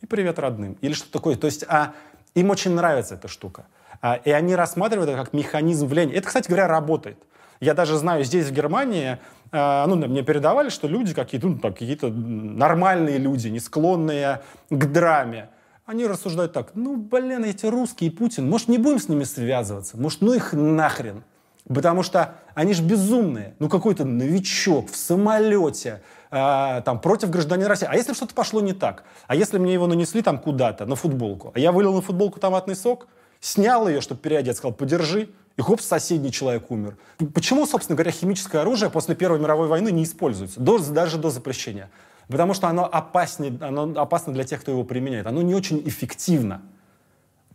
и 0.00 0.06
привет 0.06 0.38
родным. 0.38 0.76
Или 0.80 0.92
что 0.92 1.10
такое. 1.10 1.36
То 1.36 1.46
есть 1.46 1.64
а, 1.68 1.94
им 2.34 2.50
очень 2.50 2.72
нравится 2.72 3.14
эта 3.14 3.28
штука. 3.28 3.66
А, 4.00 4.14
и 4.16 4.30
они 4.30 4.54
рассматривают 4.54 5.10
это 5.10 5.18
как 5.22 5.32
механизм 5.32 5.86
влияния. 5.86 6.14
Это, 6.14 6.28
кстати 6.28 6.48
говоря, 6.48 6.66
работает. 6.66 7.18
Я 7.60 7.74
даже 7.74 7.96
знаю, 7.96 8.24
здесь, 8.24 8.46
в 8.46 8.52
Германии, 8.52 9.18
а, 9.52 9.86
ну, 9.86 9.96
мне 9.96 10.22
передавали, 10.22 10.68
что 10.68 10.88
люди 10.88 11.14
какие-то, 11.14 11.48
ну, 11.48 11.58
какие-то 11.58 12.08
нормальные 12.08 13.18
люди, 13.18 13.48
не 13.48 13.60
склонные 13.60 14.42
к 14.70 14.84
драме, 14.86 15.48
они 15.86 16.06
рассуждают 16.06 16.52
так, 16.52 16.72
ну, 16.74 16.96
блин, 16.96 17.44
эти 17.44 17.64
русские 17.66 18.10
Путин, 18.10 18.50
может, 18.50 18.68
не 18.68 18.78
будем 18.78 18.98
с 18.98 19.08
ними 19.08 19.24
связываться? 19.24 19.96
Может, 19.96 20.20
ну 20.20 20.34
их 20.34 20.52
нахрен? 20.52 21.22
Потому 21.68 22.02
что 22.02 22.34
они 22.54 22.74
же 22.74 22.82
безумные. 22.82 23.54
Ну, 23.58 23.68
какой-то 23.68 24.04
новичок 24.04 24.90
в 24.90 24.96
самолете, 24.96 26.02
э, 26.30 26.82
там, 26.84 27.00
против 27.00 27.30
гражданина 27.30 27.68
России. 27.68 27.88
А 27.90 27.94
если 27.96 28.14
что-то 28.14 28.34
пошло 28.34 28.60
не 28.60 28.72
так? 28.72 29.04
А 29.26 29.34
если 29.34 29.58
мне 29.58 29.72
его 29.72 29.86
нанесли 29.86 30.22
там 30.22 30.38
куда-то, 30.38 30.86
на 30.86 30.94
футболку, 30.96 31.52
а 31.54 31.58
я 31.58 31.72
вылил 31.72 31.94
на 31.94 32.02
футболку 32.02 32.38
томатный 32.38 32.76
сок, 32.76 33.08
снял 33.40 33.88
ее, 33.88 34.00
чтобы 34.00 34.20
переодеть, 34.20 34.56
сказал, 34.56 34.74
подержи, 34.74 35.28
и 35.56 35.62
хоп, 35.62 35.80
соседний 35.80 36.30
человек 36.30 36.70
умер. 36.70 36.98
Почему, 37.32 37.66
собственно 37.66 37.96
говоря, 37.96 38.10
химическое 38.10 38.58
оружие 38.58 38.90
после 38.90 39.14
Первой 39.14 39.38
мировой 39.38 39.68
войны 39.68 39.90
не 39.90 40.04
используется, 40.04 40.60
до, 40.60 40.78
даже 40.78 41.16
до 41.16 41.30
запрещения? 41.30 41.90
Потому 42.28 42.54
что 42.54 42.68
оно, 42.68 42.84
опаснее, 42.84 43.56
оно 43.60 43.92
опасно 44.00 44.32
для 44.32 44.44
тех, 44.44 44.60
кто 44.60 44.72
его 44.72 44.84
применяет. 44.84 45.26
Оно 45.26 45.42
не 45.42 45.54
очень 45.54 45.80
эффективно. 45.86 46.62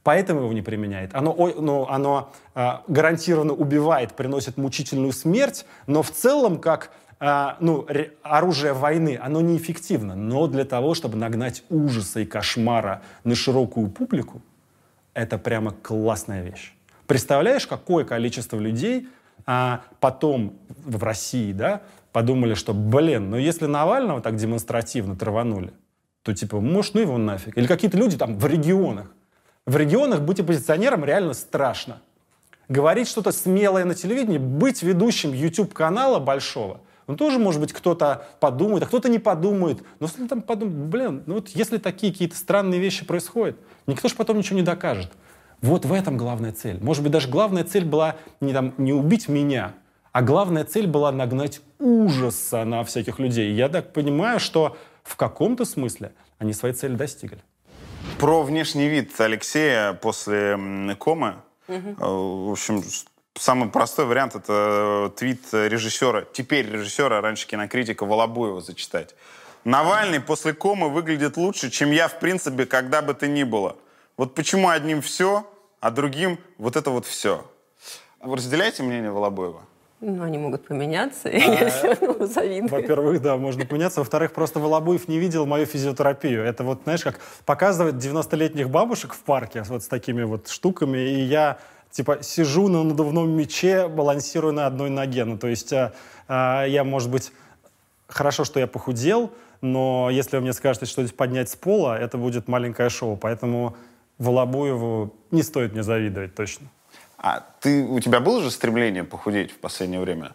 Поэтому 0.03 0.41
его 0.41 0.53
не 0.53 0.63
применяет. 0.63 1.13
Оно, 1.13 1.35
ну, 1.35 1.87
оно 1.87 2.31
э, 2.55 2.69
гарантированно 2.87 3.53
убивает, 3.53 4.13
приносит 4.13 4.57
мучительную 4.57 5.13
смерть, 5.13 5.65
но 5.85 6.01
в 6.01 6.09
целом, 6.09 6.57
как 6.57 6.91
э, 7.19 7.49
ну, 7.59 7.85
оружие 8.23 8.73
войны, 8.73 9.19
оно 9.21 9.41
неэффективно. 9.41 10.15
Но 10.15 10.47
для 10.47 10.65
того, 10.65 10.95
чтобы 10.95 11.17
нагнать 11.17 11.63
ужаса 11.69 12.21
и 12.21 12.25
кошмара 12.25 13.03
на 13.23 13.35
широкую 13.35 13.89
публику, 13.89 14.41
это 15.13 15.37
прямо 15.37 15.71
классная 15.71 16.43
вещь. 16.43 16.73
Представляешь, 17.07 17.67
какое 17.67 18.05
количество 18.05 18.57
людей 18.57 19.09
а, 19.45 19.81
потом 19.99 20.59
в 20.85 21.03
России 21.03 21.51
да, 21.51 21.81
подумали, 22.11 22.53
что, 22.53 22.73
блин, 22.73 23.29
ну 23.29 23.37
если 23.37 23.65
Навального 23.65 24.21
так 24.21 24.35
демонстративно 24.35 25.15
траванули, 25.15 25.73
то 26.23 26.33
типа, 26.33 26.59
может, 26.59 26.93
ну 26.93 27.01
его 27.01 27.17
нафиг. 27.17 27.57
Или 27.57 27.67
какие-то 27.67 27.97
люди 27.97 28.17
там 28.17 28.37
в 28.37 28.45
регионах, 28.45 29.07
в 29.65 29.75
регионах 29.75 30.21
быть 30.21 30.39
оппозиционером 30.39 31.03
реально 31.03 31.33
страшно. 31.33 32.01
Говорить 32.69 33.07
что-то 33.07 33.31
смелое 33.31 33.83
на 33.83 33.95
телевидении, 33.95 34.37
быть 34.37 34.81
ведущим 34.81 35.33
YouTube-канала 35.33 36.19
большого, 36.19 36.81
ну, 37.07 37.17
тоже, 37.17 37.39
может 37.39 37.59
быть, 37.59 37.73
кто-то 37.73 38.25
подумает, 38.39 38.83
а 38.83 38.85
кто-то 38.85 39.09
не 39.09 39.19
подумает. 39.19 39.83
Но 39.99 40.07
если 40.07 40.27
там 40.27 40.41
подумать, 40.41 40.75
блин, 40.75 41.23
ну 41.25 41.35
вот 41.35 41.49
если 41.49 41.77
такие 41.77 42.13
какие-то 42.13 42.37
странные 42.37 42.79
вещи 42.79 43.03
происходят, 43.03 43.57
никто 43.87 44.07
же 44.07 44.15
потом 44.15 44.37
ничего 44.37 44.57
не 44.57 44.65
докажет. 44.65 45.11
Вот 45.61 45.85
в 45.85 45.93
этом 45.93 46.17
главная 46.17 46.51
цель. 46.51 46.79
Может 46.81 47.03
быть, 47.03 47.11
даже 47.11 47.27
главная 47.27 47.63
цель 47.63 47.85
была 47.85 48.15
не, 48.39 48.51
там, 48.51 48.73
не 48.77 48.93
убить 48.93 49.27
меня, 49.27 49.73
а 50.11 50.21
главная 50.21 50.65
цель 50.65 50.87
была 50.87 51.11
нагнать 51.11 51.61
ужаса 51.79 52.65
на 52.65 52.83
всяких 52.83 53.19
людей. 53.19 53.53
Я 53.53 53.69
так 53.69 53.93
понимаю, 53.93 54.39
что 54.39 54.77
в 55.03 55.15
каком-то 55.15 55.65
смысле 55.65 56.13
они 56.39 56.53
своей 56.53 56.73
цели 56.73 56.95
достигли. 56.95 57.39
Про 58.19 58.41
внешний 58.43 58.87
вид 58.87 59.19
Алексея 59.19 59.93
после 59.93 60.57
комы. 60.97 61.35
Угу. 61.67 61.95
В 61.99 62.51
общем, 62.51 62.83
самый 63.35 63.69
простой 63.69 64.05
вариант 64.05 64.35
это 64.35 65.07
э, 65.07 65.17
твит 65.17 65.41
режиссера, 65.53 66.23
теперь 66.33 66.69
режиссера, 66.69 67.21
раньше 67.21 67.47
кинокритика 67.47 68.05
Волобуева 68.05 68.61
зачитать. 68.61 69.15
Навальный 69.63 70.19
после 70.19 70.53
комы 70.53 70.89
выглядит 70.89 71.37
лучше, 71.37 71.69
чем 71.69 71.91
я, 71.91 72.07
в 72.07 72.19
принципе, 72.19 72.65
когда 72.65 73.01
бы 73.01 73.13
то 73.13 73.27
ни 73.27 73.43
было. 73.43 73.75
Вот 74.17 74.33
почему 74.33 74.69
одним 74.69 75.01
все, 75.01 75.45
а 75.79 75.91
другим 75.91 76.39
вот 76.57 76.75
это 76.75 76.89
вот 76.89 77.05
все. 77.05 77.45
Вы 78.21 78.35
разделяете 78.35 78.83
мнение 78.83 79.11
Волобуева? 79.11 79.61
Ну, 79.99 80.23
они 80.23 80.39
могут 80.39 80.65
поменяться, 80.65 81.29
а, 81.29 81.31
я 81.31 81.69
все 81.69 81.93
равно 81.93 82.25
завидую. 82.25 82.69
Во-первых, 82.69 83.21
да, 83.21 83.37
можно 83.37 83.65
поменяться. 83.65 83.99
Во-вторых, 83.99 84.31
просто 84.31 84.59
Волобуев 84.59 85.07
не 85.07 85.19
видел 85.19 85.45
мою 85.45 85.67
физиотерапию. 85.67 86.43
Это 86.43 86.63
вот, 86.63 86.81
знаешь, 86.83 87.03
как 87.03 87.19
показывает 87.45 87.95
90-летних 87.95 88.67
бабушек 88.67 89.13
в 89.13 89.19
парке 89.19 89.61
вот 89.69 89.83
с 89.83 89.87
такими 89.87 90.23
вот 90.23 90.47
штуками, 90.47 90.97
и 90.97 91.21
я 91.21 91.59
типа 91.91 92.23
сижу 92.23 92.67
на 92.67 92.83
надувном 92.83 93.29
мече, 93.29 93.87
балансирую 93.87 94.53
на 94.53 94.65
одной 94.65 94.89
ноге. 94.89 95.23
Ну, 95.23 95.37
то 95.37 95.47
есть 95.47 95.71
а, 95.71 95.93
а, 96.27 96.65
я, 96.65 96.83
может 96.83 97.11
быть, 97.11 97.31
хорошо, 98.07 98.43
что 98.43 98.59
я 98.59 98.65
похудел, 98.65 99.31
но 99.61 100.09
если 100.11 100.37
вы 100.37 100.41
мне 100.41 100.53
скажете 100.53 100.85
что-то 100.85 101.13
поднять 101.13 101.49
с 101.49 101.55
пола, 101.55 101.97
это 101.97 102.17
будет 102.17 102.47
маленькое 102.47 102.89
шоу. 102.89 103.15
Поэтому 103.15 103.75
Волобуеву 104.17 105.15
не 105.31 105.43
стоит 105.43 105.73
мне 105.73 105.83
завидовать 105.83 106.35
точно. 106.35 106.67
А 107.17 107.45
ты, 107.59 107.85
у 107.85 107.99
тебя 107.99 108.19
было 108.19 108.41
же 108.41 108.49
стремление 108.49 109.03
похудеть 109.03 109.51
в 109.51 109.57
последнее 109.57 109.99
время? 109.99 110.33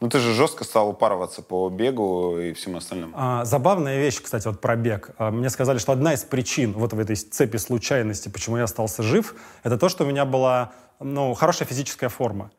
Ну, 0.00 0.08
ты 0.08 0.18
же 0.18 0.34
жестко 0.34 0.64
стал 0.64 0.90
упарываться 0.90 1.42
по 1.42 1.68
бегу 1.68 2.38
и 2.38 2.52
всему 2.52 2.78
остальному. 2.78 3.14
А, 3.16 3.44
забавная 3.44 3.98
вещь, 3.98 4.20
кстати, 4.20 4.46
вот 4.48 4.60
про 4.60 4.76
бег. 4.76 5.10
А, 5.18 5.30
мне 5.30 5.48
сказали, 5.50 5.78
что 5.78 5.92
одна 5.92 6.14
из 6.14 6.24
причин 6.24 6.72
вот 6.72 6.92
в 6.92 6.98
этой 6.98 7.16
цепи 7.16 7.58
случайности, 7.58 8.28
почему 8.28 8.56
я 8.56 8.64
остался 8.64 9.02
жив, 9.02 9.34
это 9.62 9.78
то, 9.78 9.88
что 9.88 10.04
у 10.04 10.06
меня 10.06 10.24
была 10.24 10.72
ну, 11.00 11.34
хорошая 11.34 11.68
физическая 11.68 12.08
форма. 12.08 12.50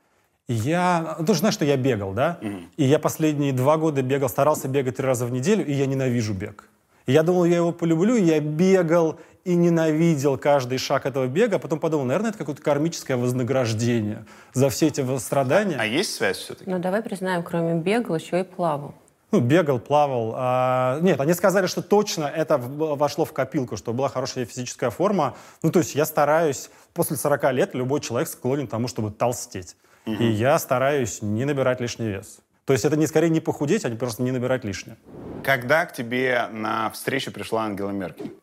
Я, 0.47 1.15
ну, 1.19 1.25
ты 1.25 1.33
же 1.33 1.39
знаешь, 1.39 1.55
что 1.55 1.65
я 1.65 1.75
бегал, 1.75 2.13
да? 2.13 2.39
И 2.77 2.83
я 2.83 2.99
последние 2.99 3.53
два 3.53 3.77
года 3.77 4.01
бегал, 4.01 4.29
старался 4.29 4.67
бегать 4.67 4.97
три 4.97 5.05
раза 5.05 5.25
в 5.25 5.31
неделю, 5.31 5.65
и 5.65 5.73
я 5.73 5.85
ненавижу 5.85 6.33
бег. 6.33 6.69
И 7.07 7.11
я 7.11 7.23
думал, 7.23 7.45
я 7.45 7.57
его 7.57 7.71
полюблю, 7.71 8.15
и 8.15 8.23
я 8.23 8.39
бегал 8.39 9.19
и 9.43 9.55
ненавидел 9.55 10.37
каждый 10.39 10.79
шаг 10.79 11.05
этого 11.05 11.27
бега, 11.27 11.57
а 11.57 11.59
потом 11.59 11.79
подумал, 11.79 12.05
наверное, 12.05 12.29
это 12.29 12.39
какое-то 12.39 12.63
кармическое 12.63 13.15
вознаграждение 13.15 14.25
за 14.53 14.69
все 14.69 14.87
эти 14.87 15.17
страдания. 15.19 15.77
А 15.79 15.85
есть 15.85 16.15
связь 16.15 16.37
все-таки? 16.37 16.69
Ну, 16.69 16.79
давай 16.79 17.03
признаем, 17.03 17.43
кроме 17.43 17.75
бегал, 17.75 18.15
еще 18.15 18.39
и 18.39 18.43
плавал. 18.43 18.95
Ну, 19.31 19.41
бегал, 19.41 19.79
плавал. 19.79 20.33
А, 20.35 20.99
нет, 21.01 21.19
они 21.21 21.33
сказали, 21.33 21.67
что 21.67 21.81
точно 21.81 22.23
это 22.23 22.57
вошло 22.57 23.25
в 23.25 23.33
копилку, 23.33 23.77
что 23.77 23.93
была 23.93 24.09
хорошая 24.09 24.45
физическая 24.45 24.89
форма. 24.89 25.35
Ну, 25.61 25.71
то 25.71 25.79
есть 25.79 25.93
я 25.93 26.05
стараюсь, 26.05 26.69
после 26.93 27.15
40 27.15 27.53
лет 27.53 27.75
любой 27.75 27.99
человек 27.99 28.27
склонен 28.29 28.65
к 28.67 28.71
тому, 28.71 28.87
чтобы 28.87 29.11
толстеть. 29.11 29.75
И 30.05 30.25
я 30.25 30.59
стараюсь 30.59 31.21
не 31.21 31.45
набирать 31.45 31.81
лишний 31.81 32.07
вес. 32.07 32.39
То 32.65 32.73
есть 32.73 32.85
это 32.85 32.95
не 32.95 33.07
скорее 33.07 33.29
не 33.29 33.39
похудеть, 33.39 33.85
а 33.85 33.89
просто 33.95 34.23
не 34.23 34.31
набирать 34.31 34.63
лишнее. 34.63 34.97
Когда 35.43 35.85
к 35.85 35.93
тебе 35.93 36.47
на 36.51 36.89
встречу 36.89 37.31
пришла 37.31 37.63
Ангела 37.63 37.91
Меркель? 37.91 38.33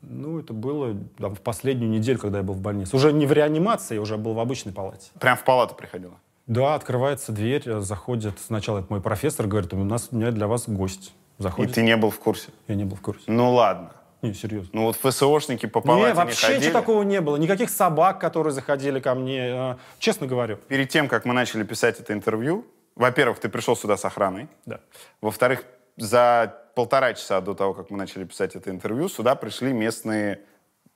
Ну, 0.00 0.38
это 0.38 0.52
было 0.52 0.96
там, 1.18 1.34
в 1.34 1.40
последнюю 1.40 1.90
неделю, 1.90 2.18
когда 2.18 2.38
я 2.38 2.44
был 2.44 2.54
в 2.54 2.60
больнице. 2.60 2.94
Уже 2.94 3.12
не 3.12 3.26
в 3.26 3.32
реанимации, 3.32 3.96
я 3.96 4.00
уже 4.00 4.16
был 4.16 4.34
в 4.34 4.40
обычной 4.40 4.72
палате. 4.72 5.10
Прям 5.18 5.36
в 5.36 5.42
палату 5.42 5.74
приходила? 5.74 6.14
Да, 6.46 6.74
открывается 6.74 7.32
дверь, 7.32 7.80
заходит 7.80 8.38
сначала 8.38 8.78
это 8.78 8.86
мой 8.90 9.02
профессор, 9.02 9.46
говорит, 9.48 9.74
у 9.74 9.84
нас 9.84 10.08
у 10.12 10.16
меня 10.16 10.30
для 10.30 10.46
вас 10.46 10.68
гость. 10.68 11.12
И 11.38 11.42
Заходит. 11.42 11.74
ты 11.74 11.82
не 11.82 11.96
был 11.96 12.10
в 12.10 12.18
курсе? 12.18 12.48
Я 12.68 12.74
не 12.76 12.84
был 12.84 12.96
в 12.96 13.00
курсе. 13.00 13.24
Ну 13.26 13.52
ладно. 13.52 13.90
Не, 14.22 14.34
серьезно. 14.34 14.70
Ну 14.72 14.82
вот 14.84 14.96
ФСОшники 14.96 15.66
по 15.66 15.78
Не, 15.78 15.84
палате 15.84 16.06
не, 16.08 16.14
вообще 16.14 16.46
ходили. 16.46 16.60
ничего 16.60 16.72
такого 16.80 17.02
не 17.04 17.20
было. 17.20 17.36
Никаких 17.36 17.70
собак, 17.70 18.20
которые 18.20 18.52
заходили 18.52 18.98
ко 19.00 19.14
мне. 19.14 19.48
э, 19.48 19.76
Честно 19.98 20.26
говорю. 20.26 20.56
Перед 20.68 20.88
тем, 20.88 21.06
как 21.08 21.24
мы 21.24 21.34
начали 21.34 21.62
писать 21.62 22.00
это 22.00 22.12
интервью, 22.12 22.66
во-первых, 22.96 23.38
ты 23.38 23.48
пришел 23.48 23.76
сюда 23.76 23.96
с 23.96 24.04
охраной. 24.04 24.48
Да. 24.66 24.80
Во-вторых, 25.20 25.62
за 25.96 26.54
полтора 26.74 27.14
часа 27.14 27.40
до 27.40 27.54
того, 27.54 27.74
как 27.74 27.90
мы 27.90 27.96
начали 27.98 28.24
писать 28.24 28.56
это 28.56 28.70
интервью, 28.70 29.08
сюда 29.08 29.34
пришли 29.36 29.72
местные 29.72 30.40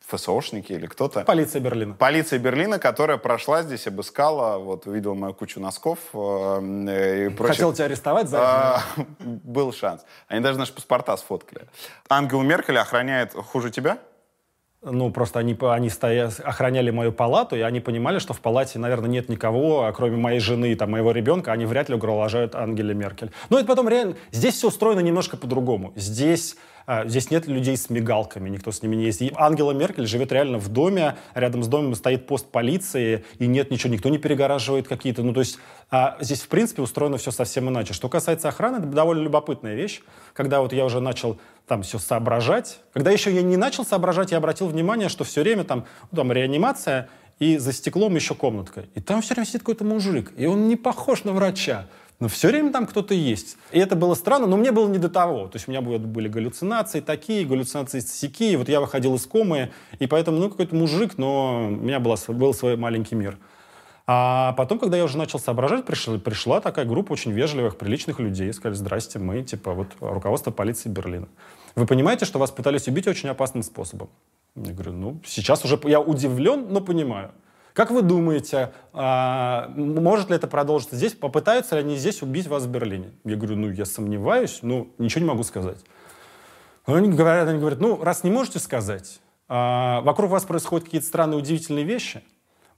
ФСОшники 0.09 0.73
или 0.73 0.87
кто-то. 0.87 1.23
Полиция 1.25 1.61
Берлина. 1.61 1.95
Полиция 1.95 2.39
Берлина, 2.39 2.79
которая 2.79 3.17
прошла 3.19 3.63
здесь, 3.63 3.87
обыскала, 3.87 4.59
вот 4.59 4.87
увидела 4.87 5.15
мою 5.15 5.35
кучу 5.35 5.61
носков 5.61 5.99
э, 6.13 7.27
и 7.27 7.29
прочих. 7.31 7.57
Хотел 7.57 7.73
тебя 7.73 7.87
арестовать 7.87 8.29
за 8.29 8.39
А, 8.41 8.83
Был 9.21 9.73
шанс. 9.73 10.03
Они 10.29 10.41
даже 10.41 10.59
наши 10.59 10.73
паспорта 10.73 11.17
сфоткали. 11.17 11.67
Ангела 12.09 12.43
Меркель 12.43 12.79
охраняет 12.79 13.33
хуже 13.33 13.71
тебя? 13.71 13.99
Ну, 14.85 15.13
просто 15.13 15.39
они, 15.39 15.57
они 15.61 15.89
стоя- 15.91 16.33
охраняли 16.43 16.91
мою 16.91 17.13
палату, 17.13 17.55
и 17.55 17.61
они 17.61 17.79
понимали, 17.79 18.19
что 18.19 18.35
в 18.35 18.41
палате, 18.41 18.81
наверное, 18.81 19.09
нет 19.09 19.29
никого, 19.29 19.85
а 19.85 19.93
кроме 19.93 20.17
моей 20.17 20.41
жены 20.41 20.73
и 20.73 20.75
там, 20.75 20.91
моего 20.91 21.13
ребенка, 21.13 21.53
они 21.53 21.67
вряд 21.67 21.89
ли 21.89 21.95
угрожают 21.95 22.57
Ангеле 22.57 22.93
Меркель. 22.93 23.31
Но 23.49 23.59
это 23.59 23.69
потом 23.69 23.89
реально... 23.89 24.17
Здесь 24.33 24.55
все 24.57 24.69
устроено 24.69 24.99
немножко 24.99 25.37
по-другому. 25.37 25.93
Здесь, 25.95 26.57
здесь 27.05 27.31
нет 27.31 27.47
людей 27.47 27.77
с 27.77 27.91
мигалками, 27.91 28.49
никто 28.49 28.71
с 28.73 28.83
ними 28.83 28.97
не. 28.97 29.11
И 29.11 29.33
Ангела 29.37 29.73
Меркель 29.73 30.07
живет 30.07 30.33
реально 30.33 30.59
в 30.59 30.69
доме, 30.69 31.17
рядом 31.35 31.63
с 31.63 31.69
домом 31.69 31.95
стоит 31.95 32.27
пост 32.27 32.51
полиции, 32.51 33.25
и 33.39 33.47
нет 33.47 33.71
ничего, 33.71 33.93
никто 33.93 34.09
не 34.09 34.19
перегораживает 34.19 34.89
какие-то... 34.89 35.23
Ну, 35.23 35.33
то 35.33 35.41
есть 35.41 35.59
а, 35.91 36.17
здесь, 36.21 36.41
в 36.41 36.49
принципе, 36.49 36.83
устроено 36.83 37.19
все 37.19 37.31
совсем 37.31 37.69
иначе. 37.69 37.93
Что 37.93 38.09
касается 38.09 38.49
охраны, 38.49 38.79
это 38.79 38.87
довольно 38.87 39.23
любопытная 39.23 39.75
вещь. 39.75 40.03
Когда 40.33 40.61
вот 40.61 40.73
я 40.73 40.85
уже 40.85 41.01
начал 41.01 41.39
там 41.67 41.83
все 41.83 41.99
соображать. 41.99 42.81
Когда 42.93 43.11
еще 43.11 43.33
я 43.33 43.43
не 43.43 43.57
начал 43.57 43.85
соображать, 43.85 44.33
я 44.33 44.39
обратил 44.39 44.67
внимание, 44.69 45.09
что 45.09 45.25
все 45.25 45.43
время 45.43 45.65
там, 45.65 45.87
ну, 46.11 46.17
там 46.17 46.33
реанимация, 46.33 47.09
и 47.39 47.59
за 47.59 47.73
стеклом 47.73 48.15
еще 48.15 48.35
комнатка. 48.35 48.85
И 48.95 49.01
там 49.01 49.21
все 49.21 49.35
время 49.35 49.47
сидит 49.47 49.63
какой-то 49.63 49.85
мужик, 49.85 50.33
и 50.37 50.47
он 50.47 50.69
не 50.69 50.77
похож 50.77 51.25
на 51.25 51.33
врача. 51.33 51.89
Но 52.23 52.29
все 52.29 52.47
время 52.47 52.71
там 52.71 52.87
кто-то 52.87 53.15
есть. 53.15 53.57
И 53.73 53.81
это 53.81 53.97
было 53.97 54.15
странно, 54.15 54.47
но 54.47 54.57
мне 54.57 54.71
было 54.71 54.89
не 54.89 54.99
до 54.99 55.09
того. 55.09 55.49
То 55.49 55.57
есть 55.57 55.67
у 55.67 55.73
меня 55.73 55.81
были, 55.81 56.29
галлюцинации 56.29 57.01
такие, 57.01 57.45
галлюцинации 57.45 57.99
сякие. 57.99 58.57
Вот 58.59 58.69
я 58.69 58.81
выходил 58.81 59.17
из 59.17 59.27
комы, 59.27 59.73
и 59.99 60.07
поэтому, 60.07 60.39
ну, 60.39 60.49
какой-то 60.49 60.73
мужик, 60.77 61.19
но 61.19 61.67
у 61.67 61.71
меня 61.71 61.99
была, 61.99 62.15
был 62.29 62.55
свой 62.55 62.77
маленький 62.77 63.17
мир. 63.17 63.39
А 64.07 64.53
потом, 64.53 64.79
когда 64.79 64.97
я 64.97 65.03
уже 65.03 65.19
начал 65.19 65.41
соображать, 65.41 65.85
пришла, 65.85 66.17
пришла 66.17 66.61
такая 66.61 66.85
группа 66.85 67.13
очень 67.13 67.33
вежливых, 67.33 67.77
приличных 67.77 68.21
людей. 68.21 68.53
Сказали, 68.53 68.77
здрасте, 68.77 69.19
мы, 69.19 69.43
типа, 69.43 69.73
вот 69.73 69.89
руководство 69.99 70.53
полиции 70.53 70.89
Берлина. 70.89 71.27
Вы 71.75 71.87
понимаете, 71.87 72.25
что 72.25 72.39
вас 72.39 72.53
пытались 72.53 72.87
убить 72.87 73.09
очень 73.09 73.31
опасным 73.31 73.65
способом? 73.65 74.11
Я 74.55 74.73
говорю, 74.73 74.93
ну, 74.93 75.21
сейчас 75.27 75.65
уже 75.65 75.77
я 75.87 76.01
удивлен, 76.01 76.67
но 76.71 76.81
понимаю. 76.81 77.33
Как 77.73 77.91
вы 77.91 78.03
думаете, 78.03 78.73
а, 78.93 79.69
может 79.77 80.29
ли 80.29 80.37
это 80.37 80.47
продолжиться 80.47 80.97
здесь? 80.97 81.15
Попытаются 81.15 81.77
ли 81.77 81.81
они 81.81 81.97
здесь 81.97 82.23
убить 82.23 82.47
вас 82.47 82.65
в 82.65 82.69
Берлине? 82.69 83.13
Я 83.25 83.37
говорю, 83.37 83.57
ну, 83.57 83.71
я 83.71 83.85
сомневаюсь, 83.87 84.59
но 84.63 84.89
ничего 84.99 85.23
не 85.23 85.29
могу 85.29 85.43
сказать. 85.43 85.79
Они 86.85 87.09
говорят, 87.09 87.49
они 87.49 87.59
говорят, 87.59 87.81
ну, 87.81 88.03
раз 88.03 88.25
не 88.25 88.31
можете 88.31 88.59
сказать, 88.59 89.21
а, 89.49 90.01
вокруг 90.03 90.31
вас 90.31 90.45
происходят 90.45 90.85
какие-то 90.85 91.07
странные, 91.07 91.39
удивительные 91.39 91.85
вещи, 91.85 92.23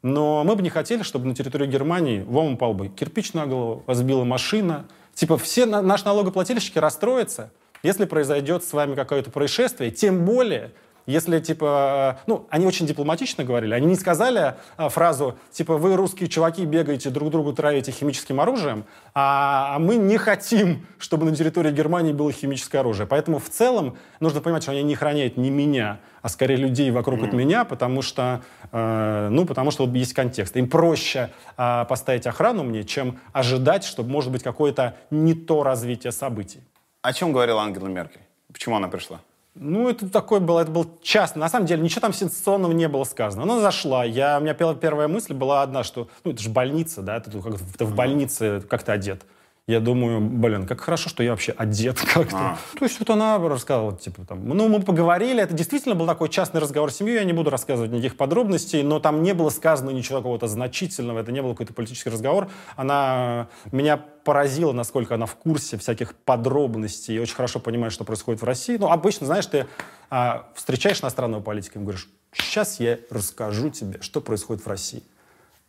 но 0.03 0.45
мы 0.45 0.55
бы 0.55 0.62
не 0.62 0.71
хотели, 0.71 1.03
чтобы 1.03 1.27
на 1.27 1.35
территории 1.35 1.66
Германии 1.66 2.23
вам 2.23 2.55
упал 2.55 2.75
бы 2.75 2.89
кирпич 2.89 3.33
на 3.33 3.47
голову, 3.47 3.83
вас 3.87 3.99
сбила 3.99 4.25
машина. 4.25 4.87
Типа 5.15 5.39
все 5.39 5.65
на- 5.65 5.81
наши 5.81 6.05
налогоплательщики 6.05 6.79
расстроятся, 6.79 7.51
если 7.83 8.05
произойдет 8.05 8.65
с 8.65 8.73
вами 8.73 8.95
какое-то 8.95 9.31
происшествие, 9.31 9.91
тем 9.91 10.25
более, 10.25 10.73
если, 11.06 11.39
типа, 11.39 12.20
ну, 12.26 12.47
они 12.51 12.66
очень 12.66 12.86
дипломатично 12.86 13.44
говорили, 13.44 13.74
они 13.74 13.86
не 13.86 13.97
сказали 13.97 14.55
а, 14.76 14.89
фразу, 14.89 15.36
типа, 15.51 15.76
вы, 15.76 15.97
русские 15.97 16.28
чуваки, 16.28 16.64
бегаете, 16.64 17.10
друг 17.10 17.31
другу 17.31 17.52
травите 17.52 17.93
химическим 17.93 18.40
оружием, 18.40 18.85
а, 19.14 19.76
а 19.76 19.78
мы 19.78 19.97
не 19.97 20.16
хотим, 20.16 20.86
чтобы 20.98 21.26
на 21.26 21.36
территории 21.36 21.70
Германии 21.70 22.12
было 22.12 22.32
химическое 22.32 22.78
оружие. 22.78 23.06
Поэтому 23.06 23.39
в 23.39 23.48
целом 23.51 23.97
нужно 24.20 24.40
понимать, 24.40 24.62
что 24.62 24.72
они 24.72 24.82
не 24.82 24.94
охраняют 24.94 25.36
не 25.36 25.51
меня, 25.51 26.01
а 26.22 26.31
скорее 26.31 26.56
людей 26.56 26.90
вокруг 26.90 27.22
от 27.22 27.35
меня, 27.35 27.64
потому 27.64 28.01
что, 28.01 28.43
э, 28.72 29.28
ну, 29.31 29.44
потому 29.44 29.70
что 29.70 29.85
вот 29.85 29.94
есть 29.94 30.14
контекст. 30.14 30.56
Им 30.56 30.70
проще 30.70 31.31
э, 31.59 31.85
поставить 31.86 32.26
охрану 32.26 32.64
мне, 32.64 32.82
чем 32.82 33.18
ожидать, 33.35 33.85
что 33.85 34.02
может 34.02 34.32
быть 34.32 34.43
какое-то 34.43 34.97
не 35.10 35.35
то 35.35 35.62
развитие 35.62 36.12
событий. 36.12 36.60
О 37.02 37.12
чем 37.12 37.32
говорила 37.32 37.62
Ангела 37.62 37.89
Меркель? 37.89 38.22
Почему 38.51 38.76
она 38.76 38.89
пришла? 38.89 39.20
Ну, 39.55 39.89
это 39.89 40.09
такой 40.09 40.40
был, 40.40 40.59
это 40.59 40.70
был 40.70 40.98
частный. 41.01 41.40
На 41.40 41.48
самом 41.48 41.66
деле, 41.66 41.81
ничего 41.81 42.01
там 42.01 42.12
сенсационного 42.12 42.72
не 42.72 42.89
было 42.89 43.05
сказано. 43.05 43.44
Она 43.44 43.60
зашла. 43.60 44.05
Я, 44.05 44.39
у 44.39 44.40
меня 44.40 44.52
пер- 44.52 44.76
первая 44.76 45.06
мысль 45.06 45.32
была 45.32 45.62
одна, 45.62 45.85
что, 45.85 46.09
ну, 46.24 46.32
это 46.32 46.43
же 46.43 46.51
больница, 46.51 47.02
да, 47.02 47.20
ты, 47.20 47.31
тут 47.31 47.44
как, 47.44 47.55
ты 47.78 47.85
в 47.85 47.94
больнице 47.94 48.62
как 48.68 48.82
то 48.82 48.93
одет. 48.93 49.24
Я 49.66 49.81
думаю, 49.81 50.20
блин, 50.20 50.66
как 50.66 50.82
хорошо, 50.82 51.09
что 51.09 51.23
я 51.23 51.31
вообще 51.31 51.53
одет 51.57 51.99
как-то. 52.15 52.59
То 52.78 52.85
есть 52.85 52.99
вот 52.99 53.09
она 53.09 53.39
рассказывала, 53.39 53.97
типа, 53.97 54.27
там, 54.27 54.47
ну, 54.47 54.69
мы 54.69 54.82
поговорили, 54.82 55.43
это 55.43 55.55
действительно 55.55 55.95
был 55.95 56.07
такой 56.07 56.28
частный 56.28 56.61
разговор 56.61 56.93
с 56.93 56.97
семьей, 56.97 57.16
я 57.16 57.24
не 57.24 57.32
буду 57.32 57.49
рассказывать 57.49 57.91
никаких 57.91 58.19
подробностей, 58.19 58.82
но 58.82 59.01
там 59.01 59.23
не 59.23 59.32
было 59.32 59.49
сказано 59.49 59.89
ничего 59.89 60.19
какого-то 60.19 60.49
значительного, 60.49 61.20
это 61.20 61.32
не 61.32 61.41
был 61.41 61.53
какой-то 61.53 61.73
политический 61.73 62.11
разговор. 62.11 62.51
Она 62.77 63.49
меня 63.73 63.97
поразила, 63.97 64.73
насколько 64.73 65.15
она 65.15 65.24
в 65.24 65.36
курсе 65.36 65.78
всяких 65.78 66.15
подробностей 66.15 67.16
и 67.16 67.19
очень 67.19 67.35
хорошо 67.35 67.59
понимает, 67.59 67.95
что 67.95 68.05
происходит 68.05 68.43
в 68.43 68.45
России. 68.45 68.77
Ну, 68.77 68.91
обычно, 68.91 69.24
знаешь, 69.24 69.47
ты 69.47 69.66
а, 70.11 70.47
встречаешь 70.55 71.01
иностранного 71.01 71.41
политика 71.41 71.78
и 71.78 71.82
говоришь, 71.82 72.11
сейчас 72.35 72.81
я 72.81 72.99
расскажу 73.09 73.70
тебе, 73.70 74.03
что 74.03 74.20
происходит 74.20 74.62
в 74.62 74.69
России. 74.69 75.03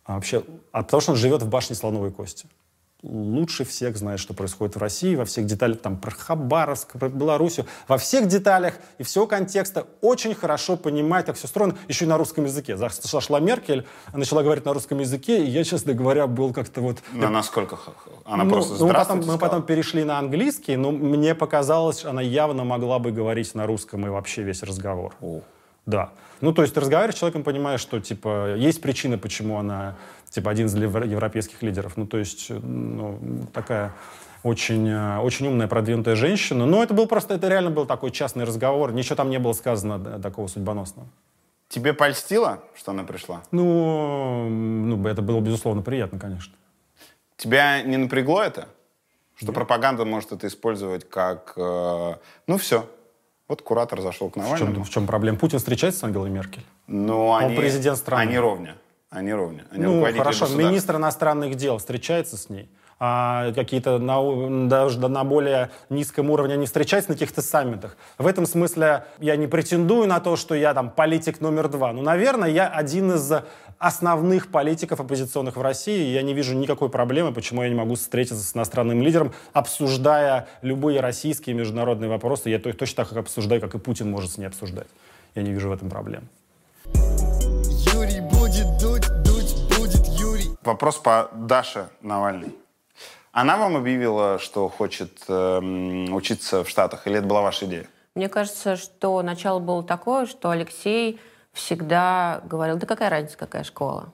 А 0.03 0.15
вообще, 0.15 0.43
а 0.73 0.83
потому 0.83 0.99
что 0.99 1.11
он 1.13 1.17
живет 1.17 1.41
в 1.41 1.47
башне 1.47 1.77
Слоновой 1.77 2.11
Кости. 2.11 2.47
Лучше 3.07 3.65
всех 3.65 3.97
знает, 3.97 4.19
что 4.19 4.33
происходит 4.33 4.75
в 4.75 4.79
России, 4.79 5.15
во 5.15 5.25
всех 5.25 5.45
деталях, 5.45 5.79
там, 5.79 5.95
про 5.97 6.09
Хабаровск, 6.09 6.93
про 6.93 7.07
Белоруссию, 7.07 7.67
во 7.87 7.97
всех 7.99 8.27
деталях 8.27 8.73
и 8.97 9.03
всего 9.03 9.27
контекста 9.27 9.85
очень 10.01 10.33
хорошо 10.33 10.75
понимает, 10.75 11.27
как 11.27 11.35
все 11.35 11.45
устроено, 11.45 11.77
еще 11.87 12.05
и 12.05 12.07
на 12.07 12.17
русском 12.17 12.45
языке. 12.45 12.77
Зашла 12.77 13.39
Меркель, 13.39 13.85
начала 14.13 14.41
говорить 14.41 14.65
на 14.65 14.73
русском 14.73 14.99
языке, 14.99 15.43
и 15.43 15.47
я, 15.49 15.63
честно 15.63 15.93
говоря, 15.93 16.25
был 16.25 16.51
как-то 16.51 16.81
вот... 16.81 16.97
На 17.13 17.29
насколько 17.29 17.75
х- 17.75 17.91
х- 17.91 18.11
она 18.25 18.43
Ну, 18.43 18.49
просто 18.49 18.73
ну, 18.79 18.87
мы, 18.87 18.93
потом, 18.93 19.25
мы 19.25 19.37
потом 19.37 19.61
перешли 19.61 20.03
на 20.03 20.17
английский, 20.17 20.75
но 20.75 20.91
мне 20.91 21.35
показалось, 21.35 21.99
что 21.99 22.09
она 22.09 22.21
явно 22.23 22.63
могла 22.63 22.97
бы 22.97 23.11
говорить 23.11 23.53
на 23.53 23.67
русском 23.67 24.05
и 24.07 24.09
вообще 24.09 24.41
весь 24.41 24.63
разговор. 24.63 25.13
Да. 25.85 26.09
Ну, 26.41 26.51
то 26.51 26.63
есть 26.63 26.73
ты 26.73 26.81
разговариваешь 26.81 27.15
с 27.15 27.19
человеком, 27.19 27.43
понимаешь, 27.43 27.79
что, 27.79 27.99
типа, 27.99 28.55
есть 28.55 28.81
причина, 28.81 29.17
почему 29.17 29.57
она, 29.57 29.95
типа, 30.35 30.51
один 30.51 30.67
из 30.67 30.75
европейских 30.75 31.63
лидеров. 31.63 31.95
Ну, 31.95 32.05
то 32.05 32.17
есть, 32.17 32.51
э, 32.51 32.53
ну, 32.53 33.47
такая 33.53 33.93
очень, 34.43 34.87
э, 34.87 35.19
очень 35.19 35.47
умная, 35.47 35.67
продвинутая 35.67 36.15
женщина. 36.15 36.65
Но 36.65 36.83
это 36.83 36.93
был 36.93 37.07
просто, 37.07 37.33
это 37.35 37.47
реально 37.47 37.71
был 37.71 37.85
такой 37.85 38.11
частный 38.11 38.43
разговор. 38.43 38.91
Ничего 38.91 39.15
там 39.15 39.29
не 39.29 39.39
было 39.39 39.53
сказано 39.53 40.19
такого 40.19 40.47
судьбоносного. 40.47 41.07
Тебе 41.69 41.93
польстило, 41.93 42.59
что 42.75 42.91
она 42.91 43.03
пришла? 43.03 43.41
Ну, 43.51 44.49
ну, 44.49 45.07
это 45.07 45.21
было, 45.21 45.39
безусловно, 45.39 45.81
приятно, 45.81 46.19
конечно. 46.19 46.53
Тебя 47.37 47.81
не 47.81 47.97
напрягло 47.97 48.43
это? 48.43 48.67
Что 49.35 49.51
пропаганда 49.51 50.05
может 50.05 50.31
это 50.31 50.47
использовать 50.47 51.09
как... 51.09 51.53
э, 51.57 52.13
ну, 52.47 52.57
все. 52.57 52.87
Вот 53.47 53.61
куратор 53.61 54.01
зашел 54.01 54.29
к 54.29 54.35
В 54.35 54.39
Навальному. 54.39 54.75
чем, 54.75 54.83
в 54.83 54.89
чем 54.89 55.07
проблема? 55.07 55.37
Путин 55.37 55.59
встречается 55.59 56.01
с 56.01 56.03
Ангелой 56.03 56.29
Меркель? 56.29 56.63
Ну, 56.87 57.33
они, 57.33 57.55
президент 57.55 57.97
страны. 57.97 58.21
Они 58.21 58.37
ровня. 58.37 58.75
Они 59.15 59.33
ровня. 59.33 59.65
Они 59.71 59.83
Ну, 59.85 60.01
хорошо, 60.17 60.45
министр 60.69 60.97
иностранных 60.97 61.55
дел 61.55 61.77
встречается 61.77 62.37
с 62.37 62.49
ней, 62.49 62.69
а 62.99 63.51
какие-то 63.53 63.97
на, 63.97 64.67
даже 64.67 64.99
на 64.99 65.23
более 65.23 65.69
низком 65.89 66.29
уровне 66.29 66.53
они 66.55 66.65
встречаются 66.65 67.11
на 67.11 67.15
каких-то 67.15 67.41
саммитах. 67.41 67.95
В 68.17 68.27
этом 68.27 68.45
смысле 68.45 69.05
я 69.19 69.35
не 69.37 69.47
претендую 69.47 70.07
на 70.07 70.19
то, 70.19 70.35
что 70.35 70.53
я 70.53 70.73
там 70.73 70.89
политик 70.89 71.39
номер 71.41 71.69
два. 71.69 71.93
Ну, 71.93 72.01
наверное, 72.01 72.49
я 72.49 72.67
один 72.67 73.13
из 73.13 73.31
основных 73.77 74.47
политиков 74.51 74.99
оппозиционных 74.99 75.57
в 75.57 75.61
России. 75.61 76.13
Я 76.13 76.21
не 76.21 76.33
вижу 76.33 76.55
никакой 76.55 76.89
проблемы, 76.89 77.33
почему 77.33 77.63
я 77.63 77.69
не 77.69 77.75
могу 77.75 77.95
встретиться 77.95 78.43
с 78.43 78.55
иностранным 78.55 79.01
лидером, 79.01 79.33
обсуждая 79.53 80.47
любые 80.61 80.99
российские 81.01 81.55
международные 81.55 82.09
вопросы. 82.09 82.49
Я 82.49 82.59
то- 82.59 82.71
точно 82.73 82.97
так 83.03 83.09
как 83.09 83.17
обсуждаю, 83.19 83.61
как 83.61 83.75
и 83.75 83.79
Путин 83.79 84.09
может 84.11 84.31
с 84.31 84.37
ней 84.37 84.45
обсуждать. 84.45 84.87
Я 85.35 85.41
не 85.41 85.51
вижу 85.51 85.69
в 85.69 85.73
этом 85.73 85.89
проблем. 85.89 86.29
Вопрос 90.65 90.97
по 90.97 91.29
Даше 91.31 91.89
Навальной. 92.01 92.55
Она 93.31 93.57
вам 93.57 93.75
объявила, 93.75 94.39
что 94.39 94.67
хочет 94.67 95.23
эм, 95.27 96.11
учиться 96.13 96.63
в 96.63 96.69
Штатах, 96.69 97.05
или 97.05 97.17
это 97.17 97.27
была 97.27 97.41
ваша 97.41 97.65
идея? 97.65 97.87
Мне 98.15 98.29
кажется, 98.29 98.75
что 98.75 99.21
начало 99.21 99.59
было 99.59 99.83
такое, 99.83 100.25
что 100.25 100.49
Алексей 100.49 101.19
всегда 101.53 102.41
говорил, 102.45 102.77
да 102.77 102.87
какая 102.87 103.09
разница, 103.11 103.37
какая 103.37 103.63
школа. 103.63 104.13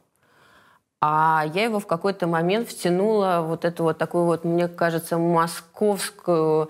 А 0.99 1.45
я 1.53 1.63
его 1.63 1.79
в 1.79 1.87
какой-то 1.87 2.27
момент 2.27 2.67
втянула 2.67 3.43
вот 3.45 3.63
эту 3.63 3.83
вот 3.83 3.97
такую 3.97 4.25
вот, 4.25 4.43
мне 4.43 4.67
кажется, 4.67 5.17
московскую 5.17 6.69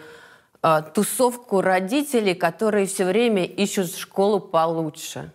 э, 0.61 0.81
тусовку 0.93 1.61
родителей, 1.61 2.35
которые 2.35 2.85
все 2.85 3.05
время 3.05 3.45
ищут 3.45 3.95
школу 3.95 4.39
получше. 4.39 5.31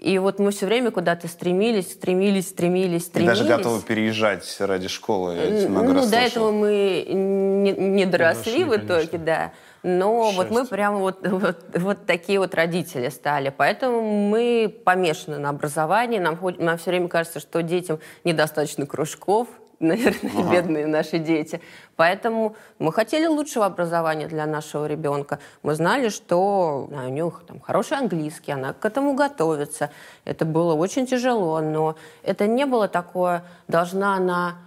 И 0.00 0.18
вот 0.18 0.38
мы 0.38 0.50
все 0.50 0.64
время 0.64 0.90
куда-то 0.90 1.28
стремились, 1.28 1.92
стремились, 1.92 2.48
стремились, 2.48 3.02
И 3.02 3.06
стремились. 3.06 3.38
даже 3.38 3.48
готовы 3.48 3.82
переезжать 3.82 4.56
ради 4.58 4.88
школы. 4.88 5.34
Я 5.36 5.68
много 5.68 5.88
Ну, 5.88 5.94
раз 5.96 6.08
до 6.10 6.16
этого 6.16 6.50
мы 6.52 7.04
не, 7.06 7.72
не 7.72 8.06
доросли 8.06 8.64
дошли, 8.64 8.64
в 8.64 8.76
итоге, 8.76 9.06
конечно. 9.08 9.18
да. 9.18 9.52
Но 9.82 10.30
вот 10.30 10.48
мы 10.50 10.60
Счастье. 10.60 10.74
прямо 10.76 10.98
вот, 10.98 11.26
вот, 11.26 11.56
вот 11.74 12.06
такие 12.06 12.38
вот 12.38 12.54
родители 12.54 13.10
стали. 13.10 13.52
Поэтому 13.54 14.00
мы 14.00 14.74
помешаны 14.84 15.38
на 15.38 15.50
образовании. 15.50 16.18
Нам, 16.18 16.38
нам 16.58 16.78
все 16.78 16.90
время 16.92 17.08
кажется, 17.08 17.38
что 17.38 17.62
детям 17.62 17.98
недостаточно 18.24 18.86
кружков. 18.86 19.48
Наверное, 19.80 20.50
бедные 20.50 20.86
наши 20.86 21.18
дети. 21.18 21.60
Поэтому 21.96 22.54
мы 22.78 22.92
хотели 22.92 23.26
лучшего 23.26 23.64
образования 23.64 24.28
для 24.28 24.44
нашего 24.44 24.84
ребенка. 24.84 25.38
Мы 25.62 25.74
знали, 25.74 26.10
что 26.10 26.88
а, 26.92 27.06
у 27.06 27.08
нее 27.08 27.32
там 27.46 27.60
хороший 27.60 27.96
английский, 27.96 28.52
она 28.52 28.74
к 28.74 28.84
этому 28.84 29.14
готовится. 29.14 29.90
Это 30.26 30.44
было 30.44 30.74
очень 30.74 31.06
тяжело, 31.06 31.60
но 31.60 31.96
это 32.22 32.46
не 32.46 32.66
было 32.66 32.88
такое, 32.88 33.42
должна 33.68 34.16
она 34.16 34.58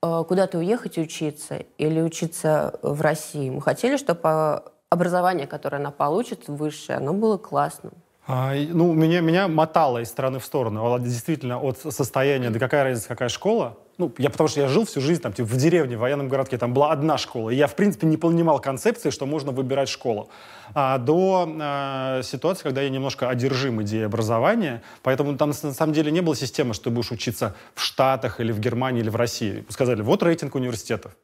э, 0.00 0.24
куда-то 0.28 0.58
уехать 0.58 0.96
и 0.96 1.00
учиться 1.00 1.64
или 1.76 2.00
учиться 2.00 2.78
в 2.82 3.00
России. 3.00 3.50
Мы 3.50 3.60
хотели, 3.60 3.96
чтобы 3.96 4.62
образование, 4.90 5.48
которое 5.48 5.78
она 5.78 5.90
получит 5.90 6.46
высшее, 6.46 6.98
оно 6.98 7.12
было 7.12 7.36
классным. 7.36 7.94
А, 8.28 8.54
ну, 8.54 8.92
меня, 8.92 9.20
меня 9.20 9.48
мотало 9.48 9.98
из 9.98 10.08
стороны 10.08 10.38
в 10.38 10.44
сторону. 10.44 10.98
Действительно, 11.00 11.60
от 11.60 11.78
состояния, 11.78 12.50
да 12.50 12.60
какая 12.60 12.84
разница, 12.84 13.08
какая 13.08 13.28
школа. 13.28 13.76
Ну, 13.98 14.12
я 14.18 14.28
потому 14.28 14.48
что 14.48 14.60
я 14.60 14.68
жил 14.68 14.84
всю 14.84 15.00
жизнь 15.00 15.22
там, 15.22 15.32
типа, 15.32 15.48
в 15.48 15.56
деревне, 15.56 15.96
в 15.96 16.00
военном 16.00 16.28
городке, 16.28 16.58
там 16.58 16.74
была 16.74 16.92
одна 16.92 17.16
школа. 17.16 17.48
И 17.48 17.56
я, 17.56 17.66
в 17.66 17.74
принципе, 17.74 18.06
не 18.06 18.18
понимал 18.18 18.60
концепции, 18.60 19.08
что 19.08 19.24
можно 19.24 19.52
выбирать 19.52 19.88
школу. 19.88 20.28
А, 20.74 20.98
до 20.98 21.48
а, 21.60 22.22
ситуации, 22.22 22.62
когда 22.62 22.82
я 22.82 22.90
немножко 22.90 23.30
одержим 23.30 23.80
идеей 23.82 24.04
образования, 24.04 24.82
поэтому 25.02 25.36
там 25.38 25.52
на 25.62 25.72
самом 25.72 25.94
деле 25.94 26.12
не 26.12 26.20
было 26.20 26.36
системы, 26.36 26.74
что 26.74 26.84
ты 26.84 26.90
будешь 26.90 27.10
учиться 27.10 27.54
в 27.74 27.80
Штатах 27.80 28.38
или 28.40 28.52
в 28.52 28.60
Германии 28.60 29.00
или 29.00 29.08
в 29.08 29.16
России. 29.16 29.64
Сказали, 29.70 30.02
вот 30.02 30.22
рейтинг 30.22 30.54
университетов. 30.54 31.16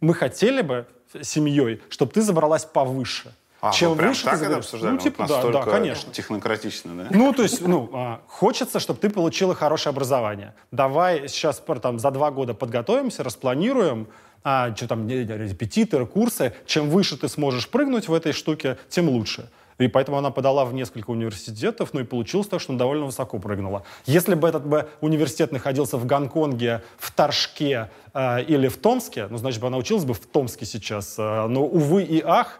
Мы 0.00 0.12
хотели 0.12 0.62
бы 0.62 0.86
семьей, 1.22 1.80
чтобы 1.88 2.12
ты 2.12 2.22
забралась 2.22 2.64
повыше. 2.64 3.32
А, 3.60 3.72
Чем 3.72 3.94
вы 3.94 4.08
выше 4.08 4.24
так 4.24 4.38
ты 4.38 4.46
это 4.46 4.56
обсуждали? 4.58 4.92
Ну, 4.92 4.96
Вот 4.96 5.02
типа, 5.02 5.26
да, 5.26 5.42
да, 5.50 5.62
конечно. 5.62 6.12
Технократично, 6.12 6.94
да? 6.94 7.06
Ну, 7.10 7.32
то 7.32 7.42
есть, 7.42 7.60
ну, 7.66 7.90
а, 7.92 8.20
хочется, 8.28 8.78
чтобы 8.78 9.00
ты 9.00 9.10
получила 9.10 9.54
хорошее 9.54 9.90
образование. 9.90 10.54
Давай 10.70 11.28
сейчас 11.28 11.62
там, 11.82 11.98
за 11.98 12.10
два 12.12 12.30
года 12.30 12.54
подготовимся, 12.54 13.24
распланируем, 13.24 14.08
а, 14.44 14.74
что 14.76 14.86
там, 14.86 15.08
репетиторы, 15.08 16.06
курсы. 16.06 16.54
Чем 16.66 16.88
выше 16.88 17.16
ты 17.16 17.28
сможешь 17.28 17.68
прыгнуть 17.68 18.06
в 18.06 18.14
этой 18.14 18.32
штуке, 18.32 18.78
тем 18.88 19.08
лучше. 19.08 19.50
И 19.78 19.86
поэтому 19.86 20.18
она 20.18 20.30
подала 20.30 20.64
в 20.64 20.74
несколько 20.74 21.10
университетов, 21.10 21.90
ну 21.92 22.00
и 22.00 22.04
получилось 22.04 22.48
так, 22.48 22.60
что 22.60 22.72
она 22.72 22.78
довольно 22.78 23.06
высоко 23.06 23.38
прыгнула. 23.38 23.84
Если 24.06 24.34
бы 24.34 24.48
этот 24.48 24.66
бы 24.66 24.88
университет 25.00 25.52
находился 25.52 25.96
в 25.96 26.04
Гонконге, 26.04 26.82
в 26.98 27.12
Торжке 27.12 27.88
э, 28.12 28.42
или 28.42 28.66
в 28.66 28.76
Томске, 28.76 29.28
ну, 29.30 29.38
значит 29.38 29.60
бы 29.60 29.68
она 29.68 29.76
училась 29.76 30.04
бы 30.04 30.14
в 30.14 30.26
Томске 30.26 30.66
сейчас. 30.66 31.14
Э, 31.16 31.46
но, 31.46 31.64
увы 31.64 32.02
и 32.02 32.20
ах, 32.24 32.58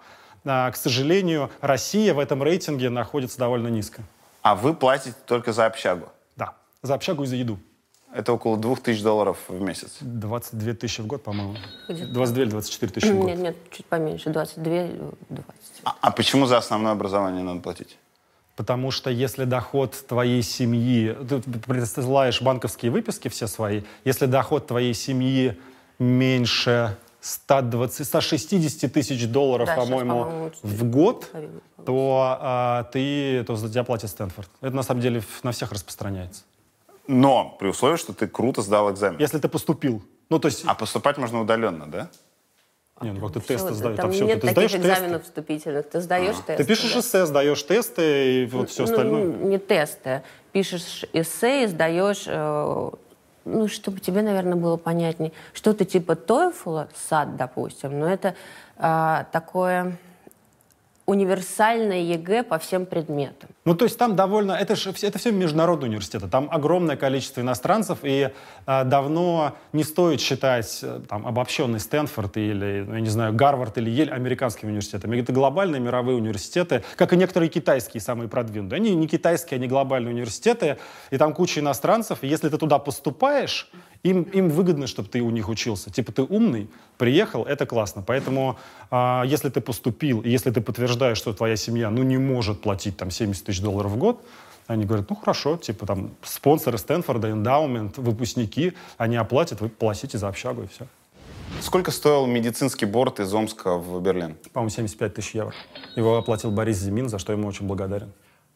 к 0.72 0.76
сожалению, 0.76 1.50
Россия 1.60 2.14
в 2.14 2.18
этом 2.18 2.42
рейтинге 2.42 2.90
находится 2.90 3.38
довольно 3.38 3.68
низко. 3.68 4.02
А 4.42 4.54
вы 4.54 4.74
платите 4.74 5.16
только 5.26 5.52
за 5.52 5.66
общагу. 5.66 6.08
Да, 6.36 6.54
за 6.82 6.94
общагу 6.94 7.24
и 7.24 7.26
за 7.26 7.36
еду. 7.36 7.58
Это 8.14 8.32
около 8.32 8.56
2000 8.56 9.02
долларов 9.02 9.36
в 9.48 9.60
месяц. 9.60 9.98
22 10.00 10.72
тысячи 10.74 11.02
в 11.02 11.06
год, 11.06 11.22
по-моему. 11.22 11.56
Где-то. 11.88 12.12
22 12.12 12.42
или 12.42 12.50
24 12.50 12.92
тысячи 12.92 13.12
в 13.12 13.16
год. 13.16 13.26
Нет, 13.26 13.38
нет, 13.38 13.56
чуть 13.70 13.84
поменьше, 13.86 14.30
22, 14.30 14.72
20. 15.28 15.54
А, 15.84 15.94
а 16.00 16.10
почему 16.10 16.46
за 16.46 16.56
основное 16.56 16.92
образование 16.92 17.42
надо 17.42 17.60
платить? 17.60 17.98
Потому 18.56 18.90
что 18.90 19.10
если 19.10 19.44
доход 19.44 19.94
твоей 20.08 20.42
семьи, 20.42 21.16
ты 21.28 21.40
присылаешь 21.60 22.40
банковские 22.40 22.90
выписки 22.90 23.28
все 23.28 23.46
свои, 23.46 23.82
если 24.04 24.26
доход 24.26 24.66
твоей 24.66 24.94
семьи 24.94 25.58
меньше 25.98 26.96
120, 27.20 28.06
160 28.06 28.92
тысяч 28.92 29.26
долларов, 29.26 29.66
Да, 29.66 29.74
по-моему, 29.76 30.24
по-моему, 30.24 30.50
в 30.62 30.84
год, 30.84 31.30
то, 31.84 32.38
а, 32.40 32.84
ты, 32.84 33.42
то 33.44 33.56
за 33.56 33.68
тебя 33.68 33.84
платит 33.84 34.10
Стэнфорд. 34.10 34.48
Это 34.60 34.74
на 34.74 34.82
самом 34.82 35.00
деле 35.00 35.22
на 35.42 35.52
всех 35.52 35.72
распространяется. 35.72 36.42
Но 37.08 37.56
при 37.58 37.68
условии, 37.68 37.96
что 37.96 38.12
ты 38.12 38.28
круто 38.28 38.62
сдал 38.62 38.90
экзамен. 38.92 39.18
Если 39.18 39.38
ты 39.38 39.48
поступил. 39.48 40.02
Ну, 40.30 40.38
то 40.38 40.46
есть, 40.46 40.62
А 40.66 40.74
поступать 40.74 41.16
можно 41.18 41.40
удаленно, 41.40 41.86
да? 41.90 42.08
не, 43.00 43.12
ну 43.12 43.20
как 43.20 43.34
ты 43.34 43.40
тесты 43.40 43.68
да, 43.68 43.74
сдаешь, 43.74 43.96
там 43.96 44.06
там 44.06 44.12
все, 44.12 44.24
нет 44.24 44.40
ты 44.40 44.48
таких 44.48 44.52
сдаешь 44.54 44.72
тесты. 44.72 44.88
экзаменов 44.88 45.22
вступительных. 45.24 45.88
Ты 45.88 46.00
сдаешь 46.00 46.36
тесты. 46.36 46.56
Ты 46.56 46.64
пишешь 46.64 46.92
да. 46.92 47.00
эссе, 47.00 47.26
сдаешь 47.26 47.62
тесты 47.66 48.42
и 48.42 48.46
вот 48.46 48.70
все 48.70 48.84
Ну, 48.84 48.90
остальное. 48.90 49.24
не 49.24 49.58
тесты. 49.58 50.22
Пишешь 50.52 51.04
эссе 51.12 51.64
и 51.64 51.66
сдаешь, 51.68 52.24
э, 52.26 52.90
ну, 53.48 53.68
чтобы 53.68 54.00
тебе, 54.00 54.22
наверное, 54.22 54.56
было 54.56 54.76
понятнее, 54.76 55.32
что-то 55.52 55.84
типа 55.84 56.12
TOEFL, 56.12 56.88
SAT, 56.94 57.36
допустим, 57.36 57.98
но 57.98 58.08
это 58.08 58.34
э, 58.76 59.24
такое 59.32 59.96
универсальное 61.08 62.02
ЕГЭ 62.02 62.42
по 62.42 62.58
всем 62.58 62.84
предметам. 62.84 63.48
Ну, 63.64 63.74
то 63.74 63.86
есть 63.86 63.98
там 63.98 64.14
довольно... 64.14 64.52
Это, 64.52 64.76
ж, 64.76 64.88
это 65.02 65.18
все 65.18 65.32
международные 65.32 65.88
университеты. 65.88 66.28
Там 66.28 66.48
огромное 66.50 66.96
количество 66.96 67.40
иностранцев, 67.40 68.00
и 68.02 68.30
э, 68.66 68.84
давно 68.84 69.56
не 69.72 69.84
стоит 69.84 70.20
считать 70.20 70.80
э, 70.82 71.00
там, 71.08 71.26
обобщенный 71.26 71.80
Стэнфорд 71.80 72.36
или, 72.36 72.84
ну, 72.86 72.94
я 72.94 73.00
не 73.00 73.08
знаю, 73.08 73.32
Гарвард 73.32 73.78
или 73.78 73.88
Ель 73.88 74.10
американскими 74.10 74.68
университетами. 74.68 75.18
Это 75.18 75.32
глобальные 75.32 75.80
мировые 75.80 76.18
университеты, 76.18 76.84
как 76.96 77.14
и 77.14 77.16
некоторые 77.16 77.48
китайские, 77.48 78.02
самые 78.02 78.28
продвинутые. 78.28 78.76
Они 78.76 78.94
не 78.94 79.08
китайские, 79.08 79.56
они 79.56 79.66
глобальные 79.66 80.12
университеты, 80.12 80.76
и 81.10 81.16
там 81.16 81.32
куча 81.32 81.60
иностранцев. 81.60 82.18
И 82.20 82.26
если 82.26 82.50
ты 82.50 82.58
туда 82.58 82.78
поступаешь, 82.78 83.70
им, 84.02 84.22
им 84.22 84.48
выгодно, 84.48 84.86
чтобы 84.86 85.08
ты 85.08 85.20
у 85.20 85.30
них 85.30 85.48
учился. 85.48 85.90
Типа 85.90 86.12
ты 86.12 86.22
умный, 86.22 86.68
приехал, 86.96 87.44
это 87.44 87.66
классно. 87.66 88.02
Поэтому 88.02 88.56
а, 88.90 89.24
если 89.24 89.48
ты 89.48 89.60
поступил, 89.60 90.20
и 90.20 90.30
если 90.30 90.50
ты 90.50 90.60
подтверждаешь, 90.60 91.18
что 91.18 91.32
твоя 91.32 91.56
семья 91.56 91.90
ну, 91.90 92.02
не 92.02 92.18
может 92.18 92.60
платить 92.60 92.96
там 92.96 93.10
70 93.10 93.44
тысяч 93.44 93.60
долларов 93.60 93.92
в 93.92 93.96
год, 93.96 94.24
они 94.66 94.84
говорят, 94.84 95.08
ну 95.08 95.16
хорошо, 95.16 95.56
типа 95.56 95.86
там 95.86 96.10
спонсоры 96.22 96.76
Стэнфорда, 96.76 97.30
эндаумент, 97.30 97.96
выпускники, 97.96 98.74
они 98.98 99.16
оплатят, 99.16 99.60
вы 99.60 99.70
платите 99.70 100.18
за 100.18 100.28
общагу 100.28 100.62
и 100.62 100.66
все. 100.66 100.86
Сколько 101.62 101.90
стоил 101.90 102.26
медицинский 102.26 102.84
борт 102.84 103.20
из 103.20 103.32
Омска 103.32 103.78
в 103.78 104.00
Берлин? 104.02 104.36
По-моему, 104.52 104.70
75 104.70 105.14
тысяч 105.14 105.34
евро. 105.34 105.54
Его 105.96 106.16
оплатил 106.16 106.50
Борис 106.50 106.76
Зимин, 106.76 107.08
за 107.08 107.18
что 107.18 107.32
ему 107.32 107.48
очень 107.48 107.66
благодарен. 107.66 108.12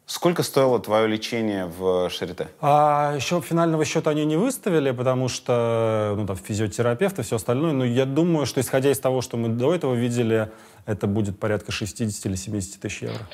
Сколько 0.06 0.42
стоило 0.42 0.78
твое 0.80 1.06
лечение 1.06 1.66
в 1.66 2.10
Шарите? 2.10 2.48
А 2.60 3.14
еще 3.16 3.40
финального 3.40 3.84
счета 3.84 4.10
они 4.10 4.24
не 4.24 4.36
выставили, 4.36 4.90
потому 4.90 5.28
что 5.28 6.14
ну, 6.16 6.26
там, 6.26 6.36
физиотерапевт 6.36 7.18
и 7.20 7.22
все 7.22 7.36
остальное. 7.36 7.72
Но 7.72 7.84
я 7.84 8.04
думаю, 8.04 8.44
что 8.46 8.60
исходя 8.60 8.90
из 8.90 8.98
того, 8.98 9.22
что 9.22 9.36
мы 9.36 9.48
до 9.48 9.74
этого 9.74 9.94
видели, 9.94 10.50
это 10.86 11.06
будет 11.06 11.38
порядка 11.38 11.70
60 11.72 12.26
или 12.26 12.34
70 12.34 12.80
тысяч 12.80 13.02
евро. 13.02 13.28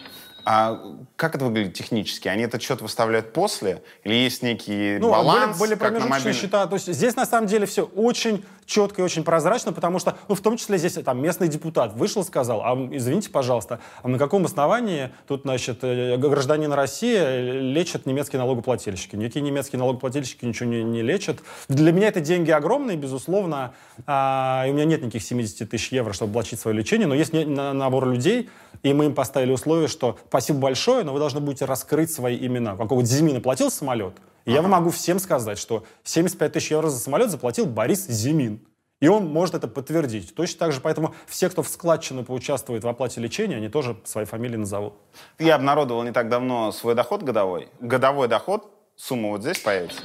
А 0.45 0.81
как 1.17 1.35
это 1.35 1.45
выглядит 1.47 1.75
технически? 1.75 2.29
Они 2.29 2.43
этот 2.45 2.63
счет 2.63 2.81
выставляют 2.81 3.33
после? 3.33 3.83
Или 4.05 4.15
есть 4.15 4.43
некий 4.43 4.99
Ну, 4.99 5.09
а 5.13 5.17
баланс? 5.23 5.59
были, 5.59 5.71
были 5.71 5.79
промежуточные 5.79 6.11
мобильном? 6.19 6.35
счета. 6.41 6.67
То 6.67 6.75
есть 6.77 6.93
здесь 6.93 7.17
на 7.17 7.27
самом 7.27 7.49
деле 7.49 7.67
все 7.67 7.83
очень 7.85 8.45
четко 8.69 9.01
и 9.01 9.05
очень 9.05 9.25
прозрачно, 9.25 9.73
потому 9.73 9.99
что, 9.99 10.17
ну, 10.29 10.35
в 10.35 10.41
том 10.41 10.57
числе 10.57 10.79
здесь 10.79 10.93
там 10.93 11.21
местный 11.21 11.49
депутат 11.49 11.95
вышел, 11.95 12.23
сказал, 12.23 12.61
а 12.63 12.75
извините, 12.93 13.31
пожалуйста, 13.31 13.81
а 14.03 14.09
на 14.09 14.19
каком 14.19 14.45
основании 14.45 15.11
тут, 15.27 15.43
значит, 15.43 15.79
э, 15.83 16.17
гражданин 16.19 16.71
России 16.73 17.17
лечат 17.73 18.05
немецкие 18.05 18.39
налогоплательщики? 18.39 19.17
Никакие 19.17 19.43
немецкие 19.43 19.79
налогоплательщики 19.79 20.45
ничего 20.45 20.69
не, 20.69 20.85
не 20.85 21.03
лечат. 21.03 21.39
Для 21.69 21.93
меня 21.93 22.09
это 22.09 22.21
деньги 22.21 22.51
огромные, 22.51 22.99
безусловно, 22.99 23.73
а, 24.07 24.65
и 24.67 24.71
у 24.71 24.75
меня 24.75 24.85
нет 24.85 25.01
никаких 25.01 25.23
70 25.23 25.69
тысяч 25.69 25.91
евро, 25.91 26.13
чтобы 26.13 26.33
оплатить 26.33 26.61
свое 26.61 26.77
лечение, 26.77 27.07
но 27.07 27.15
есть 27.15 27.33
набор 27.33 28.07
людей, 28.07 28.51
и 28.83 28.93
мы 28.93 29.07
им 29.07 29.15
поставили 29.15 29.53
условие, 29.53 29.89
что 29.89 30.19
спасибо 30.29 30.59
большое, 30.59 31.05
но 31.05 31.15
вы 31.15 31.19
должны 31.19 31.41
будете 31.41 31.65
раскрыть 31.65 32.13
свои 32.13 32.37
имена. 32.37 32.77
Какого-то 32.77 33.07
Зимина 33.07 33.41
платил 33.41 33.71
самолет, 33.71 34.15
и 34.49 34.53
ага. 34.53 34.63
я 34.63 34.69
могу 34.69 34.89
всем 34.89 35.19
сказать, 35.19 35.59
что 35.59 35.85
75 36.05 36.53
тысяч 36.55 36.71
евро 36.71 36.89
за 36.89 36.99
самолет 36.99 37.31
заплатил 37.31 37.67
Борис 37.67 38.07
Зимин. 38.07 38.67
И 38.99 39.07
он 39.07 39.27
может 39.27 39.55
это 39.55 39.69
подтвердить. 39.69 40.35
Точно 40.35 40.59
так 40.59 40.73
же, 40.73 40.81
поэтому 40.81 41.15
все, 41.27 41.51
кто 41.51 41.63
в 41.63 41.69
складчину 41.69 42.25
поучаствует 42.25 42.83
в 42.83 42.89
оплате 42.89 43.21
лечения, 43.21 43.57
они 43.57 43.69
тоже 43.69 43.97
свои 44.05 44.25
фамилии 44.25 44.57
назовут. 44.57 44.95
Я 45.39 45.57
обнародовал 45.57 46.03
не 46.03 46.13
так 46.13 46.31
давно 46.31 46.73
свой 46.73 46.95
доход 46.95 47.23
годовой. 47.23 47.69
Годовой 47.81 48.27
доход, 48.27 48.73
сумма 48.97 49.29
вот 49.29 49.43
здесь 49.43 49.59
появится. 49.59 50.01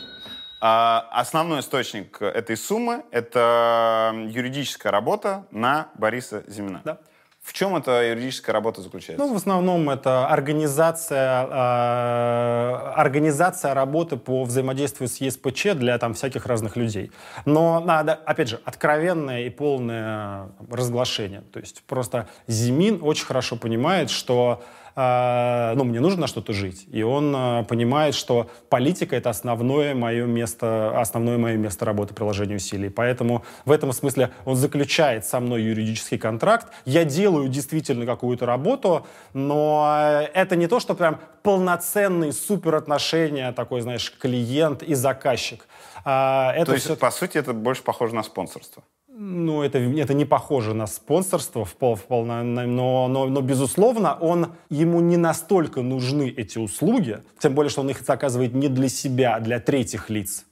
А 0.59 1.07
основной 1.11 1.61
источник 1.61 2.21
этой 2.21 2.57
суммы– 2.57 3.05
это 3.11 4.13
юридическая 4.27 4.91
работа 4.91 5.47
на 5.51 5.87
Бориса 5.95 6.43
Зимина. 6.47 6.81
Да. 6.83 6.99
В 7.43 7.51
чем 7.51 7.75
эта 7.75 8.09
юридическая 8.09 8.53
работа 8.53 8.81
заключается? 8.81 9.21
Ну, 9.23 9.33
в 9.33 9.35
основном 9.35 9.89
это 9.89 10.27
организация, 10.27 11.45
э, 11.45 12.75
организация 12.95 13.73
работы 13.73 14.15
по 14.15 14.45
взаимодействию 14.45 15.09
с 15.09 15.17
ЕСПЧ 15.17 15.73
для 15.75 15.97
там 15.97 16.13
всяких 16.13 16.45
разных 16.45 16.77
людей. 16.77 17.11
Но 17.43 17.81
надо, 17.81 18.13
опять 18.13 18.47
же, 18.47 18.61
откровенное 18.63 19.41
и 19.41 19.49
полное 19.49 20.51
разглашение. 20.71 21.41
То 21.51 21.59
есть 21.59 21.83
просто 21.83 22.29
Зимин 22.47 22.99
очень 23.01 23.25
хорошо 23.25 23.57
понимает, 23.57 24.09
что 24.09 24.63
ну, 24.95 25.83
мне 25.85 25.99
нужно 25.99 26.21
на 26.21 26.27
что-то 26.27 26.53
жить. 26.53 26.85
И 26.91 27.01
он 27.01 27.33
а, 27.35 27.63
понимает, 27.63 28.13
что 28.15 28.49
политика— 28.69 29.15
это 29.17 29.29
основное 29.29 29.95
мое 29.95 30.25
место, 30.25 30.99
основное 30.99 31.37
мое 31.37 31.57
место 31.57 31.85
работы 31.85 32.13
приложения 32.13 32.55
усилий. 32.55 32.89
Поэтому 32.89 33.43
в 33.65 33.71
этом 33.71 33.91
смысле 33.91 34.31
он 34.45 34.55
заключает 34.55 35.25
со 35.25 35.39
мной 35.39 35.63
юридический 35.63 36.17
контракт. 36.17 36.67
Я 36.85 37.05
делаю 37.05 37.49
действительно 37.49 38.05
какую-то 38.05 38.45
работу, 38.45 39.05
но 39.33 40.21
это 40.33 40.55
не 40.55 40.67
то, 40.67 40.79
что 40.79 40.93
прям 40.93 41.19
полноценные 41.41 42.31
суперотношения, 42.31 43.51
такой, 43.51 43.81
знаешь, 43.81 44.13
клиент 44.19 44.83
и 44.83 44.93
заказчик. 44.93 45.65
А, 46.05 46.53
это 46.53 46.67
то 46.67 46.73
есть, 46.73 46.85
все... 46.85 46.95
по 46.95 47.11
сути, 47.11 47.37
это 47.37 47.53
больше 47.53 47.83
похоже 47.83 48.15
на 48.15 48.23
спонсорство? 48.23 48.83
Ну, 49.15 49.61
это, 49.61 49.77
это 49.77 50.15
не 50.15 50.25
похоже 50.25 50.73
на 50.73 50.87
спонсорство, 50.87 51.65
в 51.65 51.75
пол, 51.75 51.95
в 51.95 52.03
пол, 52.03 52.25
но, 52.25 52.43
но, 52.43 53.07
но, 53.27 53.41
безусловно, 53.41 54.17
он, 54.19 54.53
ему 54.71 55.01
не 55.01 55.17
настолько 55.17 55.83
нужны 55.83 56.33
эти 56.35 56.57
услуги, 56.57 57.19
тем 57.37 57.53
более, 57.53 57.69
что 57.69 57.81
он 57.81 57.91
их 57.91 58.01
заказывает 58.01 58.55
не 58.55 58.69
для 58.69 58.89
себя, 58.89 59.35
а 59.35 59.39
для 59.39 59.59
третьих 59.59 60.09
лиц. 60.09 60.45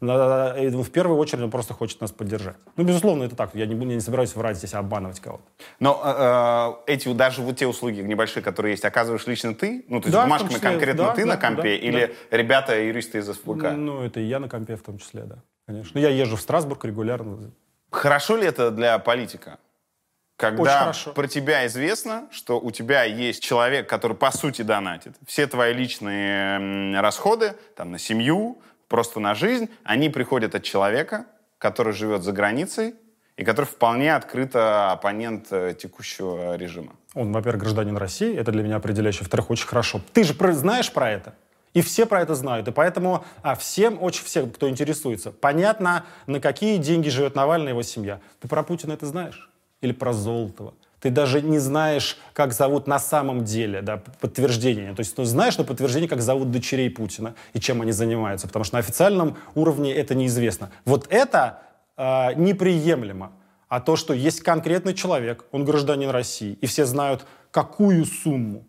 В 0.00 0.90
первую 0.90 1.18
очередь 1.18 1.42
он 1.42 1.50
просто 1.50 1.74
хочет 1.74 2.00
нас 2.00 2.12
поддержать. 2.12 2.56
Ну, 2.76 2.84
безусловно, 2.84 3.24
это 3.24 3.34
так. 3.34 3.54
Я 3.54 3.66
не, 3.66 3.74
не 3.74 4.00
собираюсь 4.00 4.36
врать 4.36 4.58
здесь, 4.58 4.74
обманывать 4.74 5.18
кого-то. 5.18 5.44
Но 5.80 6.00
э, 6.04 6.86
э, 6.88 6.92
эти 6.92 7.12
даже 7.12 7.42
вот 7.42 7.56
те 7.56 7.66
услуги 7.66 8.00
небольшие, 8.00 8.44
которые 8.44 8.72
есть, 8.72 8.84
оказываешь 8.84 9.26
лично 9.26 9.54
ты? 9.54 9.86
Ну, 9.88 10.00
то 10.00 10.06
есть 10.06 10.12
да, 10.12 10.24
бумажками 10.24 10.54
числе, 10.54 10.70
конкретно 10.70 11.04
да, 11.04 11.14
ты 11.14 11.22
да, 11.22 11.28
на 11.28 11.36
компе? 11.36 11.62
Да, 11.62 11.68
или 11.68 12.14
да. 12.30 12.36
ребята, 12.36 12.80
юристы 12.80 13.18
из 13.18 13.26
СПК? 13.26 13.72
Ну, 13.74 14.02
это 14.02 14.20
и 14.20 14.24
я 14.24 14.38
на 14.38 14.48
компе 14.48 14.76
в 14.76 14.82
том 14.82 14.98
числе, 14.98 15.22
да. 15.22 15.42
Конечно. 15.66 15.92
Ну, 15.94 16.00
я 16.00 16.10
езжу 16.10 16.36
в 16.36 16.40
Страсбург 16.40 16.84
регулярно. 16.84 17.50
Хорошо 17.94 18.36
ли 18.36 18.46
это 18.46 18.70
для 18.70 18.98
политика? 18.98 19.58
Когда 20.36 20.92
про 21.14 21.28
тебя 21.28 21.66
известно, 21.66 22.26
что 22.32 22.60
у 22.60 22.70
тебя 22.72 23.04
есть 23.04 23.42
человек, 23.42 23.88
который 23.88 24.16
по 24.16 24.32
сути 24.32 24.62
донатит, 24.62 25.14
все 25.26 25.46
твои 25.46 25.72
личные 25.72 27.00
расходы 27.00 27.54
там, 27.76 27.92
на 27.92 27.98
семью, 27.98 28.60
просто 28.88 29.20
на 29.20 29.34
жизнь, 29.34 29.68
они 29.84 30.08
приходят 30.08 30.54
от 30.56 30.64
человека, 30.64 31.26
который 31.58 31.92
живет 31.92 32.22
за 32.22 32.32
границей 32.32 32.96
и 33.36 33.44
который 33.44 33.66
вполне 33.66 34.14
открыто 34.14 34.90
оппонент 34.90 35.46
э, 35.50 35.74
текущего 35.74 36.56
режима. 36.56 36.94
Он, 37.14 37.32
во-первых, 37.32 37.62
гражданин 37.62 37.96
России, 37.96 38.36
это 38.36 38.52
для 38.52 38.62
меня 38.62 38.76
определяющее. 38.76 39.22
Во-вторых, 39.22 39.50
очень 39.50 39.66
хорошо. 39.66 40.00
Ты 40.12 40.24
же 40.24 40.34
знаешь 40.52 40.92
про 40.92 41.10
это? 41.10 41.34
И 41.74 41.82
все 41.82 42.06
про 42.06 42.22
это 42.22 42.34
знают. 42.36 42.68
И 42.68 42.72
поэтому 42.72 43.24
а, 43.42 43.56
всем, 43.56 44.00
очень 44.00 44.24
всем, 44.24 44.50
кто 44.50 44.68
интересуется, 44.68 45.32
понятно, 45.32 46.06
на 46.26 46.40
какие 46.40 46.78
деньги 46.78 47.08
живет 47.08 47.34
Навальный 47.34 47.66
и 47.66 47.70
его 47.70 47.82
семья. 47.82 48.20
Ты 48.40 48.48
про 48.48 48.62
Путина 48.62 48.92
это 48.92 49.06
знаешь? 49.06 49.50
Или 49.80 49.92
про 49.92 50.12
Золотого? 50.12 50.74
Ты 51.00 51.10
даже 51.10 51.42
не 51.42 51.58
знаешь, 51.58 52.16
как 52.32 52.54
зовут 52.54 52.86
на 52.86 52.98
самом 52.98 53.44
деле, 53.44 53.82
да, 53.82 54.02
подтверждение. 54.20 54.94
То 54.94 55.00
есть 55.00 55.18
ну, 55.18 55.24
знаешь 55.24 55.58
на 55.58 55.64
подтверждение, 55.64 56.08
как 56.08 56.22
зовут 56.22 56.50
дочерей 56.50 56.88
Путина 56.88 57.34
и 57.52 57.60
чем 57.60 57.82
они 57.82 57.92
занимаются, 57.92 58.46
потому 58.46 58.64
что 58.64 58.76
на 58.76 58.78
официальном 58.78 59.36
уровне 59.54 59.92
это 59.92 60.14
неизвестно. 60.14 60.70
Вот 60.86 61.08
это 61.10 61.58
э, 61.98 62.34
неприемлемо. 62.36 63.32
А 63.68 63.80
то, 63.80 63.96
что 63.96 64.14
есть 64.14 64.40
конкретный 64.40 64.94
человек, 64.94 65.44
он 65.50 65.64
гражданин 65.64 66.08
России, 66.08 66.56
и 66.60 66.66
все 66.66 66.86
знают, 66.86 67.26
какую 67.50 68.06
сумму 68.06 68.64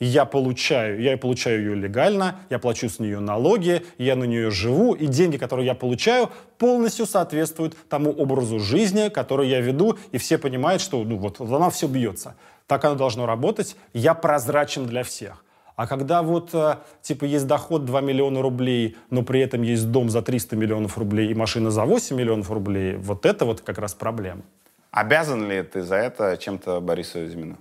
я 0.00 0.24
получаю, 0.24 1.00
я 1.00 1.16
получаю 1.16 1.60
ее 1.60 1.74
легально, 1.74 2.36
я 2.50 2.58
плачу 2.58 2.88
с 2.88 2.98
нее 2.98 3.18
налоги, 3.20 3.84
я 3.98 4.16
на 4.16 4.24
нее 4.24 4.50
живу, 4.50 4.94
и 4.94 5.06
деньги, 5.06 5.36
которые 5.36 5.66
я 5.66 5.74
получаю, 5.74 6.30
полностью 6.58 7.06
соответствуют 7.06 7.76
тому 7.88 8.12
образу 8.12 8.58
жизни, 8.60 9.08
который 9.08 9.48
я 9.48 9.60
веду, 9.60 9.98
и 10.12 10.18
все 10.18 10.38
понимают, 10.38 10.82
что 10.82 11.02
ну, 11.02 11.16
вот 11.16 11.40
она 11.40 11.70
все 11.70 11.88
бьется. 11.88 12.36
Так 12.66 12.84
оно 12.84 12.94
должно 12.94 13.26
работать. 13.26 13.76
Я 13.94 14.14
прозрачен 14.14 14.86
для 14.86 15.02
всех. 15.02 15.42
А 15.74 15.86
когда 15.86 16.22
вот, 16.22 16.50
э, 16.54 16.76
типа, 17.02 17.24
есть 17.24 17.46
доход 17.46 17.84
2 17.84 18.00
миллиона 18.00 18.42
рублей, 18.42 18.96
но 19.10 19.22
при 19.22 19.40
этом 19.40 19.62
есть 19.62 19.90
дом 19.90 20.10
за 20.10 20.22
300 20.22 20.56
миллионов 20.56 20.98
рублей 20.98 21.30
и 21.30 21.34
машина 21.34 21.70
за 21.70 21.84
8 21.84 22.16
миллионов 22.16 22.50
рублей, 22.50 22.96
вот 22.96 23.24
это 23.24 23.44
вот 23.44 23.60
как 23.60 23.78
раз 23.78 23.94
проблема. 23.94 24.42
Обязан 24.90 25.48
ли 25.48 25.62
ты 25.62 25.82
за 25.82 25.94
это 25.94 26.36
чем-то 26.36 26.80
Борису 26.80 27.24
Зимину? 27.28 27.58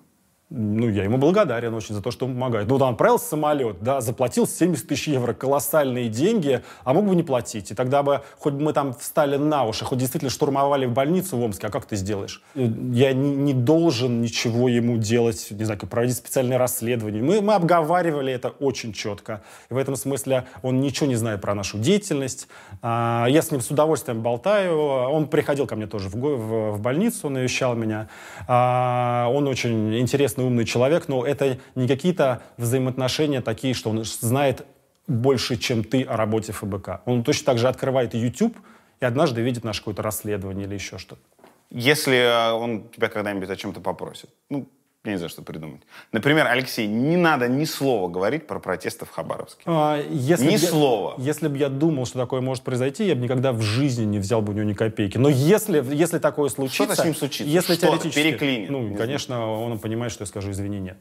Ну, 0.50 0.88
я 0.88 1.04
ему 1.04 1.18
благодарен 1.18 1.74
очень 1.74 1.94
за 1.94 2.02
то, 2.02 2.10
что 2.10 2.26
он 2.26 2.34
помогает. 2.34 2.70
Ну, 2.70 2.76
он 2.76 2.84
отправил 2.94 3.20
самолет, 3.20 3.82
да, 3.82 4.00
заплатил 4.00 4.48
70 4.48 4.88
тысяч 4.88 5.10
евро, 5.10 5.34
колоссальные 5.34 6.08
деньги, 6.08 6.62
а 6.86 6.94
мог 6.94 7.06
бы 7.06 7.18
не 7.18 7.24
платить. 7.24 7.72
И 7.72 7.76
тогда 7.76 8.02
бы, 8.02 8.22
хоть 8.40 8.54
мы 8.54 8.72
там 8.72 8.94
встали 8.94 9.36
на 9.36 9.66
уши, 9.66 9.84
хоть 9.84 10.00
действительно 10.00 10.30
штурмовали 10.30 10.86
в 10.86 10.94
больницу 10.94 11.36
в 11.36 11.44
Омске, 11.44 11.68
а 11.68 11.70
как 11.70 11.86
ты 11.86 11.98
сделаешь? 11.98 12.42
Я 12.56 13.12
не, 13.12 13.36
не 13.36 13.54
должен 13.54 14.22
ничего 14.22 14.70
ему 14.70 14.98
делать, 14.98 15.48
не 15.52 15.66
знаю, 15.66 15.82
проводить 15.82 16.16
специальное 16.16 16.58
расследование. 16.58 17.22
Мы, 17.22 17.42
мы 17.42 17.54
обговаривали 17.54 18.32
это 18.32 18.48
очень 18.48 18.94
четко. 18.94 19.42
И 19.70 19.74
в 19.74 19.78
этом 19.78 19.98
смысле 19.98 20.46
он 20.62 20.80
ничего 20.80 21.08
не 21.08 21.16
знает 21.16 21.42
про 21.42 21.56
нашу 21.56 21.78
деятельность. 21.78 22.48
А, 22.82 23.26
я 23.28 23.42
с 23.42 23.52
ним 23.52 23.60
с 23.60 23.70
удовольствием 23.70 24.22
болтаю. 24.22 24.78
Он 24.80 25.28
приходил 25.28 25.68
ко 25.68 25.76
мне 25.76 25.88
тоже 25.88 26.08
в, 26.08 26.16
в, 26.16 26.72
в 26.72 26.80
больницу, 26.80 27.28
навещал 27.28 27.76
меня. 27.76 28.08
А, 28.48 29.30
он 29.30 29.46
очень 29.50 30.00
интересный 30.00 30.37
интересный, 30.38 30.46
умный 30.46 30.66
человек, 30.66 31.08
но 31.08 31.26
это 31.26 31.58
не 31.76 31.88
какие-то 31.88 32.42
взаимоотношения 32.58 33.42
такие, 33.42 33.74
что 33.74 33.90
он 33.90 34.04
знает 34.04 34.66
больше, 35.08 35.58
чем 35.58 35.84
ты 35.84 36.04
о 36.04 36.18
работе 36.18 36.52
ФБК. 36.52 37.02
Он 37.06 37.24
точно 37.24 37.46
так 37.46 37.58
же 37.58 37.68
открывает 37.68 38.14
YouTube 38.14 38.56
и 39.02 39.06
однажды 39.06 39.42
видит 39.42 39.64
наше 39.64 39.80
какое-то 39.80 40.02
расследование 40.02 40.66
или 40.68 40.76
еще 40.76 40.98
что-то. 40.98 41.22
Если 41.70 42.16
э, 42.16 42.52
он 42.54 42.90
тебя 42.90 43.10
когда-нибудь 43.10 43.50
о 43.50 43.56
чем-то 43.56 43.82
попросит, 43.82 44.30
ну, 44.50 44.68
я 45.08 45.14
не 45.14 45.18
знаю, 45.18 45.30
что 45.30 45.42
придумать. 45.42 45.82
Например, 46.12 46.48
Алексей, 46.48 46.88
не 46.88 47.18
надо 47.18 47.48
ни 47.48 47.66
слова 47.66 48.10
говорить 48.10 48.48
про 48.48 48.60
протесты 48.60 49.06
в 49.06 49.10
Хабаровске. 49.10 49.62
А, 49.66 50.02
если 50.10 50.48
ни 50.48 50.52
я, 50.52 50.60
слова. 50.60 51.16
Если 51.18 51.48
бы 51.48 51.58
я 51.58 51.70
думал, 51.70 52.06
что 52.06 52.20
такое 52.20 52.42
может 52.42 52.64
произойти, 52.64 53.06
я 53.06 53.16
бы 53.16 53.22
никогда 53.22 53.52
в 53.54 53.62
жизни 53.62 54.06
не 54.06 54.20
взял 54.20 54.42
бы 54.42 54.54
у 54.54 54.56
него 54.56 54.66
ни 54.66 54.74
копейки. 54.74 55.18
Но 55.18 55.30
если, 55.30 55.84
если 55.94 56.20
такое 56.20 56.50
случится... 56.50 56.84
Что-то 56.84 57.02
с 57.02 57.06
ним 57.06 57.16
случится. 57.16 57.44
Если 57.44 57.76
что 57.76 57.88
теоретически... 57.88 58.22
переклинит. 58.22 58.70
Ну, 58.70 58.96
конечно, 58.96 59.52
он 59.52 59.80
понимает, 59.80 60.12
что 60.12 60.24
я 60.24 60.28
скажу 60.28 60.52
извини, 60.52 60.80
нет. 60.80 60.98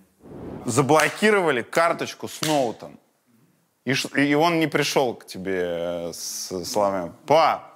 Заблокировали 0.64 1.62
карточку 1.62 2.28
Сноутон. 2.28 2.98
И, 3.84 3.92
и 4.16 4.34
он 4.34 4.58
не 4.58 4.66
пришел 4.66 5.14
к 5.14 5.26
тебе 5.26 6.10
с 6.12 6.64
словами 6.64 7.12
«Па, 7.26 7.75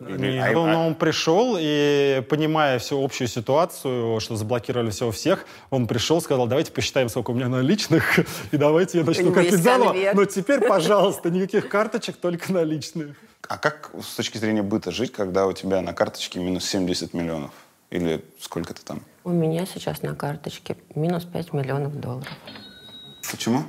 нет, 0.00 0.56
он, 0.56 0.74
он 0.74 0.94
пришел 0.94 1.56
и, 1.58 2.22
понимая 2.28 2.78
всю 2.78 3.02
общую 3.02 3.26
ситуацию, 3.26 4.20
что 4.20 4.36
заблокировали 4.36 4.90
все 4.90 5.08
у 5.08 5.10
всех, 5.10 5.44
он 5.70 5.86
пришел, 5.88 6.20
сказал, 6.20 6.46
давайте 6.46 6.70
посчитаем, 6.70 7.08
сколько 7.08 7.32
у 7.32 7.34
меня 7.34 7.48
наличных, 7.48 8.18
и 8.52 8.56
давайте 8.56 8.98
я 8.98 9.04
начну 9.04 9.32
копить 9.32 9.54
заново. 9.54 9.94
Но 10.14 10.24
теперь, 10.24 10.60
пожалуйста, 10.60 11.30
никаких 11.30 11.68
карточек, 11.68 12.16
только 12.16 12.52
наличные. 12.52 13.16
А 13.48 13.58
как 13.58 13.90
с 14.00 14.14
точки 14.14 14.38
зрения 14.38 14.62
быта 14.62 14.92
жить, 14.92 15.12
когда 15.12 15.46
у 15.46 15.52
тебя 15.52 15.80
на 15.80 15.92
карточке 15.92 16.38
минус 16.38 16.64
70 16.66 17.14
миллионов? 17.14 17.50
Или 17.90 18.22
сколько-то 18.38 18.84
там? 18.84 19.02
У 19.24 19.30
меня 19.30 19.64
сейчас 19.66 20.02
на 20.02 20.14
карточке 20.14 20.76
минус 20.94 21.24
5 21.24 21.54
миллионов 21.54 21.98
долларов. 21.98 22.28
Почему? 23.30 23.64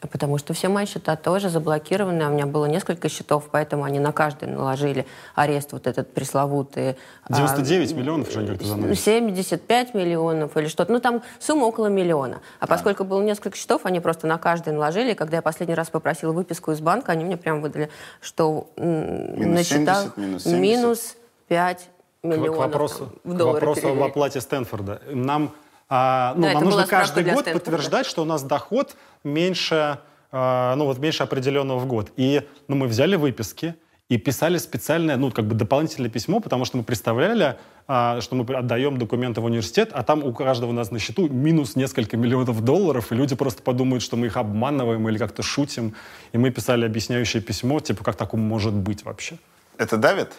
Потому 0.00 0.38
что 0.38 0.54
все 0.54 0.68
мои 0.68 0.86
счета 0.86 1.16
тоже 1.16 1.48
заблокированы. 1.48 2.26
У 2.26 2.30
меня 2.30 2.46
было 2.46 2.66
несколько 2.66 3.08
счетов, 3.08 3.48
поэтому 3.50 3.82
они 3.82 3.98
на 3.98 4.12
каждый 4.12 4.48
наложили 4.48 5.06
арест 5.34 5.72
вот 5.72 5.88
этот 5.88 6.14
пресловутый. 6.14 6.96
99 7.28 7.92
а, 7.92 7.94
миллионов, 7.94 8.30
что 8.30 8.38
они 8.38 8.48
как-то 8.48 8.64
заносят? 8.64 9.04
75 9.04 9.94
миллионов 9.94 10.56
или 10.56 10.68
что-то. 10.68 10.92
Ну, 10.92 11.00
там 11.00 11.22
сумма 11.40 11.64
около 11.64 11.88
миллиона. 11.88 12.40
А, 12.60 12.64
а 12.64 12.66
поскольку 12.68 13.02
было 13.02 13.22
несколько 13.22 13.56
счетов, 13.56 13.86
они 13.86 13.98
просто 13.98 14.28
на 14.28 14.38
каждый 14.38 14.72
наложили. 14.72 15.12
И 15.12 15.14
когда 15.14 15.38
я 15.38 15.42
последний 15.42 15.74
раз 15.74 15.90
попросила 15.90 16.32
выписку 16.32 16.70
из 16.70 16.80
банка, 16.80 17.12
они 17.12 17.24
мне 17.24 17.36
прям 17.36 17.60
выдали, 17.60 17.90
что 18.20 18.70
минус 18.76 19.56
на 19.56 19.64
счетах 19.64 20.02
70, 20.14 20.16
минус, 20.16 20.42
70. 20.44 20.60
минус 20.60 21.16
5 21.48 21.88
миллионов 22.22 22.54
к 22.54 22.58
вопросу, 22.58 23.12
в 23.24 23.36
К 23.36 23.42
вопросу 23.42 23.88
об 23.88 24.02
оплате 24.02 24.40
Стэнфорда. 24.40 25.02
Нам 25.10 25.52
а, 25.88 26.34
ну, 26.36 26.42
да, 26.42 26.52
нам 26.54 26.64
нужно 26.64 26.86
каждый 26.86 27.24
год 27.24 27.40
Стэнфорда. 27.40 27.58
подтверждать, 27.58 28.06
что 28.06 28.22
у 28.22 28.24
нас 28.26 28.42
доход 28.42 28.96
меньше, 29.24 29.98
а, 30.30 30.74
ну, 30.76 30.84
вот 30.84 30.98
меньше 30.98 31.22
определенного 31.22 31.78
в 31.78 31.86
год. 31.86 32.12
И 32.16 32.42
ну, 32.68 32.76
мы 32.76 32.86
взяли 32.86 33.16
выписки 33.16 33.74
и 34.08 34.18
писали 34.18 34.58
специальное, 34.58 35.16
ну, 35.16 35.30
как 35.30 35.46
бы 35.46 35.54
дополнительное 35.54 36.10
письмо, 36.10 36.40
потому 36.40 36.64
что 36.64 36.76
мы 36.76 36.82
представляли, 36.82 37.58
а, 37.86 38.20
что 38.20 38.36
мы 38.36 38.44
отдаем 38.54 38.98
документы 38.98 39.40
в 39.40 39.44
университет, 39.44 39.90
а 39.92 40.02
там 40.02 40.24
у 40.24 40.32
каждого 40.34 40.70
у 40.70 40.72
нас 40.74 40.90
на 40.90 40.98
счету 40.98 41.28
минус 41.28 41.76
несколько 41.76 42.18
миллионов 42.18 42.62
долларов, 42.62 43.12
и 43.12 43.14
люди 43.14 43.34
просто 43.34 43.62
подумают, 43.62 44.02
что 44.02 44.16
мы 44.16 44.26
их 44.26 44.36
обманываем 44.36 45.08
или 45.08 45.16
как-то 45.16 45.42
шутим. 45.42 45.94
И 46.32 46.38
мы 46.38 46.50
писали 46.50 46.84
объясняющее 46.84 47.42
письмо, 47.42 47.80
типа, 47.80 48.04
как 48.04 48.16
такому 48.16 48.42
может 48.42 48.74
быть 48.74 49.04
вообще. 49.04 49.38
Это 49.78 49.96
давит? 49.96 50.32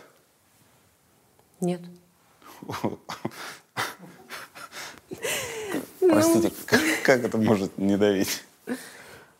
Нет. 1.59 1.81
Простите, 6.09 6.51
как, 6.65 6.81
как 7.03 7.23
это 7.23 7.37
может 7.37 7.77
не 7.77 7.97
давить? 7.97 8.43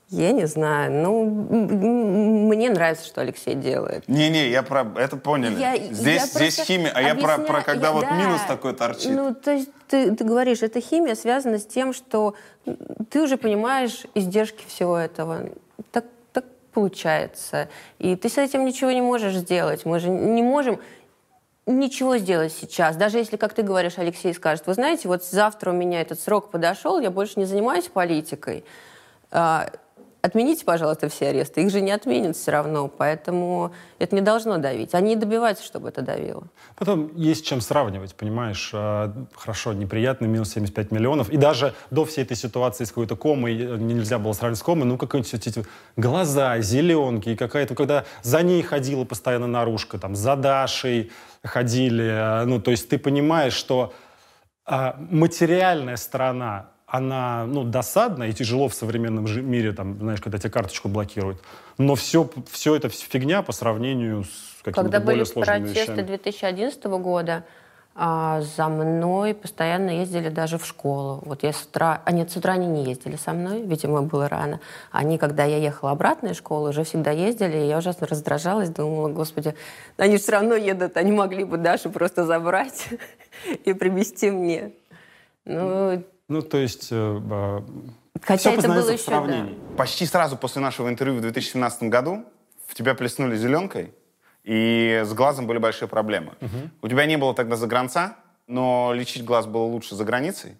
Я 0.10 0.32
не 0.32 0.48
знаю. 0.48 0.91
Ну, 0.91 1.26
мне 2.48 2.72
нравится, 2.72 3.06
что 3.06 3.22
Алексей 3.22 3.54
делает. 3.54 4.08
Не-не, 4.08 4.50
я 4.50 4.64
про 4.64 4.88
это 4.98 5.18
поняли. 5.18 5.60
Я, 5.60 5.78
здесь, 5.78 6.22
я 6.22 6.26
здесь 6.26 6.60
химия, 6.66 6.91
а 6.96 7.02
я 7.02 7.14
про, 7.14 7.38
про 7.38 7.62
когда 7.62 7.88
я, 7.88 7.94
вот 7.94 8.06
да. 8.06 8.16
минус 8.16 8.41
такой 8.48 8.74
торчит. 8.74 9.12
Ну, 9.12 9.36
то 9.36 9.52
есть 9.52 9.70
ты, 9.88 10.16
ты 10.16 10.24
говоришь, 10.24 10.64
эта 10.64 10.82
химия 10.82 11.14
связана 11.14 11.60
с 11.60 11.66
тем, 11.66 11.94
что 11.94 12.34
ты 13.12 13.22
уже 13.22 13.38
понимаешь 13.38 14.06
издержки 14.16 14.64
всего 14.68 14.98
этого. 14.98 15.52
Так, 15.91 16.06
так 16.34 16.46
получается. 16.74 17.70
И 18.00 18.16
ты 18.16 18.30
с 18.30 18.40
этим 18.40 18.66
ничего 18.66 18.90
не 18.90 19.02
можешь 19.02 19.36
сделать. 19.36 19.86
Мы 19.86 20.00
же 20.00 20.10
не 20.10 20.41
можем 20.41 20.80
ничего 21.74 22.18
сделать 22.18 22.54
сейчас. 22.54 22.96
Даже 22.96 23.18
если, 23.18 23.38
как 23.38 23.54
ты 23.54 23.62
говоришь, 23.62 23.98
Алексей 23.98 24.34
скажет, 24.34 24.68
вы 24.68 24.74
знаете, 24.74 25.08
вот 25.08 25.24
завтра 25.24 25.72
у 25.72 25.74
меня 25.74 26.02
этот 26.02 26.20
срок 26.20 26.52
подошел, 26.52 27.00
я 27.00 27.12
больше 27.12 27.34
не 27.38 27.46
занимаюсь 27.46 27.86
политикой. 27.86 28.66
Отмените, 30.22 30.66
пожалуйста, 30.66 31.08
все 31.08 31.30
аресты. 31.30 31.64
Их 31.64 31.72
же 31.72 31.80
не 31.80 31.91
отменят 31.91 32.36
все 32.36 32.52
равно, 32.52 32.90
поэтому 32.90 33.72
это 34.00 34.16
не 34.16 34.22
должно 34.22 34.58
давить. 34.58 34.94
Они 34.94 35.16
добиваются, 35.16 35.64
чтобы 35.64 35.88
это 35.88 36.02
давило. 36.02 36.44
Потом 36.76 37.16
есть 37.16 37.46
чем 37.46 37.62
сравнивать, 37.62 38.16
понимаешь? 38.16 38.72
А, 38.74 39.14
хорошо, 39.34 39.72
неприятный 39.72 40.28
минус 40.28 40.52
75 40.52 40.91
миллионов. 40.91 41.30
И 41.30 41.38
даже 41.38 41.74
до 41.90 42.04
всей 42.04 42.24
этой 42.24 42.36
ситуации 42.36 42.84
с 42.84 42.90
какой-то 42.90 43.16
комой 43.16 43.58
э, 43.58 43.78
нельзя 43.78 44.20
было 44.20 44.34
сравнивать 44.34 44.60
с 44.60 44.64
комой, 44.64 44.86
ну, 44.86 44.98
какие-нибудь 44.98 45.34
эти 45.34 45.66
глаза, 45.96 46.60
зеленки, 46.60 47.36
какая-то, 47.36 47.76
когда 47.76 48.04
за 48.22 48.41
ней 48.41 48.62
ходила 48.62 49.06
постоянно 49.06 49.48
наружка, 49.48 49.98
там, 49.98 50.16
за 50.16 50.36
Дашей 50.36 51.12
ходили. 51.46 52.41
Э, 52.41 52.46
ну, 52.46 52.60
то 52.60 52.72
есть 52.72 52.90
ты 52.90 52.98
понимаешь, 52.98 53.54
что 53.54 53.94
а, 54.66 54.98
материальная 55.10 55.96
сторона 55.96 56.72
она 56.90 57.45
ну, 57.45 57.64
досадна 57.64 58.24
и 58.24 58.34
тяжело 58.34 58.68
в 58.68 58.74
современном 58.74 59.26
мире, 59.49 59.74
там, 59.74 59.98
знаешь, 59.99 60.22
когда 60.22 60.38
тебе 60.38 60.49
карточку 60.49 60.90
блокируют. 60.90 61.40
Но 61.78 61.95
все, 61.95 62.30
все 62.49 62.76
это 62.76 62.90
фигня 62.90 63.41
по 63.44 63.52
сравнению 63.52 64.24
с 64.24 64.61
какими-то 64.64 64.99
более 64.99 65.26
сложными 65.26 65.70
вещами. 65.70 65.86
Когда 65.86 66.03
были 66.03 66.06
протесты 66.06 66.07
2011 66.07 66.84
года, 66.86 67.44
а 68.02 68.41
за 68.41 68.70
мной 68.70 69.34
постоянно 69.34 69.90
ездили 69.90 70.30
даже 70.30 70.57
в 70.57 70.66
школу. 70.66 71.22
Вот 71.26 71.44
я 71.44 71.52
с 71.52 71.64
утра... 71.64 72.02
А 72.06 72.11
нет, 72.11 72.32
с 72.32 72.38
утра 72.38 72.53
они 72.53 72.66
не 72.66 72.86
ездили 72.86 73.18
со 73.18 73.34
мной, 73.34 73.61
видимо, 73.61 74.03
было 74.03 74.30
рано. 74.30 74.60
Они, 74.91 75.18
когда 75.18 75.44
я 75.44 75.57
ехала 75.57 75.91
обратно 75.91 76.30
из 76.30 76.38
школы, 76.38 76.70
уже 76.70 76.86
всегда 76.86 77.11
ездили, 77.11 77.57
и 77.57 77.68
я 77.68 77.78
ужасно 77.78 78.07
раздражалась, 78.07 78.70
думала, 78.70 79.10
господи, 79.10 79.53
они 79.98 80.14
же 80.16 80.24
все 80.24 80.32
равно 80.32 80.56
едут, 80.56 80.98
они 80.98 81.11
могли 81.11 81.44
бы 81.44 81.57
Дашу 81.57 81.91
просто 81.91 82.26
забрать 82.26 82.88
и 83.66 83.74
привезти 83.74 84.32
мне. 84.32 84.72
Ну, 85.44 86.03
ну, 86.30 86.41
то 86.41 86.57
есть... 86.57 86.88
Э, 86.91 87.61
Хотя 88.22 88.51
это 88.51 88.68
было 88.68 88.89
еще, 88.89 89.10
да. 89.10 89.49
Почти 89.77 90.06
сразу 90.06 90.38
после 90.38 90.61
нашего 90.61 90.89
интервью 90.89 91.18
в 91.18 91.22
2017 91.22 91.84
году 91.84 92.26
в 92.68 92.76
тебя 92.76 92.93
плеснули 92.93 93.35
зеленкой, 93.35 93.93
и 94.43 95.01
с 95.06 95.14
глазом 95.14 95.47
были 95.47 95.57
большие 95.57 95.88
проблемы. 95.88 96.34
Угу. 96.41 96.69
У 96.84 96.88
тебя 96.88 97.06
не 97.06 97.18
было 97.18 97.34
тогда 97.34 97.56
загранца, 97.56 98.15
но 98.47 98.91
лечить 98.93 99.23
глаз 99.23 99.45
было 99.45 99.64
лучше 99.64 99.95
за 99.95 100.03
границей, 100.06 100.57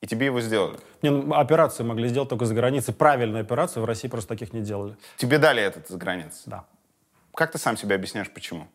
и 0.00 0.06
тебе 0.06 0.26
его 0.26 0.40
сделали. 0.40 0.78
Не, 1.02 1.10
ну, 1.10 1.34
операцию 1.34 1.86
могли 1.86 2.08
сделать 2.08 2.28
только 2.28 2.46
за 2.46 2.54
границей. 2.54 2.94
Правильную 2.94 3.42
операцию 3.42 3.82
в 3.82 3.86
России 3.86 4.08
просто 4.08 4.28
таких 4.28 4.52
не 4.52 4.60
делали. 4.60 4.96
Тебе 5.16 5.38
дали 5.38 5.62
этот 5.62 5.88
за 5.88 5.98
границей? 5.98 6.42
Да. 6.46 6.64
Как 7.34 7.52
ты 7.52 7.58
сам 7.58 7.76
себе 7.76 7.94
объясняешь, 7.94 8.30
почему? 8.30 8.68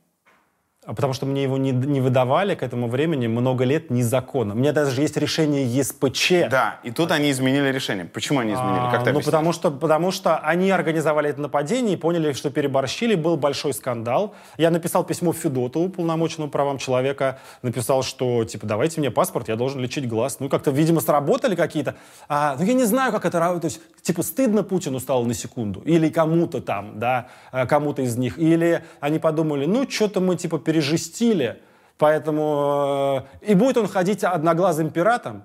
А 0.86 0.94
потому 0.94 1.14
что 1.14 1.26
мне 1.26 1.42
его 1.42 1.58
не, 1.58 1.72
не 1.72 2.00
выдавали 2.00 2.54
к 2.54 2.62
этому 2.62 2.88
времени 2.88 3.26
много 3.26 3.64
лет 3.64 3.90
незаконно. 3.90 4.54
У 4.54 4.58
меня 4.58 4.72
даже 4.72 5.02
есть 5.02 5.18
решение 5.18 5.66
ЕСПЧ. 5.66 6.48
Да, 6.52 6.80
и 6.84 6.92
тут 6.92 7.12
они 7.12 7.32
изменили 7.32 7.70
решение. 7.70 8.06
Почему 8.06 8.40
они 8.40 8.54
изменили? 8.54 8.82
А, 8.82 8.92
как 8.92 9.04
ты 9.04 9.12
ну, 9.12 9.22
потому 9.22 9.52
что, 9.52 9.72
потому 9.72 10.12
что 10.12 10.38
они 10.38 10.70
организовали 10.70 11.32
это 11.32 11.42
нападение 11.42 11.96
и 11.96 11.98
поняли, 11.98 12.34
что 12.34 12.52
переборщили, 12.52 13.16
был 13.16 13.36
большой 13.36 13.74
скандал. 13.74 14.36
Я 14.58 14.70
написал 14.70 15.04
письмо 15.04 15.34
Федотову, 15.34 15.90
полномоченному 15.90 16.52
правам 16.52 16.78
человека, 16.78 17.40
написал, 17.64 18.04
что, 18.04 18.46
типа, 18.46 18.68
давайте 18.68 19.00
мне 19.00 19.10
паспорт, 19.10 19.48
я 19.48 19.56
должен 19.56 19.82
лечить 19.82 20.08
глаз. 20.08 20.40
Ну, 20.40 20.50
как-то, 20.50 20.70
видимо, 20.70 21.02
сработали 21.02 21.56
какие-то. 21.56 21.96
А, 22.30 22.58
ну, 22.60 22.64
я 22.64 22.74
не 22.74 22.86
знаю, 22.86 23.12
как 23.12 23.26
это 23.26 23.40
работает. 23.40 23.62
То 23.62 23.68
есть, 23.68 24.04
типа, 24.04 24.22
стыдно 24.22 24.62
Путину 24.62 25.00
стало 25.00 25.26
на 25.26 25.34
секунду. 25.34 25.80
Или 25.80 26.10
кому-то 26.10 26.62
там, 26.62 27.00
да, 27.00 27.28
э, 27.52 27.66
кому-то 27.66 28.04
из 28.04 28.16
них. 28.18 28.38
Или 28.38 28.84
они 29.00 29.18
подумали, 29.18 29.66
ну, 29.66 29.90
что-то 29.90 30.20
мы, 30.20 30.36
типа, 30.36 30.60
пережестили, 30.76 31.62
поэтому... 31.98 33.26
Э, 33.42 33.52
и 33.52 33.56
будет 33.56 33.78
он 33.78 33.88
ходить 33.88 34.24
одноглазым 34.24 34.90
пиратом, 34.90 35.44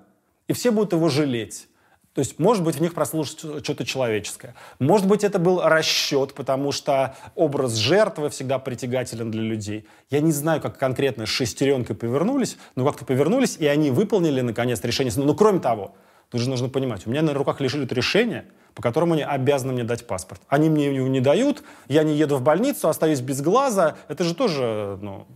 и 0.49 0.53
все 0.53 0.73
будут 0.73 0.93
его 0.93 1.09
жалеть. 1.09 1.69
То 2.13 2.19
есть, 2.19 2.41
может 2.41 2.65
быть, 2.65 2.75
в 2.75 2.83
них 2.83 2.93
проснулось 2.93 3.31
что-то 3.31 3.85
человеческое. 3.85 4.57
Может 4.81 5.07
быть, 5.07 5.23
это 5.23 5.39
был 5.39 5.61
расчет, 5.63 6.35
потому 6.35 6.73
что 6.73 7.15
образ 7.37 7.75
жертвы 7.75 8.31
всегда 8.31 8.59
притягателен 8.59 9.31
для 9.31 9.43
людей. 9.43 9.87
Я 10.11 10.21
не 10.21 10.33
знаю, 10.33 10.61
как 10.61 10.77
конкретно 10.77 11.25
шестеренкой 11.25 11.95
повернулись, 11.95 12.57
но 12.75 12.85
как-то 12.85 13.05
повернулись, 13.05 13.57
и 13.59 13.67
они 13.67 13.93
выполнили, 13.93 14.41
наконец, 14.41 14.83
решение. 14.83 15.13
Но, 15.17 15.25
ну, 15.25 15.35
кроме 15.37 15.61
того, 15.61 15.95
тут 16.31 16.41
же 16.41 16.51
нужно 16.51 16.69
понимать, 16.69 17.07
у 17.07 17.11
меня 17.11 17.23
на 17.23 17.33
руках 17.33 17.61
лежит 17.61 17.93
решение, 17.93 18.47
по 18.75 18.83
которому 18.83 19.15
они 19.15 19.23
обязаны 19.23 19.73
мне 19.73 19.85
дать 19.85 20.07
паспорт. 20.07 20.41
Они 20.49 20.69
мне 20.69 20.95
его 20.95 21.09
не 21.09 21.21
дают, 21.21 21.63
я 21.89 22.03
не 22.03 22.17
еду 22.17 22.37
в 22.37 22.43
больницу, 22.43 22.89
остаюсь 22.89 23.21
без 23.21 23.41
глаза. 23.41 23.97
Это 24.09 24.25
же 24.25 24.35
тоже, 24.35 24.99
ну, 25.01 25.27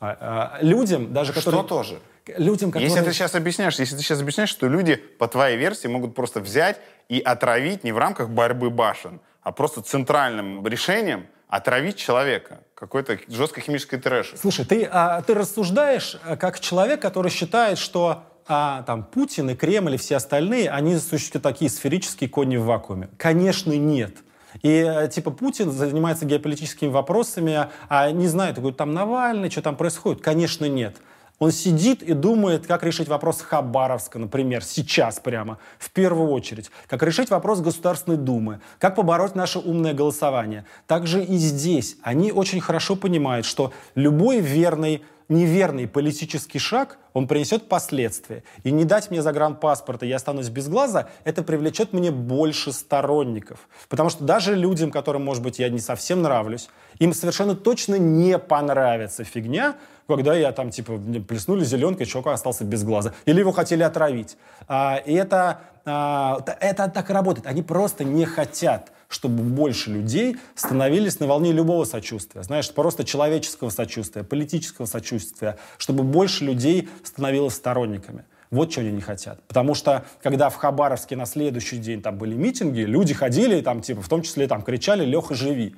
а, 0.00 0.58
а, 0.60 0.62
людям, 0.62 1.12
даже 1.12 1.32
которые... 1.32 1.60
Что 1.60 1.68
тоже? 1.68 2.00
Людям, 2.36 2.70
которые... 2.70 2.90
Если 2.90 3.04
ты 3.04 3.12
сейчас 3.12 3.34
объясняешь, 3.34 3.78
если 3.78 3.96
ты 3.96 4.02
сейчас 4.02 4.20
объясняешь, 4.20 4.50
что 4.50 4.68
люди, 4.68 4.96
по 4.96 5.28
твоей 5.28 5.56
версии, 5.56 5.86
могут 5.86 6.14
просто 6.14 6.40
взять 6.40 6.80
и 7.08 7.20
отравить 7.20 7.84
не 7.84 7.92
в 7.92 7.98
рамках 7.98 8.30
борьбы 8.30 8.70
башен, 8.70 9.20
а 9.42 9.52
просто 9.52 9.80
центральным 9.80 10.66
решением 10.66 11.26
отравить 11.48 11.96
человека. 11.96 12.60
Какой-то 12.74 13.18
жесткой 13.28 13.62
химической 13.62 13.98
трэш. 13.98 14.34
Слушай, 14.36 14.64
ты, 14.66 14.88
а, 14.90 15.22
ты 15.22 15.34
рассуждаешь 15.34 16.18
э, 16.26 16.36
как 16.36 16.60
человек, 16.60 17.00
который 17.00 17.30
считает, 17.30 17.78
что 17.78 18.24
а, 18.48 18.82
там 18.82 19.02
Путин 19.04 19.50
и 19.50 19.54
Кремль 19.54 19.94
и 19.94 19.98
все 19.98 20.16
остальные, 20.16 20.70
они 20.70 20.96
существуют 20.96 21.42
такие 21.42 21.70
сферические 21.70 22.30
кони 22.30 22.56
в 22.56 22.64
вакууме. 22.64 23.08
Конечно, 23.16 23.72
нет. 23.72 24.14
И 24.62 24.68
э, 24.68 25.08
типа 25.08 25.30
Путин 25.30 25.70
занимается 25.70 26.24
геополитическими 26.24 26.88
вопросами, 26.88 27.68
а 27.88 28.10
не 28.10 28.28
знаю, 28.28 28.54
такой 28.54 28.72
там 28.72 28.92
Навальный, 28.94 29.50
что 29.50 29.62
там 29.62 29.76
происходит. 29.76 30.22
Конечно, 30.22 30.66
нет. 30.66 30.96
Он 31.38 31.50
сидит 31.52 32.02
и 32.02 32.14
думает, 32.14 32.66
как 32.66 32.82
решить 32.82 33.08
вопрос 33.08 33.42
Хабаровска, 33.42 34.18
например, 34.18 34.64
сейчас 34.64 35.20
прямо, 35.20 35.58
в 35.78 35.90
первую 35.90 36.30
очередь. 36.30 36.70
Как 36.88 37.02
решить 37.02 37.28
вопрос 37.28 37.60
Государственной 37.60 38.16
Думы, 38.16 38.60
как 38.78 38.94
побороть 38.94 39.34
наше 39.34 39.58
умное 39.58 39.92
голосование. 39.92 40.64
Также 40.86 41.22
и 41.22 41.36
здесь 41.36 41.98
они 42.00 42.32
очень 42.32 42.60
хорошо 42.60 42.96
понимают, 42.96 43.44
что 43.44 43.72
любой 43.94 44.40
верный 44.40 45.02
неверный 45.28 45.88
политический 45.88 46.58
шаг, 46.58 46.98
он 47.12 47.26
принесет 47.26 47.68
последствия. 47.68 48.42
И 48.62 48.70
не 48.70 48.84
дать 48.84 49.10
мне 49.10 49.22
загранпаспорт, 49.22 50.02
и 50.02 50.06
я 50.06 50.16
останусь 50.16 50.48
без 50.48 50.68
глаза, 50.68 51.08
это 51.24 51.42
привлечет 51.42 51.92
мне 51.92 52.10
больше 52.10 52.72
сторонников. 52.72 53.68
Потому 53.88 54.10
что 54.10 54.24
даже 54.24 54.54
людям, 54.54 54.90
которым, 54.90 55.24
может 55.24 55.42
быть, 55.42 55.58
я 55.58 55.68
не 55.68 55.80
совсем 55.80 56.22
нравлюсь, 56.22 56.68
им 56.98 57.12
совершенно 57.12 57.54
точно 57.54 57.96
не 57.96 58.38
понравится 58.38 59.24
фигня, 59.24 59.76
когда 60.06 60.34
я 60.34 60.52
там, 60.52 60.70
типа, 60.70 61.00
плеснули 61.26 61.64
зеленкой, 61.64 62.06
чувак 62.06 62.34
остался 62.34 62.64
без 62.64 62.84
глаза. 62.84 63.12
Или 63.24 63.40
его 63.40 63.52
хотели 63.52 63.82
отравить. 63.82 64.36
А, 64.68 64.96
и 65.04 65.14
это, 65.14 65.60
а, 65.84 66.38
это 66.60 66.88
так 66.88 67.10
и 67.10 67.12
работает. 67.12 67.46
Они 67.46 67.62
просто 67.62 68.04
не 68.04 68.24
хотят 68.24 68.92
чтобы 69.08 69.42
больше 69.42 69.90
людей 69.90 70.36
становились 70.54 71.20
на 71.20 71.26
волне 71.26 71.52
любого 71.52 71.84
сочувствия. 71.84 72.42
Знаешь, 72.42 72.70
просто 72.72 73.04
человеческого 73.04 73.70
сочувствия, 73.70 74.24
политического 74.24 74.86
сочувствия, 74.86 75.58
чтобы 75.78 76.02
больше 76.02 76.44
людей 76.44 76.88
становилось 77.02 77.54
сторонниками. 77.54 78.24
Вот 78.50 78.70
чего 78.70 78.86
они 78.86 78.92
не 78.92 79.00
хотят. 79.00 79.42
Потому 79.48 79.74
что, 79.74 80.04
когда 80.22 80.50
в 80.50 80.56
Хабаровске 80.56 81.16
на 81.16 81.26
следующий 81.26 81.78
день 81.78 82.00
там 82.00 82.16
были 82.16 82.34
митинги, 82.34 82.80
люди 82.80 83.12
ходили, 83.12 83.60
там, 83.60 83.80
типа, 83.80 84.02
в 84.02 84.08
том 84.08 84.22
числе 84.22 84.46
там 84.46 84.62
кричали 84.62 85.04
«Леха, 85.04 85.34
живи!». 85.34 85.74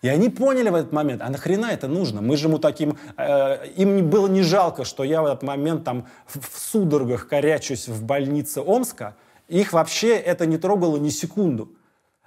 И 0.00 0.08
они 0.08 0.30
поняли 0.30 0.70
в 0.70 0.76
этот 0.76 0.92
момент, 0.92 1.22
а 1.22 1.28
нахрена 1.28 1.66
это 1.66 1.88
нужно? 1.88 2.22
Мы 2.22 2.36
же 2.36 2.46
ему 2.46 2.58
таким... 2.58 2.96
э, 3.16 3.66
им 3.76 4.08
было 4.08 4.28
не 4.28 4.42
жалко, 4.42 4.84
что 4.84 5.02
я 5.02 5.22
в 5.22 5.26
этот 5.26 5.42
момент 5.42 5.82
там 5.84 6.06
в, 6.26 6.38
в 6.40 6.58
судорогах 6.58 7.26
корячусь 7.26 7.88
в 7.88 8.04
больнице 8.04 8.60
Омска. 8.60 9.16
Их 9.48 9.72
вообще 9.72 10.16
это 10.16 10.46
не 10.46 10.56
трогало 10.56 10.98
ни 10.98 11.08
секунду. 11.08 11.72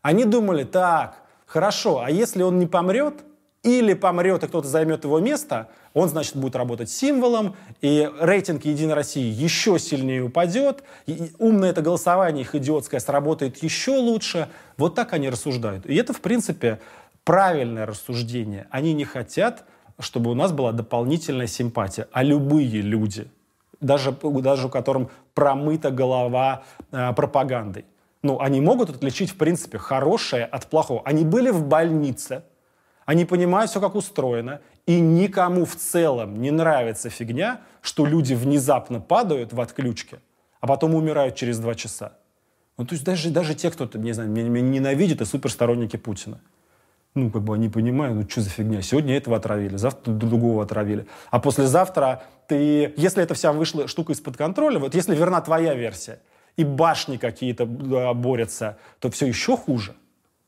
Они 0.02 0.26
думали, 0.26 0.64
так, 0.64 1.22
хорошо, 1.45 2.02
а 2.03 2.10
если 2.10 2.44
он 2.44 2.60
не 2.60 2.65
помрет, 2.65 3.23
или 3.64 3.94
помрет, 3.94 4.44
и 4.44 4.48
кто-то 4.48 4.68
займет 4.68 5.03
его 5.03 5.19
место, 5.19 5.69
он, 5.94 6.10
значит, 6.10 6.36
будет 6.36 6.56
работать 6.56 6.90
символом, 6.90 7.56
и 7.82 8.10
рейтинг 8.19 8.65
«Единой 8.65 8.95
России» 8.95 9.23
еще 9.23 9.78
сильнее 9.78 10.23
упадет, 10.23 10.84
и 11.06 11.32
умное 11.38 11.69
это 11.69 11.82
голосование 11.82 12.41
их 12.41 12.56
идиотское 12.56 12.99
сработает 12.99 13.61
еще 13.61 13.98
лучше. 13.98 14.49
Вот 14.78 14.95
так 14.95 15.14
они 15.14 15.30
рассуждают. 15.30 15.86
И 15.86 15.95
это, 15.95 16.14
в 16.14 16.22
принципе, 16.22 16.80
правильное 17.23 17.86
рассуждение. 17.86 18.68
Они 18.72 18.94
не 18.94 19.06
хотят, 19.06 19.64
чтобы 19.99 20.32
у 20.32 20.34
нас 20.34 20.52
была 20.52 20.72
дополнительная 20.72 21.48
симпатия. 21.48 22.07
А 22.11 22.23
любые 22.23 22.82
люди, 22.82 23.28
даже, 23.80 24.11
даже 24.23 24.68
у 24.68 24.69
которым 24.69 25.10
промыта 25.36 25.91
голова 25.91 26.64
э, 26.91 27.14
пропагандой, 27.14 27.86
ну, 28.23 28.39
они 28.39 28.61
могут 28.61 28.89
отличить, 28.89 29.31
в 29.31 29.35
принципе, 29.35 29.77
хорошее 29.77 30.45
от 30.45 30.68
плохого. 30.68 31.02
Они 31.06 31.26
были 31.26 31.49
в 31.49 31.65
больнице, 31.65 32.43
они 33.06 33.26
понимают 33.26 33.72
все, 33.72 33.81
как 33.81 33.95
устроено, 33.95 34.61
и 34.85 34.99
никому 34.99 35.65
в 35.65 35.76
целом 35.76 36.41
не 36.41 36.52
нравится 36.52 37.10
фигня, 37.10 37.61
что 37.81 38.06
люди 38.06 38.34
внезапно 38.34 38.99
падают 38.99 39.53
в 39.53 39.61
отключке, 39.61 40.19
а 40.60 40.68
потом 40.68 40.95
умирают 40.95 41.35
через 41.35 41.60
два 41.60 41.76
часа. 41.76 42.14
Ну, 42.77 42.85
то 42.85 42.93
есть 42.93 43.03
даже, 43.06 43.30
даже 43.30 43.53
те, 43.56 43.69
кто, 43.72 43.89
не 43.98 44.14
знаю, 44.14 44.30
меня, 44.30 44.49
меня 44.49 44.69
ненавидит, 44.69 45.22
и 45.22 45.26
суперсторонники 45.26 45.98
Путина. 45.98 46.39
Ну, 47.14 47.30
как 47.30 47.41
бы 47.41 47.53
они 47.56 47.68
понимают, 47.68 48.15
ну, 48.15 48.30
что 48.30 48.41
за 48.41 48.49
фигня. 48.49 48.81
Сегодня 48.81 49.18
этого 49.18 49.35
отравили, 49.35 49.76
завтра 49.76 50.14
другого 50.14 50.64
отравили. 50.64 51.07
А 51.30 51.39
послезавтра 51.39 52.23
ты... 52.48 52.93
Если 52.95 53.22
эта 53.22 53.34
вся 53.34 53.52
вышла 53.52 53.88
штука 53.88 54.14
из-под 54.14 54.38
контроля, 54.38 54.80
вот 54.80 54.95
если 54.95 55.14
верна 55.14 55.41
твоя 55.41 55.73
версия, 55.73 56.19
и 56.57 56.64
башни 56.64 57.18
какие-то 57.18 57.65
борются, 57.65 58.78
то 58.99 59.10
все 59.10 59.28
еще 59.28 59.57
хуже. 59.57 59.95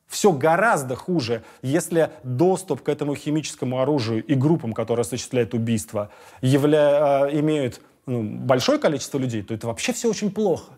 Все 0.08 0.32
гораздо 0.32 0.96
хуже, 0.96 1.44
если 1.64 2.12
доступ 2.24 2.84
к 2.84 2.90
этому 2.90 3.16
химическому 3.16 3.82
оружию 3.82 4.24
и 4.24 4.36
группам, 4.36 4.74
которые 4.74 5.02
осуществляют 5.02 5.56
убийство, 5.56 6.12
явля... 6.42 7.28
э, 7.30 7.40
имеют 7.40 7.82
ну, 8.06 8.22
большое 8.22 8.78
количество 8.78 9.18
людей, 9.18 9.42
то 9.42 9.56
это 9.56 9.66
вообще 9.66 9.92
все 9.92 10.10
очень 10.10 10.30
плохо. 10.30 10.72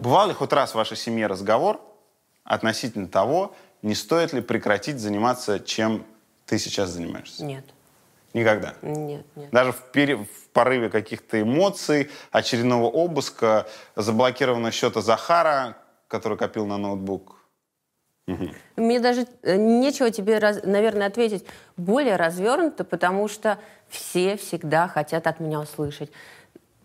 Бывал 0.00 0.28
ли 0.28 0.34
хоть 0.34 0.52
раз 0.52 0.72
в 0.72 0.74
вашей 0.74 0.96
семье 0.96 1.28
разговор 1.28 1.80
относительно 2.42 3.06
того, 3.06 3.54
не 3.82 3.94
стоит 3.94 4.32
ли 4.32 4.40
прекратить 4.40 4.98
заниматься, 4.98 5.60
чем 5.60 6.04
ты 6.46 6.58
сейчас 6.58 6.90
занимаешься? 6.90 7.44
Нет, 7.44 7.64
Никогда. 8.32 8.74
нет, 8.82 9.24
нет. 9.34 9.50
Даже 9.50 9.72
в, 9.72 9.82
пере- 9.92 10.16
в 10.16 10.48
порыве 10.52 10.88
каких-то 10.88 11.40
эмоций, 11.40 12.10
очередного 12.30 12.86
обыска, 12.86 13.66
заблокированного 13.96 14.70
счета 14.72 15.00
Захара, 15.00 15.76
который 16.08 16.38
копил 16.38 16.66
на 16.66 16.76
ноутбук. 16.78 17.36
Мне 18.76 19.00
даже 19.00 19.26
э, 19.42 19.56
нечего 19.56 20.10
тебе, 20.10 20.38
наверное, 20.62 21.08
ответить 21.08 21.44
более 21.76 22.16
развернуто, 22.16 22.84
потому 22.84 23.26
что 23.28 23.58
все 23.88 24.36
всегда 24.36 24.86
хотят 24.86 25.26
от 25.26 25.40
меня 25.40 25.60
услышать. 25.60 26.12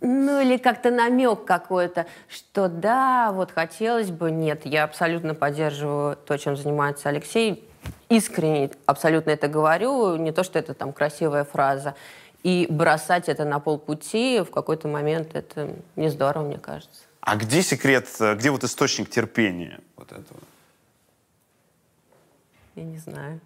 Ну, 0.02 0.42
или 0.42 0.58
как-то 0.58 0.92
намек 0.92 1.46
какой-то, 1.46 2.06
что 2.28 2.68
да, 2.68 3.32
вот 3.32 3.52
хотелось 3.52 4.12
бы. 4.12 4.32
Нет, 4.32 4.66
я 4.66 4.84
абсолютно 4.84 5.34
поддерживаю 5.36 6.16
то, 6.16 6.38
чем 6.38 6.58
занимается 6.58 7.10
Алексей. 7.10 7.68
Искренне 8.10 8.72
абсолютно 8.86 9.32
это 9.32 9.48
говорю. 9.48 10.16
Не 10.18 10.32
то, 10.32 10.44
что 10.44 10.60
это 10.60 10.74
там 10.74 10.94
красивая 10.94 11.44
фраза. 11.44 11.96
И 12.44 12.68
бросать 12.70 13.28
это 13.28 13.44
на 13.44 13.60
полпути 13.60 14.40
в 14.42 14.52
какой-то 14.52 14.88
момент, 14.88 15.30
это 15.34 15.76
не 15.96 16.10
здорово, 16.10 16.44
мне 16.44 16.60
кажется. 16.60 17.02
А 17.20 17.36
где 17.38 17.64
секрет, 17.64 18.08
где 18.20 18.52
вот 18.52 18.64
источник 18.64 19.10
терпения 19.10 19.80
вот 19.96 20.12
этого? 20.12 20.40
Я 22.76 22.84
не 22.84 23.00
знаю. 23.00 23.40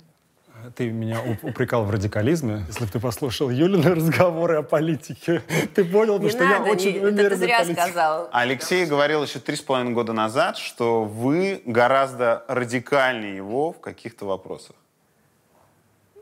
Ты 0.76 0.90
меня 0.91 1.18
уп- 1.23 1.40
упрекал 1.49 1.86
в 1.86 1.90
радикализме. 1.91 2.64
Если 2.68 2.86
бы 2.86 2.91
ты 2.91 2.99
послушал 2.99 3.49
Юлины 3.49 3.95
разговоры 3.95 4.56
о 4.57 4.61
политике, 4.64 5.41
ты 5.76 5.84
понял 5.86 6.18
бы, 6.19 6.26
Не 6.26 6.30
что 6.31 6.44
я 6.44 6.60
надо, 6.60 6.72
очень 6.72 6.91
не- 6.91 6.98
это 6.98 7.07
ты 7.07 7.14
умеренный 7.14 7.36
зря 7.38 7.60
политик. 7.60 7.80
сказал. 7.81 8.30
Алексей 8.31 8.86
говорил 8.86 9.23
еще 9.23 9.40
три 9.40 9.56
с 9.56 9.61
половиной 9.61 9.94
года 9.94 10.14
назад, 10.14 10.57
что 10.57 11.03
вы 11.06 11.61
гораздо 11.65 12.44
радикальнее 12.48 13.36
его 13.36 13.72
в 13.72 13.80
каких-то 13.80 14.26
вопросах. 14.26 14.76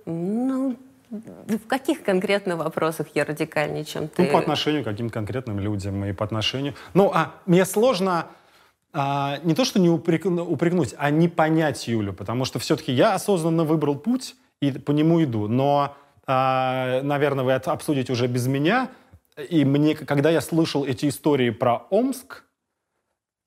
Ну, 0.05 0.77
в 1.09 1.67
каких 1.67 2.03
конкретно 2.03 2.55
вопросах 2.57 3.07
я 3.13 3.25
радикальнее, 3.25 3.85
чем 3.85 4.07
ты? 4.07 4.23
Ну, 4.23 4.31
по 4.31 4.39
отношению 4.39 4.83
к 4.83 4.85
каким-то 4.85 5.13
конкретным 5.13 5.59
людям 5.59 6.03
и 6.05 6.13
по 6.13 6.23
отношению... 6.25 6.73
Ну, 6.93 7.11
а 7.13 7.33
мне 7.45 7.65
сложно 7.65 8.27
а, 8.99 9.39
не 9.43 9.53
то, 9.53 9.63
что 9.63 9.79
не 9.79 9.89
упрек- 9.89 10.25
упрекнуть, 10.25 10.95
а 10.97 11.11
не 11.11 11.27
понять 11.27 11.87
Юлю, 11.87 12.13
потому 12.13 12.45
что 12.45 12.57
все-таки 12.57 12.91
я 12.91 13.13
осознанно 13.13 13.63
выбрал 13.63 13.95
путь 13.95 14.35
и 14.59 14.71
по 14.71 14.89
нему 14.89 15.23
иду. 15.23 15.47
Но, 15.47 15.95
а, 16.25 17.03
наверное, 17.03 17.45
вы 17.45 17.51
это 17.51 17.71
обсудите 17.73 18.11
уже 18.11 18.25
без 18.25 18.47
меня. 18.47 18.89
И 19.49 19.65
мне, 19.65 19.93
когда 19.93 20.31
я 20.31 20.41
слышал 20.41 20.83
эти 20.83 21.09
истории 21.09 21.51
про 21.51 21.85
Омск, 21.91 22.43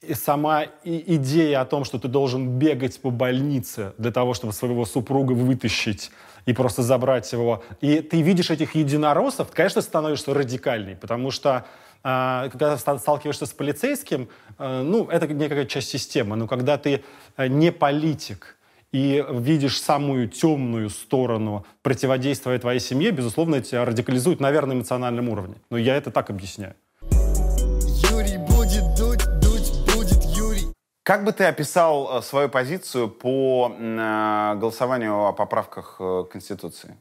и 0.07 0.15
сама 0.15 0.67
идея 0.85 1.63
о 1.63 1.65
том, 1.65 1.85
что 1.85 1.99
ты 1.99 2.07
должен 2.07 2.59
бегать 2.59 3.01
по 3.03 3.11
больнице 3.11 3.93
для 3.99 4.13
того, 4.13 4.35
чтобы 4.35 4.53
своего 4.53 4.87
супруга 4.87 5.33
вытащить 5.33 6.13
и 6.47 6.53
просто 6.53 6.83
забрать 6.83 7.31
его. 7.33 7.65
И 7.81 8.01
ты 8.01 8.23
видишь 8.23 8.51
этих 8.51 8.77
единороссов, 8.77 9.51
конечно, 9.51 9.83
становишься 9.83 10.33
радикальней, 10.33 10.95
потому 10.95 11.33
что 11.33 11.67
когда 12.03 12.77
ста- 12.79 12.99
сталкиваешься 12.99 13.47
с 13.47 13.53
полицейским, 13.53 14.29
а, 14.59 14.83
ну, 14.83 15.09
это 15.09 15.27
некая 15.29 15.67
часть 15.67 15.89
системы, 15.89 16.37
но 16.37 16.47
когда 16.47 16.79
ты 16.79 17.03
а, 17.37 17.49
не 17.49 17.73
политик 17.73 18.57
и 18.93 19.25
видишь 19.31 19.81
самую 19.81 20.29
темную 20.29 20.91
сторону 20.91 21.65
противодействия 21.83 22.59
твоей 22.59 22.81
семье, 22.81 23.11
безусловно, 23.11 23.57
это 23.57 23.69
тебя 23.69 23.85
радикализует, 23.85 24.41
наверное, 24.41 24.75
на 24.75 24.79
эмоциональном 24.81 25.29
уровне. 25.29 25.57
Но 25.71 25.79
я 25.79 25.97
это 25.97 26.11
так 26.11 26.31
объясняю. 26.31 26.75
Юрий 27.03 28.39
будет 28.39 28.85
дуть, 28.99 29.25
дуть 29.41 29.95
будет 29.95 30.25
Юрий. 30.37 30.73
Как 31.03 31.25
бы 31.25 31.33
ты 31.33 31.45
описал 31.45 32.19
э, 32.19 32.23
свою 32.23 32.49
позицию 32.49 33.09
по 33.09 33.73
э, 33.79 34.55
голосованию 34.57 35.27
о 35.27 35.33
поправках 35.33 35.97
э, 35.99 36.25
к 36.29 36.33
Конституции? 36.33 36.97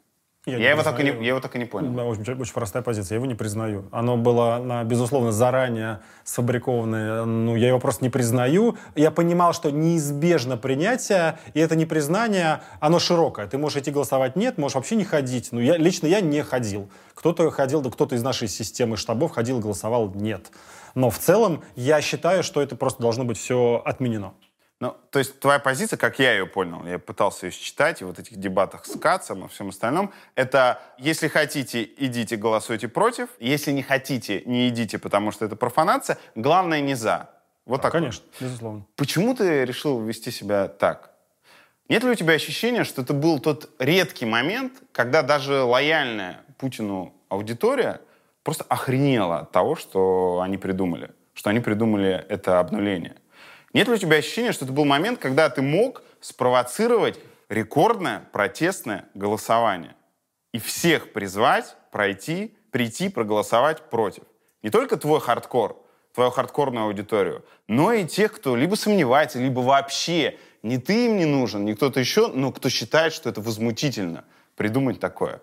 Я, 0.52 0.58
не 0.58 0.66
его 0.66 0.84
так 0.84 1.00
и 1.00 1.04
не, 1.04 1.10
я 1.10 1.28
его 1.30 1.40
так 1.40 1.56
и 1.56 1.60
не 1.60 1.66
понял. 1.66 1.92
Да, 1.92 2.04
очень, 2.04 2.22
очень 2.22 2.54
простая 2.54 2.84
позиция. 2.84 3.16
Я 3.16 3.18
его 3.18 3.26
не 3.26 3.36
признаю. 3.36 3.86
Оно 3.92 4.18
было, 4.18 4.60
на, 4.64 4.84
безусловно, 4.84 5.32
заранее 5.32 6.00
сфабрикованное. 6.24 7.26
Ну, 7.26 7.56
я 7.56 7.70
его 7.70 7.80
просто 7.80 8.04
не 8.04 8.10
признаю. 8.10 8.78
Я 8.96 9.12
понимал, 9.12 9.54
что 9.54 9.72
неизбежно 9.72 10.58
принятие, 10.58 11.40
и 11.54 11.60
это 11.60 11.76
непризнание, 11.76 12.62
оно 12.80 13.00
широкое. 13.00 13.48
Ты 13.48 13.58
можешь 13.58 13.78
идти 13.80 13.92
голосовать 13.92 14.36
нет, 14.36 14.58
можешь 14.58 14.76
вообще 14.76 14.96
не 14.96 15.06
ходить. 15.06 15.50
Ну, 15.52 15.60
я, 15.60 15.78
лично 15.78 16.08
я 16.08 16.22
не 16.22 16.44
ходил. 16.44 16.90
Кто-то 17.14 17.50
ходил, 17.52 17.82
да 17.82 17.90
кто-то 17.90 18.16
из 18.16 18.24
нашей 18.24 18.48
системы 18.48 18.98
штабов 18.98 19.32
ходил, 19.32 19.60
голосовал 19.60 20.12
нет. 20.14 20.52
Но 20.96 21.10
в 21.10 21.20
целом 21.20 21.64
я 21.76 22.02
считаю, 22.02 22.44
что 22.44 22.62
это 22.62 22.76
просто 22.76 23.02
должно 23.02 23.24
быть 23.24 23.38
все 23.38 23.82
отменено. 23.86 24.34
Ну, 24.80 24.96
то 25.12 25.20
есть 25.20 25.42
твоя 25.42 25.60
позиция, 25.60 25.98
как 25.98 26.20
я 26.20 26.32
ее 26.32 26.46
понял, 26.46 26.86
я 26.88 27.00
пытался 27.00 27.48
ее 27.48 27.52
считать, 27.52 28.02
и 28.02 28.06
вот 28.06 28.18
этих 28.18 28.38
дебатах 28.38 28.86
с 28.86 28.98
Кацем 28.98 29.46
и 29.46 29.48
всем 29.50 29.70
остальном, 29.70 30.14
это 30.36 30.82
если 30.98 31.28
хотите, 31.28 31.84
идите, 31.98 32.38
голосуйте 32.38 32.88
против, 32.88 33.28
если 33.40 33.72
не 33.72 33.84
хотите, 33.84 34.42
не 34.46 34.70
идите, 34.70 34.98
потому 34.98 35.32
что 35.32 35.44
это 35.44 35.58
профанация, 35.58 36.18
главное 36.36 36.80
не 36.80 36.96
за. 36.96 37.30
Вот 37.66 37.82
так. 37.82 37.94
вот. 37.94 38.00
Конечно, 38.00 38.26
безусловно. 38.40 38.86
Почему 38.96 39.36
ты 39.36 39.66
решил 39.66 40.00
вести 40.02 40.32
себя 40.32 40.70
так? 40.70 41.12
Нет 41.90 42.04
ли 42.04 42.12
у 42.12 42.16
тебя 42.16 42.34
ощущения, 42.34 42.86
что 42.86 43.02
это 43.02 43.14
был 43.14 43.40
тот 43.40 43.70
редкий 43.80 44.26
момент, 44.26 44.74
когда 44.94 45.24
даже 45.24 45.64
лояльная 45.64 46.42
Путину 46.58 47.14
аудитория 47.28 48.00
просто 48.44 48.64
охренела 48.70 49.40
от 49.40 49.52
того, 49.52 49.76
что 49.76 50.40
они 50.42 50.58
придумали, 50.58 51.12
что 51.34 51.50
они 51.50 51.60
придумали 51.60 52.26
это 52.30 52.60
обнуление? 52.60 53.16
Нет 53.74 53.88
ли 53.88 53.94
у 53.94 53.98
тебя 53.98 54.18
ощущения, 54.18 54.52
что 54.52 54.66
это 54.66 54.74
был 54.74 54.86
момент, 54.86 55.20
когда 55.20 55.50
ты 55.50 55.62
мог 55.62 56.04
спровоцировать 56.22 57.20
рекордное 57.50 58.28
протестное 58.32 59.06
голосование 59.14 59.96
и 60.54 60.60
всех 60.60 61.14
призвать 61.14 61.76
пройти 61.92 62.56
прийти 62.72 63.10
проголосовать 63.10 63.90
против. 63.90 64.24
Не 64.62 64.70
только 64.70 64.98
твой 64.98 65.20
хардкор, 65.20 65.78
твою 66.14 66.32
хардкорную 66.32 66.86
аудиторию, 66.86 67.46
но 67.68 67.94
и 67.94 68.06
тех, 68.06 68.34
кто 68.34 68.56
либо 68.56 68.76
сомневается, 68.76 69.40
либо 69.40 69.62
вообще 69.62 70.38
не 70.64 70.78
ты 70.78 71.06
им 71.06 71.18
не 71.18 71.26
нужен, 71.26 71.66
не 71.66 71.76
кто-то 71.76 72.00
еще, 72.00 72.28
но 72.28 72.52
кто 72.52 72.70
считает, 72.70 73.14
что 73.14 73.30
это 73.30 73.42
возмутительно 73.42 74.26
придумать 74.56 75.00
такое. 75.00 75.42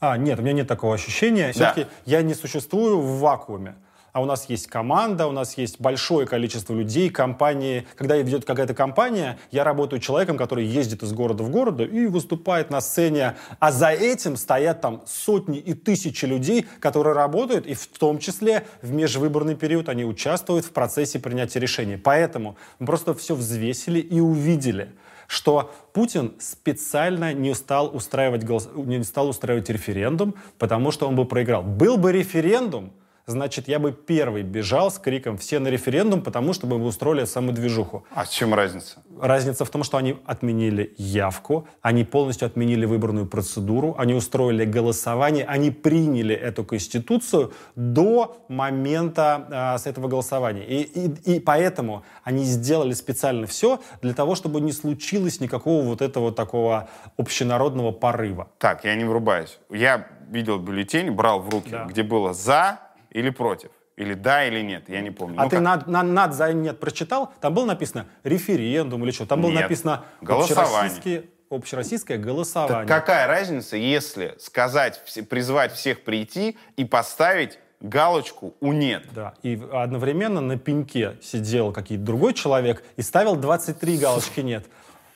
А, 0.00 0.16
нет, 0.16 0.38
у 0.38 0.42
меня 0.42 0.52
нет 0.52 0.68
такого 0.68 0.94
ощущения. 0.94 1.52
Все-таки 1.52 1.86
я 2.04 2.22
не 2.22 2.34
существую 2.34 3.00
в 3.00 3.20
вакууме. 3.20 3.76
А 4.12 4.20
у 4.22 4.24
нас 4.24 4.48
есть 4.48 4.66
команда, 4.66 5.26
у 5.26 5.32
нас 5.32 5.58
есть 5.58 5.80
большое 5.80 6.26
количество 6.26 6.74
людей, 6.74 7.10
компании. 7.10 7.86
Когда 7.96 8.20
идет 8.20 8.44
какая-то 8.44 8.74
компания, 8.74 9.38
я 9.50 9.64
работаю 9.64 10.00
человеком, 10.00 10.36
который 10.36 10.64
ездит 10.64 11.02
из 11.02 11.12
города 11.12 11.42
в 11.42 11.50
город 11.50 11.80
и 11.80 12.06
выступает 12.06 12.70
на 12.70 12.80
сцене. 12.80 13.36
А 13.58 13.72
за 13.72 13.88
этим 13.88 14.36
стоят 14.36 14.80
там 14.80 15.02
сотни 15.06 15.58
и 15.58 15.74
тысячи 15.74 16.24
людей, 16.24 16.66
которые 16.80 17.14
работают, 17.14 17.66
и 17.66 17.74
в 17.74 17.86
том 17.98 18.18
числе 18.18 18.66
в 18.82 18.92
межвыборный 18.92 19.54
период 19.54 19.88
они 19.88 20.04
участвуют 20.04 20.64
в 20.64 20.70
процессе 20.70 21.18
принятия 21.18 21.60
решений. 21.60 21.96
Поэтому 21.96 22.56
мы 22.78 22.86
просто 22.86 23.14
все 23.14 23.34
взвесили 23.34 24.00
и 24.00 24.20
увидели, 24.20 24.92
что 25.26 25.70
Путин 25.92 26.34
специально 26.38 27.34
не 27.34 27.54
стал 27.54 27.94
устраивать, 27.94 28.44
голос... 28.44 28.68
не 28.74 29.04
стал 29.04 29.28
устраивать 29.28 29.68
референдум, 29.68 30.34
потому 30.58 30.90
что 30.90 31.06
он 31.06 31.16
бы 31.16 31.26
проиграл. 31.26 31.62
Был 31.62 31.98
бы 31.98 32.12
референдум, 32.12 32.92
значит, 33.28 33.68
я 33.68 33.78
бы 33.78 33.92
первый 33.92 34.42
бежал 34.42 34.90
с 34.90 34.98
криком 34.98 35.36
«все 35.38 35.58
на 35.58 35.68
референдум», 35.68 36.22
потому 36.22 36.52
что 36.52 36.66
мы 36.66 36.78
бы 36.78 36.84
устроили 36.86 37.24
саму 37.24 37.52
движуху. 37.52 38.04
А 38.14 38.24
в 38.24 38.30
чем 38.30 38.54
разница? 38.54 39.02
Разница 39.20 39.64
в 39.64 39.70
том, 39.70 39.84
что 39.84 39.96
они 39.96 40.16
отменили 40.26 40.94
явку, 40.96 41.68
они 41.82 42.04
полностью 42.04 42.46
отменили 42.46 42.86
выборную 42.86 43.26
процедуру, 43.26 43.94
они 43.98 44.14
устроили 44.14 44.64
голосование, 44.64 45.44
они 45.44 45.70
приняли 45.70 46.34
эту 46.34 46.64
конституцию 46.64 47.52
до 47.76 48.44
момента 48.48 49.46
а, 49.50 49.78
с 49.78 49.86
этого 49.86 50.08
голосования. 50.08 50.64
И, 50.64 50.82
и, 50.82 51.34
и 51.36 51.40
поэтому 51.40 52.04
они 52.24 52.44
сделали 52.44 52.92
специально 52.92 53.46
все 53.46 53.80
для 54.02 54.14
того, 54.14 54.34
чтобы 54.34 54.60
не 54.60 54.72
случилось 54.72 55.40
никакого 55.40 55.84
вот 55.84 56.00
этого 56.02 56.32
такого 56.32 56.88
общенародного 57.16 57.92
порыва. 57.92 58.48
Так, 58.58 58.84
я 58.84 58.94
не 58.94 59.04
врубаюсь. 59.04 59.58
Я 59.70 60.06
видел 60.30 60.58
бюллетень, 60.58 61.10
брал 61.10 61.40
в 61.40 61.48
руки, 61.48 61.70
Да. 61.70 61.84
где 61.84 62.02
было 62.02 62.34
«за» 62.34 62.80
или 63.18 63.30
«против». 63.30 63.70
Или 63.96 64.14
«да» 64.14 64.44
или 64.46 64.62
«нет», 64.62 64.88
я 64.88 65.00
не 65.00 65.10
помню. 65.10 65.40
А 65.40 65.44
Ну, 65.44 65.50
ты 65.50 65.56
как? 65.56 65.64
над, 65.64 65.86
на- 65.88 66.02
над 66.02 66.34
за 66.34 66.52
нет 66.52 66.78
прочитал? 66.78 67.32
Там 67.40 67.52
было 67.54 67.64
написано 67.66 68.06
референдум 68.24 69.02
или 69.04 69.10
что? 69.10 69.26
Там 69.26 69.40
было 69.42 69.50
Нет. 69.50 69.62
написано 69.62 70.04
Голосование. 70.20 71.24
общероссийское 71.50 72.18
голосование. 72.18 72.86
Так 72.86 72.88
какая 72.88 73.26
разница, 73.26 73.76
если 73.76 74.34
сказать, 74.38 75.02
призвать 75.28 75.72
всех 75.72 76.02
прийти 76.04 76.56
и 76.76 76.84
поставить 76.84 77.58
галочку 77.80 78.54
у 78.60 78.72
«нет»? 78.72 79.04
Да, 79.12 79.34
и 79.42 79.60
одновременно 79.72 80.40
на 80.40 80.58
пеньке 80.58 81.16
сидел 81.22 81.72
какой-то 81.72 82.02
другой 82.02 82.34
человек 82.34 82.84
и 82.96 83.02
ставил 83.02 83.36
23 83.36 83.98
галочки 83.98 84.40
«нет». 84.40 84.66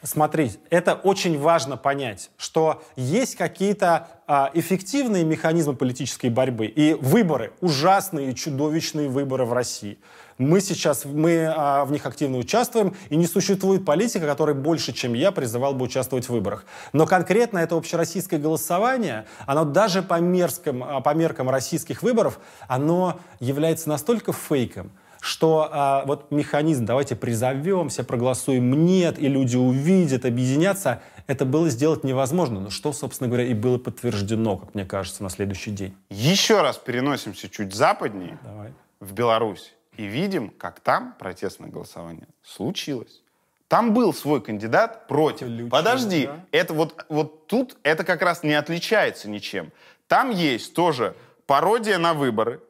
Смотри, 0.05 0.51
это 0.69 0.95
очень 0.95 1.39
важно 1.39 1.77
понять, 1.77 2.31
что 2.37 2.83
есть 2.97 3.37
какие-то 3.37 4.09
а, 4.27 4.51
эффективные 4.53 5.23
механизмы 5.23 5.77
политической 5.77 6.29
борьбы 6.29 6.67
и 6.67 6.95
выборы, 6.95 7.53
ужасные 7.61 8.35
чудовищные 8.35 9.09
выборы 9.09 9.45
в 9.45 9.53
России. 9.53 9.99
Мы 10.39 10.61
сейчас 10.61 11.05
мы, 11.05 11.47
а, 11.47 11.85
в 11.85 11.93
них 11.93 12.05
активно 12.05 12.39
участвуем, 12.39 12.97
и 13.11 13.17
не 13.17 13.29
существует 13.29 13.85
политика, 13.85 14.27
который 14.27 14.57
больше, 14.57 14.93
чем 14.93 15.15
я, 15.15 15.31
призывал 15.31 15.73
бы 15.73 15.85
участвовать 15.85 16.25
в 16.25 16.31
выборах. 16.31 16.65
Но 16.93 17.07
конкретно 17.07 17.59
это 17.59 17.77
общероссийское 17.77 18.41
голосование, 18.41 19.27
оно 19.47 19.65
даже 19.65 20.03
по, 20.03 20.19
мерзким, 20.19 20.83
а, 20.83 21.01
по 21.01 21.15
меркам 21.15 21.49
российских 21.49 22.03
выборов, 22.03 22.41
оно 22.67 23.21
является 23.39 23.89
настолько 23.89 24.33
фейком, 24.33 24.91
что 25.23 25.69
а, 25.71 26.05
вот 26.05 26.33
механизм 26.33 26.85
«давайте 26.85 27.15
призовемся, 27.15 28.03
проголосуем 28.03 28.85
нет, 28.85 29.21
и 29.21 29.29
люди 29.29 29.57
увидят, 29.57 30.25
объединятся», 30.25 31.01
это 31.29 31.45
было 31.45 31.69
сделать 31.69 32.03
невозможно. 32.03 32.59
Но 32.59 32.71
что, 32.71 32.93
собственно 32.93 33.29
говоря, 33.29 33.45
и 33.45 33.55
было 33.55 33.79
подтверждено, 33.79 34.57
как 34.57 34.75
мне 34.75 34.85
кажется, 34.85 35.23
на 35.23 35.31
следующий 35.31 35.71
день. 35.71 35.97
Еще 36.11 36.61
раз 36.61 36.77
переносимся 36.77 37.49
чуть 37.49 37.73
западнее, 37.73 38.37
Давай. 38.43 38.73
в 38.99 39.13
Беларусь, 39.13 39.73
и 39.97 40.07
видим, 40.07 40.51
как 40.51 40.81
там 40.81 41.15
протестное 41.21 41.71
голосование 41.71 42.27
случилось. 42.43 43.23
Там 43.69 43.95
был 43.95 44.13
свой 44.13 44.43
кандидат 44.43 45.07
против. 45.07 45.47
Ключевой, 45.47 45.71
Подожди, 45.71 46.27
да. 46.27 46.45
это 46.51 46.75
вот, 46.75 47.07
вот 47.09 47.47
тут 47.47 47.77
это 47.85 48.03
как 48.03 48.23
раз 48.23 48.43
не 48.43 48.55
отличается 48.55 49.31
ничем. 49.31 49.71
Там 50.09 50.31
есть 50.31 50.75
тоже 50.75 51.15
пародия 51.47 51.99
на 51.99 52.13
выборы, 52.13 52.61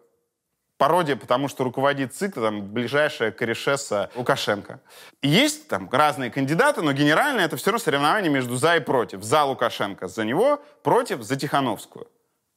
пародия, 0.82 1.14
потому 1.14 1.46
что 1.46 1.62
руководит 1.62 2.12
ЦИК, 2.12 2.34
там, 2.34 2.62
ближайшая 2.62 3.30
корешеса 3.30 4.10
Лукашенко. 4.16 4.80
И 5.20 5.28
есть 5.28 5.68
там 5.68 5.88
разные 5.92 6.28
кандидаты, 6.28 6.82
но 6.82 6.92
генерально 6.92 7.42
это 7.42 7.56
все 7.56 7.70
равно 7.70 7.78
соревнование 7.78 8.32
между 8.32 8.56
за 8.56 8.74
и 8.74 8.80
против. 8.80 9.22
За 9.22 9.44
Лукашенко, 9.44 10.08
за 10.08 10.24
него, 10.24 10.60
против, 10.82 11.22
за 11.22 11.36
Тихановскую. 11.36 12.08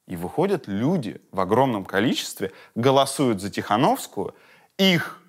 И 0.08 0.16
выходят 0.16 0.68
люди 0.68 1.22
в 1.32 1.40
огромном 1.40 1.86
количестве, 1.86 2.52
голосуют 2.74 3.42
за 3.42 3.52
Тихановскую, 3.52 4.34
их 4.80 5.22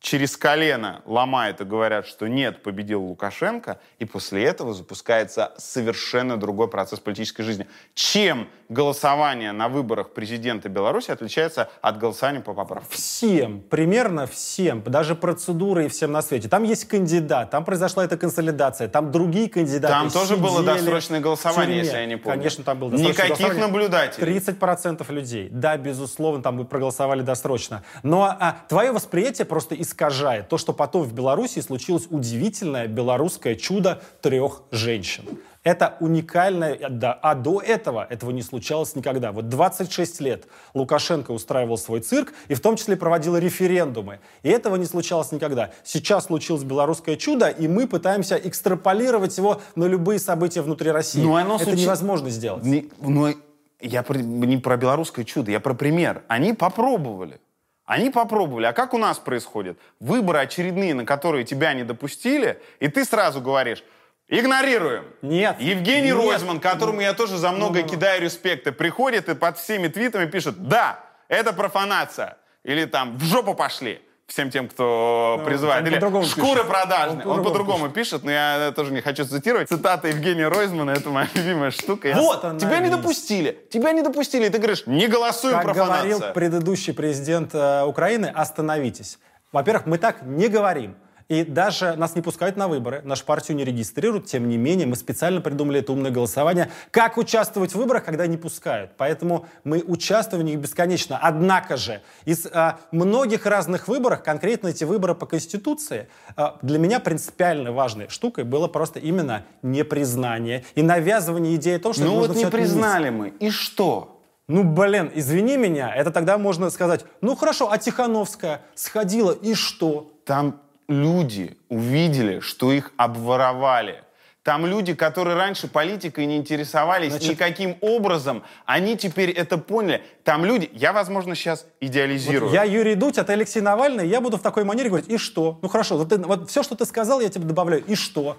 через 0.00 0.36
колено 0.36 1.02
ломают 1.04 1.60
и 1.60 1.64
говорят, 1.64 2.06
что 2.06 2.28
нет, 2.28 2.62
победил 2.62 3.02
Лукашенко, 3.02 3.80
и 3.98 4.04
после 4.04 4.44
этого 4.44 4.72
запускается 4.72 5.52
совершенно 5.56 6.36
другой 6.36 6.68
процесс 6.68 7.00
политической 7.00 7.42
жизни. 7.42 7.66
Чем 7.94 8.48
голосование 8.68 9.52
на 9.52 9.68
выборах 9.68 10.10
президента 10.10 10.68
Беларуси 10.68 11.10
отличается 11.10 11.68
от 11.80 11.98
голосования 11.98 12.40
по 12.40 12.54
поправкам? 12.54 12.88
Всем, 12.90 13.60
примерно 13.60 14.26
всем, 14.26 14.82
даже 14.82 15.14
процедуры 15.14 15.86
и 15.86 15.88
всем 15.88 16.12
на 16.12 16.22
свете. 16.22 16.48
Там 16.48 16.62
есть 16.62 16.86
кандидат, 16.86 17.50
там 17.50 17.64
произошла 17.64 18.04
эта 18.04 18.16
консолидация, 18.16 18.88
там 18.88 19.10
другие 19.10 19.48
кандидаты 19.48 19.92
Там 19.92 20.10
тоже 20.10 20.36
было 20.36 20.62
досрочное 20.62 21.20
голосование, 21.20 21.78
если 21.78 21.96
я 21.96 22.06
не 22.06 22.16
помню. 22.16 22.38
Конечно, 22.38 22.64
там 22.64 22.78
было 22.78 22.90
досрочное 22.90 23.12
Никаких 23.14 23.38
голосование. 23.38 23.66
наблюдателей. 23.66 24.36
30% 24.38 25.12
людей. 25.12 25.48
Да, 25.50 25.76
безусловно, 25.76 26.42
там 26.42 26.56
бы 26.56 26.64
проголосовали 26.64 27.22
досрочно. 27.22 27.82
Но 28.02 28.24
а, 28.24 28.58
твое 28.68 28.92
восприятие 28.92 29.46
просто 29.46 29.74
искажает 29.86 30.48
то, 30.48 30.58
что 30.58 30.72
потом 30.72 31.02
в 31.02 31.12
Беларуси 31.14 31.60
случилось 31.60 32.06
удивительное 32.10 32.86
белорусское 32.88 33.54
чудо 33.54 34.02
трех 34.20 34.62
женщин. 34.70 35.24
Это 35.62 35.96
уникальное, 35.98 36.78
да, 36.90 37.12
а 37.12 37.34
до 37.34 37.60
этого 37.60 38.06
этого 38.08 38.30
не 38.30 38.42
случалось 38.42 38.94
никогда. 38.94 39.32
Вот 39.32 39.48
26 39.48 40.20
лет 40.20 40.44
Лукашенко 40.74 41.32
устраивал 41.32 41.76
свой 41.76 41.98
цирк 42.00 42.32
и 42.46 42.54
в 42.54 42.60
том 42.60 42.76
числе 42.76 42.96
проводил 42.96 43.36
референдумы. 43.36 44.20
И 44.44 44.48
этого 44.48 44.76
не 44.76 44.84
случалось 44.84 45.32
никогда. 45.32 45.70
Сейчас 45.82 46.26
случилось 46.26 46.62
белорусское 46.62 47.16
чудо, 47.16 47.48
и 47.48 47.66
мы 47.66 47.88
пытаемся 47.88 48.36
экстраполировать 48.36 49.36
его 49.38 49.60
на 49.74 49.86
любые 49.86 50.20
события 50.20 50.62
внутри 50.62 50.92
России. 50.92 51.20
Ну, 51.22 51.34
оно 51.34 51.56
Это 51.56 51.64
случи- 51.64 51.80
невозможно 51.82 52.30
сделать. 52.30 52.62
Не- 52.64 52.88
ну, 53.00 53.34
я 53.80 54.02
про- 54.04 54.18
не 54.18 54.58
про 54.58 54.76
белорусское 54.76 55.24
чудо, 55.24 55.50
я 55.50 55.58
про 55.58 55.74
пример. 55.74 56.22
Они 56.28 56.52
попробовали. 56.52 57.40
Они 57.86 58.10
попробовали. 58.10 58.66
А 58.66 58.72
как 58.72 58.94
у 58.94 58.98
нас 58.98 59.18
происходит? 59.18 59.78
Выборы 60.00 60.40
очередные, 60.40 60.92
на 60.92 61.06
которые 61.06 61.44
тебя 61.44 61.72
не 61.72 61.84
допустили, 61.84 62.60
и 62.80 62.88
ты 62.88 63.04
сразу 63.04 63.40
говоришь, 63.40 63.84
игнорируем. 64.28 65.04
Нет. 65.22 65.56
Евгений 65.60 66.08
Нет. 66.08 66.16
Ройзман, 66.16 66.58
которому 66.58 67.00
я 67.00 67.14
тоже 67.14 67.36
за 67.36 67.52
многое 67.52 67.82
Ну-ну-ну. 67.82 67.96
кидаю 67.96 68.20
респекты, 68.22 68.72
приходит 68.72 69.28
и 69.28 69.36
под 69.36 69.56
всеми 69.56 69.86
твитами 69.86 70.26
пишет, 70.26 70.68
да, 70.68 70.98
это 71.28 71.52
профанация. 71.52 72.36
Или 72.64 72.86
там, 72.86 73.16
в 73.16 73.22
жопу 73.24 73.54
пошли. 73.54 74.02
Всем 74.26 74.50
тем, 74.50 74.68
кто 74.68 75.40
призывает. 75.46 75.82
он 75.86 75.92
Или 75.92 75.98
шкуры 76.24 76.60
пишет. 76.62 76.68
продажные. 76.68 77.26
Он 77.26 77.38
Он 77.38 77.44
по-другому 77.44 77.88
пишет, 77.90 78.24
но 78.24 78.30
я 78.32 78.72
тоже 78.74 78.92
не 78.92 79.00
хочу 79.00 79.24
цитировать. 79.24 79.68
Цитата 79.68 80.08
Евгения 80.08 80.48
Ройзмана, 80.48 80.90
это 80.90 81.10
моя 81.10 81.28
любимая 81.34 81.70
штука. 81.70 82.08
Я- 82.08 82.16
Вот 82.16 82.42
тебя 82.58 82.80
не 82.80 82.90
допустили. 82.90 83.56
Тебя 83.70 83.92
не 83.92 84.02
допустили. 84.02 84.46
И 84.46 84.50
ты 84.50 84.58
говоришь, 84.58 84.82
не 84.86 85.06
голосуем 85.06 85.56
Как 85.60 85.74
говорил 85.74 86.18
профанация. 86.18 86.32
предыдущий 86.32 86.92
президент 86.92 87.54
э, 87.54 87.84
Украины, 87.84 88.26
остановитесь. 88.26 89.18
Во-первых, 89.52 89.86
мы 89.86 89.96
так 89.98 90.22
не 90.22 90.48
говорим. 90.48 90.96
И 91.28 91.42
даже 91.42 91.96
нас 91.96 92.14
не 92.14 92.22
пускают 92.22 92.56
на 92.56 92.68
выборы, 92.68 93.02
нашу 93.04 93.24
партию 93.24 93.56
не 93.56 93.64
регистрируют. 93.64 94.26
Тем 94.26 94.48
не 94.48 94.56
менее, 94.56 94.86
мы 94.86 94.94
специально 94.94 95.40
придумали 95.40 95.80
это 95.80 95.92
умное 95.92 96.12
голосование. 96.12 96.70
Как 96.92 97.16
участвовать 97.18 97.72
в 97.72 97.74
выборах, 97.76 98.04
когда 98.04 98.26
не 98.28 98.36
пускают? 98.36 98.92
Поэтому 98.96 99.46
мы 99.64 99.82
участвуем 99.84 100.44
в 100.44 100.46
них 100.46 100.58
бесконечно. 100.58 101.18
Однако 101.20 101.76
же, 101.76 102.00
из 102.24 102.46
а, 102.46 102.78
многих 102.92 103.44
разных 103.44 103.88
выборов, 103.88 104.22
конкретно 104.22 104.68
эти 104.68 104.84
выборы 104.84 105.16
по 105.16 105.26
Конституции, 105.26 106.08
а, 106.36 106.58
для 106.62 106.78
меня 106.78 107.00
принципиально 107.00 107.72
важной 107.72 108.08
штукой 108.08 108.44
было 108.44 108.68
просто 108.68 109.00
именно 109.00 109.44
непризнание 109.62 110.64
и 110.76 110.82
навязывание 110.82 111.56
идеи 111.56 111.76
о 111.76 111.80
том, 111.80 111.92
что 111.92 112.04
Ну 112.04 112.16
вот 112.18 112.28
не 112.30 112.36
всё 112.36 112.48
отменить. 112.48 112.70
признали 112.70 113.10
мы. 113.10 113.28
И 113.40 113.50
что? 113.50 114.22
Ну, 114.48 114.62
блин, 114.62 115.10
извини 115.12 115.56
меня, 115.56 115.92
это 115.92 116.12
тогда 116.12 116.38
можно 116.38 116.70
сказать, 116.70 117.04
ну 117.20 117.34
хорошо, 117.34 117.68
а 117.72 117.78
Тихановская 117.78 118.60
сходила, 118.76 119.32
и 119.32 119.54
что? 119.54 120.12
Там 120.24 120.60
люди 120.88 121.56
увидели, 121.68 122.40
что 122.40 122.72
их 122.72 122.92
обворовали. 122.96 124.02
Там 124.42 124.64
люди, 124.64 124.94
которые 124.94 125.36
раньше 125.36 125.66
политикой 125.66 126.24
не 126.26 126.36
интересовались 126.36 127.10
Значит- 127.10 127.30
никаким 127.30 127.76
образом, 127.80 128.44
они 128.64 128.96
теперь 128.96 129.30
это 129.30 129.58
поняли. 129.58 130.02
Там 130.22 130.44
люди, 130.44 130.70
я, 130.72 130.92
возможно, 130.92 131.34
сейчас 131.34 131.66
идеализирую. 131.80 132.50
Вот 132.50 132.54
я 132.54 132.62
Юрий 132.62 132.94
Дудь, 132.94 133.18
а 133.18 133.24
ты 133.24 133.32
Алексей 133.32 133.60
Навальный, 133.60 134.06
я 134.08 134.20
буду 134.20 134.36
в 134.36 134.42
такой 134.42 134.62
манере 134.62 134.88
говорить, 134.88 135.08
и 135.10 135.18
что? 135.18 135.58
Ну 135.62 135.68
хорошо, 135.68 135.98
вот, 135.98 136.10
ты- 136.10 136.18
вот 136.18 136.48
все, 136.48 136.62
что 136.62 136.76
ты 136.76 136.84
сказал, 136.86 137.20
я 137.20 137.28
тебе 137.28 137.44
добавляю, 137.44 137.84
и 137.84 137.96
что? 137.96 138.36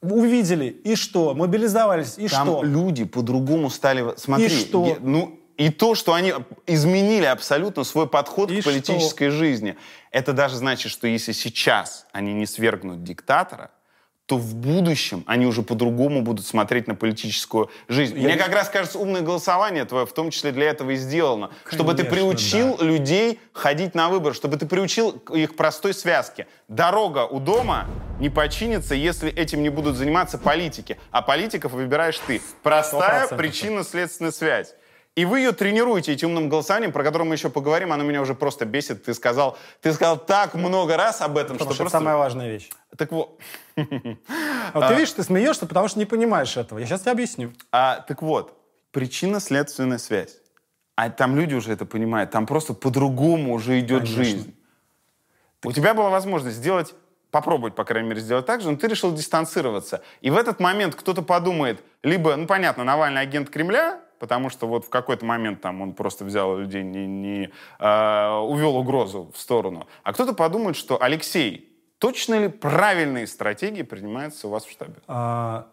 Увидели, 0.00 0.66
и 0.66 0.94
что? 0.96 1.34
Мобилизовались, 1.34 2.14
и 2.18 2.28
Там 2.28 2.46
что? 2.46 2.62
люди 2.62 3.04
по-другому 3.04 3.70
стали... 3.70 4.04
Смотри, 4.16 4.46
И 4.46 4.48
что? 4.50 4.86
я- 4.86 4.96
ну, 5.00 5.40
и 5.56 5.70
то, 5.70 5.94
что 5.94 6.14
они 6.14 6.34
изменили 6.66 7.24
абсолютно 7.26 7.84
свой 7.84 8.08
подход 8.08 8.50
И 8.50 8.60
к 8.60 8.64
политической 8.64 9.28
жизни. 9.30 9.76
Это 10.10 10.32
даже 10.32 10.56
значит, 10.56 10.90
что 10.90 11.06
если 11.06 11.32
сейчас 11.32 12.06
они 12.12 12.32
не 12.34 12.46
свергнут 12.46 13.02
диктатора, 13.04 13.70
то 14.26 14.38
в 14.38 14.54
будущем 14.54 15.22
они 15.26 15.44
уже 15.44 15.62
по-другому 15.62 16.22
будут 16.22 16.46
смотреть 16.46 16.86
на 16.88 16.94
политическую 16.94 17.70
жизнь. 17.88 18.16
Я 18.16 18.22
Мне 18.24 18.32
не- 18.32 18.38
как 18.38 18.54
раз 18.54 18.70
кажется, 18.70 18.98
умное 18.98 19.20
голосование 19.20 19.84
твое 19.84 20.06
в 20.06 20.14
том 20.14 20.30
числе 20.30 20.50
для 20.50 20.70
этого 20.70 20.92
и 20.92 20.96
сделано. 20.96 21.50
чтобы 21.70 21.92
ты 21.92 22.04
Конечно, 22.04 22.16
приучил 22.16 22.78
людей 22.80 23.38
ходить 23.52 23.94
на 23.94 24.08
выборы, 24.08 24.34
чтобы 24.34 24.56
ты 24.56 24.64
приучил 24.64 25.10
их 25.34 25.56
простой 25.56 25.92
связке. 25.92 26.46
Дорога 26.68 27.26
у 27.26 27.38
дома 27.38 27.86
не 28.18 28.30
починится, 28.30 28.94
если 28.94 29.30
этим 29.30 29.62
не 29.62 29.68
будут 29.68 29.96
заниматься 29.96 30.38
политики. 30.38 30.98
А 31.10 31.20
политиков 31.20 31.72
выбираешь 31.72 32.18
ты. 32.26 32.40
Простая 32.62 33.26
100%. 33.26 33.36
причинно-следственная 33.36 34.32
связь. 34.32 34.74
И 35.16 35.24
вы 35.24 35.40
ее 35.40 35.52
тренируете 35.52 36.12
этим 36.12 36.28
умным 36.28 36.48
голосованием, 36.48 36.90
про 36.90 37.04
которое 37.04 37.24
мы 37.24 37.36
еще 37.36 37.48
поговорим, 37.48 37.92
оно 37.92 38.02
меня 38.02 38.20
уже 38.20 38.34
просто 38.34 38.64
бесит. 38.64 39.04
Ты 39.04 39.14
сказал, 39.14 39.56
ты 39.80 39.92
сказал 39.92 40.18
так 40.18 40.54
много 40.54 40.96
раз 40.96 41.20
об 41.20 41.36
этом, 41.36 41.56
Потому 41.56 41.70
что 41.70 41.74
что 41.74 41.84
это 41.84 41.90
просто... 41.90 41.98
самая 41.98 42.16
важная 42.16 42.50
вещь. 42.50 42.68
Так 42.96 43.12
вот, 43.12 43.38
А 43.76 43.82
вот 44.74 44.88
ты 44.88 44.94
видишь, 44.94 45.12
ты 45.12 45.22
смеешься, 45.22 45.66
потому 45.66 45.86
что 45.86 46.00
не 46.00 46.04
понимаешь 46.04 46.56
этого. 46.56 46.80
Я 46.80 46.86
сейчас 46.86 47.02
тебе 47.02 47.12
объясню. 47.12 47.52
А, 47.70 48.00
так 48.00 48.22
вот, 48.22 48.58
причинно-следственная 48.90 49.98
связь. 49.98 50.38
А 50.96 51.10
там 51.10 51.36
люди 51.36 51.54
уже 51.54 51.72
это 51.72 51.86
понимают. 51.86 52.32
Там 52.32 52.46
просто 52.46 52.74
по-другому 52.74 53.54
уже 53.54 53.78
идет 53.78 54.02
Конечно. 54.02 54.24
жизнь. 54.24 54.54
У 55.64 55.72
тебя 55.72 55.94
была 55.94 56.10
возможность 56.10 56.56
сделать, 56.56 56.94
попробовать, 57.30 57.74
по 57.74 57.84
крайней 57.84 58.08
мере, 58.08 58.20
сделать 58.20 58.46
так 58.46 58.60
же, 58.60 58.70
но 58.70 58.76
ты 58.76 58.86
решил 58.86 59.12
дистанцироваться. 59.12 60.02
И 60.20 60.30
в 60.30 60.36
этот 60.36 60.60
момент 60.60 60.94
кто-то 60.94 61.22
подумает, 61.22 61.82
либо, 62.02 62.36
ну, 62.36 62.46
понятно, 62.46 62.84
Навальный 62.84 63.20
агент 63.20 63.50
Кремля, 63.50 64.00
потому 64.18 64.50
что 64.50 64.66
вот 64.66 64.86
в 64.86 64.90
какой-то 64.90 65.24
момент 65.24 65.60
там 65.60 65.82
он 65.82 65.92
просто 65.92 66.24
взял 66.24 66.58
людей, 66.58 66.82
не, 66.82 67.06
не, 67.06 67.50
а, 67.78 68.40
увел 68.40 68.76
угрозу 68.76 69.30
в 69.34 69.38
сторону. 69.38 69.86
А 70.02 70.12
кто-то 70.12 70.32
подумает, 70.32 70.76
что 70.76 71.02
Алексей, 71.02 71.76
точно 71.98 72.40
ли 72.40 72.48
правильные 72.48 73.26
стратегии 73.26 73.82
принимаются 73.82 74.48
у 74.48 74.50
вас 74.50 74.64
в 74.64 74.70
штабе? 74.70 74.94
А, 75.06 75.66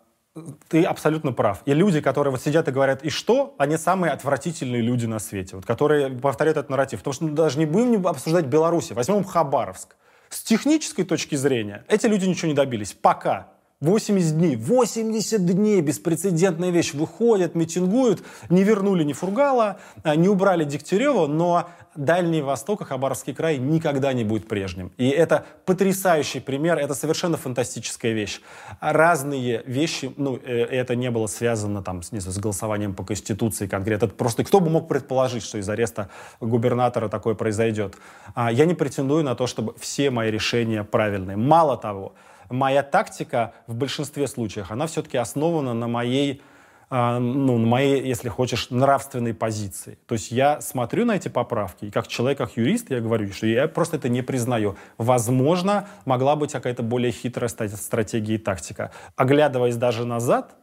ты 0.69 0.83
абсолютно 0.83 1.33
прав. 1.33 1.61
И 1.65 1.73
люди, 1.73 1.99
которые 1.99 2.31
вот 2.31 2.41
сидят 2.41 2.67
и 2.67 2.71
говорят, 2.71 3.03
и 3.03 3.09
что, 3.09 3.53
они 3.57 3.77
самые 3.77 4.13
отвратительные 4.13 4.81
люди 4.81 5.05
на 5.05 5.19
свете, 5.19 5.57
вот, 5.57 5.65
которые 5.65 6.09
повторяют 6.09 6.57
этот 6.57 6.69
нарратив. 6.69 6.99
Потому 6.99 7.13
что 7.13 7.23
мы 7.25 7.31
даже 7.31 7.59
не 7.59 7.65
будем 7.65 8.07
обсуждать 8.07 8.45
Беларусь, 8.45 8.91
возьмем 8.91 9.23
Хабаровск. 9.23 9.95
С 10.29 10.41
технической 10.43 11.03
точки 11.03 11.35
зрения 11.35 11.83
эти 11.89 12.05
люди 12.05 12.25
ничего 12.25 12.47
не 12.47 12.53
добились. 12.53 12.93
Пока. 12.93 13.49
80 13.81 14.37
дней. 14.37 14.55
80 14.55 15.45
дней. 15.45 15.81
Беспрецедентная 15.81 16.69
вещь. 16.69 16.93
Выходят, 16.93 17.55
митингуют. 17.55 18.23
Не 18.49 18.63
вернули 18.63 19.03
ни 19.03 19.13
Фургала, 19.13 19.79
а, 20.03 20.15
не 20.15 20.29
убрали 20.29 20.63
Дегтярева, 20.63 21.25
но 21.25 21.67
Дальний 21.95 22.41
Восток 22.41 22.81
и 22.81 22.85
Хабаровский 22.85 23.33
край 23.33 23.57
никогда 23.57 24.13
не 24.13 24.23
будет 24.23 24.47
прежним. 24.47 24.91
И 24.97 25.09
это 25.09 25.45
потрясающий 25.65 26.39
пример, 26.39 26.77
это 26.77 26.93
совершенно 26.93 27.35
фантастическая 27.35 28.13
вещь. 28.13 28.39
Разные 28.79 29.61
вещи, 29.65 30.13
ну, 30.15 30.37
э, 30.37 30.63
это 30.63 30.95
не 30.95 31.11
было 31.11 31.27
связано 31.27 31.83
там, 31.83 32.01
с, 32.01 32.11
с 32.11 32.37
голосованием 32.37 32.95
по 32.95 33.03
Конституции 33.03 33.67
конкретно. 33.67 34.05
Это 34.05 34.15
просто 34.15 34.45
кто 34.45 34.61
бы 34.61 34.69
мог 34.69 34.87
предположить, 34.87 35.43
что 35.43 35.57
из 35.57 35.67
ареста 35.67 36.09
губернатора 36.39 37.09
такое 37.09 37.35
произойдет. 37.35 37.95
А, 38.35 38.51
Я 38.51 38.65
не 38.65 38.73
претендую 38.73 39.23
на 39.23 39.35
то, 39.35 39.45
чтобы 39.45 39.73
все 39.77 40.11
мои 40.11 40.31
решения 40.31 40.85
правильные. 40.85 41.35
Мало 41.35 41.77
того, 41.77 42.13
моя 42.49 42.83
тактика 42.83 43.53
в 43.67 43.75
большинстве 43.75 44.27
случаев, 44.27 44.71
она 44.71 44.87
все-таки 44.87 45.17
основана 45.17 45.73
на 45.73 45.87
моей 45.87 46.41
а, 46.41 46.50
ну, 46.91 47.57
на 47.57 47.65
моей, 47.65 48.05
если 48.05 48.27
хочешь, 48.27 48.69
нравственной 48.69 49.33
позиции. 49.33 49.97
То 50.07 50.13
есть 50.13 50.29
я 50.29 50.59
смотрю 50.59 51.05
на 51.05 51.15
эти 51.15 51.29
поправки, 51.29 51.85
и 51.85 51.91
как 51.91 52.07
человек, 52.07 52.37
как 52.37 52.57
юрист, 52.57 52.91
я 52.91 52.99
говорю, 52.99 53.31
что 53.31 53.47
я 53.47 53.69
просто 53.69 53.95
это 53.95 54.09
не 54.09 54.21
признаю. 54.21 54.75
Возможно, 54.97 55.87
могла 56.03 56.35
быть 56.35 56.51
какая-то 56.51 56.83
более 56.83 57.13
хитрая 57.13 57.47
стратегия 57.47 58.35
и 58.35 58.37
тактика. 58.37 58.91
Оглядываясь 59.15 59.77
даже 59.77 60.05
назад, 60.05 60.53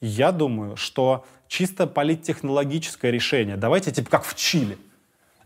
я 0.00 0.32
думаю, 0.32 0.76
что 0.76 1.24
чисто 1.46 1.86
политтехнологическое 1.86 3.12
решение, 3.12 3.56
давайте 3.56 3.92
типа 3.92 4.10
как 4.10 4.24
в 4.24 4.34
Чили. 4.34 4.78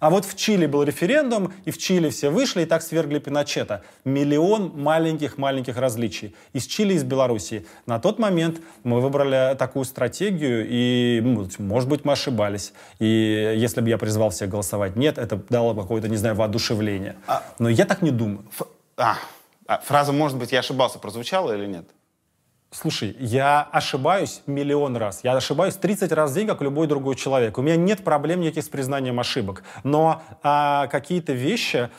А 0.03 0.11
вот 0.11 0.25
в 0.25 0.35
Чили 0.35 0.67
был 0.67 0.83
референдум, 0.83 1.53
и 1.65 1.71
в 1.71 1.79
Чили 1.79 2.11
все 2.11 2.29
вышли, 2.29 2.63
и 2.63 2.65
так 2.65 2.83
свергли 2.83 3.21
Пиночета. 3.21 3.85
Миллион 4.05 4.73
маленьких-маленьких 4.75 5.77
различий. 5.77 6.35
Из 6.53 6.67
Чили, 6.67 6.95
из 6.95 7.05
Белоруссии. 7.05 7.65
На 7.87 8.01
тот 8.01 8.19
момент 8.19 8.61
мы 8.83 9.01
выбрали 9.01 9.55
такую 9.55 9.85
стратегию, 9.85 10.67
и, 10.69 11.21
ну, 11.23 11.49
может 11.59 11.89
быть, 11.89 12.05
мы 12.05 12.15
ошибались. 12.15 12.73
И 12.99 13.55
если 13.57 13.81
бы 13.81 13.91
я 13.91 13.97
призвал 13.97 14.31
всех 14.31 14.49
голосовать 14.49 14.97
нет, 14.97 15.19
это 15.19 15.37
дало 15.49 15.73
какое-то, 15.73 16.09
не 16.09 16.17
знаю, 16.17 16.35
воодушевление. 16.35 17.15
Но 17.61 17.69
я 17.69 17.85
так 17.85 18.03
не 18.03 18.11
думаю. 18.11 18.45
Ф- 18.59 18.67
а, 18.97 19.19
а, 19.69 19.79
фраза 19.79 20.11
«может 20.11 20.37
быть, 20.37 20.51
я 20.51 20.59
ошибался» 20.59 20.99
прозвучала 20.99 21.57
или 21.57 21.67
нет? 21.67 21.85
Слушай, 22.75 23.15
я 23.21 23.69
ошибаюсь 23.71 24.41
миллион 24.47 24.97
раз. 24.97 25.21
Я 25.23 25.35
ошибаюсь 25.37 25.75
30 25.77 26.11
раз 26.13 26.31
в 26.31 26.35
день, 26.35 26.47
как 26.47 26.63
любой 26.63 26.87
другой 26.87 27.17
человек. 27.17 27.59
У 27.59 27.63
меня 27.63 27.77
нет 27.77 28.03
проблем 28.03 28.41
никаких 28.41 28.65
с 28.65 28.69
признанием 28.71 29.21
ошибок. 29.21 29.63
Но 29.85 30.23
а, 30.43 30.87
какие-то 30.87 31.35
вещи, 31.35 31.91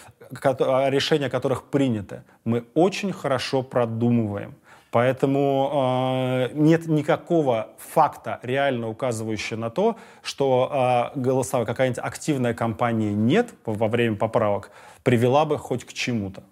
а, 0.41 0.89
решения 0.89 1.29
которых 1.29 1.65
приняты, 1.65 2.23
мы 2.43 2.65
очень 2.73 3.13
хорошо 3.13 3.61
продумываем. 3.61 4.55
Поэтому 4.89 6.49
э, 6.49 6.53
нет 6.53 6.85
никакого 6.85 7.69
факта, 7.79 8.39
реально 8.43 8.89
указывающего 8.89 9.57
на 9.57 9.71
то, 9.71 9.97
что 10.21 11.11
э, 11.15 11.19
голосовая 11.19 11.65
какая-нибудь 11.65 12.03
активная 12.03 12.53
кампания 12.53 13.11
нет 13.11 13.55
во 13.65 13.87
время 13.87 14.17
поправок, 14.17 14.69
привела 15.01 15.45
бы 15.45 15.57
хоть 15.57 15.83
к 15.83 15.93
чему-то. 15.93 16.43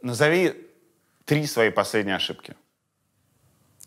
Назови 0.00 0.54
три 1.26 1.44
свои 1.44 1.68
последние 1.68 2.16
ошибки. 2.16 2.54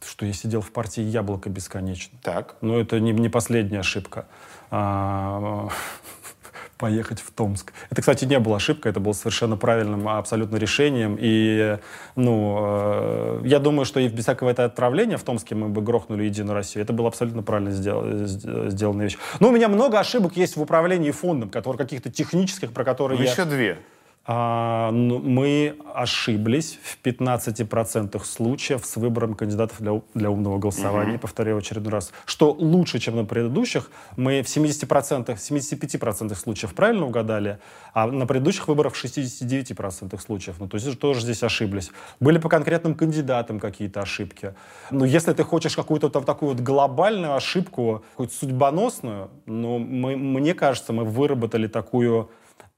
Что 0.03 0.25
я 0.25 0.33
сидел 0.33 0.61
в 0.61 0.71
партии 0.71 1.01
«Яблоко» 1.01 1.49
бесконечно. 1.49 2.17
Так. 2.21 2.55
Но 2.61 2.79
это 2.79 2.99
не, 2.99 3.11
не 3.11 3.29
последняя 3.29 3.79
ошибка. 3.79 4.25
А, 4.71 5.69
поехать 6.77 7.21
в 7.21 7.31
Томск. 7.31 7.71
Это, 7.89 8.01
кстати, 8.01 8.25
не 8.25 8.37
была 8.39 8.57
ошибка, 8.57 8.89
это 8.89 8.99
было 8.99 9.13
совершенно 9.13 9.55
правильным 9.57 10.07
абсолютно 10.07 10.57
решением. 10.57 11.17
И, 11.19 11.77
ну, 12.15 12.57
э, 12.59 13.41
я 13.45 13.59
думаю, 13.59 13.85
что 13.85 13.99
и 13.99 14.07
без 14.09 14.23
всякого 14.23 14.49
этого 14.49 14.67
отправления 14.67 15.17
в 15.17 15.23
Томске 15.23 15.55
мы 15.55 15.69
бы 15.69 15.81
грохнули 15.81 16.25
Единую 16.25 16.53
Россию. 16.53 16.83
Это 16.83 16.93
было 16.93 17.07
абсолютно 17.07 17.43
правильно 17.43 17.69
сдел- 17.71 18.25
сделанная 18.69 19.05
вещь. 19.05 19.17
Но 19.39 19.49
у 19.49 19.51
меня 19.51 19.69
много 19.69 19.99
ошибок 19.99 20.35
есть 20.35 20.57
в 20.57 20.61
управлении 20.61 21.11
фондом, 21.11 21.49
которые 21.49 21.77
каких-то 21.77 22.11
технических, 22.11 22.73
про 22.73 22.83
которые 22.83 23.17
Ну, 23.17 23.23
я... 23.25 23.31
еще 23.31 23.45
две. 23.45 23.79
А, 24.27 24.89
ну, 24.91 25.19
мы 25.19 25.77
ошиблись 25.93 26.79
в 26.81 26.97
15% 27.05 28.23
случаев 28.23 28.83
с 28.83 28.95
выбором 28.95 29.35
кандидатов 29.35 29.79
для, 29.79 30.01
для 30.15 30.31
умного 30.31 30.57
голосования, 30.57 31.19
повторяю 31.19 31.57
в 31.57 31.59
очередной 31.59 31.93
раз, 31.93 32.11
что 32.25 32.51
лучше, 32.51 32.97
чем 32.97 33.17
на 33.17 33.25
предыдущих. 33.25 33.91
Мы 34.17 34.41
в 34.41 34.47
70%, 34.47 35.27
75% 35.27 36.35
случаев 36.35 36.73
правильно 36.73 37.05
угадали, 37.05 37.59
а 37.93 38.07
на 38.07 38.25
предыдущих 38.25 38.67
выборах 38.67 38.95
в 38.95 39.05
69% 39.05 40.19
случаев. 40.19 40.55
Ну, 40.59 40.67
то 40.67 40.77
есть 40.77 40.99
тоже 40.99 41.21
здесь 41.21 41.43
ошиблись. 41.43 41.91
Были 42.19 42.39
по 42.39 42.49
конкретным 42.49 42.95
кандидатам 42.95 43.59
какие-то 43.59 44.01
ошибки. 44.01 44.55
Но 44.89 45.05
если 45.05 45.33
ты 45.33 45.43
хочешь 45.43 45.75
какую-то 45.75 46.09
там 46.09 46.23
такую 46.23 46.53
вот 46.53 46.61
глобальную 46.61 47.35
ошибку, 47.35 48.03
какую-то 48.11 48.33
судьбоносную, 48.33 49.29
ну, 49.45 49.77
мы, 49.77 50.17
мне 50.17 50.55
кажется, 50.55 50.93
мы 50.93 51.03
выработали 51.03 51.67
такую 51.67 52.31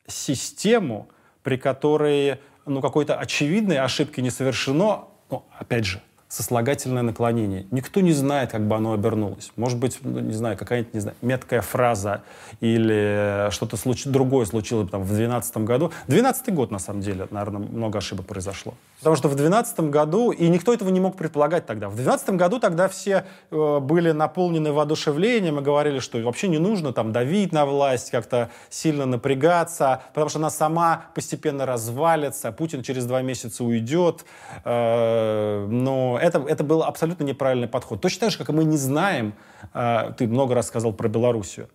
систему, 0.08 1.08
при 1.48 1.56
которой 1.56 2.42
ну, 2.66 2.82
какой-то 2.82 3.16
очевидной 3.16 3.78
ошибки 3.78 4.20
не 4.20 4.32
совершено, 4.32 5.06
ну, 5.32 5.46
опять 5.58 5.86
же, 5.86 6.02
сослагательное 6.28 7.04
наклонение. 7.04 7.66
Никто 7.72 8.02
не 8.02 8.12
знает, 8.12 8.52
как 8.52 8.68
бы 8.68 8.76
оно 8.76 8.92
обернулось. 8.94 9.52
Может 9.56 9.80
быть, 9.80 9.98
ну, 10.02 10.20
не 10.20 10.34
знаю, 10.34 10.58
какая-нибудь, 10.58 10.94
не 10.94 11.00
знаю, 11.00 11.16
меткая 11.22 11.62
фраза 11.62 12.22
или 12.60 13.50
что-то 13.52 13.78
случ- 13.78 14.06
другое 14.06 14.46
случилось 14.46 14.90
там, 14.90 15.04
в 15.04 15.08
2012 15.08 15.58
году. 15.58 15.92
12 16.08 16.54
год, 16.54 16.72
на 16.72 16.80
самом 16.80 17.02
деле, 17.02 17.28
наверное, 17.32 17.62
много 17.62 18.00
ошибок 18.00 18.26
произошло. 18.26 18.74
Потому 19.00 19.16
что 19.16 19.30
в 19.30 19.36
2012 19.36 19.80
году, 19.92 20.32
и 20.32 20.48
никто 20.50 20.74
этого 20.74 20.90
не 20.90 21.00
мог 21.00 21.16
предполагать 21.16 21.66
тогда, 21.66 21.88
в 21.88 21.96
2012 21.96 22.30
году 22.32 22.60
тогда 22.60 22.90
все 22.90 23.26
э, 23.52 23.80
были 23.80 24.12
наполнены 24.12 24.74
воодушевлением 24.74 25.60
и 25.60 25.62
говорили, 25.62 26.00
что 26.00 26.18
вообще 26.20 26.50
не 26.50 26.58
нужно 26.58 26.92
там 26.92 27.14
давить 27.14 27.54
на 27.54 27.66
власть, 27.66 28.12
как-то 28.12 28.50
сильно 28.70 29.06
напрягаться, 29.06 30.02
потому 30.14 30.30
что 30.30 30.40
она 30.40 30.50
сама 30.50 31.06
постепенно 31.16 31.66
развалится, 31.66 32.52
Путин 32.52 32.82
через 32.82 33.06
два 33.06 33.22
месяца 33.22 33.64
уйдет. 33.64 34.26
Э, 34.66 35.66
но 35.70 36.17
Это, 36.18 36.40
это 36.40 36.64
был 36.64 36.84
абсолютно 36.84 37.24
неправильный 37.24 37.68
подход. 37.68 38.02
Точно 38.02 38.22
так 38.22 38.32
же, 38.32 38.38
как 38.38 38.50
и 38.50 38.52
мы 38.52 38.64
не 38.64 38.78
знаем, 38.78 39.34
э, 39.74 40.14
ты 40.18 40.28
много 40.28 40.56
раз 40.56 40.68
сказал 40.68 40.94
про 40.94 41.08
Белоруссию, 41.08 41.70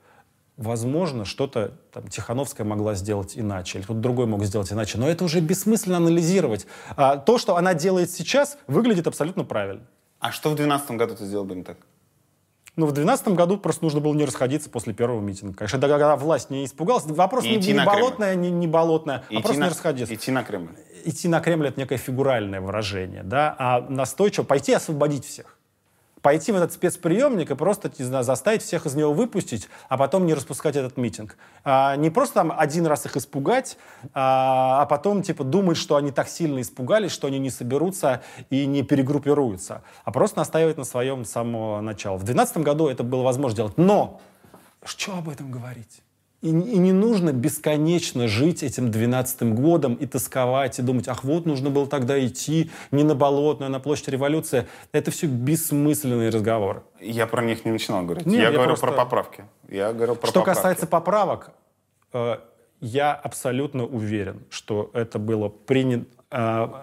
возможно, 0.57 1.25
что-то 1.25 1.73
там, 1.93 2.09
Тихановская 2.09 2.67
могла 2.67 2.95
сделать 2.95 3.33
иначе, 3.37 3.79
или 3.79 3.85
кто-то 3.85 4.01
другой 4.01 4.27
мог 4.27 4.45
сделать 4.45 4.73
иначе, 4.73 4.99
но 4.99 5.09
это 5.09 5.25
уже 5.25 5.41
бессмысленно 5.41 5.97
анализировать. 5.97 6.67
А, 6.97 7.17
то, 7.17 7.39
что 7.39 7.57
она 7.57 7.75
делает 7.75 8.11
сейчас, 8.11 8.59
выглядит 8.67 9.07
абсолютно 9.07 9.45
правильно. 9.45 9.83
А 10.21 10.31
что 10.31 10.51
в 10.51 10.55
2012 10.55 10.91
году 10.93 11.17
ты 11.17 11.25
сделал 11.25 11.45
бы 11.45 11.55
не 11.55 11.65
так? 11.65 11.79
Ну, 12.75 12.87
в 12.87 12.93
2012 12.93 13.29
году 13.37 13.59
просто 13.59 13.85
нужно 13.85 14.01
было 14.01 14.15
не 14.15 14.25
расходиться 14.25 14.71
после 14.71 14.95
первого 14.95 15.21
митинга. 15.21 15.55
Конечно, 15.55 15.79
когда 15.79 16.17
власть 16.17 16.49
не 16.49 16.65
испугалась, 16.65 17.05
вопрос 17.05 17.45
И 17.45 17.57
не, 17.57 17.73
не 17.73 17.85
болотная, 17.85 18.35
не, 18.35 18.51
не 18.51 18.67
болотная, 18.67 19.25
а 19.29 19.35
Идти 19.35 19.43
просто 19.43 19.61
на- 19.61 19.65
не 19.65 19.71
расходиться. 19.71 20.15
Идти 20.15 20.31
на 20.31 20.43
Кремль. 20.43 20.71
Идти 21.05 21.29
на 21.29 21.41
Кремль 21.41 21.69
это 21.69 21.79
некое 21.81 21.99
фигуральное 21.99 22.61
выражение, 22.61 23.23
да, 23.23 23.55
а 23.59 23.81
настойчиво 23.81 24.45
пойти 24.45 24.73
освободить 24.73 25.25
всех. 25.25 25.59
Пойти 26.23 26.53
в 26.53 26.57
этот 26.57 26.73
спецприемник 26.73 27.51
и 27.51 27.57
просто, 27.57 27.91
не 27.99 28.05
знаю, 28.05 28.23
заставить 28.23 28.63
всех 28.63 28.87
из 28.87 28.95
него 28.95 29.13
выпустить, 29.13 29.69
а 29.89 29.99
потом 29.99 30.25
не 30.25 30.35
распускать 30.35 30.77
этот 30.77 30.97
митинг. 30.97 31.37
А, 31.65 31.97
не 31.97 32.11
просто 32.11 32.35
там 32.35 32.55
один 32.57 32.87
раз 32.87 33.05
их 33.07 33.17
испугать, 33.17 33.77
а, 34.15 34.83
а 34.83 34.87
потом 34.87 35.23
типа 35.23 35.43
думать, 35.43 35.77
что 35.77 35.97
они 35.97 36.13
так 36.13 36.29
сильно 36.29 36.61
испугались, 36.61 37.11
что 37.11 37.27
они 37.27 37.41
не 37.41 37.51
соберутся 37.51 38.23
и 38.51 38.67
не 38.67 38.85
перегруппируются, 38.85 39.83
а 40.05 40.13
просто 40.13 40.39
настаивать 40.39 40.77
на 40.77 40.85
своем 40.85 41.25
самого 41.25 41.81
начала. 41.81 42.15
В 42.15 42.23
2012 42.23 42.59
году 42.59 42.87
это 42.87 43.03
было 43.03 43.23
возможно 43.23 43.57
делать. 43.57 43.77
Но 43.77 44.21
что 44.85 45.17
об 45.19 45.29
этом 45.29 45.51
говорить? 45.51 46.02
И, 46.43 46.49
и 46.49 46.53
не 46.53 46.93
нужно 46.93 47.33
бесконечно 47.33 48.27
жить 48.27 48.63
этим 48.65 48.91
12 48.91 49.43
годом 49.55 49.95
и 49.95 50.07
тосковать, 50.07 50.79
и 50.81 50.83
думать, 50.83 51.07
ах, 51.07 51.23
вот 51.23 51.47
нужно 51.47 51.71
было 51.71 51.87
тогда 51.87 52.19
идти 52.25 52.71
не 52.91 53.05
на 53.05 53.15
Болотную, 53.15 53.69
а 53.69 53.71
на 53.71 53.79
площадь 53.79 54.09
революции. 54.09 54.67
Это 54.91 55.13
все 55.13 55.29
бессмысленные 55.29 56.31
разговоры. 56.31 56.83
Я 57.01 57.27
про 57.29 57.45
них 57.45 57.65
не 57.65 57.71
начинал 57.71 58.03
говорить. 58.03 58.27
Нет, 58.27 58.37
я, 58.39 58.43
я 58.47 58.51
говорю 58.51 58.71
просто- 58.71 58.87
про 58.89 58.93
поправки. 58.93 59.45
Я 59.69 59.93
говорю 59.93 60.17
про 60.17 60.27
Что 60.27 60.41
поправки. 60.41 60.59
касается 60.59 60.87
поправок, 60.89 61.51
э, 62.13 62.39
я 62.81 63.13
абсолютно 63.15 63.87
уверен, 63.87 64.43
что 64.51 64.91
это 64.95 65.21
было 65.21 65.49
принято, 65.49 66.07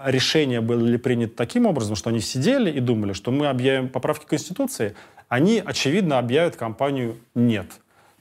решения 0.05 0.61
были 0.61 0.95
приняты 0.97 1.33
таким 1.35 1.65
образом, 1.65 1.95
что 1.95 2.11
они 2.11 2.19
сидели 2.21 2.71
и 2.71 2.79
думали, 2.79 3.13
что 3.13 3.31
мы 3.31 3.47
объявим 3.47 3.89
поправки 3.89 4.25
Конституции, 4.25 4.95
они, 5.27 5.61
очевидно, 5.65 6.17
объявят 6.19 6.55
кампанию 6.55 7.17
«нет». 7.35 7.65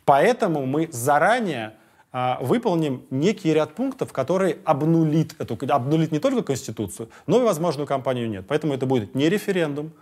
Поэтому 0.09 0.65
мы 0.65 0.89
заранее 0.91 1.75
а, 2.13 2.39
выполним 2.41 3.03
некий 3.11 3.53
ряд 3.53 3.75
пунктов, 3.75 4.11
которые 4.11 4.57
обнулит 4.65 5.35
эту, 5.39 5.59
обнулит 5.71 6.13
не 6.13 6.19
только 6.19 6.43
Конституцию, 6.43 7.11
но 7.27 7.43
и 7.43 7.45
возможную 7.45 7.87
кампанию 7.87 8.27
«нет». 8.31 8.47
Поэтому 8.49 8.73
это 8.73 8.87
будет 8.87 9.15
не 9.15 9.29
референдум, 9.29 9.93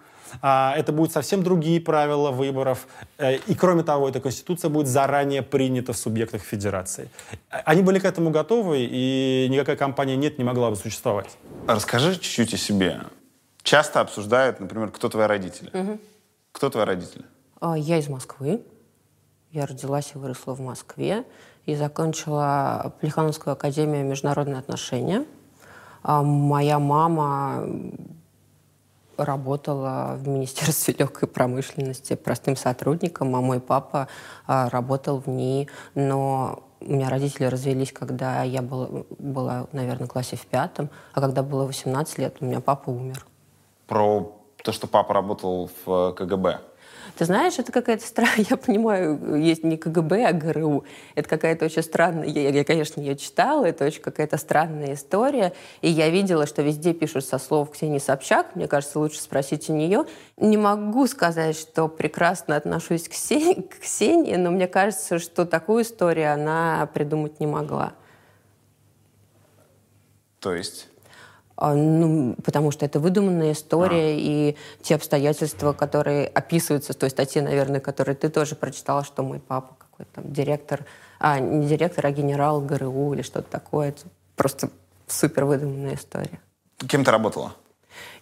а, 0.43 0.75
это 0.77 0.93
будут 0.93 1.11
совсем 1.13 1.43
другие 1.43 1.81
правила 1.81 2.31
выборов. 2.31 2.87
Э, 3.19 3.39
И 3.49 3.57
кроме 3.57 3.83
того, 3.83 4.09
эта 4.09 4.21
конституция 4.21 4.69
будет 4.71 4.87
заранее 4.87 5.43
принята 5.43 5.93
в 5.93 5.97
субъектах 5.97 6.43
федерации. 6.43 7.11
А- 7.51 7.63
Они 7.65 7.83
были 7.83 7.99
к 7.99 8.05
этому 8.05 8.31
готовы, 8.31 8.87
и 8.89 9.49
никакая 9.51 9.75
компания 9.77 10.15
«нет» 10.17 10.39
не 10.39 10.45
могла 10.45 10.71
бы 10.71 10.77
существовать. 10.77 11.37
Расскажи 11.67 12.15
чуть-чуть 12.15 12.55
о 12.55 12.57
себе. 12.57 13.01
Часто 13.65 14.01
обсуждают, 14.01 14.61
например, 14.61 14.93
кто 14.93 15.09
твои 15.09 15.27
родители. 15.27 15.73
Кто 16.53 16.71
твои 16.71 16.85
родители? 16.85 17.25
А, 17.61 17.77
Я 17.77 17.99
из 17.99 18.09
Москвы. 18.09 18.61
Я 19.53 19.67
родилась 19.67 20.13
и 20.15 20.19
выросла 20.19 20.55
в 20.55 20.61
Москве. 20.61 21.25
И 21.67 21.75
закончила 21.75 22.93
Плехановскую 23.01 23.55
академию 23.55 24.05
международные 24.05 24.59
отношения. 24.59 25.25
А 26.03 26.23
Моя 26.23 26.79
мама 26.79 27.67
работала 29.17 30.17
в 30.17 30.29
Министерстве 30.29 30.95
легкой 30.99 31.29
промышленности 31.29 32.15
простым 32.15 32.57
сотрудником, 32.57 33.35
а 33.35 33.41
мой 33.41 33.61
папа 33.61 34.09
а, 34.47 34.69
работал 34.71 35.19
в 35.19 35.29
ней. 35.29 35.69
Но 35.95 36.63
у 36.81 36.93
меня 36.93 37.09
родители 37.09 37.45
развелись, 37.45 37.93
когда 37.93 38.43
я 38.43 38.63
была, 38.63 39.05
была, 39.19 39.67
наверное, 39.73 40.07
в 40.07 40.11
классе 40.11 40.37
в 40.37 40.47
пятом, 40.47 40.91
а 41.15 41.21
когда 41.21 41.43
было 41.43 41.67
18 41.67 42.19
лет, 42.19 42.37
у 42.41 42.45
меня 42.45 42.61
папа 42.61 42.91
умер. 42.91 43.27
Про 43.87 44.33
то, 44.63 44.73
что 44.73 44.87
папа 44.87 45.15
работал 45.15 45.71
в 45.85 46.13
КГБ. 46.13 46.61
Ты 47.17 47.25
знаешь, 47.25 47.59
это 47.59 47.73
какая-то 47.73 48.07
странная, 48.07 48.47
я 48.51 48.57
понимаю, 48.57 49.37
есть 49.37 49.65
не 49.65 49.77
КГБ, 49.77 50.27
а 50.27 50.33
ГРУ. 50.33 50.85
Это 51.15 51.29
какая-то 51.29 51.65
очень 51.65 51.83
странная, 51.83 52.27
я, 52.27 52.51
я, 52.51 52.65
конечно, 52.65 53.01
ее 53.01 53.17
читала, 53.17 53.65
это 53.65 53.85
очень 53.85 54.03
какая-то 54.03 54.37
странная 54.37 54.95
история. 54.95 55.53
И 55.81 55.89
я 55.89 56.09
видела, 56.09 56.47
что 56.47 56.63
везде 56.63 56.93
пишут 56.93 57.25
со 57.25 57.39
слов 57.39 57.71
Ксении 57.71 57.99
Собчак. 57.99 58.57
Мне 58.57 58.69
кажется, 58.69 58.99
лучше 58.99 59.21
спросить 59.21 59.71
у 59.71 59.73
нее. 59.73 60.05
Не 60.37 60.57
могу 60.57 61.07
сказать, 61.07 61.57
что 61.57 61.89
прекрасно 61.89 62.57
отношусь 62.57 63.09
к 63.09 63.13
Ксении, 63.13 63.63
к 63.63 63.81
Ксении, 63.81 64.37
но 64.37 64.51
мне 64.51 64.67
кажется, 64.67 65.19
что 65.19 65.47
такую 65.47 65.83
историю 65.83 66.33
она 66.33 66.89
придумать 66.93 67.41
не 67.41 67.47
могла. 67.47 67.95
То 70.41 70.55
есть... 70.55 70.89
А, 71.57 71.75
Ну, 71.75 72.37
потому 72.45 72.71
что 72.71 72.85
это 72.85 73.01
выдуманная 73.01 73.53
история, 73.53 74.19
и 74.19 74.57
те 74.83 74.95
обстоятельства, 74.95 75.73
которые 75.73 76.27
описываются 76.29 76.93
в 76.93 76.97
той 76.97 77.11
статье, 77.11 77.43
наверное, 77.43 77.81
которую 77.81 78.17
ты 78.17 78.29
тоже 78.29 78.55
прочитала, 78.57 79.05
что 79.05 79.23
мой 79.23 79.41
папа 79.41 79.75
какой-то 79.79 80.13
там 80.17 80.33
директор, 80.33 80.85
а 81.19 81.39
не 81.41 81.67
директор, 81.67 82.07
а 82.07 82.11
генерал 82.11 82.61
ГРУ 82.61 83.15
или 83.15 83.23
что-то 83.23 83.51
такое. 83.51 83.89
Это 83.89 84.03
просто 84.35 84.71
супер 85.07 85.47
выдуманная 85.47 85.95
история. 85.95 86.41
Кем 86.87 87.05
ты 87.05 87.11
работала? 87.11 87.53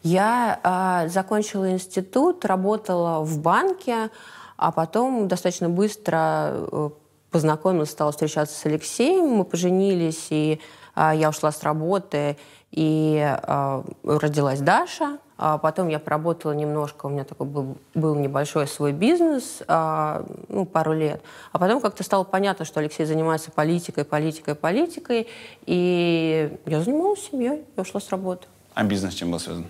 Я 0.03 0.61
а, 0.63 1.09
закончила 1.09 1.71
институт, 1.73 2.45
работала 2.45 3.25
в 3.25 3.41
банке, 3.41 4.11
а 4.57 4.71
потом 4.71 5.27
достаточно 5.27 5.69
быстро 5.69 6.51
э, 6.53 6.91
познакомилась, 7.33 7.91
стала 7.91 8.13
встречаться 8.13 8.57
с 8.57 8.65
Алексеем, 8.67 9.27
мы 9.27 9.45
поженились, 9.45 10.29
и 10.31 10.61
а, 10.95 11.13
я 11.13 11.31
ушла 11.31 11.51
с 11.51 11.63
работы, 11.65 12.37
и 12.75 13.21
а, 13.23 13.85
родилась 14.03 14.61
Даша. 14.61 15.19
А 15.37 15.59
потом 15.59 15.89
я 15.89 15.99
поработала 15.99 16.53
немножко, 16.53 17.07
у 17.07 17.09
меня 17.09 17.25
такой 17.25 17.47
был, 17.47 17.77
был 17.95 18.15
небольшой 18.15 18.69
свой 18.69 18.93
бизнес, 18.93 19.63
а, 19.67 20.25
ну, 20.49 20.65
пару 20.65 20.93
лет. 20.93 21.23
А 21.53 21.59
потом 21.59 21.81
как-то 21.81 22.05
стало 22.05 22.23
понятно, 22.25 22.65
что 22.65 22.81
Алексей 22.81 23.05
занимается 23.05 23.51
политикой, 23.51 24.05
политикой, 24.05 24.55
политикой, 24.55 25.29
и 25.67 26.57
я 26.67 26.81
занималась 26.81 27.29
семьей, 27.31 27.65
я 27.77 27.83
ушла 27.83 28.01
с 28.01 28.09
работы. 28.11 28.47
А 28.75 28.85
бизнес 28.85 29.15
чем 29.15 29.33
был 29.33 29.41
связан? 29.41 29.67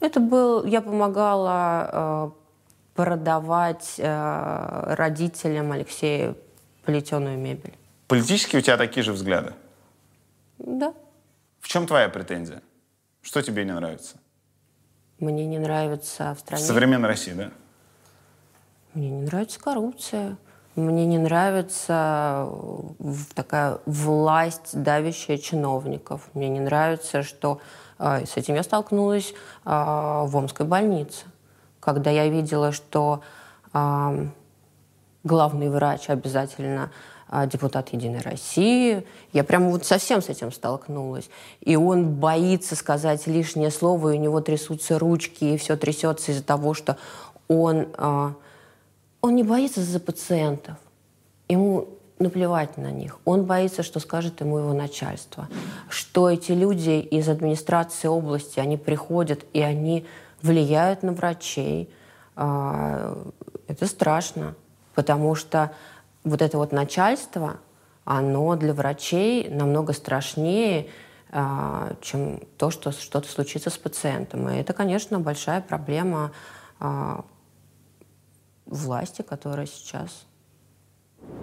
Это 0.00 0.20
был, 0.20 0.64
я 0.64 0.82
помогала 0.82 1.90
э, 1.92 2.30
продавать 2.94 3.94
э, 3.98 4.94
родителям 4.94 5.72
Алексея 5.72 6.34
плетеную 6.84 7.38
мебель. 7.38 7.74
Политически 8.06 8.56
у 8.56 8.60
тебя 8.60 8.76
такие 8.76 9.02
же 9.02 9.12
взгляды. 9.12 9.52
Да. 10.58 10.94
В 11.68 11.70
чем 11.70 11.86
твоя 11.86 12.08
претензия? 12.08 12.62
Что 13.20 13.42
тебе 13.42 13.62
не 13.62 13.72
нравится? 13.74 14.16
Мне 15.18 15.44
не 15.44 15.58
нравится 15.58 16.32
в 16.32 16.38
В 16.38 16.40
стране. 16.40 16.64
современной 16.64 17.08
России, 17.08 17.32
да? 17.32 17.50
Мне 18.94 19.10
не 19.10 19.20
нравится 19.26 19.60
коррупция. 19.60 20.38
Мне 20.76 21.04
не 21.04 21.18
нравится 21.18 22.46
э, 22.48 22.50
в- 23.00 23.34
такая 23.34 23.80
власть, 23.84 24.82
давящая 24.82 25.36
чиновников. 25.36 26.30
Мне 26.32 26.48
не 26.48 26.60
нравится, 26.60 27.22
что 27.22 27.60
э, 27.98 28.24
с 28.24 28.38
этим 28.38 28.54
я 28.54 28.62
столкнулась 28.62 29.32
э, 29.32 29.34
в 29.66 30.34
Омской 30.34 30.64
больнице, 30.64 31.26
когда 31.80 32.08
я 32.10 32.28
видела, 32.28 32.72
что 32.72 33.22
главный 35.22 35.68
врач 35.68 36.08
обязательно 36.08 36.90
депутат 37.46 37.90
Единой 37.92 38.20
России. 38.20 39.04
Я 39.32 39.44
прямо 39.44 39.70
вот 39.70 39.84
совсем 39.84 40.22
с 40.22 40.28
этим 40.28 40.50
столкнулась. 40.52 41.28
И 41.60 41.76
он 41.76 42.14
боится 42.14 42.74
сказать 42.74 43.26
лишнее 43.26 43.70
слово, 43.70 44.14
и 44.14 44.18
у 44.18 44.20
него 44.20 44.40
трясутся 44.40 44.98
ручки, 44.98 45.44
и 45.44 45.56
все 45.58 45.76
трясется 45.76 46.32
из-за 46.32 46.42
того, 46.42 46.74
что 46.74 46.96
он, 47.48 47.88
а, 47.96 48.34
он 49.20 49.34
не 49.34 49.42
боится 49.42 49.82
за 49.82 50.00
пациентов. 50.00 50.76
Ему 51.48 51.88
наплевать 52.18 52.76
на 52.76 52.90
них. 52.90 53.18
Он 53.24 53.44
боится, 53.44 53.82
что 53.82 54.00
скажет 54.00 54.40
ему 54.40 54.58
его 54.58 54.72
начальство. 54.72 55.48
Что 55.88 56.30
эти 56.30 56.52
люди 56.52 56.98
из 57.00 57.28
администрации 57.28 58.08
области, 58.08 58.58
они 58.58 58.76
приходят, 58.76 59.44
и 59.52 59.60
они 59.60 60.06
влияют 60.42 61.02
на 61.02 61.12
врачей. 61.12 61.90
А, 62.36 63.16
Это 63.66 63.86
страшно, 63.86 64.54
потому 64.94 65.34
что 65.34 65.72
вот 66.24 66.42
это 66.42 66.58
вот 66.58 66.72
начальство, 66.72 67.58
оно 68.04 68.56
для 68.56 68.72
врачей 68.72 69.48
намного 69.48 69.92
страшнее, 69.92 70.88
а, 71.30 71.92
чем 72.00 72.40
то, 72.56 72.70
что 72.70 72.92
что-то 72.92 73.28
случится 73.28 73.70
с 73.70 73.78
пациентом. 73.78 74.48
И 74.48 74.56
это, 74.56 74.72
конечно, 74.72 75.20
большая 75.20 75.60
проблема 75.60 76.32
а, 76.80 77.24
власти, 78.66 79.22
которая 79.22 79.66
сейчас 79.66 80.26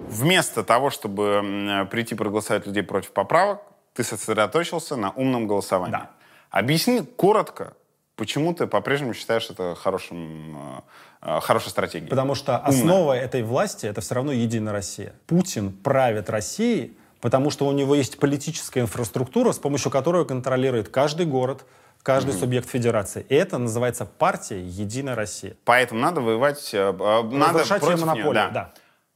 Вместо 0.08 0.62
того, 0.62 0.90
чтобы 0.90 1.86
прийти 1.90 2.14
проголосовать 2.14 2.66
людей 2.66 2.82
против 2.82 3.12
поправок, 3.12 3.60
ты 3.92 4.04
сосредоточился 4.04 4.96
на 4.96 5.10
умном 5.10 5.46
голосовании. 5.46 5.92
Да. 5.92 6.10
Объясни 6.50 7.00
коротко, 7.02 7.74
почему 8.14 8.54
ты 8.54 8.66
по-прежнему 8.66 9.14
считаешь 9.14 9.50
это 9.50 9.74
хорошим, 9.74 10.56
э, 10.56 10.80
хорошей 11.20 11.70
стратегией? 11.70 12.08
Потому 12.08 12.34
что 12.34 12.58
основа 12.58 13.16
этой 13.16 13.42
власти— 13.42 13.86
это 13.86 14.00
все 14.00 14.14
равно 14.14 14.32
Единая 14.32 14.72
Россия. 14.72 15.14
Путин 15.26 15.72
правит 15.72 16.30
Россией, 16.30 16.96
потому 17.20 17.50
что 17.50 17.66
у 17.66 17.72
него 17.72 17.94
есть 17.94 18.18
политическая 18.18 18.80
инфраструктура, 18.80 19.52
с 19.52 19.58
помощью 19.58 19.90
которой 19.90 20.22
он 20.22 20.28
контролирует 20.28 20.88
каждый 20.88 21.26
город, 21.26 21.64
каждый 22.02 22.34
субъект 22.34 22.68
федерации. 22.68 23.26
И 23.28 23.34
это 23.34 23.58
называется 23.58 24.04
партия 24.06 24.60
«Единая 24.62 25.16
Россия». 25.16 25.56
Поэтому 25.64 26.00
надо 26.00 26.20
воевать, 26.20 26.72
э, 26.72 26.78
э, 26.78 27.22
надо 27.22 27.60
Разрушать 27.60 27.82
ее 27.82 27.88
против 27.88 27.96
нее, 27.96 28.06
монополию, 28.06 28.32
да. 28.32 28.50
да. 28.50 28.74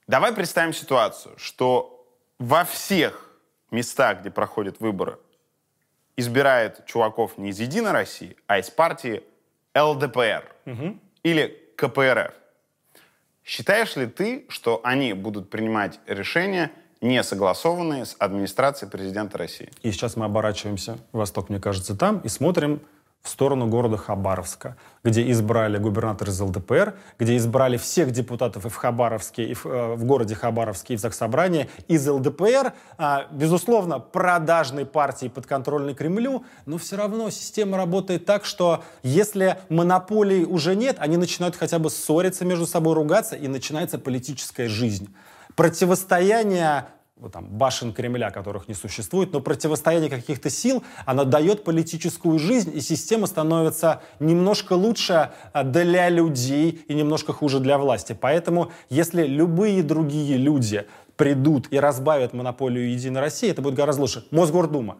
Давай 0.08 0.32
представим 0.32 0.72
ситуацию, 0.72 1.34
что 1.38 2.04
во 2.40 2.64
всех 2.64 3.30
местах, 3.70 4.20
где 4.20 4.30
проходят 4.30 4.80
выборы, 4.80 5.18
избирает 6.16 6.84
чуваков 6.86 7.38
не 7.38 7.50
из 7.50 7.60
«Единой 7.60 7.92
России», 7.92 8.36
а 8.48 8.58
из 8.58 8.70
партии 8.70 9.22
ЛДПР 9.76 10.44
или 11.22 11.59
КПРФ. 11.80 12.34
Считаешь 13.42 13.96
ли 13.96 14.06
ты, 14.06 14.44
что 14.50 14.82
они 14.84 15.14
будут 15.14 15.48
принимать 15.48 15.98
решения, 16.06 16.70
не 17.00 17.22
согласованные 17.22 18.04
с 18.04 18.14
администрацией 18.18 18.90
президента 18.90 19.38
России? 19.38 19.70
И 19.82 19.90
сейчас 19.90 20.14
мы 20.16 20.26
оборачиваемся, 20.26 20.98
восток, 21.12 21.48
мне 21.48 21.58
кажется, 21.58 21.96
там, 21.96 22.18
и 22.18 22.28
смотрим 22.28 22.82
в 23.22 23.28
сторону 23.28 23.66
города 23.66 23.98
Хабаровска, 23.98 24.76
где 25.04 25.30
избрали 25.30 25.76
губернатора 25.76 26.30
из 26.30 26.40
ЛДПР, 26.40 26.94
где 27.18 27.36
избрали 27.36 27.76
всех 27.76 28.12
депутатов 28.12 28.64
и 28.64 28.70
в 28.70 28.76
Хабаровске, 28.76 29.44
и 29.44 29.54
в, 29.54 29.66
э, 29.66 29.94
в 29.94 30.04
городе 30.04 30.34
Хабаровске, 30.34 30.94
и 30.94 30.96
в 30.96 31.00
Заксобрании 31.00 31.68
из 31.86 32.08
ЛДПР. 32.08 32.72
А, 32.96 33.26
безусловно, 33.30 33.98
продажной 33.98 34.86
партии, 34.86 35.28
подконтрольной 35.28 35.94
Кремлю, 35.94 36.44
но 36.64 36.78
все 36.78 36.96
равно 36.96 37.28
система 37.28 37.76
работает 37.76 38.24
так, 38.24 38.46
что 38.46 38.84
если 39.02 39.58
монополий 39.68 40.44
уже 40.44 40.74
нет, 40.74 40.96
они 40.98 41.18
начинают 41.18 41.56
хотя 41.56 41.78
бы 41.78 41.90
ссориться 41.90 42.46
между 42.46 42.66
собой, 42.66 42.94
ругаться, 42.94 43.36
и 43.36 43.48
начинается 43.48 43.98
политическая 43.98 44.68
жизнь. 44.68 45.14
Противостояние 45.56 46.86
там, 47.28 47.46
башен 47.46 47.92
Кремля, 47.92 48.30
которых 48.30 48.68
не 48.68 48.74
существует, 48.74 49.32
но 49.32 49.40
противостояние 49.40 50.08
каких-то 50.08 50.48
сил, 50.50 50.82
оно 51.04 51.24
дает 51.24 51.64
политическую 51.64 52.38
жизнь, 52.38 52.70
и 52.74 52.80
система 52.80 53.26
становится 53.26 54.02
немножко 54.18 54.72
лучше 54.72 55.30
а, 55.52 55.64
для 55.64 56.08
людей 56.08 56.84
и 56.88 56.94
немножко 56.94 57.32
хуже 57.32 57.60
для 57.60 57.78
власти. 57.78 58.16
Поэтому, 58.18 58.70
если 58.88 59.26
любые 59.26 59.82
другие 59.82 60.36
люди 60.36 60.86
придут 61.16 61.68
и 61.70 61.78
разбавят 61.78 62.32
монополию 62.32 62.90
Единой 62.90 63.20
России, 63.20 63.50
это 63.50 63.60
будет 63.60 63.74
гораздо 63.74 64.02
лучше. 64.02 64.24
Мосгордума 64.30 64.96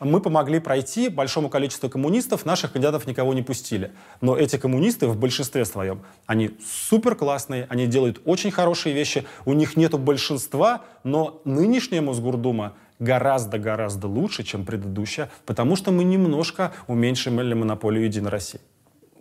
мы 0.00 0.20
помогли 0.20 0.60
пройти 0.60 1.08
большому 1.08 1.48
количеству 1.48 1.88
коммунистов, 1.88 2.44
наших 2.44 2.72
кандидатов 2.72 3.06
никого 3.06 3.32
не 3.34 3.42
пустили. 3.42 3.92
Но 4.20 4.36
эти 4.36 4.56
коммунисты 4.56 5.06
в 5.06 5.16
большинстве 5.16 5.64
своем, 5.64 6.02
они 6.26 6.50
супер 6.88 7.14
классные, 7.14 7.66
они 7.70 7.86
делают 7.86 8.20
очень 8.24 8.50
хорошие 8.50 8.94
вещи, 8.94 9.24
у 9.44 9.52
них 9.54 9.76
нету 9.76 9.98
большинства, 9.98 10.84
но 11.04 11.40
нынешняя 11.44 12.02
Мосгордума 12.02 12.74
гораздо-гораздо 12.98 14.06
лучше, 14.06 14.42
чем 14.42 14.64
предыдущая, 14.64 15.30
потому 15.44 15.76
что 15.76 15.92
мы 15.92 16.04
немножко 16.04 16.72
уменьшили 16.86 17.54
монополию 17.54 18.04
Единой 18.04 18.30
России. 18.30 18.60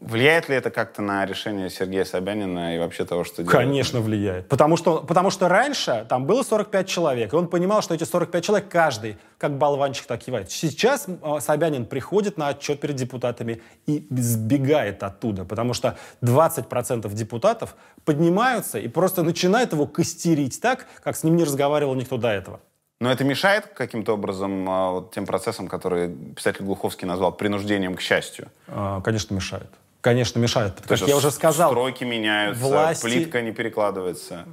Влияет 0.01 0.49
ли 0.49 0.55
это 0.55 0.69
как-то 0.69 1.01
на 1.01 1.25
решение 1.25 1.69
Сергея 1.69 2.05
Собянина 2.05 2.75
и 2.75 2.79
вообще 2.79 3.05
того, 3.05 3.23
что 3.23 3.43
делает? 3.43 3.51
Конечно, 3.51 4.01
влияет. 4.01 4.47
Потому 4.47 4.77
что, 4.77 4.99
потому 5.01 5.29
что 5.29 5.47
раньше 5.47 6.05
там 6.09 6.25
было 6.25 6.43
45 6.43 6.87
человек, 6.87 7.33
и 7.33 7.35
он 7.35 7.47
понимал, 7.47 7.81
что 7.81 7.93
эти 7.93 8.03
45 8.03 8.43
человек 8.43 8.69
каждый, 8.69 9.17
как 9.37 9.57
болванчик, 9.57 10.05
так 10.05 10.21
кивает. 10.21 10.51
Сейчас 10.51 11.07
э, 11.07 11.39
Собянин 11.39 11.85
приходит 11.85 12.37
на 12.37 12.49
отчет 12.49 12.79
перед 12.79 12.95
депутатами 12.95 13.61
и 13.87 14.05
сбегает 14.11 15.01
оттуда, 15.03 15.45
потому 15.45 15.73
что 15.73 15.97
20% 16.21 17.11
депутатов 17.13 17.75
поднимаются 18.03 18.79
и 18.79 18.87
просто 18.87 19.23
начинают 19.23 19.73
его 19.73 19.87
костерить 19.87 20.61
так, 20.61 20.85
как 21.03 21.15
с 21.15 21.23
ним 21.23 21.35
не 21.35 21.43
разговаривал 21.43 21.95
никто 21.95 22.17
до 22.17 22.29
этого. 22.29 22.59
Но 22.99 23.11
это 23.11 23.23
мешает 23.23 23.67
каким-то 23.67 24.13
образом 24.13 24.69
а, 24.69 24.91
вот 24.91 25.13
тем 25.13 25.25
процессам, 25.25 25.67
которые 25.67 26.09
писатель 26.09 26.63
Глуховский 26.63 27.07
назвал 27.07 27.33
принуждением 27.33 27.95
к 27.95 28.01
счастью? 28.01 28.49
А, 28.67 29.01
Конечно, 29.01 29.33
мешает. 29.35 29.69
Конечно, 30.05 30.37
мешает. 30.37 30.75
То 30.75 30.83
Как 30.83 30.91
есть 30.91 31.07
я 31.07 31.17
уже 31.17 31.31
сказал, 31.31 31.71
Стройки 31.71 32.03
меняются, 32.03 32.63
власти- 32.63 33.01
плитка 33.01 33.41
не 33.41 33.51
перекладывается. 33.51 34.45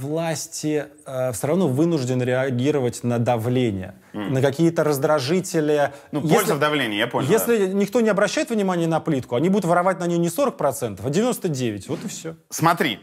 власти 0.00 0.86
э, 1.04 1.32
все 1.32 1.46
равно 1.48 1.68
вынуждены 1.68 2.22
реагировать 2.22 3.04
на 3.04 3.18
давление, 3.18 3.94
на 4.14 4.40
какие-то 4.40 4.84
раздражители. 4.84 5.92
Ну, 6.12 6.22
Если- 6.22 6.34
польза 6.34 6.54
в 6.54 6.58
давлении, 6.60 6.96
я 6.96 7.08
понял. 7.08 7.28
Если 7.28 7.66
никто 7.66 8.00
не 8.00 8.08
обращает 8.08 8.48
внимания 8.48 8.86
на 8.86 9.00
плитку, 9.00 9.36
они 9.36 9.50
будут 9.50 9.66
воровать 9.66 10.00
на 10.00 10.06
нее 10.06 10.18
не 10.18 10.30
40%, 10.30 11.04
а 11.04 11.10
99%. 11.10 11.84
Вот 11.88 12.02
и 12.02 12.08
все. 12.08 12.34
Смотри, 12.48 13.00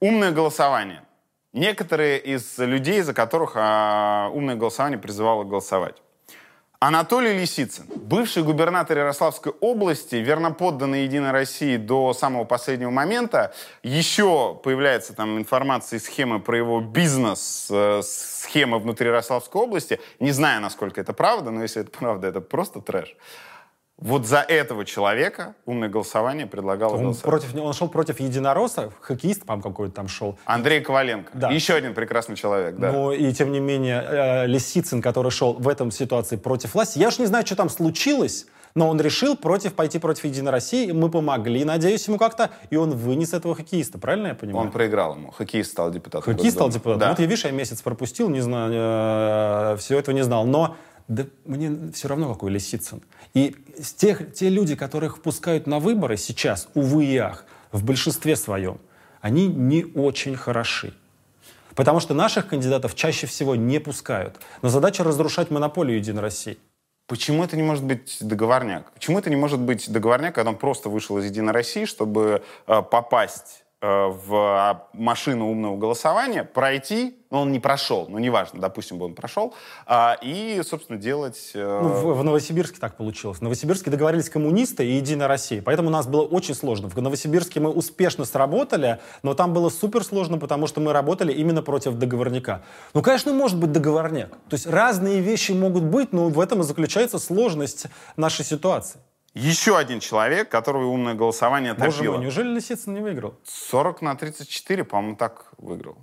умное 0.00 0.32
голосование. 0.32 1.02
Некоторые 1.52 2.18
из 2.18 2.58
людей, 2.58 3.00
за 3.02 3.14
которых 3.14 3.52
а, 3.54 4.28
умное 4.34 4.56
голосование 4.56 4.98
призывало 4.98 5.44
голосовать. 5.44 6.02
Анатолий 6.86 7.32
Лисицын, 7.32 7.86
бывший 7.96 8.42
губернатор 8.42 8.98
Ярославской 8.98 9.54
области, 9.60 10.16
верноподданный 10.16 11.04
Единой 11.04 11.30
России 11.30 11.78
до 11.78 12.12
самого 12.12 12.44
последнего 12.44 12.90
момента. 12.90 13.54
Еще 13.82 14.60
появляется 14.62 15.14
там 15.14 15.38
информация 15.38 15.96
и 15.96 16.00
схемы 16.00 16.40
про 16.40 16.58
его 16.58 16.82
бизнес, 16.82 17.68
э, 17.70 18.02
схемы 18.04 18.78
внутри 18.80 19.06
Ярославской 19.06 19.62
области. 19.62 19.98
Не 20.20 20.32
знаю, 20.32 20.60
насколько 20.60 21.00
это 21.00 21.14
правда, 21.14 21.50
но 21.50 21.62
если 21.62 21.80
это 21.80 21.90
правда, 21.98 22.26
это 22.26 22.42
просто 22.42 22.82
трэш. 22.82 23.16
Вот 23.98 24.26
за 24.26 24.38
этого 24.40 24.84
человека 24.84 25.54
умное 25.66 25.88
голосование 25.88 26.46
предлагало 26.46 26.94
Он, 26.94 27.02
голосовать. 27.04 27.42
против, 27.42 27.54
он 27.62 27.72
шел 27.72 27.88
против 27.88 28.18
единоросса, 28.18 28.92
хоккеист, 29.00 29.44
по-моему, 29.46 29.62
какой-то 29.62 29.94
там 29.94 30.08
шел. 30.08 30.36
Андрей 30.46 30.80
Коваленко. 30.80 31.30
Да. 31.32 31.50
Еще 31.50 31.74
один 31.74 31.94
прекрасный 31.94 32.34
человек, 32.34 32.76
да. 32.76 32.90
Но 32.90 33.12
и 33.12 33.32
тем 33.32 33.52
не 33.52 33.60
менее 33.60 34.04
э, 34.04 34.46
Лисицын, 34.46 35.00
который 35.00 35.30
шел 35.30 35.54
в 35.54 35.68
этом 35.68 35.92
ситуации 35.92 36.36
против 36.36 36.74
власти, 36.74 36.98
я 36.98 37.08
уж 37.08 37.18
не 37.18 37.26
знаю, 37.26 37.46
что 37.46 37.54
там 37.54 37.68
случилось, 37.68 38.46
но 38.74 38.88
он 38.88 39.00
решил 39.00 39.36
против, 39.36 39.74
пойти 39.74 40.00
против 40.00 40.24
Единой 40.24 40.50
России. 40.50 40.90
Мы 40.90 41.08
помогли, 41.08 41.64
надеюсь, 41.64 42.08
ему 42.08 42.18
как-то, 42.18 42.50
и 42.70 42.76
он 42.76 42.90
вынес 42.90 43.32
этого 43.32 43.54
хоккеиста. 43.54 43.98
Правильно 43.98 44.28
я 44.28 44.34
понимаю? 44.34 44.66
Он 44.66 44.72
проиграл 44.72 45.14
ему. 45.14 45.30
Хоккеист 45.30 45.70
стал 45.70 45.92
депутатом. 45.92 46.34
Хоккеист 46.34 46.56
стал 46.56 46.68
депутатом. 46.68 46.98
Да. 46.98 47.08
Вот 47.10 47.20
я, 47.20 47.26
видишь, 47.26 47.44
я 47.44 47.52
месяц 47.52 47.80
пропустил, 47.80 48.28
не 48.28 48.40
знаю, 48.40 48.72
э, 49.74 49.76
всего 49.78 50.00
этого 50.00 50.14
не 50.16 50.24
знал. 50.24 50.44
Но 50.44 50.76
да 51.06 51.24
мне 51.44 51.92
все 51.92 52.08
равно, 52.08 52.32
какой 52.32 52.50
Лисицын. 52.50 53.02
И 53.34 53.56
тех, 53.96 54.32
те 54.32 54.48
люди, 54.48 54.76
которых 54.76 55.18
впускают 55.18 55.66
на 55.66 55.80
выборы 55.80 56.16
сейчас, 56.16 56.68
увы 56.74 57.04
и 57.06 57.16
ах, 57.16 57.44
в 57.72 57.84
большинстве 57.84 58.36
своем, 58.36 58.78
они 59.20 59.48
не 59.48 59.84
очень 59.84 60.36
хороши. 60.36 60.94
Потому 61.74 61.98
что 61.98 62.14
наших 62.14 62.46
кандидатов 62.46 62.94
чаще 62.94 63.26
всего 63.26 63.56
не 63.56 63.80
пускают. 63.80 64.36
Но 64.62 64.68
задача 64.68 65.02
разрушать 65.02 65.50
монополию 65.50 65.98
Единой 65.98 66.22
России. 66.22 66.58
Почему 67.06 67.44
это 67.44 67.56
не 67.56 67.62
может 67.62 67.84
быть 67.84 68.18
договорняк? 68.20 68.92
Почему 68.92 69.18
это 69.18 69.28
не 69.28 69.36
может 69.36 69.60
быть 69.60 69.90
договорняк, 69.90 70.36
когда 70.36 70.50
он 70.50 70.56
просто 70.56 70.88
вышел 70.88 71.18
из 71.18 71.24
Единой 71.24 71.52
России, 71.52 71.84
чтобы 71.84 72.42
э, 72.66 72.82
попасть 72.82 73.63
в 73.84 74.34
а, 74.34 74.88
машину 74.92 75.50
умного 75.50 75.76
голосования, 75.76 76.44
пройти, 76.44 77.18
но 77.30 77.42
он 77.42 77.52
не 77.52 77.58
прошел, 77.58 78.06
ну 78.08 78.18
неважно, 78.18 78.60
допустим, 78.60 78.98
бы 78.98 79.06
он 79.06 79.14
прошел, 79.14 79.54
а, 79.86 80.16
и, 80.22 80.62
собственно, 80.64 80.98
делать... 80.98 81.50
э, 81.54 81.80
Ну, 81.82 81.88
в, 81.88 82.18
в 82.18 82.24
Новосибирске 82.24 82.78
так 82.78 82.96
получилось. 82.96 83.38
В 83.38 83.42
Новосибирске 83.42 83.90
договорились 83.90 84.30
коммунисты 84.30 84.86
и 84.86 84.92
Единая 84.92 85.28
Россия. 85.28 85.60
Поэтому 85.60 85.88
у 85.88 85.92
нас 85.92 86.06
было 86.06 86.22
очень 86.22 86.54
сложно. 86.54 86.88
В 86.88 86.96
Новосибирске 86.96 87.60
мы 87.60 87.70
успешно 87.70 88.24
сработали, 88.24 89.00
но 89.22 89.34
там 89.34 89.52
было 89.52 89.68
супер 89.68 90.04
сложно, 90.04 90.38
потому 90.38 90.66
что 90.66 90.80
мы 90.80 90.92
работали 90.92 91.32
именно 91.32 91.62
против 91.62 91.94
договорняка. 91.94 92.62
Ну, 92.94 93.02
конечно, 93.02 93.32
может 93.32 93.58
быть 93.58 93.72
договорняк. 93.72 94.30
То 94.48 94.54
есть 94.54 94.66
разные 94.66 95.20
вещи 95.20 95.52
могут 95.52 95.82
быть, 95.84 96.12
но 96.12 96.28
в 96.28 96.40
этом 96.40 96.60
и 96.60 96.62
заключается 96.64 97.18
сложность 97.18 97.86
нашей 98.16 98.44
ситуации. 98.44 99.00
Еще 99.34 99.76
один 99.76 99.98
человек, 99.98 100.48
которого 100.48 100.86
умное 100.86 101.14
голосование 101.14 101.74
Боже 101.74 101.98
топило. 101.98 102.14
мой, 102.14 102.22
неужели 102.22 102.48
Лисицын 102.54 102.94
не 102.94 103.00
выиграл? 103.00 103.34
40 103.44 104.00
на 104.02 104.14
34, 104.16 104.84
по-моему, 104.84 105.16
так 105.16 105.46
выиграл. 105.58 105.96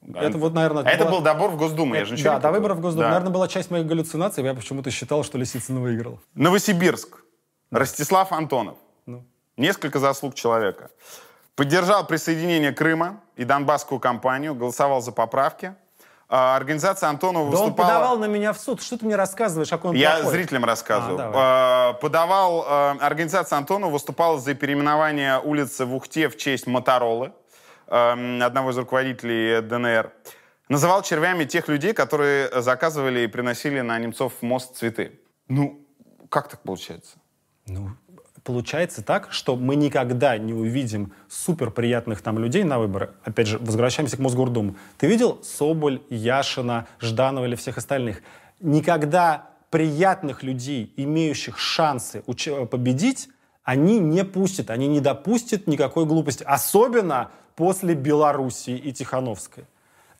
Да. 0.00 0.22
Это 0.22 0.38
вот, 0.38 0.54
наверное... 0.54 0.84
Это 0.84 1.04
была- 1.04 1.10
был 1.10 1.20
добор 1.20 1.50
в 1.50 1.58
Госдуму, 1.58 1.94
я 1.94 2.06
же 2.06 2.14
ничего 2.14 2.30
Да, 2.30 2.36
не 2.36 2.42
до 2.42 2.50
выборов 2.52 2.78
в 2.78 2.80
Госдуму. 2.80 3.02
Да. 3.02 3.08
Наверное, 3.10 3.32
была 3.32 3.46
часть 3.46 3.70
моих 3.70 3.86
галлюцинаций. 3.86 4.42
Я 4.42 4.54
почему-то 4.54 4.90
считал, 4.90 5.22
что 5.22 5.36
Лисицын 5.36 5.80
выиграл. 5.80 6.18
Новосибирск. 6.34 7.22
Ростислав 7.70 8.32
Антонов. 8.32 8.78
Ну. 9.04 9.22
Несколько 9.58 9.98
заслуг 9.98 10.34
человека. 10.34 10.90
Поддержал 11.56 12.06
присоединение 12.06 12.72
Крыма 12.72 13.20
и 13.36 13.44
Донбасскую 13.44 14.00
кампанию, 14.00 14.54
голосовал 14.54 15.02
за 15.02 15.12
поправки. 15.12 15.74
А, 16.30 16.56
Организация 16.56 17.08
Антонова 17.08 17.50
Да 17.50 17.56
он 17.58 17.64
выступала... 17.64 17.88
подавал 17.88 18.18
на 18.18 18.26
меня 18.26 18.52
в 18.52 18.58
суд. 18.58 18.82
Что 18.82 18.98
ты 18.98 19.06
мне 19.06 19.16
рассказываешь, 19.16 19.70
какой 19.70 19.90
он 19.90 19.96
Я 19.96 20.16
плохой? 20.16 20.32
зрителям 20.32 20.64
рассказываю. 20.64 21.18
А. 21.20 21.32
А, 21.34 21.92
подавал... 21.94 22.64
а, 22.68 22.96
Организация 23.00 23.56
Антонова 23.56 23.90
выступала 23.90 24.38
за 24.38 24.54
переименование 24.54 25.40
улицы 25.40 25.86
в 25.86 25.94
Ухте 25.94 26.28
в 26.28 26.36
честь 26.36 26.66
Моторолы, 26.66 27.32
эм, 27.86 28.42
одного 28.42 28.70
из 28.70 28.78
руководителей 28.78 29.62
ДНР. 29.62 30.12
Называл 30.68 31.00
червями 31.02 31.44
тех 31.44 31.66
людей, 31.68 31.94
которые 31.94 32.60
заказывали 32.60 33.20
и 33.20 33.26
приносили 33.26 33.80
на 33.80 33.98
Немцов 33.98 34.34
мост 34.42 34.76
цветы. 34.76 35.18
Ну, 35.48 35.80
как 36.28 36.48
так 36.48 36.60
получается? 36.60 37.16
Ну, 37.66 37.90
получается 38.48 39.02
так, 39.02 39.28
что 39.30 39.56
мы 39.56 39.76
никогда 39.76 40.38
не 40.38 40.54
увидим 40.54 41.12
супер 41.28 41.70
приятных 41.70 42.22
там 42.22 42.38
людей 42.38 42.64
на 42.64 42.78
выборы. 42.78 43.10
Опять 43.22 43.46
же, 43.46 43.58
возвращаемся 43.58 44.16
к 44.16 44.20
Мосгордуму. 44.20 44.74
Ты 44.96 45.06
видел 45.06 45.38
Соболь, 45.42 46.00
Яшина, 46.08 46.86
Жданова 46.98 47.44
или 47.44 47.56
всех 47.56 47.76
остальных? 47.76 48.22
Никогда 48.58 49.50
приятных 49.68 50.42
людей, 50.42 50.94
имеющих 50.96 51.58
шансы 51.58 52.22
уч- 52.26 52.64
победить, 52.64 53.28
они 53.64 53.98
не 53.98 54.24
пустят, 54.24 54.70
они 54.70 54.88
не 54.88 55.00
допустят 55.00 55.66
никакой 55.66 56.06
глупости. 56.06 56.42
Особенно 56.42 57.30
после 57.54 57.92
Белоруссии 57.92 58.78
и 58.78 58.94
Тихановской. 58.94 59.64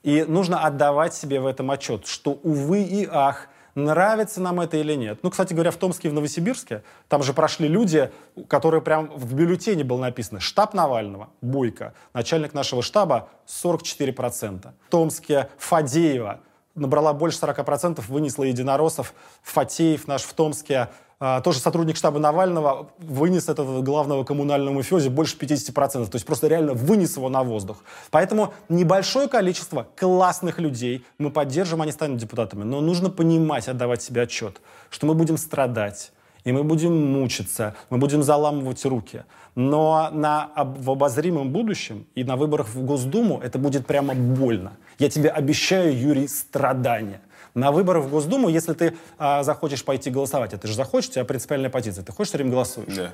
И 0.02 0.26
нужно 0.28 0.66
отдавать 0.66 1.14
себе 1.14 1.40
в 1.40 1.46
этом 1.46 1.70
отчет, 1.70 2.06
что, 2.06 2.32
увы 2.42 2.82
и 2.82 3.09
ах, 3.10 3.48
нравится 3.74 4.40
нам 4.40 4.60
это 4.60 4.76
или 4.76 4.94
нет. 4.94 5.20
Ну, 5.22 5.30
кстати 5.30 5.54
говоря, 5.54 5.70
в 5.70 5.76
Томске 5.76 6.08
и 6.08 6.10
в 6.10 6.14
Новосибирске, 6.14 6.82
там 7.08 7.22
же 7.22 7.32
прошли 7.32 7.68
люди, 7.68 8.10
которые 8.48 8.80
прям 8.80 9.08
в 9.10 9.34
бюллетене 9.34 9.84
было 9.84 10.00
написано 10.00 10.40
«Штаб 10.40 10.74
Навального, 10.74 11.30
Бойко, 11.40 11.94
начальник 12.12 12.54
нашего 12.54 12.82
штаба 12.82 13.28
44%». 13.46 14.72
В 14.86 14.90
Томске 14.90 15.48
Фадеева 15.58 16.40
набрала 16.74 17.12
больше 17.12 17.38
40%, 17.38 18.02
вынесла 18.08 18.44
единороссов. 18.44 19.14
Фатеев 19.42 20.06
наш 20.06 20.22
в 20.22 20.32
Томске 20.32 20.88
тоже 21.18 21.58
сотрудник 21.58 21.96
штаба 21.96 22.20
Навального 22.20 22.90
вынес 22.98 23.48
этого 23.48 23.82
главного 23.82 24.22
коммунального 24.22 24.74
мафиози 24.74 25.08
больше 25.08 25.36
50%. 25.36 26.06
То 26.06 26.14
есть 26.14 26.24
просто 26.24 26.46
реально 26.46 26.74
вынес 26.74 27.16
его 27.16 27.28
на 27.28 27.42
воздух. 27.42 27.78
Поэтому 28.10 28.54
небольшое 28.68 29.28
количество 29.28 29.86
классных 29.96 30.58
людей 30.60 31.04
мы 31.18 31.30
поддержим, 31.30 31.82
они 31.82 31.90
станут 31.90 32.18
депутатами. 32.18 32.62
Но 32.62 32.80
нужно 32.80 33.10
понимать, 33.10 33.68
отдавать 33.68 34.02
себе 34.02 34.22
отчет, 34.22 34.60
что 34.90 35.06
мы 35.06 35.14
будем 35.14 35.36
страдать, 35.36 36.12
и 36.44 36.52
мы 36.52 36.62
будем 36.62 37.12
мучиться, 37.12 37.74
мы 37.90 37.98
будем 37.98 38.22
заламывать 38.22 38.84
руки. 38.84 39.24
Но 39.56 40.10
на, 40.12 40.50
в 40.54 40.90
обозримом 40.92 41.50
будущем 41.50 42.06
и 42.14 42.22
на 42.22 42.36
выборах 42.36 42.68
в 42.68 42.84
Госдуму 42.84 43.40
это 43.40 43.58
будет 43.58 43.86
прямо 43.86 44.14
больно. 44.14 44.76
Я 45.00 45.10
тебе 45.10 45.30
обещаю, 45.30 45.98
Юрий, 45.98 46.28
страдания. 46.28 47.20
На 47.59 47.72
выборы 47.72 48.01
в 48.01 48.09
Госдуму, 48.10 48.48
если 48.48 48.72
ты 48.72 48.94
а, 49.18 49.43
захочешь 49.43 49.85
пойти 49.85 50.10
голосовать, 50.10 50.52
это 50.52 50.66
же 50.66 50.74
захочешь, 50.74 51.10
у 51.10 51.12
тебя 51.14 51.24
принципиальная 51.24 51.70
позиция, 51.70 52.05
ты 52.05 52.12
хочешь, 52.12 52.28
все 52.30 52.39
время 52.39 52.52
голосуешь. 52.52 52.94
Да. 52.94 53.10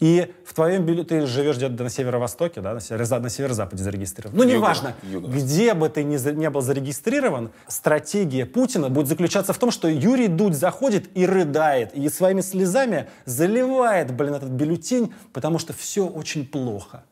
И 0.00 0.32
в 0.44 0.54
твоем 0.54 0.84
бюллетене, 0.84 1.20
ты 1.20 1.26
живешь 1.26 1.56
где-то 1.58 1.80
на 1.84 1.88
северо-востоке, 1.88 2.60
да, 2.60 2.74
на, 2.74 2.78
северо- 2.78 3.20
на 3.20 3.28
северо-западе 3.28 3.84
зарегистрирован. 3.84 4.36
Ну, 4.36 4.42
неважно, 4.42 4.94
где 5.02 5.74
бы 5.74 5.88
ты 5.88 6.02
ни, 6.02 6.16
за- 6.16 6.32
не 6.32 6.50
был 6.50 6.60
зарегистрирован, 6.60 7.50
стратегия 7.68 8.44
Путина 8.44 8.88
будет 8.88 9.06
заключаться 9.06 9.52
в 9.52 9.58
том, 9.58 9.70
что 9.70 9.86
Юрий 9.88 10.26
Дудь 10.26 10.54
заходит 10.54 11.08
и 11.16 11.24
рыдает, 11.24 11.94
и 11.94 12.08
своими 12.08 12.40
слезами 12.40 13.10
заливает, 13.26 14.12
блин, 14.12 14.34
этот 14.34 14.48
бюллетень, 14.48 15.14
потому 15.32 15.60
что 15.60 15.72
все 15.72 16.04
очень 16.06 16.46
плохо. 16.46 17.04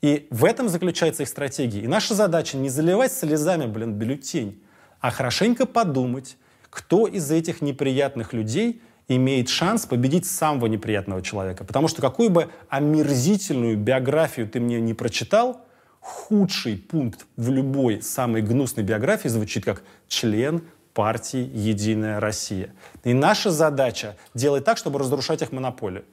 И 0.00 0.28
в 0.30 0.44
этом 0.44 0.68
заключается 0.68 1.24
их 1.24 1.28
стратегия. 1.28 1.80
И 1.80 1.88
наша 1.88 2.14
задача 2.14 2.56
не 2.56 2.68
заливать 2.68 3.12
слезами, 3.12 3.66
блин, 3.66 3.94
бюллетень, 3.94 4.62
а 5.00 5.10
хорошенько 5.10 5.66
подумать, 5.66 6.36
кто 6.68 7.06
из 7.06 7.30
этих 7.30 7.62
неприятных 7.62 8.32
людей 8.32 8.82
имеет 9.08 9.48
шанс 9.48 9.86
победить 9.86 10.26
самого 10.26 10.66
неприятного 10.66 11.20
человека. 11.22 11.64
Потому 11.64 11.88
что 11.88 12.00
какую 12.00 12.30
бы 12.30 12.48
омерзительную 12.68 13.76
биографию 13.76 14.48
ты 14.48 14.60
мне 14.60 14.80
не 14.80 14.94
прочитал, 14.94 15.62
худший 16.00 16.76
пункт 16.76 17.26
в 17.36 17.50
любой 17.50 18.02
самой 18.02 18.42
гнусной 18.42 18.84
биографии 18.84 19.28
звучит 19.28 19.64
как 19.64 19.82
член 20.06 20.62
партии 20.94 21.50
«Единая 21.52 22.20
Россия». 22.20 22.72
И 23.04 23.12
наша 23.12 23.50
задача 23.50 24.16
делать 24.34 24.64
так, 24.64 24.78
чтобы 24.78 24.98
разрушать 24.98 25.42
их 25.42 25.52
монополию. 25.52 26.04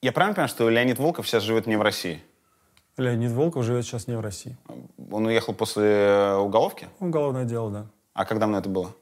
Я 0.00 0.12
правильно 0.12 0.34
понимаю, 0.34 0.48
что 0.48 0.68
Леонид 0.70 0.98
Волков 0.98 1.28
сейчас 1.28 1.42
живет 1.42 1.66
не 1.66 1.76
в 1.76 1.82
России? 1.82 2.22
Леонид 2.96 3.32
Волков 3.32 3.64
живет 3.64 3.84
сейчас 3.84 4.06
не 4.06 4.16
в 4.16 4.20
России. 4.20 4.56
Он 5.10 5.26
уехал 5.26 5.54
после 5.54 5.84
э, 5.84 6.36
уголовки? 6.36 6.88
Уголовное 7.00 7.44
дело, 7.44 7.70
да. 7.70 7.86
А 8.18 8.24
когда 8.24 8.40
давно 8.40 8.58
это 8.58 8.68
было? 8.68 8.96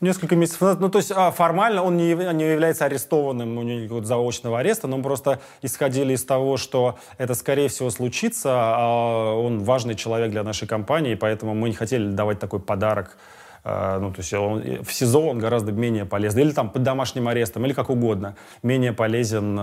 Несколько 0.00 0.36
месяцев 0.36 0.60
назад. 0.60 0.78
Ну, 0.78 0.88
то 0.88 0.98
есть 0.98 1.10
а, 1.10 1.32
формально 1.32 1.82
он 1.82 1.96
не, 1.96 2.14
не 2.14 2.44
является 2.52 2.84
арестованным, 2.84 3.48
у 3.58 3.62
него 3.62 3.64
нет 3.64 3.80
никакого 3.82 4.04
заочного 4.04 4.60
ареста, 4.60 4.86
но 4.86 4.98
мы 4.98 5.02
просто 5.02 5.40
исходили 5.62 6.12
из 6.12 6.24
того, 6.24 6.56
что 6.56 6.96
это, 7.18 7.34
скорее 7.34 7.66
всего, 7.68 7.90
случится. 7.90 8.50
а 8.54 9.34
он 9.34 9.64
важный 9.64 9.96
человек 9.96 10.30
для 10.30 10.44
нашей 10.44 10.68
компании, 10.68 11.16
поэтому 11.16 11.54
мы 11.54 11.70
не 11.70 11.74
хотели 11.74 12.06
давать 12.08 12.38
такой 12.38 12.60
подарок. 12.60 13.18
А, 13.64 13.98
Ну, 13.98 14.12
то 14.12 14.20
есть 14.20 14.32
он- 14.32 14.84
в 14.84 14.92
СИЗО 14.92 15.26
он 15.30 15.40
гораздо 15.40 15.72
менее 15.72 16.04
полезен. 16.04 16.38
Или 16.38 16.52
там 16.52 16.70
под 16.70 16.84
домашним 16.84 17.26
арестом, 17.26 17.66
или 17.66 17.72
как 17.72 17.90
угодно. 17.90 18.36
Менее 18.62 18.92
полезен, 18.92 19.58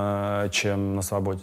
чем 0.51 0.95
на 0.97 1.01
свободе. 1.03 1.41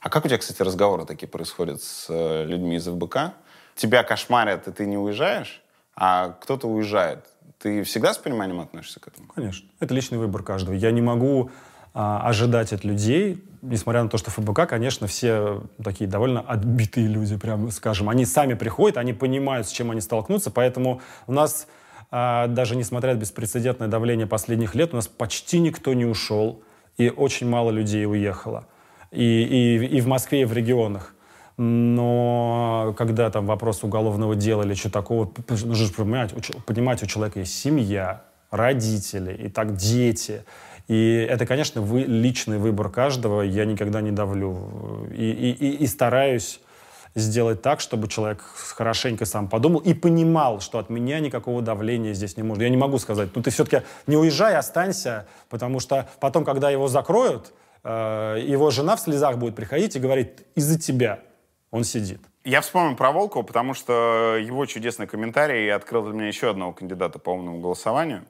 А 0.00 0.08
как 0.10 0.24
у 0.24 0.28
тебя, 0.28 0.38
кстати, 0.38 0.62
разговоры 0.62 1.06
такие 1.06 1.26
происходят 1.26 1.82
с 1.82 2.06
э, 2.08 2.44
людьми 2.44 2.76
из 2.76 2.86
ФБК? 2.86 3.32
Тебя 3.74 4.04
кошмарят, 4.04 4.68
и 4.68 4.70
ты 4.70 4.86
не 4.86 4.96
уезжаешь, 4.96 5.60
а 6.00 6.36
кто-то 6.40 6.68
уезжает. 6.68 7.26
Ты 7.58 7.82
всегда 7.82 8.14
с 8.14 8.18
пониманием 8.18 8.60
относишься 8.60 9.00
к 9.00 9.08
этому? 9.08 9.26
Конечно. 9.34 9.68
Это 9.80 9.92
личный 9.92 10.16
выбор 10.16 10.44
каждого. 10.44 10.74
Я 10.74 10.92
не 10.92 11.00
могу 11.02 11.50
а, 11.92 12.20
ожидать 12.20 12.72
от 12.72 12.84
людей, 12.84 13.42
несмотря 13.62 14.04
на 14.04 14.08
то, 14.08 14.16
что 14.16 14.30
ФБК, 14.30 14.68
конечно, 14.68 15.08
все 15.08 15.62
такие 15.82 16.08
довольно 16.08 16.40
отбитые 16.40 17.08
люди, 17.08 17.36
прямо 17.36 17.72
скажем. 17.72 18.08
Они 18.08 18.24
сами 18.24 18.54
приходят, 18.54 18.96
они 18.96 19.12
понимают, 19.12 19.66
с 19.66 19.72
чем 19.72 19.90
они 19.90 20.00
столкнутся, 20.00 20.52
поэтому 20.52 21.00
у 21.26 21.32
нас, 21.32 21.66
а, 22.12 22.46
даже 22.46 22.76
несмотря 22.76 23.14
на 23.14 23.18
беспрецедентное 23.18 23.88
давление 23.88 24.28
последних 24.28 24.76
лет, 24.76 24.92
у 24.92 24.96
нас 24.96 25.08
почти 25.08 25.58
никто 25.58 25.94
не 25.94 26.04
ушел, 26.04 26.62
и 26.96 27.10
очень 27.10 27.48
мало 27.48 27.72
людей 27.72 28.06
уехало. 28.06 28.68
И, 29.10 29.24
и, 29.24 29.84
и 29.96 30.00
в 30.00 30.06
Москве, 30.06 30.42
и 30.42 30.44
в 30.44 30.52
регионах. 30.52 31.12
Но 31.58 32.94
когда 32.96 33.30
там 33.30 33.46
вопрос 33.46 33.82
уголовного 33.82 34.36
дела 34.36 34.62
или 34.62 34.74
что 34.74 34.90
такого, 34.90 35.30
нужно 35.48 35.74
же 35.74 35.92
понимать, 35.92 36.32
понимать, 36.64 37.02
у 37.02 37.06
человека 37.06 37.40
есть 37.40 37.58
семья, 37.58 38.22
родители, 38.52 39.34
и 39.34 39.48
так 39.48 39.74
дети. 39.74 40.44
И 40.86 41.26
это, 41.28 41.46
конечно, 41.46 41.82
вы, 41.82 42.02
личный 42.02 42.58
выбор 42.58 42.90
каждого, 42.90 43.42
я 43.42 43.64
никогда 43.64 44.00
не 44.00 44.12
давлю. 44.12 45.08
И, 45.12 45.30
и, 45.30 45.50
и, 45.50 45.76
и 45.82 45.86
стараюсь 45.88 46.60
сделать 47.16 47.60
так, 47.60 47.80
чтобы 47.80 48.06
человек 48.06 48.40
хорошенько 48.76 49.24
сам 49.24 49.48
подумал 49.48 49.80
и 49.80 49.94
понимал, 49.94 50.60
что 50.60 50.78
от 50.78 50.90
меня 50.90 51.18
никакого 51.18 51.60
давления 51.60 52.14
здесь 52.14 52.36
не 52.36 52.44
может. 52.44 52.62
Я 52.62 52.68
не 52.68 52.76
могу 52.76 52.98
сказать, 52.98 53.30
ну 53.34 53.42
ты 53.42 53.50
все-таки 53.50 53.84
не 54.06 54.16
уезжай, 54.16 54.54
останься, 54.56 55.26
потому 55.48 55.80
что 55.80 56.08
потом, 56.20 56.44
когда 56.44 56.70
его 56.70 56.86
закроют, 56.86 57.52
э, 57.82 58.44
его 58.46 58.70
жена 58.70 58.94
в 58.94 59.00
слезах 59.00 59.38
будет 59.38 59.56
приходить 59.56 59.96
и 59.96 59.98
говорить, 59.98 60.30
из-за 60.54 60.78
тебя 60.78 61.18
он 61.70 61.84
сидит. 61.84 62.20
Я 62.44 62.60
вспомнил 62.60 62.96
про 62.96 63.12
Волкова, 63.12 63.42
потому 63.42 63.74
что 63.74 64.36
его 64.40 64.64
чудесный 64.66 65.06
комментарий 65.06 65.72
открыл 65.72 66.04
для 66.04 66.12
меня 66.12 66.28
еще 66.28 66.50
одного 66.50 66.72
кандидата 66.72 67.18
по 67.18 67.30
умному 67.30 67.60
голосованию. 67.60 68.24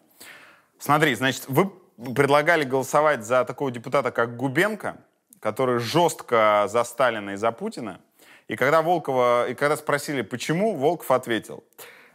Смотри, 0.79 1.15
значит, 1.15 1.45
вы 1.49 1.71
предлагали 2.15 2.65
голосовать 2.65 3.25
за 3.25 3.45
такого 3.45 3.71
депутата, 3.71 4.11
как 4.11 4.37
Губенко, 4.37 4.97
который 5.41 5.79
жестко 5.79 6.67
за 6.69 6.85
Сталина 6.85 7.31
и 7.31 7.37
за 7.37 7.53
Путина. 7.53 8.01
И 8.49 8.57
когда 8.57 8.83
Волкова, 8.83 9.49
и 9.49 9.55
когда 9.55 9.77
спросили, 9.77 10.23
почему, 10.23 10.75
Волков 10.75 11.11
ответил, 11.11 11.63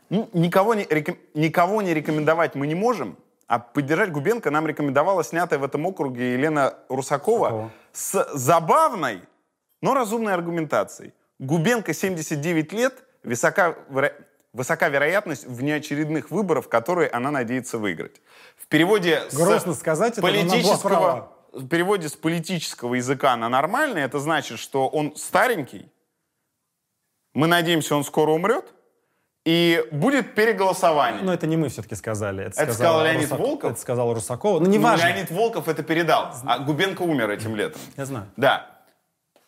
ну, 0.09 0.29
никого 0.33 0.73
не, 0.73 0.83
реком- 0.83 1.17
никого 1.33 1.81
не 1.81 1.93
рекомендовать 1.93 2.55
мы 2.55 2.67
не 2.67 2.75
можем, 2.75 3.17
а 3.47 3.59
поддержать 3.59 4.11
Губенко 4.11 4.49
нам 4.51 4.65
рекомендовала 4.67 5.23
снятая 5.23 5.59
в 5.59 5.63
этом 5.63 5.85
округе 5.85 6.33
Елена 6.33 6.73
Русакова, 6.89 7.49
Русакова. 7.49 7.71
с 7.91 8.29
забавной, 8.33 9.21
но 9.83 9.93
разумной 9.93 10.33
аргументацией. 10.33 11.13
Губенко 11.39 11.93
79 11.93 12.71
лет, 12.71 13.03
высока, 13.23 13.75
веро- 13.89 14.13
высока 14.53 14.87
вероятность 14.87 15.45
внеочередных 15.45 16.31
выборов, 16.31 16.69
которые 16.69 17.09
она 17.09 17.31
надеется 17.31 17.77
выиграть. 17.77 18.21
В 18.55 18.67
переводе 18.67 19.21
с 19.29 19.35
Грустно 19.35 19.73
сказать 19.73 20.17
она 20.17 20.27
была 20.27 20.31
политического, 20.41 21.33
в 21.51 21.67
переводе 21.67 22.07
с 22.07 22.13
политического 22.13 22.95
языка 22.95 23.35
на 23.35 23.49
нормальный, 23.49 24.01
это 24.03 24.19
значит, 24.19 24.57
что 24.57 24.87
он 24.87 25.15
старенький, 25.17 25.91
мы 27.33 27.47
надеемся, 27.47 27.95
он 27.97 28.05
скоро 28.05 28.31
умрет, 28.31 28.73
и 29.45 29.83
будет 29.91 30.33
переголосование. 30.33 31.23
Но 31.23 31.33
это 31.33 31.45
не 31.45 31.57
мы 31.57 31.67
все-таки 31.67 31.95
сказали. 31.95 32.45
Это, 32.45 32.61
Это 32.61 32.73
сказала 32.73 32.99
сказал 32.99 33.03
Леонид 33.05 33.29
Русак- 33.31 33.37
Волков? 33.39 33.71
Это 33.71 33.81
сказал 33.81 34.13
Русакова. 34.13 34.59
Ну, 34.59 34.65
Ну, 34.65 34.71
неважно. 34.71 35.07
Леонид 35.07 35.29
Волков 35.31 35.67
это 35.67 35.83
передал, 35.83 36.33
а 36.45 36.59
Губенко 36.59 37.01
умер 37.01 37.29
этим 37.31 37.53
летом. 37.57 37.81
Я 37.97 38.05
знаю. 38.05 38.27
Да. 38.37 38.69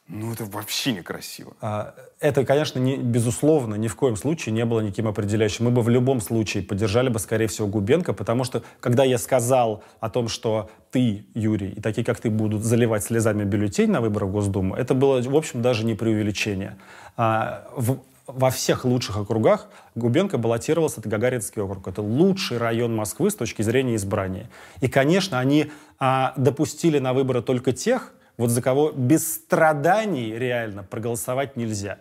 Ну, 0.07 0.31
это 0.31 0.45
вообще 0.45 0.91
некрасиво. 0.93 1.53
А, 1.61 1.95
Это, 2.19 2.45
конечно, 2.45 2.77
не, 2.77 2.95
безусловно, 2.97 3.73
ни 3.73 3.87
в 3.87 3.95
коем 3.95 4.15
случае 4.15 4.53
не 4.53 4.63
было 4.63 4.79
никаким 4.81 5.07
определяющим. 5.07 5.65
Мы 5.65 5.71
бы 5.71 5.81
в 5.81 5.89
любом 5.89 6.21
случае 6.21 6.61
поддержали 6.61 7.09
бы, 7.09 7.17
скорее 7.17 7.47
всего, 7.47 7.67
Губенко, 7.67 8.13
потому 8.13 8.43
что, 8.43 8.61
когда 8.79 9.03
я 9.03 9.17
сказал 9.17 9.83
о 9.99 10.11
том, 10.11 10.27
что 10.27 10.69
ты, 10.91 11.25
Юрий, 11.33 11.71
и 11.71 11.81
такие, 11.81 12.05
как 12.05 12.19
ты, 12.19 12.29
будут 12.29 12.63
заливать 12.63 13.03
слезами 13.03 13.43
бюллетень 13.45 13.89
на 13.89 13.99
выборах 13.99 14.29
в 14.29 14.33
Госдуму, 14.33 14.75
это 14.75 14.93
было, 14.93 15.21
в 15.23 15.35
общем, 15.35 15.63
даже 15.63 15.83
не 15.83 15.95
преувеличение. 15.95 16.77
А, 17.17 17.67
в- 17.75 17.97
во 18.27 18.49
всех 18.51 18.85
лучших 18.85 19.17
округах 19.17 19.69
Губенко 19.95 20.37
баллотировался, 20.37 20.99
это 20.99 21.09
Гагаринский 21.09 21.61
округ. 21.63 21.87
Это 21.87 22.01
лучший 22.03 22.57
район 22.59 22.95
Москвы 22.95 23.31
с 23.31 23.35
точки 23.35 23.63
зрения 23.63 23.95
избрания. 23.95 24.49
И, 24.81 24.87
конечно, 24.87 25.39
они 25.39 25.71
а, 25.97 26.33
допустили 26.37 26.99
на 26.99 27.13
выборы 27.13 27.41
только 27.41 27.71
тех, 27.71 28.13
вот 28.37 28.49
за 28.49 28.61
кого 28.61 28.91
без 28.91 29.35
страданий 29.35 30.33
реально 30.37 30.83
проголосовать 30.83 31.55
нельзя. 31.55 31.99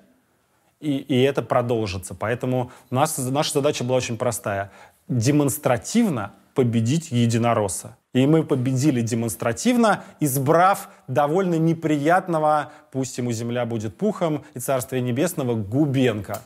И, 0.81 0.97
и 0.97 1.23
это 1.23 1.43
продолжится. 1.43 2.15
Поэтому 2.15 2.70
нас, 2.90 3.16
наша 3.19 3.52
задача 3.55 3.85
была 3.85 3.97
очень 3.98 4.19
простая. 4.19 4.70
Демонстративно 5.09 6.32
победить 6.55 7.11
единоросса. 7.11 7.97
И 8.12 8.27
мы 8.27 8.44
победили 8.44 9.01
демонстративно, 9.01 10.05
избрав 10.20 10.89
довольно 11.09 11.56
неприятного, 11.56 12.73
пусть 12.93 13.19
ему 13.19 13.32
земля 13.32 13.66
будет 13.66 13.97
пухом, 13.97 14.44
и 14.55 14.61
царствие 14.61 15.02
небесного, 15.02 15.55
Губенко. 15.55 16.40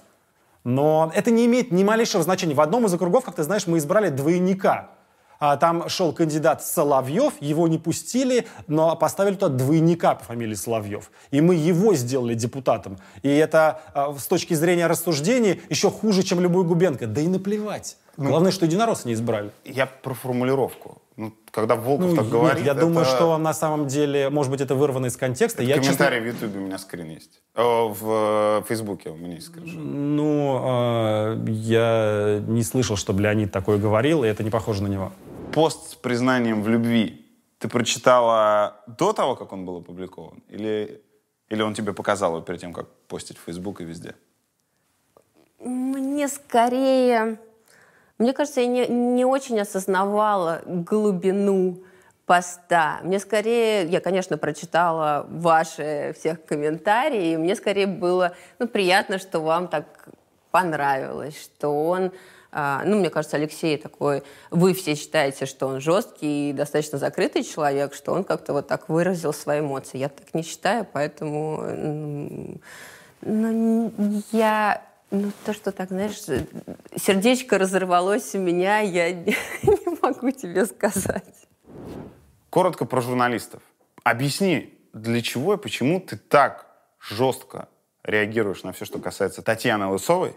Но 0.64 1.12
это 1.14 1.30
не 1.30 1.46
имеет 1.46 1.70
ни 1.70 1.84
малейшего 1.84 2.22
значения. 2.22 2.54
В 2.54 2.60
одном 2.60 2.86
из 2.86 2.94
округов, 2.94 3.24
как 3.24 3.34
ты 3.34 3.42
знаешь, 3.42 3.66
мы 3.66 3.78
избрали 3.78 4.08
двойника. 4.08 4.90
А, 5.38 5.56
там 5.56 5.88
шел 5.88 6.12
кандидат 6.12 6.64
Соловьев, 6.64 7.34
его 7.40 7.68
не 7.68 7.78
пустили, 7.78 8.46
но 8.66 8.96
поставили 8.96 9.34
туда 9.34 9.48
двойника 9.48 10.14
по 10.16 10.24
фамилии 10.24 10.54
Соловьев. 10.54 11.10
И 11.30 11.40
мы 11.40 11.54
его 11.54 11.94
сделали 11.94 12.34
депутатом. 12.34 12.98
И 13.22 13.28
это 13.28 13.80
а, 13.94 14.14
с 14.18 14.26
точки 14.26 14.54
зрения 14.54 14.86
рассуждений 14.86 15.62
еще 15.68 15.90
хуже, 15.90 16.22
чем 16.22 16.40
любой 16.40 16.64
Губенко. 16.64 17.06
Да 17.06 17.20
и 17.20 17.28
наплевать. 17.28 17.96
Ну, 18.18 18.30
Главное, 18.30 18.50
что 18.50 18.66
единороссы 18.66 19.06
не 19.06 19.14
избрали. 19.14 19.52
Я 19.64 19.86
про 19.86 20.12
формулировку. 20.12 21.00
Ну, 21.16 21.32
когда 21.52 21.76
Волков 21.76 22.10
Ну, 22.10 22.16
так 22.16 22.24
нет, 22.24 22.32
говорит, 22.32 22.66
я 22.66 22.74
думаю, 22.74 23.02
это- 23.02 23.10
что 23.16 23.38
на 23.38 23.54
самом 23.54 23.86
деле, 23.86 24.28
может 24.28 24.50
быть, 24.50 24.60
это 24.60 24.74
вырвано 24.74 25.06
из 25.06 25.16
контекста. 25.16 25.62
я, 25.62 25.76
честно, 25.76 25.84
Комментарий 25.84 26.20
в 26.20 26.26
Ютубе 26.26 26.58
у 26.58 26.62
меня 26.62 26.78
скрин 26.78 27.10
есть. 27.10 27.40
О, 27.54 27.88
в 27.88 28.60
э, 28.60 28.66
Фейсбуке 28.66 29.10
у 29.10 29.16
меня 29.16 29.34
есть 29.34 29.46
скриншот. 29.46 29.78
ну, 29.80 30.60
э, 30.64 31.44
я 31.48 32.42
не 32.48 32.64
слышал, 32.64 32.96
чтобы 32.96 33.22
Леонид 33.22 33.52
такое 33.52 33.78
говорил, 33.78 34.24
и 34.24 34.26
это 34.26 34.42
не 34.42 34.50
похоже 34.50 34.82
на 34.82 34.88
него. 34.88 35.12
Пост 35.52 35.92
с 35.92 35.94
признанием 35.94 36.64
в 36.64 36.68
любви 36.68 37.24
ты 37.60 37.68
прочитала 37.68 38.80
до 38.88 39.12
того, 39.12 39.36
как 39.36 39.52
он 39.52 39.64
был 39.64 39.76
опубликован? 39.76 40.42
Или, 40.48 41.02
или 41.50 41.62
он 41.62 41.72
тебе 41.72 41.92
показал 41.92 42.32
его 42.34 42.40
перед 42.44 42.60
тем, 42.60 42.72
как 42.72 42.88
постить 43.06 43.38
в 43.38 43.42
Фейсбук 43.42 43.80
и 43.80 43.84
везде? 43.84 44.16
Мне 45.60 46.26
скорее... 46.26 47.38
Мне 48.18 48.32
кажется, 48.32 48.60
я 48.60 48.66
не, 48.66 48.86
не 48.88 49.24
очень 49.24 49.60
осознавала 49.60 50.60
глубину 50.66 51.78
поста. 52.26 53.00
Мне 53.02 53.20
скорее... 53.20 53.86
Я, 53.86 54.00
конечно, 54.00 54.36
прочитала 54.36 55.26
ваши 55.30 56.14
всех 56.18 56.44
комментарии, 56.44 57.32
и 57.32 57.36
мне 57.36 57.54
скорее 57.54 57.86
было 57.86 58.34
ну, 58.58 58.68
приятно, 58.68 59.18
что 59.18 59.40
вам 59.40 59.68
так 59.68 60.08
понравилось, 60.50 61.40
что 61.40 61.68
он... 61.68 62.10
а, 62.50 62.82
ну, 62.84 62.98
мне 62.98 63.08
кажется, 63.08 63.36
Алексей 63.36 63.78
такой... 63.78 64.24
Вы 64.50 64.74
все 64.74 64.94
считаете, 64.96 65.46
что 65.46 65.68
он 65.68 65.80
жесткий 65.80 66.50
и 66.50 66.52
достаточно 66.52 66.98
закрытый 66.98 67.44
человек, 67.44 67.94
что 67.94 68.12
он 68.12 68.24
как-то 68.24 68.52
вот 68.52 68.66
так 68.66 68.88
выразил 68.88 69.32
свои 69.32 69.60
эмоции. 69.60 69.98
Я 69.98 70.08
так 70.08 70.34
не 70.34 70.42
считаю, 70.42 70.86
поэтому... 70.92 72.58
ну, 73.22 73.92
я... 74.32 74.82
Ну, 75.10 75.32
то, 75.44 75.54
что 75.54 75.72
так, 75.72 75.88
знаешь, 75.88 76.20
сердечко 76.96 77.56
разорвалось 77.58 78.34
у 78.34 78.38
меня, 78.38 78.80
я 78.80 79.10
не, 79.12 79.34
не 79.62 79.98
могу 80.02 80.30
тебе 80.30 80.66
сказать. 80.66 81.46
Коротко 82.50 82.84
про 82.84 83.00
журналистов. 83.00 83.62
Объясни, 84.04 84.78
для 84.92 85.22
чего 85.22 85.54
и 85.54 85.56
почему 85.56 86.00
ты 86.00 86.16
так 86.16 86.66
жестко 87.00 87.68
реагируешь 88.02 88.62
на 88.64 88.72
все, 88.72 88.84
что 88.84 88.98
касается 88.98 89.42
Татьяны 89.42 89.86
Лысовой? 89.86 90.36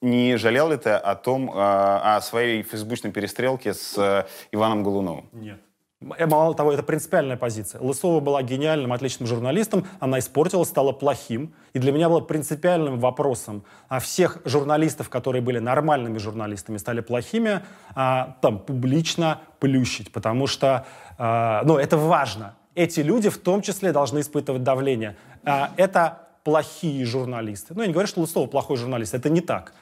Не 0.00 0.36
жалел 0.36 0.70
ли 0.70 0.76
ты 0.76 0.90
о 0.90 1.14
том, 1.14 1.50
э, 1.50 1.54
о 1.54 2.20
своей 2.20 2.62
фейсбучной 2.62 3.12
перестрелке 3.12 3.72
с 3.74 3.96
э, 3.96 4.26
Иваном 4.50 4.82
Голуновым? 4.82 5.28
Нет. 5.32 5.60
Мало 6.02 6.54
того, 6.54 6.72
это 6.72 6.82
принципиальная 6.82 7.36
позиция. 7.36 7.80
Лысова 7.80 8.20
была 8.20 8.42
гениальным, 8.42 8.92
отличным 8.92 9.26
журналистом, 9.26 9.86
она 10.00 10.18
испортилась, 10.18 10.68
стала 10.68 10.92
плохим. 10.92 11.54
И 11.72 11.78
для 11.78 11.92
меня 11.92 12.08
было 12.08 12.20
принципиальным 12.20 12.98
вопросом, 12.98 13.64
а 13.88 14.00
всех 14.00 14.38
журналистов, 14.44 15.08
которые 15.08 15.42
были 15.42 15.58
нормальными 15.58 16.18
журналистами, 16.18 16.76
стали 16.76 17.00
плохими, 17.00 17.62
а, 17.94 18.36
там, 18.42 18.58
публично 18.58 19.40
плющить. 19.60 20.12
Потому 20.12 20.46
что, 20.46 20.86
а, 21.18 21.62
ну, 21.64 21.78
это 21.78 21.96
важно. 21.96 22.56
Эти 22.74 23.00
люди 23.00 23.28
в 23.28 23.38
том 23.38 23.62
числе 23.62 23.92
должны 23.92 24.20
испытывать 24.20 24.62
давление. 24.62 25.16
А, 25.44 25.70
это 25.76 26.28
плохие 26.44 27.04
журналисты. 27.04 27.74
Ну, 27.74 27.82
я 27.82 27.86
не 27.86 27.92
говорю, 27.92 28.08
что 28.08 28.20
Лысова 28.20 28.46
плохой 28.46 28.76
журналист, 28.76 29.14
это 29.14 29.30
не 29.30 29.40
так. 29.40 29.74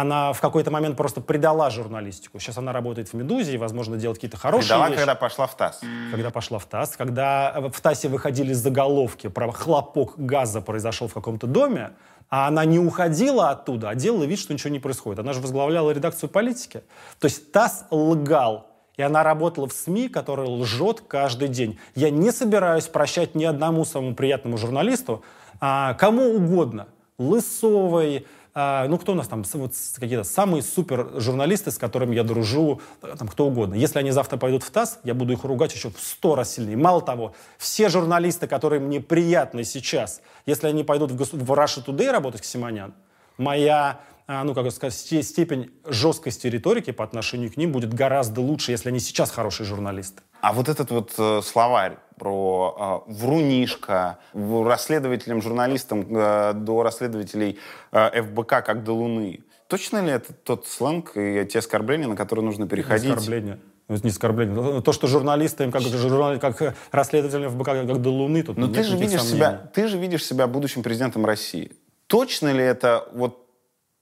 Она 0.00 0.32
в 0.32 0.40
какой-то 0.40 0.70
момент 0.70 0.96
просто 0.96 1.20
предала 1.20 1.70
журналистику. 1.70 2.38
Сейчас 2.38 2.56
она 2.56 2.72
работает 2.72 3.08
в 3.08 3.14
«Медузе» 3.14 3.54
и, 3.54 3.56
возможно, 3.56 3.96
делает 3.96 4.18
какие-то 4.18 4.36
хорошие 4.36 4.68
Предала, 4.68 4.86
вещи 4.86 4.98
когда 4.98 5.14
пошла 5.16 5.46
в 5.48 5.56
ТАСС. 5.56 5.80
когда 6.12 6.30
пошла 6.30 6.58
в 6.60 6.66
ТАСС, 6.66 6.96
когда 6.96 7.52
э, 7.56 7.68
в 7.68 7.80
ТАССе 7.80 8.08
выходили 8.08 8.52
заголовки 8.52 9.26
про 9.26 9.50
хлопок 9.50 10.14
газа 10.16 10.60
произошел 10.60 11.08
в 11.08 11.14
каком-то 11.14 11.48
доме, 11.48 11.90
а 12.30 12.46
она 12.46 12.64
не 12.64 12.78
уходила 12.78 13.50
оттуда, 13.50 13.88
а 13.90 13.96
делала 13.96 14.22
вид, 14.22 14.38
что 14.38 14.52
ничего 14.52 14.70
не 14.70 14.78
происходит. 14.78 15.18
Она 15.18 15.32
же 15.32 15.40
возглавляла 15.40 15.90
редакцию 15.90 16.28
политики. 16.28 16.84
То 17.18 17.24
есть 17.24 17.50
ТАСС 17.50 17.86
лгал. 17.90 18.68
И 18.96 19.02
она 19.02 19.24
работала 19.24 19.66
в 19.66 19.72
СМИ, 19.72 20.10
которая 20.10 20.46
лжет 20.46 21.02
каждый 21.08 21.48
день. 21.48 21.76
Я 21.96 22.10
не 22.10 22.30
собираюсь 22.30 22.86
прощать 22.86 23.34
ни 23.34 23.44
одному 23.44 23.84
самому 23.84 24.14
приятному 24.14 24.58
журналисту, 24.58 25.24
а, 25.60 25.94
кому 25.94 26.36
угодно. 26.36 26.86
Лысовой, 27.18 28.26
а, 28.60 28.88
ну 28.88 28.98
кто 28.98 29.12
у 29.12 29.14
нас 29.14 29.28
там, 29.28 29.44
вот 29.54 29.72
какие-то 30.00 30.24
самые 30.24 30.64
супер 30.64 31.20
журналисты, 31.20 31.70
с 31.70 31.78
которыми 31.78 32.16
я 32.16 32.24
дружу, 32.24 32.80
э, 33.02 33.14
там 33.16 33.28
кто 33.28 33.46
угодно. 33.46 33.74
Если 33.74 34.00
они 34.00 34.10
завтра 34.10 34.36
пойдут 34.36 34.64
в 34.64 34.70
ТАСС, 34.72 34.98
я 35.04 35.14
буду 35.14 35.32
их 35.32 35.44
ругать 35.44 35.72
еще 35.72 35.90
в 35.90 36.00
сто 36.00 36.34
раз 36.34 36.54
сильнее. 36.54 36.76
Мало 36.76 37.00
того, 37.00 37.34
все 37.56 37.88
журналисты, 37.88 38.48
которые 38.48 38.80
мне 38.80 39.00
приятны 39.00 39.62
сейчас, 39.62 40.22
если 40.44 40.66
они 40.66 40.82
пойдут 40.82 41.12
в, 41.12 41.16
в 41.16 41.52
Russia 41.52 41.84
Today 41.86 42.10
работать 42.10 42.44
Симонян, 42.44 42.94
моя 43.36 44.00
ну, 44.28 44.54
как 44.54 44.70
сказать, 44.70 44.94
сте- 44.94 45.22
степень 45.22 45.70
жесткости 45.86 46.46
риторики 46.46 46.90
по 46.90 47.02
отношению 47.02 47.50
к 47.50 47.56
ним 47.56 47.72
будет 47.72 47.94
гораздо 47.94 48.40
лучше, 48.42 48.72
если 48.72 48.90
они 48.90 49.00
сейчас 49.00 49.30
хорошие 49.30 49.66
журналисты. 49.66 50.22
А 50.42 50.52
вот 50.52 50.68
этот 50.68 50.90
вот 50.90 51.14
э, 51.18 51.40
словарь 51.42 51.96
про 52.18 53.04
э, 53.08 53.12
врунишка, 53.12 54.18
расследователям, 54.34 55.40
журналистам 55.42 56.06
э, 56.14 56.52
до 56.54 56.82
расследователей 56.82 57.58
э, 57.92 58.22
ФБК 58.22 58.48
как 58.64 58.84
до 58.84 58.92
Луны. 58.92 59.40
Точно 59.66 60.04
ли 60.04 60.10
это 60.12 60.32
тот 60.32 60.66
сленг 60.66 61.12
и 61.16 61.44
те 61.50 61.58
оскорбления, 61.58 62.06
на 62.08 62.16
которые 62.16 62.44
нужно 62.44 62.68
переходить? 62.68 63.10
Оскорбление. 63.10 63.58
Ну, 63.88 63.94
это 63.94 64.04
не 64.04 64.10
оскорбление. 64.10 64.82
То, 64.82 64.92
что 64.92 65.06
журналисты, 65.06 65.64
им 65.64 65.72
как, 65.72 65.80
журнали- 65.82 66.38
как 66.38 66.74
расследователям 66.90 67.50
ФБК, 67.52 67.64
как, 67.86 68.02
до 68.02 68.10
Луны, 68.10 68.42
тут 68.42 68.58
Но 68.58 68.66
нет 68.66 68.76
ты 68.76 68.82
же, 68.84 68.96
видишь 68.96 69.20
сомнений. 69.20 69.36
себя, 69.36 69.70
ты 69.74 69.88
же 69.88 69.98
видишь 69.98 70.24
себя 70.24 70.46
будущим 70.46 70.82
президентом 70.82 71.24
России. 71.24 71.72
Точно 72.06 72.52
ли 72.52 72.62
это 72.62 73.08
вот 73.14 73.47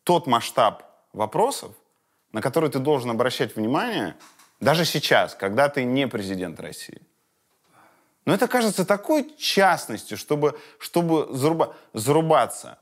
тот 0.07 0.29
масштаб 0.29 0.85
вопросов, 1.13 1.73
на 2.31 2.41
которые 2.41 2.71
ты 2.71 2.79
должен 2.79 3.11
обращать 3.11 3.57
внимание 3.57 4.15
даже 4.61 4.85
сейчас, 4.85 5.35
когда 5.35 5.69
ты 5.69 5.83
не 5.83 6.07
президент 6.07 6.61
России? 6.61 7.03
Но 8.25 8.33
это 8.33 8.47
кажется 8.47 8.85
такой 8.85 9.35
частностью, 9.37 10.17
чтобы, 10.17 10.59
чтобы 10.79 11.29
заруба- 11.33 11.75
зарубаться. 11.93 12.79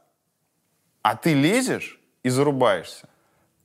А 1.00 1.16
ты 1.16 1.32
лезешь 1.32 1.98
и 2.22 2.28
зарубаешься. 2.28 3.08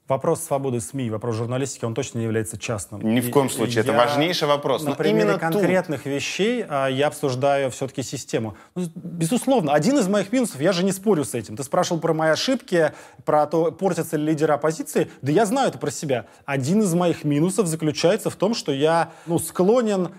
Вопрос 0.09 0.43
свободы 0.43 0.81
СМИ, 0.81 1.11
вопрос 1.11 1.35
журналистики, 1.35 1.85
он 1.85 1.93
точно 1.93 2.17
не 2.17 2.23
является 2.23 2.57
частным. 2.57 2.99
Ни 3.01 3.21
в 3.21 3.29
коем 3.29 3.45
и 3.45 3.49
случае. 3.51 3.81
Это 3.81 3.91
я 3.91 3.97
важнейший 3.97 4.47
вопрос. 4.47 4.83
На 4.83 4.95
примере 4.95 5.21
именно 5.21 5.33
тут- 5.33 5.41
конкретных 5.41 6.07
вещей 6.07 6.65
а, 6.67 6.87
я 6.87 7.07
обсуждаю 7.07 7.69
все-таки 7.69 8.01
систему. 8.01 8.57
Ну, 8.73 8.87
безусловно, 8.95 9.71
один 9.71 9.99
из 9.99 10.07
моих 10.07 10.31
минусов, 10.31 10.59
я 10.61 10.71
же 10.71 10.83
не 10.83 10.93
спорю 10.93 11.25
с 11.25 11.35
этим. 11.35 11.55
Ты 11.55 11.63
спрашивал 11.63 12.01
про 12.01 12.15
мои 12.15 12.31
ошибки, 12.31 12.91
про 13.23 13.45
то, 13.45 13.71
портятся 13.71 14.17
ли 14.17 14.25
лидеры 14.25 14.51
оппозиции. 14.51 15.11
Да 15.21 15.31
я 15.31 15.45
знаю 15.45 15.69
это 15.69 15.77
про 15.77 15.91
себя. 15.91 16.25
Один 16.45 16.81
из 16.81 16.91
моих 16.95 17.23
минусов 17.23 17.67
заключается 17.67 18.31
в 18.31 18.35
том, 18.35 18.55
что 18.55 18.71
я 18.71 19.11
ну, 19.27 19.37
склонен 19.37 20.09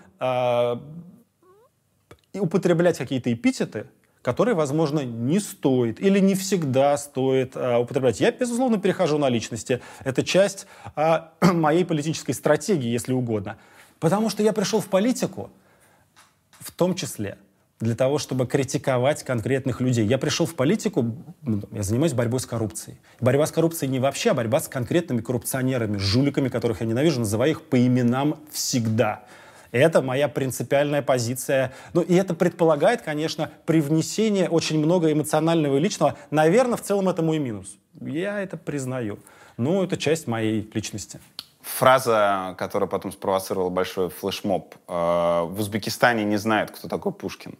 и 2.32 2.38
употреблять 2.38 2.96
какие-то 2.96 3.32
эпитеты, 3.32 3.86
которые, 4.22 4.54
возможно, 4.54 5.00
не 5.00 5.38
стоит 5.40 6.00
или 6.00 6.18
не 6.18 6.34
всегда 6.34 6.96
стоит 6.98 7.52
а, 7.56 7.78
употреблять. 7.78 8.20
Я, 8.20 8.30
безусловно, 8.32 8.78
перехожу 8.78 9.18
на 9.18 9.28
личности. 9.28 9.80
Это 10.04 10.22
часть 10.22 10.66
а, 10.94 11.32
моей 11.40 11.84
политической 11.84 12.32
стратегии, 12.32 12.88
если 12.88 13.12
угодно. 13.12 13.56
Потому 13.98 14.30
что 14.30 14.42
я 14.42 14.52
пришел 14.52 14.80
в 14.80 14.86
политику 14.86 15.50
в 16.58 16.70
том 16.70 16.94
числе 16.94 17.38
для 17.80 17.94
того, 17.94 18.18
чтобы 18.18 18.46
критиковать 18.46 19.22
конкретных 19.22 19.80
людей. 19.80 20.06
Я 20.06 20.18
пришел 20.18 20.44
в 20.44 20.54
политику, 20.54 21.16
ну, 21.42 21.62
я 21.72 21.82
занимаюсь 21.82 22.12
борьбой 22.12 22.40
с 22.40 22.46
коррупцией. 22.46 22.98
Борьба 23.20 23.46
с 23.46 23.52
коррупцией 23.52 23.90
не 23.90 23.98
вообще, 23.98 24.30
а 24.30 24.34
борьба 24.34 24.60
с 24.60 24.68
конкретными 24.68 25.22
коррупционерами, 25.22 25.96
жуликами, 25.96 26.50
которых 26.50 26.80
я 26.80 26.86
ненавижу, 26.86 27.20
называю 27.20 27.52
их 27.52 27.62
по 27.62 27.78
именам 27.78 28.38
всегда. 28.52 29.24
Это 29.72 30.02
моя 30.02 30.28
принципиальная 30.28 31.02
позиция. 31.02 31.72
Ну, 31.92 32.00
и 32.00 32.14
это 32.14 32.34
предполагает, 32.34 33.02
конечно, 33.02 33.50
привнесение 33.66 34.48
очень 34.48 34.78
много 34.78 35.12
эмоционального 35.12 35.76
и 35.76 35.80
личного. 35.80 36.16
Наверное, 36.30 36.76
в 36.76 36.82
целом 36.82 37.08
это 37.08 37.22
мой 37.22 37.38
минус. 37.38 37.76
Я 38.00 38.40
это 38.40 38.56
признаю. 38.56 39.18
Но 39.56 39.84
это 39.84 39.96
часть 39.96 40.26
моей 40.26 40.68
личности. 40.74 41.20
Фраза, 41.60 42.54
которая 42.58 42.88
потом 42.88 43.12
спровоцировала 43.12 43.68
большой 43.68 44.08
флешмоб. 44.08 44.74
э, 44.88 44.92
В 44.92 45.56
Узбекистане 45.60 46.24
не 46.24 46.38
знают, 46.38 46.70
кто 46.70 46.88
такой 46.88 47.12
Пушкин. 47.12 47.58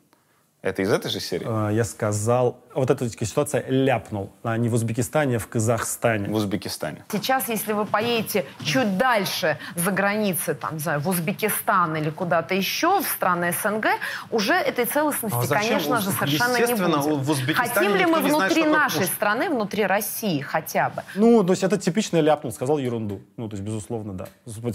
Это 0.62 0.82
из 0.82 0.92
этой 0.92 1.10
же 1.10 1.20
серии? 1.20 1.46
Э, 1.70 1.74
Я 1.74 1.84
сказал, 1.84 2.58
вот 2.74 2.90
эта 2.90 3.08
ситуация 3.08 3.64
ляпнул. 3.68 4.30
А 4.42 4.58
не 4.58 4.68
в 4.68 4.74
Узбекистане, 4.74 5.36
а 5.36 5.38
в 5.38 5.46
Казахстане. 5.48 6.28
В 6.28 6.34
Узбекистане. 6.34 7.02
Сейчас, 7.10 7.48
если 7.48 7.72
вы 7.72 7.86
поедете 7.86 8.44
чуть 8.62 8.98
дальше 8.98 9.56
за 9.74 9.90
границей, 9.90 10.54
там, 10.54 10.74
не 10.74 10.80
знаю, 10.80 11.00
в 11.00 11.08
Узбекистан 11.08 11.96
или 11.96 12.10
куда-то 12.10 12.54
еще, 12.54 13.00
в 13.00 13.06
страны 13.06 13.54
СНГ, 13.62 13.86
уже 14.30 14.52
этой 14.52 14.84
целостности, 14.84 15.34
А 15.34 15.46
конечно 15.48 15.96
Уз- 15.96 16.04
же, 16.04 16.10
совершенно 16.10 16.54
не 16.56 16.60
Естественно, 16.62 16.98
будет. 16.98 17.26
в 17.26 17.30
Узбекистане 17.30 17.70
Хотим 17.74 17.96
ли 17.96 18.04
мы 18.04 18.20
не 18.20 18.28
знает, 18.30 18.52
внутри 18.52 18.62
такое 18.62 18.78
нашей 18.78 18.98
Пушкин. 18.98 19.14
страны, 19.14 19.48
внутри 19.50 19.86
России 19.86 20.40
хотя 20.42 20.90
бы? 20.90 21.02
Ну, 21.14 21.42
то 21.42 21.52
есть 21.52 21.62
это 21.62 21.78
типичный 21.78 22.20
ляпнул, 22.20 22.52
сказал 22.52 22.76
ерунду. 22.76 23.22
Ну, 23.38 23.48
то 23.48 23.54
есть, 23.56 23.64
безусловно, 23.66 24.12
да. 24.12 24.26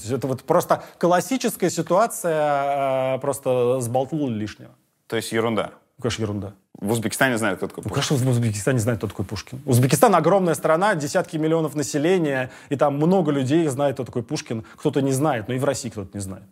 Это 0.10 0.26
вот 0.28 0.44
просто 0.46 0.84
классическая 0.98 1.70
ситуация, 1.70 3.16
э, 3.16 3.20
просто 3.20 3.80
сболтнул 3.82 4.30
лишнего. 4.30 4.72
То 5.08 5.16
есть 5.16 5.32
ерунда. 5.32 5.72
Ну, 5.98 6.02
Конечно, 6.02 6.22
ерунда. 6.24 6.54
В 6.80 6.92
Узбекистане 6.92 7.38
знают, 7.38 7.58
кто 7.60 7.68
такой 7.68 7.84
Ну, 7.86 7.90
Пушкин. 7.90 8.08
конечно, 8.10 8.28
в 8.28 8.30
Узбекистане 8.32 8.80
знают, 8.80 9.00
кто 9.00 9.08
такой 9.08 9.26
Пушкин. 9.26 9.62
Узбекистан 9.66 10.14
огромная 10.16 10.56
страна, 10.56 10.94
десятки 10.96 11.38
миллионов 11.38 11.74
населения, 11.76 12.52
и 12.70 12.76
там 12.76 12.96
много 12.98 13.32
людей 13.32 13.66
знает, 13.68 13.96
кто 13.96 14.04
такой 14.04 14.24
Пушкин. 14.24 14.66
Кто-то 14.76 15.02
не 15.02 15.14
знает, 15.14 15.48
но 15.48 15.54
и 15.54 15.60
в 15.60 15.64
России 15.64 15.90
кто-то 15.90 16.10
не 16.14 16.20
знает. 16.20 16.44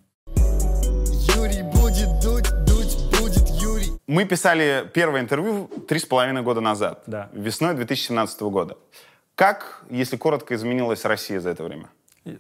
Юрий 1.36 1.64
будет 1.64 2.08
дуть, 2.22 2.48
дуть 2.66 3.20
будет 3.20 3.50
Юрий. 3.62 3.92
Мы 4.08 4.26
писали 4.26 4.90
первое 4.94 5.22
интервью 5.22 5.70
три 5.90 6.00
с 6.00 6.06
половиной 6.06 6.42
года 6.42 6.62
назад, 6.62 7.04
Да. 7.08 7.30
весной 7.34 7.74
2017 7.74 8.50
года. 8.50 8.78
Как, 9.36 9.84
если 9.90 10.16
коротко, 10.16 10.54
изменилась 10.56 11.04
Россия 11.06 11.40
за 11.42 11.50
это 11.50 11.64
время? 11.64 11.90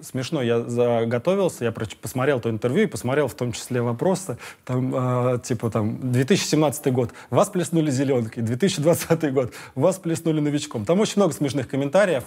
Смешно, 0.02 0.42
я 0.42 0.62
заготовился, 0.62 1.66
я 1.66 1.74
посмотрел 1.74 2.40
то 2.40 2.50
интервью 2.50 2.84
и 2.84 2.86
посмотрел 2.86 3.28
в 3.28 3.34
том 3.34 3.52
числе 3.52 3.82
вопросы, 3.82 4.38
там, 4.64 5.36
э, 5.36 5.40
типа 5.40 5.70
там, 5.70 6.12
2017 6.12 6.94
год, 6.94 7.12
вас 7.30 7.50
плеснули 7.50 7.92
зеленкой, 7.92 8.44
2020 8.44 9.34
год, 9.34 9.54
вас 9.76 9.98
плеснули 9.98 10.40
новичком. 10.40 10.86
Там 10.86 11.02
очень 11.02 11.16
много 11.18 11.34
смешных 11.34 11.68
комментариев. 11.68 12.24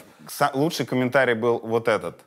Лучший 0.52 0.84
комментарий 0.84 1.32
был 1.32 1.58
вот 1.58 1.88
этот. 1.88 2.20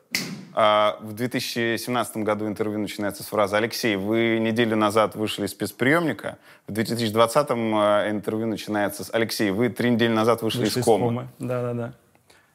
А, 0.52 0.98
в 1.00 1.12
2017 1.12 2.16
году 2.18 2.48
интервью 2.48 2.80
начинается 2.80 3.22
с 3.22 3.26
фразы 3.26 3.54
«Алексей, 3.54 3.94
вы 3.94 4.38
неделю 4.40 4.76
назад 4.76 5.14
вышли 5.14 5.46
из 5.46 5.52
спецприемника». 5.52 6.38
В 6.66 6.72
2020 6.72 7.50
э, 7.50 8.10
интервью 8.10 8.46
начинается 8.48 9.04
с 9.04 9.14
«Алексей, 9.14 9.52
вы 9.52 9.68
три 9.68 9.90
недели 9.90 10.12
назад 10.12 10.42
вышли, 10.42 10.64
Вышли 10.64 10.80
из 10.80 10.84
комы». 10.84 11.28
Да-да-да. 11.38 11.94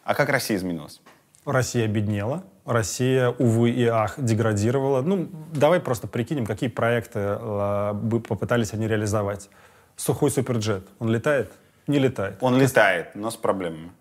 А 0.04 0.14
как 0.14 0.28
Россия 0.30 0.58
изменилась? 0.58 1.00
Россия 1.46 1.86
обеднела, 1.86 2.44
Россия, 2.66 3.30
увы 3.30 3.70
и 3.70 3.86
ах, 3.86 4.16
деградировала. 4.18 5.02
Ну, 5.02 5.30
давай 5.54 5.80
просто 5.80 6.08
прикинем, 6.08 6.46
какие 6.46 6.70
проекты 6.70 7.20
э, 7.20 7.94
бы 7.94 8.20
попытались 8.20 8.74
они 8.74 8.88
реализовать. 8.88 9.50
Сухой 9.96 10.32
суперджет, 10.32 10.88
он 11.00 11.10
летает? 11.10 11.52
Не 11.88 12.00
летает. 12.00 12.38
Он 12.42 12.60
летает, 12.60 13.16
но 13.16 13.30
с 13.30 13.36
проблемами. 13.36 13.92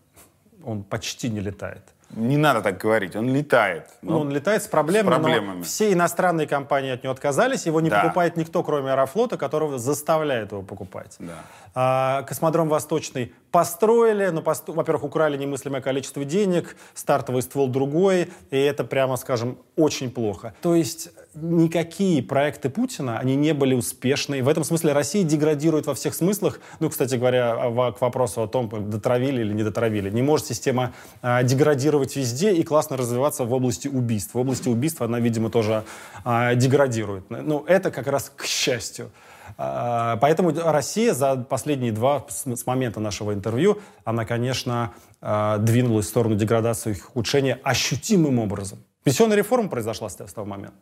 Он 0.64 0.82
почти 0.82 1.28
не 1.28 1.40
летает. 1.40 1.82
Не 2.10 2.36
надо 2.36 2.60
так 2.62 2.78
говорить, 2.78 3.16
он 3.16 3.34
летает. 3.34 3.86
Ну, 4.02 4.20
он 4.20 4.30
летает 4.30 4.62
с 4.62 4.68
проблемами, 4.68 5.14
с 5.14 5.18
проблемами. 5.20 5.58
но 5.58 5.64
все 5.64 5.92
иностранные 5.92 6.46
компании 6.46 6.92
от 6.92 7.02
него 7.02 7.12
отказались, 7.12 7.66
его 7.66 7.80
не 7.80 7.90
Да. 7.90 8.02
покупает 8.02 8.36
никто, 8.36 8.62
кроме 8.62 8.92
Аэрофлота, 8.92 9.36
которого 9.36 9.78
заставляет 9.78 10.52
его 10.52 10.62
покупать. 10.62 11.16
Да. 11.18 11.32
А, 11.74 12.22
космодром 12.22 12.68
Восточный 12.68 13.34
построили, 13.50 14.26
но, 14.28 14.42
пост- 14.42 14.68
во-первых, 14.68 15.04
украли 15.04 15.36
немыслимое 15.36 15.80
количество 15.80 16.24
денег, 16.24 16.76
стартовый 16.94 17.42
ствол 17.42 17.68
другой, 17.68 18.30
и 18.50 18.58
это, 18.58 18.84
прямо 18.84 19.16
скажем, 19.16 19.58
очень 19.76 20.10
плохо. 20.10 20.54
То 20.62 20.74
есть 20.76 21.10
никакие 21.34 22.22
проекты 22.22 22.70
Путина, 22.70 23.18
они 23.18 23.36
не 23.36 23.52
были 23.52 23.74
успешны. 23.74 24.38
И 24.38 24.42
в 24.42 24.48
этом 24.48 24.64
смысле 24.64 24.92
Россия 24.92 25.24
деградирует 25.24 25.86
во 25.86 25.94
всех 25.94 26.14
смыслах. 26.14 26.60
Ну, 26.80 26.90
кстати 26.90 27.16
говоря, 27.16 27.68
во- 27.68 27.92
к 27.92 28.00
вопросу 28.00 28.42
о 28.42 28.48
том, 28.48 28.68
дотравили 28.90 29.40
или 29.40 29.52
не 29.52 29.62
дотравили. 29.62 30.10
Не 30.10 30.22
может 30.22 30.46
система 30.46 30.92
а, 31.22 31.42
деградировать 31.42 32.16
везде 32.16 32.52
и 32.54 32.62
классно 32.62 32.96
развиваться 32.96 33.44
в 33.44 33.52
области 33.52 33.88
убийств. 33.88 34.34
В 34.34 34.38
области 34.38 34.68
убийств 34.68 35.02
она, 35.02 35.20
видимо, 35.20 35.50
тоже 35.50 35.84
а, 36.24 36.54
деградирует. 36.54 37.28
Ну, 37.30 37.64
это 37.66 37.90
как 37.90 38.06
раз 38.06 38.32
к 38.34 38.44
счастью. 38.44 39.10
А, 39.58 40.16
Поэтому 40.18 40.52
Россия 40.52 41.14
за 41.14 41.36
последние 41.36 41.92
два, 41.92 42.24
с 42.28 42.66
момента 42.66 43.00
нашего 43.00 43.32
интервью, 43.32 43.78
она, 44.04 44.24
конечно, 44.24 44.92
двинулась 45.20 46.04
в 46.04 46.08
сторону 46.10 46.34
деградации 46.34 46.92
и 46.92 47.00
ухудшения 47.00 47.58
ощутимым 47.62 48.38
образом. 48.38 48.78
Пенсионная 49.04 49.38
реформа 49.38 49.70
произошла 49.70 50.10
с 50.10 50.14
того 50.14 50.46
момента. 50.46 50.76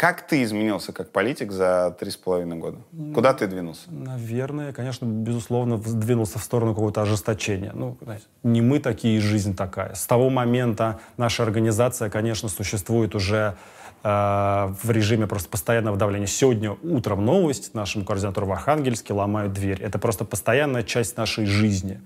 Как 0.00 0.26
ты 0.26 0.42
изменился 0.44 0.94
как 0.94 1.10
политик 1.10 1.52
за 1.52 1.94
три 2.00 2.10
с 2.10 2.16
половиной 2.16 2.56
года? 2.56 2.78
Куда 3.12 3.34
ты 3.34 3.46
двинулся? 3.46 3.82
Наверное, 3.90 4.72
конечно, 4.72 5.04
безусловно, 5.04 5.76
двинулся 5.76 6.38
в 6.38 6.42
сторону 6.42 6.72
какого-то 6.72 7.02
ожесточения. 7.02 7.72
Ну, 7.74 7.98
знаете, 8.00 8.24
не 8.42 8.62
мы 8.62 8.78
такие, 8.78 9.20
жизнь 9.20 9.54
такая. 9.54 9.92
С 9.92 10.06
того 10.06 10.30
момента 10.30 11.00
наша 11.18 11.42
организация, 11.42 12.08
конечно, 12.08 12.48
существует 12.48 13.14
уже 13.14 13.56
э, 14.02 14.08
в 14.08 14.90
режиме 14.90 15.26
просто 15.26 15.50
постоянного 15.50 15.98
давления. 15.98 16.26
Сегодня 16.26 16.78
утром 16.82 17.22
новость 17.22 17.74
нашему 17.74 18.06
координатору 18.06 18.46
в 18.46 18.52
Архангельске 18.52 19.12
ломают 19.12 19.52
дверь. 19.52 19.82
Это 19.82 19.98
просто 19.98 20.24
постоянная 20.24 20.82
часть 20.82 21.18
нашей 21.18 21.44
жизни. 21.44 22.00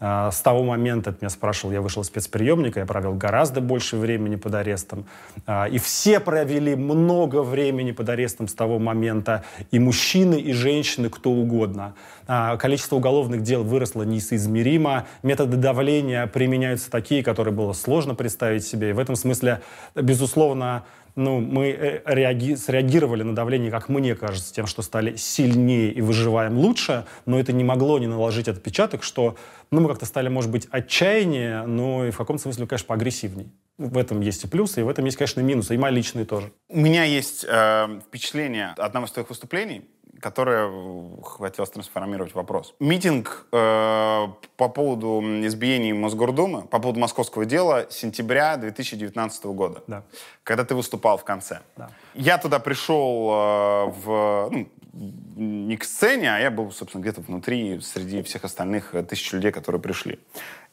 Э, 0.00 0.30
С 0.32 0.40
того 0.40 0.62
момента, 0.62 1.12
ты 1.12 1.18
меня 1.22 1.30
спрашивал, 1.30 1.72
я 1.72 1.80
вышел 1.80 2.02
из 2.02 2.06
спецприемника, 2.06 2.80
я 2.80 2.86
провел 2.86 3.14
гораздо 3.14 3.60
больше 3.60 3.96
времени 3.96 4.36
под 4.36 4.54
арестом. 4.54 5.06
А, 5.46 5.66
И 5.66 5.78
все 5.78 6.20
провели 6.20 6.76
много 6.76 7.42
времени 7.42 7.92
под 7.92 8.08
арестом 8.08 8.48
с 8.48 8.54
того 8.54 8.78
момента. 8.78 9.44
И 9.70 9.78
мужчины, 9.78 10.34
и 10.34 10.52
женщины, 10.52 11.08
кто 11.08 11.30
угодно. 11.30 11.94
А, 12.26 12.56
Количество 12.56 12.96
уголовных 12.96 13.42
дел 13.42 13.64
выросло 13.64 14.02
несоизмеримо. 14.02 15.06
Методы 15.22 15.56
давления 15.56 16.26
применяются 16.26 16.90
такие, 16.90 17.22
которые 17.22 17.54
было 17.54 17.72
сложно 17.72 18.14
представить 18.14 18.64
себе. 18.64 18.90
И 18.90 18.92
в 18.92 18.98
этом 18.98 19.16
смысле, 19.16 19.60
безусловно, 19.94 20.84
ну, 21.14 21.40
мы 21.40 21.68
э, 21.70 22.02
реаги- 22.06 22.56
среагировали 22.56 23.22
на 23.22 23.34
давление, 23.34 23.70
как 23.70 23.88
мне 23.88 24.14
кажется, 24.14 24.52
тем, 24.52 24.66
что 24.66 24.82
стали 24.82 25.16
сильнее 25.16 25.92
и 25.92 26.00
выживаем 26.00 26.58
лучше, 26.58 27.04
но 27.26 27.38
это 27.38 27.52
не 27.52 27.64
могло 27.64 27.98
не 27.98 28.06
наложить 28.06 28.48
отпечаток, 28.48 29.02
что 29.02 29.36
ну, 29.70 29.80
мы 29.80 29.88
как-то 29.88 30.06
стали, 30.06 30.28
может 30.28 30.50
быть, 30.50 30.68
отчаяннее, 30.70 31.62
но 31.62 32.06
и 32.06 32.10
в 32.10 32.16
каком-то 32.16 32.42
смысле, 32.42 32.66
конечно, 32.66 32.86
поагрессивнее. 32.86 33.48
В 33.78 33.98
этом 33.98 34.20
есть 34.20 34.44
и 34.44 34.46
плюсы, 34.46 34.80
и 34.80 34.82
в 34.82 34.88
этом 34.88 35.04
есть, 35.04 35.16
конечно, 35.16 35.40
и 35.40 35.44
минусы, 35.44 35.74
и 35.74 35.78
мои 35.78 35.92
личные 35.92 36.24
тоже. 36.24 36.52
У 36.68 36.78
меня 36.78 37.04
есть 37.04 37.44
э, 37.48 38.00
впечатление 38.06 38.74
одного 38.76 39.06
из 39.06 39.12
твоих 39.12 39.28
выступлений, 39.28 39.82
которое 40.22 40.68
э, 40.70 41.22
хотелось 41.24 41.70
трансформировать 41.70 42.34
вопрос. 42.34 42.74
Митинг 42.78 43.46
э, 43.52 44.26
по 44.56 44.68
поводу 44.68 45.20
избиений 45.44 45.92
Мосгордумы, 45.92 46.62
по 46.62 46.78
поводу 46.78 47.00
московского 47.00 47.44
дела 47.44 47.86
сентября 47.90 48.56
2019 48.56 49.44
года, 49.46 49.82
Да. 49.88 50.04
когда 50.44 50.64
ты 50.64 50.74
выступал 50.76 51.18
в 51.18 51.24
конце. 51.24 51.60
Да. 51.76 51.90
Я 52.14 52.38
туда 52.38 52.60
пришел 52.60 53.30
э, 53.30 53.92
в, 54.04 54.48
ну, 54.52 54.68
не 54.92 55.76
к 55.76 55.84
сцене, 55.84 56.34
а 56.34 56.38
я 56.38 56.50
был, 56.50 56.70
собственно, 56.70 57.02
где-то 57.02 57.22
внутри, 57.22 57.80
среди 57.80 58.22
всех 58.22 58.44
остальных 58.44 58.94
э, 58.94 59.02
тысяч 59.02 59.32
людей, 59.32 59.50
которые 59.50 59.80
пришли. 59.80 60.18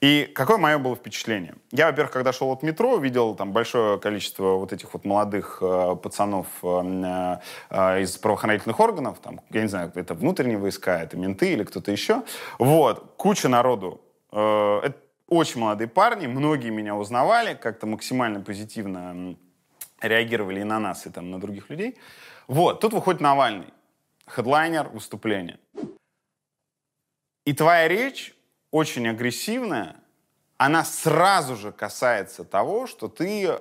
И 0.02 0.30
какое 0.36 0.58
мое 0.58 0.78
было 0.78 0.96
впечатление? 0.96 1.56
Я, 1.72 1.88
во-первых, 1.88 2.12
когда 2.12 2.34
шел 2.34 2.52
от 2.52 2.62
метро, 2.62 2.98
видел 2.98 3.36
там 3.36 3.54
большое 3.54 3.98
количество 3.98 4.56
вот 4.56 4.74
этих 4.74 4.94
вот 4.94 5.06
молодых 5.06 5.60
э, 5.62 5.96
пацанов 6.02 6.48
э, 6.64 7.38
э, 7.70 8.02
из 8.02 8.18
правоохранительных 8.18 8.80
органов, 8.80 9.20
там, 9.20 9.40
я 9.52 9.62
не 9.62 9.70
знаю, 9.70 9.92
это 9.96 10.14
внутренние 10.14 10.58
войска, 10.58 11.02
это 11.02 11.16
менты 11.16 11.54
или 11.54 11.64
кто-то 11.64 11.92
еще. 11.92 12.24
Вот, 12.58 13.14
куча 13.16 13.48
народу. 13.48 14.02
Э, 14.32 14.82
это 14.84 14.98
очень 15.30 15.62
молодые 15.62 15.88
парни, 15.88 16.28
многие 16.28 16.72
меня 16.72 16.96
узнавали, 16.96 17.54
как-то 17.54 17.88
максимально 17.88 18.42
позитивно 18.42 19.38
реагировали 20.02 20.62
и 20.62 20.64
на 20.64 20.80
нас, 20.80 21.06
и 21.06 21.10
там 21.10 21.32
на 21.32 21.40
других 21.40 21.70
людей. 21.70 21.98
Вот, 22.48 22.80
тут 22.80 22.94
выходит 22.94 23.22
Навальный, 23.22 23.68
хедлайнер 24.30 24.90
выступления. 24.90 25.60
И 27.46 27.54
твоя 27.54 27.88
речь 27.88 28.36
очень 28.72 29.08
агрессивная, 29.08 29.96
она 30.58 30.84
сразу 30.84 31.56
же 31.56 31.72
касается 31.72 32.44
того, 32.44 32.86
что 32.86 33.08
ты 33.08 33.46
э, 33.46 33.58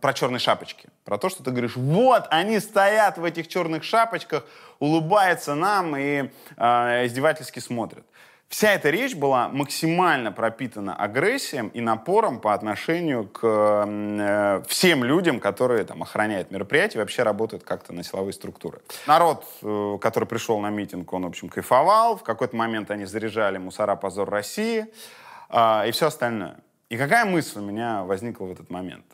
про 0.00 0.12
черные 0.14 0.38
шапочки, 0.38 0.88
про 1.04 1.18
то, 1.18 1.28
что 1.28 1.44
ты 1.44 1.50
говоришь, 1.50 1.76
вот 1.76 2.26
они 2.30 2.60
стоят 2.60 3.18
в 3.18 3.24
этих 3.24 3.46
черных 3.46 3.84
шапочках, 3.84 4.46
улыбаются 4.78 5.54
нам 5.54 5.94
и 5.96 6.30
э, 6.56 7.06
издевательски 7.06 7.58
смотрят. 7.58 8.06
Вся 8.48 8.72
эта 8.72 8.90
речь 8.90 9.16
была 9.16 9.48
максимально 9.48 10.30
пропитана 10.30 10.94
агрессией 10.94 11.70
и 11.74 11.80
напором 11.80 12.40
по 12.40 12.54
отношению 12.54 13.26
к 13.26 13.40
э, 13.42 14.62
всем 14.68 15.02
людям, 15.02 15.40
которые 15.40 15.84
там 15.84 16.02
охраняют 16.02 16.50
мероприятия, 16.50 16.98
вообще 16.98 17.24
работают 17.24 17.64
как-то 17.64 17.92
на 17.92 18.04
силовые 18.04 18.32
структуры. 18.32 18.80
Народ, 19.06 19.44
э, 19.62 19.98
который 20.00 20.26
пришел 20.26 20.60
на 20.60 20.70
митинг, 20.70 21.12
он, 21.12 21.24
в 21.24 21.26
общем, 21.26 21.48
кайфовал. 21.48 22.16
В 22.16 22.22
какой-то 22.22 22.54
момент 22.54 22.90
они 22.90 23.06
заряжали 23.06 23.58
«Мусора, 23.58 23.96
позор 23.96 24.30
России» 24.30 24.86
э, 25.48 25.88
и 25.88 25.90
все 25.90 26.06
остальное. 26.06 26.58
И 26.90 26.96
какая 26.96 27.24
мысль 27.24 27.58
у 27.58 27.62
меня 27.62 28.04
возникла 28.04 28.44
в 28.44 28.52
этот 28.52 28.70
момент? 28.70 29.06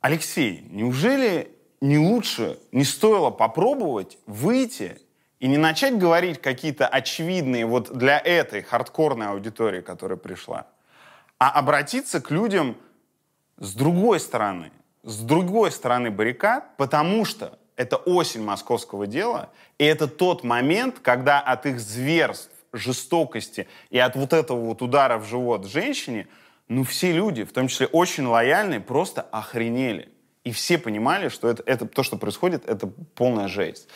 Алексей, 0.00 0.66
неужели 0.70 1.56
не 1.80 1.98
лучше, 1.98 2.58
не 2.72 2.84
стоило 2.84 3.30
попробовать 3.30 4.18
выйти 4.26 4.98
И 5.42 5.48
не 5.48 5.58
начать 5.58 5.98
говорить 5.98 6.40
какие-то 6.40 6.86
очевидные 6.86 7.66
вот 7.66 7.92
для 7.92 8.16
этой 8.16 8.62
хардкорной 8.62 9.26
аудитории, 9.26 9.80
которая 9.80 10.16
пришла, 10.16 10.68
а 11.36 11.50
обратиться 11.50 12.20
к 12.20 12.30
людям 12.30 12.76
с 13.58 13.74
другой 13.74 14.20
стороны, 14.20 14.70
с 15.02 15.18
другой 15.18 15.72
стороны 15.72 16.12
баррикад, 16.12 16.76
потому 16.76 17.24
что 17.24 17.58
это 17.74 17.96
осень 17.96 18.44
московского 18.44 19.08
дела, 19.08 19.50
и 19.78 19.84
это 19.84 20.06
тот 20.06 20.44
момент, 20.44 21.00
когда 21.00 21.40
от 21.40 21.66
их 21.66 21.80
зверств, 21.80 22.52
жестокости 22.72 23.66
и 23.90 23.98
от 23.98 24.14
вот 24.14 24.32
этого 24.32 24.60
вот 24.60 24.80
удара 24.80 25.18
в 25.18 25.26
живот 25.26 25.66
женщине, 25.66 26.28
ну 26.68 26.84
все 26.84 27.10
люди, 27.10 27.42
в 27.42 27.52
том 27.52 27.66
числе 27.66 27.88
очень 27.88 28.26
лояльные, 28.26 28.78
просто 28.78 29.22
охренели. 29.22 30.08
И 30.44 30.52
все 30.52 30.78
понимали, 30.78 31.30
что 31.30 31.48
это, 31.48 31.64
это 31.66 31.86
то, 31.88 32.04
что 32.04 32.16
происходит, 32.16 32.68
это 32.68 32.86
полная 32.86 33.48
жесть. 33.48 33.88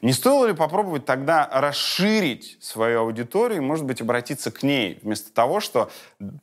Не 0.00 0.12
стоило 0.12 0.46
ли 0.46 0.54
попробовать 0.54 1.06
тогда 1.06 1.48
расширить 1.52 2.56
свою 2.60 3.00
аудиторию 3.00 3.62
может 3.62 3.84
быть, 3.84 4.00
обратиться 4.00 4.52
к 4.52 4.62
ней, 4.62 5.00
вместо 5.02 5.32
того, 5.32 5.58
что 5.58 5.90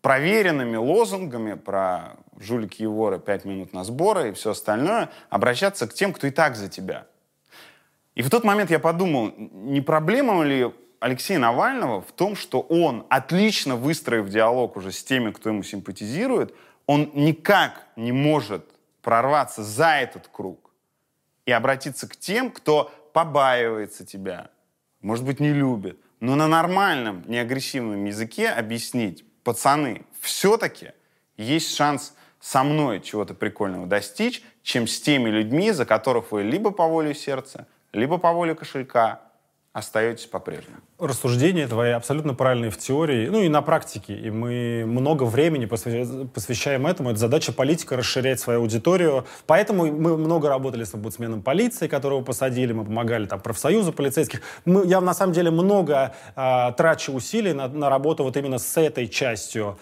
проверенными 0.01 0.75
лозунгами 0.75 1.53
про 1.53 2.17
жулики 2.37 2.83
и 2.83 2.85
воры, 2.85 3.17
пять 3.17 3.45
минут 3.45 3.71
на 3.71 3.85
сборы 3.85 4.29
и 4.29 4.33
все 4.33 4.51
остальное, 4.51 5.09
обращаться 5.29 5.87
к 5.87 5.93
тем, 5.93 6.11
кто 6.11 6.27
и 6.27 6.31
так 6.31 6.57
за 6.57 6.67
тебя. 6.67 7.07
И 8.13 8.21
в 8.21 8.29
тот 8.29 8.43
момент 8.43 8.71
я 8.71 8.79
подумал, 8.79 9.33
не 9.37 9.79
проблема 9.79 10.43
ли 10.43 10.73
Алексея 10.99 11.39
Навального 11.39 12.01
в 12.01 12.11
том, 12.11 12.35
что 12.35 12.59
он, 12.59 13.05
отлично 13.09 13.77
выстроив 13.77 14.27
диалог 14.29 14.75
уже 14.75 14.91
с 14.91 15.03
теми, 15.03 15.31
кто 15.31 15.49
ему 15.49 15.63
симпатизирует, 15.63 16.53
он 16.87 17.11
никак 17.13 17.87
не 17.95 18.11
может 18.11 18.65
прорваться 19.01 19.63
за 19.63 19.95
этот 19.95 20.27
круг 20.27 20.71
и 21.45 21.51
обратиться 21.51 22.07
к 22.09 22.17
тем, 22.17 22.51
кто 22.51 22.91
побаивается 23.15 24.05
тебя, 24.05 24.49
может 24.99 25.23
быть, 25.23 25.39
не 25.39 25.53
любит, 25.53 25.97
но 26.19 26.35
на 26.35 26.49
нормальном, 26.49 27.23
неагрессивном 27.27 28.03
языке 28.03 28.49
объяснить, 28.49 29.23
пацаны, 29.45 30.01
все-таки 30.19 30.91
есть 31.37 31.73
шанс 31.73 32.13
со 32.41 32.65
мной 32.65 32.99
чего-то 32.99 33.33
прикольного 33.33 33.87
достичь, 33.87 34.43
чем 34.63 34.85
с 34.85 34.99
теми 34.99 35.29
людьми, 35.29 35.71
за 35.71 35.85
которых 35.85 36.33
вы 36.33 36.43
либо 36.43 36.71
по 36.71 36.87
воле 36.87 37.15
сердца, 37.15 37.67
либо 37.93 38.17
по 38.17 38.33
воле 38.33 38.53
кошелька, 38.53 39.21
остаетесь 39.75 40.25
по-прежнему. 40.25 40.77
Рассуждения 40.97 41.67
твои 41.67 41.91
абсолютно 41.91 42.33
правильные 42.33 42.71
в 42.71 42.77
теории, 42.77 43.27
ну 43.27 43.41
и 43.41 43.49
на 43.49 43.61
практике. 43.61 44.15
И 44.15 44.31
мы 44.31 44.85
много 44.87 45.23
времени 45.23 45.65
посвящаем 45.65 46.87
этому. 46.87 47.09
Это 47.09 47.19
задача 47.19 47.51
политика 47.51 47.97
расширять 47.97 48.39
свою 48.39 48.61
аудиторию. 48.61 49.25
Поэтому 49.47 49.85
мы 49.85 50.15
много 50.15 50.47
работали 50.47 50.85
с 50.85 50.93
омбудсменом 50.93 51.41
полиции, 51.41 51.89
которого 51.89 52.21
посадили, 52.21 52.71
мы 52.71 52.85
помогали 52.85 53.25
там 53.25 53.41
профсоюзу 53.41 53.91
полицейских. 53.91 54.41
Мы, 54.63 54.87
я 54.87 55.01
на 55.01 55.13
самом 55.13 55.33
деле 55.33 55.51
много 55.51 56.15
э, 56.37 56.71
трачу 56.77 57.11
усилий 57.11 57.51
на, 57.51 57.67
на 57.67 57.89
работу 57.89 58.23
вот 58.23 58.37
именно 58.37 58.59
с 58.59 58.77
этой 58.77 59.09
частью 59.09 59.77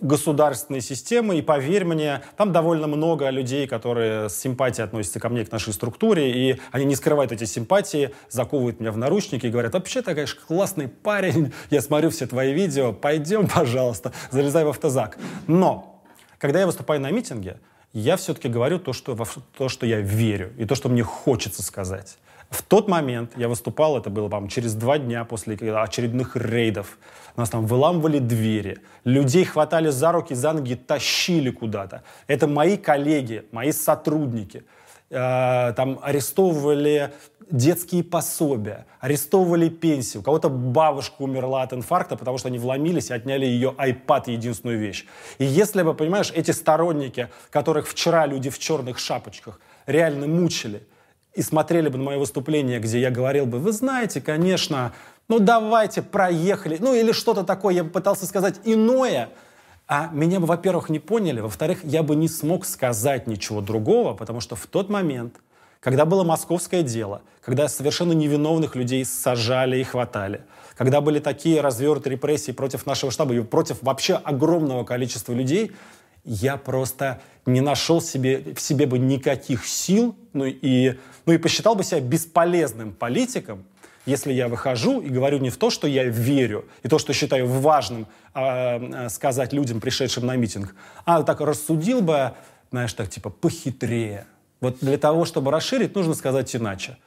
государственной 0.00 0.80
системы, 0.80 1.38
и 1.38 1.42
поверь 1.42 1.84
мне, 1.84 2.22
там 2.36 2.52
довольно 2.52 2.86
много 2.86 3.28
людей, 3.30 3.66
которые 3.66 4.28
с 4.28 4.36
симпатией 4.36 4.84
относятся 4.84 5.20
ко 5.20 5.28
мне, 5.28 5.44
к 5.44 5.52
нашей 5.52 5.72
структуре, 5.72 6.30
и 6.30 6.60
они 6.70 6.84
не 6.84 6.96
скрывают 6.96 7.32
эти 7.32 7.44
симпатии, 7.44 8.14
заковывают 8.30 8.80
меня 8.80 8.92
в 8.92 8.96
наручники 8.96 9.46
и 9.46 9.50
говорят, 9.50 9.74
вообще 9.74 10.02
ты, 10.02 10.14
конечно, 10.14 10.40
классный 10.46 10.88
парень, 10.88 11.52
я 11.70 11.80
смотрю 11.80 12.10
все 12.10 12.26
твои 12.26 12.52
видео, 12.52 12.92
пойдем, 12.92 13.48
пожалуйста, 13.48 14.12
залезай 14.30 14.64
в 14.64 14.68
автозак. 14.68 15.18
Но, 15.46 16.02
когда 16.38 16.60
я 16.60 16.66
выступаю 16.66 17.00
на 17.00 17.10
митинге, 17.10 17.58
я 17.92 18.16
все-таки 18.16 18.48
говорю 18.48 18.78
то 18.78 18.92
что, 18.92 19.16
то, 19.56 19.68
что 19.68 19.86
я 19.86 20.00
верю, 20.00 20.52
и 20.58 20.64
то, 20.64 20.74
что 20.74 20.88
мне 20.88 21.02
хочется 21.02 21.62
сказать. 21.62 22.18
В 22.50 22.62
тот 22.62 22.88
момент 22.88 23.32
я 23.36 23.46
выступал, 23.48 23.98
это 23.98 24.08
было, 24.08 24.28
по 24.28 24.48
через 24.48 24.74
два 24.74 24.98
дня 24.98 25.24
после 25.24 25.54
очередных 25.54 26.34
рейдов. 26.34 26.98
Нас 27.36 27.50
там 27.50 27.66
выламывали 27.66 28.18
двери, 28.18 28.78
людей 29.04 29.44
хватали 29.44 29.90
за 29.90 30.12
руки, 30.12 30.34
за 30.34 30.52
ноги, 30.52 30.74
тащили 30.74 31.50
куда-то. 31.50 32.02
Это 32.26 32.46
мои 32.46 32.76
коллеги, 32.76 33.44
мои 33.52 33.70
сотрудники. 33.72 34.64
Э, 35.10 35.72
там 35.74 35.98
арестовывали 36.02 37.12
детские 37.50 38.02
пособия, 38.02 38.86
арестовывали 39.00 39.68
пенсию. 39.68 40.20
У 40.20 40.24
кого-то 40.24 40.48
бабушка 40.48 41.22
умерла 41.22 41.62
от 41.62 41.72
инфаркта, 41.72 42.16
потому 42.16 42.38
что 42.38 42.48
они 42.48 42.58
вломились 42.58 43.10
и 43.10 43.14
отняли 43.14 43.46
ее 43.46 43.74
iPad, 43.78 44.30
единственную 44.30 44.78
вещь. 44.78 45.06
И 45.38 45.44
если 45.44 45.82
бы, 45.82 45.94
понимаешь, 45.94 46.32
эти 46.34 46.50
сторонники, 46.50 47.28
которых 47.50 47.88
вчера 47.88 48.26
люди 48.26 48.50
в 48.50 48.58
черных 48.58 48.98
шапочках 48.98 49.60
реально 49.86 50.26
мучили, 50.26 50.82
и 51.38 51.42
смотрели 51.42 51.88
бы 51.88 51.98
на 51.98 52.04
мое 52.04 52.18
выступление, 52.18 52.80
где 52.80 52.98
я 52.98 53.12
говорил 53.12 53.46
бы, 53.46 53.60
вы 53.60 53.70
знаете, 53.70 54.20
конечно, 54.20 54.92
ну 55.28 55.38
давайте, 55.38 56.02
проехали, 56.02 56.78
ну 56.80 56.94
или 56.94 57.12
что-то 57.12 57.44
такое, 57.44 57.76
я 57.76 57.84
бы 57.84 57.90
пытался 57.90 58.26
сказать 58.26 58.56
иное, 58.64 59.28
а 59.86 60.10
меня 60.12 60.40
бы, 60.40 60.46
во-первых, 60.46 60.90
не 60.90 60.98
поняли, 60.98 61.38
во-вторых, 61.38 61.84
я 61.84 62.02
бы 62.02 62.16
не 62.16 62.26
смог 62.26 62.66
сказать 62.66 63.28
ничего 63.28 63.60
другого, 63.60 64.14
потому 64.14 64.40
что 64.40 64.56
в 64.56 64.66
тот 64.66 64.90
момент, 64.90 65.36
когда 65.78 66.04
было 66.04 66.24
московское 66.24 66.82
дело, 66.82 67.22
когда 67.40 67.68
совершенно 67.68 68.14
невиновных 68.14 68.74
людей 68.74 69.04
сажали 69.04 69.78
и 69.78 69.84
хватали, 69.84 70.40
когда 70.76 71.00
были 71.00 71.20
такие 71.20 71.60
развернутые 71.60 72.14
репрессии 72.14 72.50
против 72.50 72.84
нашего 72.84 73.12
штаба 73.12 73.32
и 73.32 73.40
против 73.42 73.80
вообще 73.82 74.14
огромного 74.14 74.82
количества 74.82 75.34
людей, 75.34 75.70
я 76.28 76.58
просто 76.58 77.20
не 77.46 77.62
нашел 77.62 78.02
себе, 78.02 78.54
в 78.54 78.60
себе 78.60 78.86
бы 78.86 78.98
никаких 78.98 79.66
сил, 79.66 80.14
ну 80.34 80.44
и, 80.44 80.98
ну 81.24 81.32
и 81.32 81.38
посчитал 81.38 81.74
бы 81.74 81.82
себя 81.82 82.00
бесполезным 82.00 82.92
политиком, 82.92 83.64
если 84.04 84.32
я 84.32 84.48
выхожу 84.48 85.00
и 85.00 85.08
говорю 85.08 85.38
не 85.38 85.48
в 85.48 85.56
то, 85.56 85.70
что 85.70 85.86
я 85.88 86.04
верю, 86.04 86.66
и 86.82 86.88
то, 86.88 86.98
что 86.98 87.14
считаю 87.14 87.46
важным 87.46 88.06
э, 88.34 89.08
сказать 89.08 89.54
людям, 89.54 89.80
пришедшим 89.80 90.26
на 90.26 90.36
митинг, 90.36 90.74
а 91.06 91.22
так 91.22 91.40
рассудил 91.40 92.02
бы, 92.02 92.32
знаешь, 92.70 92.92
так 92.92 93.08
типа 93.08 93.30
похитрее. 93.30 94.26
Вот 94.60 94.78
для 94.80 94.98
того, 94.98 95.24
чтобы 95.24 95.50
расширить, 95.50 95.94
нужно 95.94 96.14
сказать 96.14 96.54
иначе. 96.54 96.98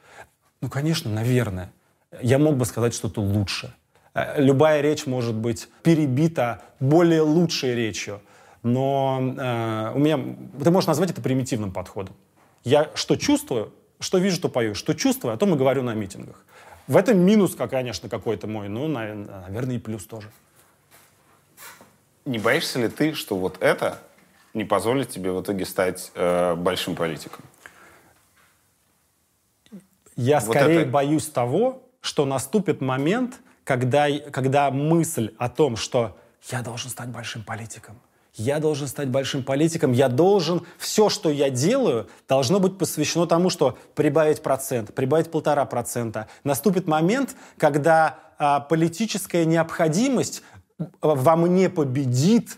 Ну, 0.60 0.68
конечно, 0.68 1.10
наверное. 1.10 1.72
Я 2.20 2.38
мог 2.38 2.56
бы 2.56 2.64
сказать 2.64 2.94
что-то 2.94 3.20
лучше. 3.20 3.72
Э, 4.14 4.42
любая 4.42 4.80
речь 4.80 5.06
может 5.06 5.34
быть 5.34 5.68
перебита 5.84 6.62
более 6.80 7.22
лучшей 7.22 7.74
речью. 7.76 8.20
Но 8.62 9.18
э, 9.20 9.92
у 9.94 9.98
меня... 9.98 10.18
Ты 10.62 10.70
можешь 10.70 10.88
назвать 10.88 11.10
это 11.10 11.20
примитивным 11.20 11.72
подходом. 11.72 12.14
Я 12.64 12.90
что 12.94 13.16
чувствую, 13.16 13.72
что 13.98 14.18
вижу, 14.18 14.40
то 14.40 14.48
пою. 14.48 14.74
Что 14.74 14.94
чувствую, 14.94 15.34
о 15.34 15.36
том 15.36 15.54
и 15.54 15.56
говорю 15.56 15.82
на 15.82 15.94
митингах. 15.94 16.44
В 16.86 16.96
этом 16.96 17.18
минус, 17.18 17.54
конечно, 17.54 18.08
какой-то 18.08 18.46
мой, 18.46 18.68
но, 18.68 18.88
наверное, 18.88 19.76
и 19.76 19.78
плюс 19.78 20.04
тоже. 20.04 20.30
Не 22.24 22.38
боишься 22.38 22.78
ли 22.80 22.88
ты, 22.88 23.14
что 23.14 23.36
вот 23.36 23.56
это 23.60 23.98
не 24.54 24.64
позволит 24.64 25.08
тебе 25.08 25.32
в 25.32 25.42
итоге 25.42 25.64
стать 25.64 26.12
э, 26.14 26.54
большим 26.54 26.94
политиком? 26.94 27.44
Я 30.16 30.40
вот 30.40 30.54
скорее 30.54 30.82
это... 30.82 30.90
боюсь 30.90 31.26
того, 31.26 31.82
что 32.00 32.24
наступит 32.26 32.80
момент, 32.80 33.40
когда, 33.64 34.06
когда 34.30 34.70
мысль 34.70 35.34
о 35.38 35.48
том, 35.48 35.76
что 35.76 36.16
я 36.50 36.62
должен 36.62 36.90
стать 36.90 37.08
большим 37.08 37.42
политиком, 37.44 37.98
я 38.34 38.60
должен 38.60 38.88
стать 38.88 39.08
большим 39.08 39.44
политиком, 39.44 39.92
я 39.92 40.08
должен, 40.08 40.66
все, 40.78 41.08
что 41.08 41.30
я 41.30 41.50
делаю, 41.50 42.08
должно 42.28 42.60
быть 42.60 42.78
посвящено 42.78 43.26
тому, 43.26 43.50
что 43.50 43.78
прибавить 43.94 44.42
процент, 44.42 44.94
прибавить 44.94 45.30
полтора 45.30 45.64
процента. 45.66 46.28
Наступит 46.42 46.86
момент, 46.86 47.36
когда 47.58 48.18
а, 48.38 48.60
политическая 48.60 49.44
необходимость 49.44 50.42
во 51.00 51.36
мне 51.36 51.68
победит 51.68 52.56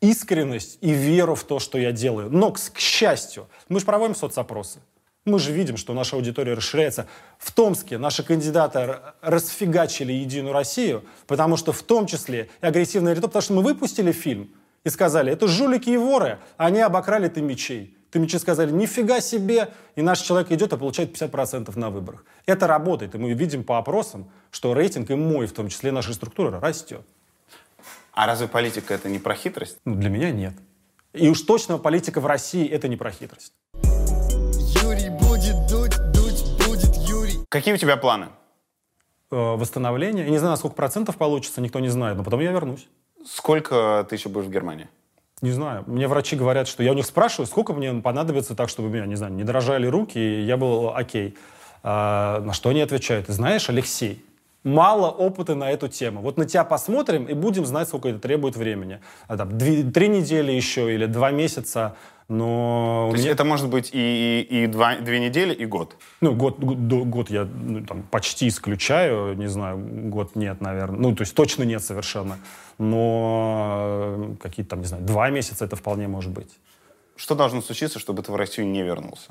искренность 0.00 0.78
и 0.80 0.92
веру 0.92 1.34
в 1.34 1.44
то, 1.44 1.58
что 1.58 1.78
я 1.78 1.92
делаю. 1.92 2.30
Но, 2.30 2.52
к, 2.52 2.60
к 2.60 2.78
счастью, 2.78 3.48
мы 3.68 3.80
же 3.80 3.86
проводим 3.86 4.14
соцопросы. 4.14 4.80
Мы 5.24 5.38
же 5.38 5.52
видим, 5.52 5.78
что 5.78 5.94
наша 5.94 6.16
аудитория 6.16 6.52
расширяется. 6.52 7.06
В 7.38 7.50
Томске 7.52 7.96
наши 7.96 8.22
кандидаты 8.22 8.98
расфигачили 9.22 10.12
«Единую 10.12 10.52
Россию», 10.52 11.04
потому 11.26 11.56
что 11.56 11.72
в 11.72 11.82
том 11.82 12.06
числе 12.06 12.50
и 12.60 12.66
агрессивная 12.66 13.12
риторика, 13.12 13.28
потому 13.28 13.42
что 13.42 13.52
мы 13.54 13.62
выпустили 13.62 14.12
фильм 14.12 14.50
и 14.84 14.90
сказали, 14.90 15.32
это 15.32 15.48
жулики 15.48 15.88
и 15.88 15.96
воры, 15.96 16.40
они 16.58 16.80
обокрали 16.80 17.28
ты 17.28 17.40
мечей. 17.40 17.96
Ты 18.10 18.18
мечи 18.18 18.38
сказали, 18.38 18.70
нифига 18.70 19.20
себе, 19.20 19.70
и 19.96 20.02
наш 20.02 20.20
человек 20.20 20.52
идет 20.52 20.74
и 20.74 20.76
получает 20.76 21.16
50% 21.16 21.76
на 21.78 21.88
выборах. 21.88 22.24
Это 22.44 22.66
работает, 22.66 23.14
и 23.14 23.18
мы 23.18 23.32
видим 23.32 23.64
по 23.64 23.78
опросам, 23.78 24.30
что 24.50 24.74
рейтинг 24.74 25.10
и 25.10 25.14
мой, 25.14 25.46
в 25.46 25.52
том 25.52 25.68
числе 25.68 25.90
нашей 25.90 26.12
структуры, 26.12 26.60
растет. 26.60 27.04
А 28.12 28.26
разве 28.26 28.46
политика 28.46 28.92
это 28.92 29.08
не 29.08 29.18
про 29.18 29.34
хитрость? 29.34 29.78
Ну, 29.86 29.96
для 29.96 30.10
меня 30.10 30.30
нет. 30.30 30.52
И 31.14 31.28
уж 31.28 31.40
точно 31.40 31.78
политика 31.78 32.20
в 32.20 32.26
России 32.26 32.68
это 32.68 32.88
не 32.88 32.96
про 32.96 33.10
хитрость. 33.10 33.52
Какие 37.54 37.74
у 37.74 37.76
тебя 37.76 37.96
планы? 37.96 38.30
Э, 39.30 39.54
восстановление. 39.54 40.24
Я 40.24 40.30
не 40.32 40.38
знаю, 40.38 40.50
на 40.50 40.56
сколько 40.56 40.74
процентов 40.74 41.16
получится, 41.16 41.60
никто 41.60 41.78
не 41.78 41.88
знает, 41.88 42.16
но 42.16 42.24
потом 42.24 42.40
я 42.40 42.50
вернусь. 42.50 42.88
Сколько 43.24 44.04
ты 44.10 44.16
еще 44.16 44.28
будешь 44.28 44.46
в 44.46 44.50
Германии? 44.50 44.88
Не 45.40 45.52
знаю. 45.52 45.84
Мне 45.86 46.08
врачи 46.08 46.34
говорят, 46.34 46.66
что 46.66 46.82
я 46.82 46.90
у 46.90 46.96
них 46.96 47.06
спрашиваю, 47.06 47.46
сколько 47.46 47.72
мне 47.72 47.94
понадобится 47.94 48.56
так, 48.56 48.68
чтобы 48.68 48.88
меня, 48.88 49.06
не 49.06 49.14
знаю, 49.14 49.34
не 49.34 49.44
дрожали 49.44 49.86
руки, 49.86 50.18
и 50.18 50.40
я 50.40 50.56
был 50.56 50.96
окей. 50.96 51.36
А, 51.84 52.40
на 52.40 52.54
что 52.54 52.70
они 52.70 52.80
отвечают? 52.80 53.28
Знаешь, 53.28 53.68
Алексей, 53.70 54.24
мало 54.64 55.08
опыта 55.10 55.54
на 55.54 55.70
эту 55.70 55.86
тему. 55.86 56.22
Вот 56.22 56.36
на 56.36 56.46
тебя 56.46 56.64
посмотрим 56.64 57.26
и 57.26 57.34
будем 57.34 57.66
знать, 57.66 57.86
сколько 57.86 58.08
это 58.08 58.18
требует 58.18 58.56
времени. 58.56 59.00
А, 59.28 59.36
там, 59.36 59.56
две, 59.56 59.84
три 59.84 60.08
недели 60.08 60.50
еще 60.50 60.92
или 60.92 61.06
два 61.06 61.30
месяца. 61.30 61.94
Но 62.28 63.08
То 63.10 63.16
есть 63.16 63.24
мне- 63.24 63.32
это 63.32 63.44
может 63.44 63.68
быть 63.68 63.90
и, 63.92 64.40
и, 64.40 64.64
и 64.64 64.66
два, 64.66 64.96
две 64.96 65.20
недели, 65.20 65.52
и 65.52 65.66
год. 65.66 65.96
ну, 66.22 66.34
год, 66.34 66.58
год, 66.58 67.06
год 67.06 67.30
я 67.30 67.44
ну, 67.44 67.84
там, 67.84 68.02
почти 68.02 68.48
исключаю, 68.48 69.36
не 69.36 69.46
знаю, 69.46 69.78
год 69.78 70.34
нет, 70.34 70.60
наверное. 70.62 70.98
Ну, 70.98 71.14
то 71.14 71.22
есть 71.22 71.34
точно 71.34 71.64
нет 71.64 71.82
совершенно. 71.82 72.38
Но 72.78 74.32
э, 74.32 74.36
какие-то 74.42 74.70
там, 74.70 74.80
не 74.80 74.86
знаю, 74.86 75.04
два 75.04 75.28
месяца 75.30 75.66
это 75.66 75.76
вполне 75.76 76.08
может 76.08 76.32
быть. 76.32 76.58
Что 77.16 77.34
должно 77.34 77.60
случиться, 77.60 77.98
чтобы 77.98 78.22
ты 78.22 78.32
в 78.32 78.36
Россию 78.36 78.68
не 78.68 78.82
вернулся? 78.82 79.30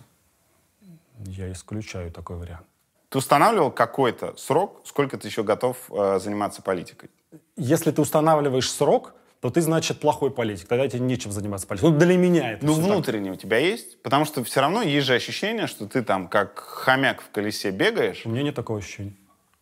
Я 1.25 1.51
исключаю 1.51 2.11
такой 2.11 2.37
вариант. 2.37 2.65
Ты 3.09 3.17
устанавливал 3.17 3.71
какой-то 3.71 4.35
срок, 4.37 4.81
сколько 4.85 5.17
ты 5.17 5.27
еще 5.27 5.43
готов 5.43 5.77
э, 5.91 6.19
заниматься 6.19 6.61
политикой? 6.61 7.09
Если 7.57 7.91
ты 7.91 8.01
устанавливаешь 8.01 8.69
срок, 8.71 9.13
то 9.43 9.49
ты, 9.49 9.59
значит, 9.59 9.99
плохой 9.99 10.31
политик. 10.31 10.69
Тогда 10.69 10.87
тебе 10.87 11.01
нечем 11.01 11.33
заниматься 11.33 11.67
политикой. 11.67 11.91
Ну, 11.91 11.97
для 11.99 12.15
меня 12.15 12.53
это 12.53 12.65
Ну, 12.65 12.71
всё 12.71 12.81
так. 12.81 12.91
внутренне 12.91 13.29
у 13.29 13.35
тебя 13.35 13.57
есть? 13.57 14.01
Потому 14.01 14.23
что 14.23 14.41
все 14.45 14.61
равно 14.61 14.81
есть 14.81 15.05
же 15.05 15.15
ощущение, 15.15 15.67
что 15.67 15.85
ты 15.85 16.01
там 16.01 16.29
как 16.29 16.57
хомяк 16.59 17.21
в 17.21 17.29
колесе 17.29 17.71
бегаешь. 17.71 18.21
У 18.23 18.29
меня 18.29 18.43
нет 18.43 18.55
такого 18.55 18.79
ощущения. 18.79 19.11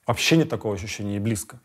Вообще 0.05 0.37
нет 0.37 0.49
такого 0.49 0.75
ощущения 0.75 1.15
и 1.15 1.19
близко. 1.19 1.59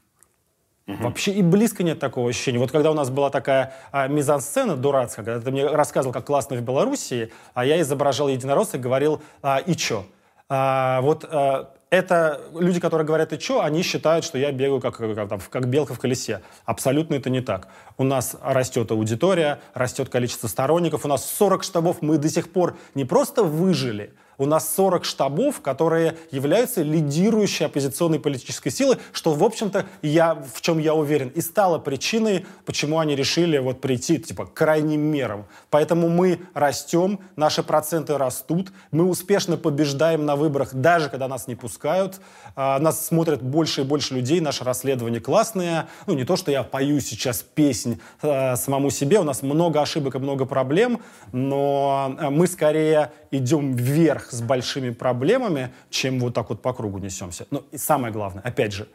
Вообще 0.87 1.33
и 1.33 1.43
близко 1.43 1.83
нет 1.83 1.99
такого 1.99 2.31
ощущения. 2.31 2.59
Вот 2.59 2.73
когда 2.73 2.91
у 2.91 2.95
нас 2.95 3.11
была 3.11 3.29
такая 3.29 3.75
а, 3.93 4.09
мизансцена 4.09 4.77
дурацкая, 4.77 5.23
когда 5.23 5.41
ты 5.43 5.51
мне 5.51 5.67
рассказывал, 5.67 6.15
как 6.15 6.25
классно 6.25 6.57
в 6.57 6.63
Белоруссии, 6.63 7.31
а 7.53 7.67
я 7.67 7.79
изображал 7.83 8.29
единоросса 8.29 8.79
и 8.79 8.81
говорил 8.81 9.21
а, 9.43 9.59
«и 9.59 9.75
чё?». 9.77 10.07
А, 10.49 11.03
вот 11.03 11.27
а, 11.29 11.75
это 11.91 12.41
люди, 12.55 12.81
которые 12.81 13.07
говорят 13.07 13.33
«и 13.33 13.39
чё?», 13.39 13.61
они 13.61 13.83
считают, 13.83 14.25
что 14.25 14.39
я 14.39 14.51
бегаю 14.53 14.81
как, 14.81 14.97
как, 14.97 15.29
там, 15.29 15.41
как 15.51 15.69
белка 15.69 15.95
в 15.95 16.01
колесе. 16.01 16.43
Абсолютно 16.65 17.15
это 17.15 17.31
не 17.31 17.41
так. 17.41 17.69
У 17.97 18.05
нас 18.05 18.37
растет 18.43 18.91
аудитория, 18.91 19.61
растет 19.75 20.09
количество 20.09 20.49
сторонников, 20.49 21.05
у 21.05 21.09
нас 21.09 21.25
40 21.25 21.63
штабов, 21.63 22.03
мы 22.03 22.19
до 22.19 22.29
сих 22.29 22.53
пор 22.53 22.77
не 22.95 23.05
просто 23.05 23.45
выжили, 23.45 24.13
у 24.39 24.47
нас 24.47 24.75
40 24.75 25.05
штабов, 25.05 25.61
которые 25.61 26.17
являются 26.31 26.83
лидирующей 26.83 27.67
оппозиционной 27.67 28.21
политической 28.21 28.71
силой, 28.71 28.99
что, 29.13 29.33
в 29.33 29.43
общем-то, 29.43 29.87
я, 30.03 30.35
в 30.35 30.61
чем 30.61 30.79
я 30.79 30.95
уверен, 30.95 31.29
и 31.29 31.41
стало 31.41 31.79
причиной, 31.79 32.47
почему 32.65 32.99
они 32.99 33.17
решили 33.17 33.59
вот 33.59 33.81
прийти, 33.81 34.19
типа, 34.19 34.47
к 34.47 34.55
крайним 34.55 35.01
мерам. 35.01 35.47
Поэтому 35.71 36.09
мы 36.09 36.41
растем, 36.55 37.21
наши 37.37 37.63
проценты 37.63 38.19
растут, 38.19 38.73
мы 38.91 39.05
успешно 39.05 39.57
побеждаем 39.57 40.25
на 40.25 40.37
выборах, 40.37 40.75
даже 40.75 41.09
когда 41.09 41.29
нас 41.29 41.47
не 41.47 41.55
пускают, 41.55 42.21
А, 42.59 42.79
нас 42.79 43.07
смотрят 43.07 43.43
больше 43.43 43.83
и 43.83 43.85
больше 43.85 44.15
людей, 44.15 44.41
наше 44.41 44.65
расследование 44.65 45.21
классное. 45.21 45.89
Ну, 46.07 46.15
не 46.15 46.25
то, 46.25 46.37
что 46.37 46.51
я 46.51 46.63
пою 46.63 47.01
сейчас 47.01 47.43
песнь 47.43 48.01
э, 48.23 48.57
самому 48.57 48.91
себе, 48.91 49.21
у 49.21 49.25
нас 49.25 49.43
много 49.43 49.83
ошибок 49.83 50.15
и 50.15 50.19
много 50.19 50.47
проблем, 50.47 51.03
но 51.33 52.17
э, 52.19 52.31
мы 52.31 52.47
скорее 52.47 53.13
идем 53.31 53.75
вверх 53.75 54.26
с 54.31 54.41
большими 54.41 54.91
проблемами, 54.91 55.73
чем 55.91 56.21
вот 56.21 56.35
так 56.35 56.51
вот 56.51 56.63
по 56.63 56.73
кругу 56.73 56.99
несемся. 56.99 57.47
Ну, 57.51 57.65
и 57.73 57.79
самое 57.79 58.13
главное, 58.13 58.43
опять 58.43 58.73
же, 58.73 58.89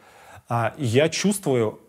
а, 0.48 0.74
я 0.78 1.08
чувствую 1.08 1.80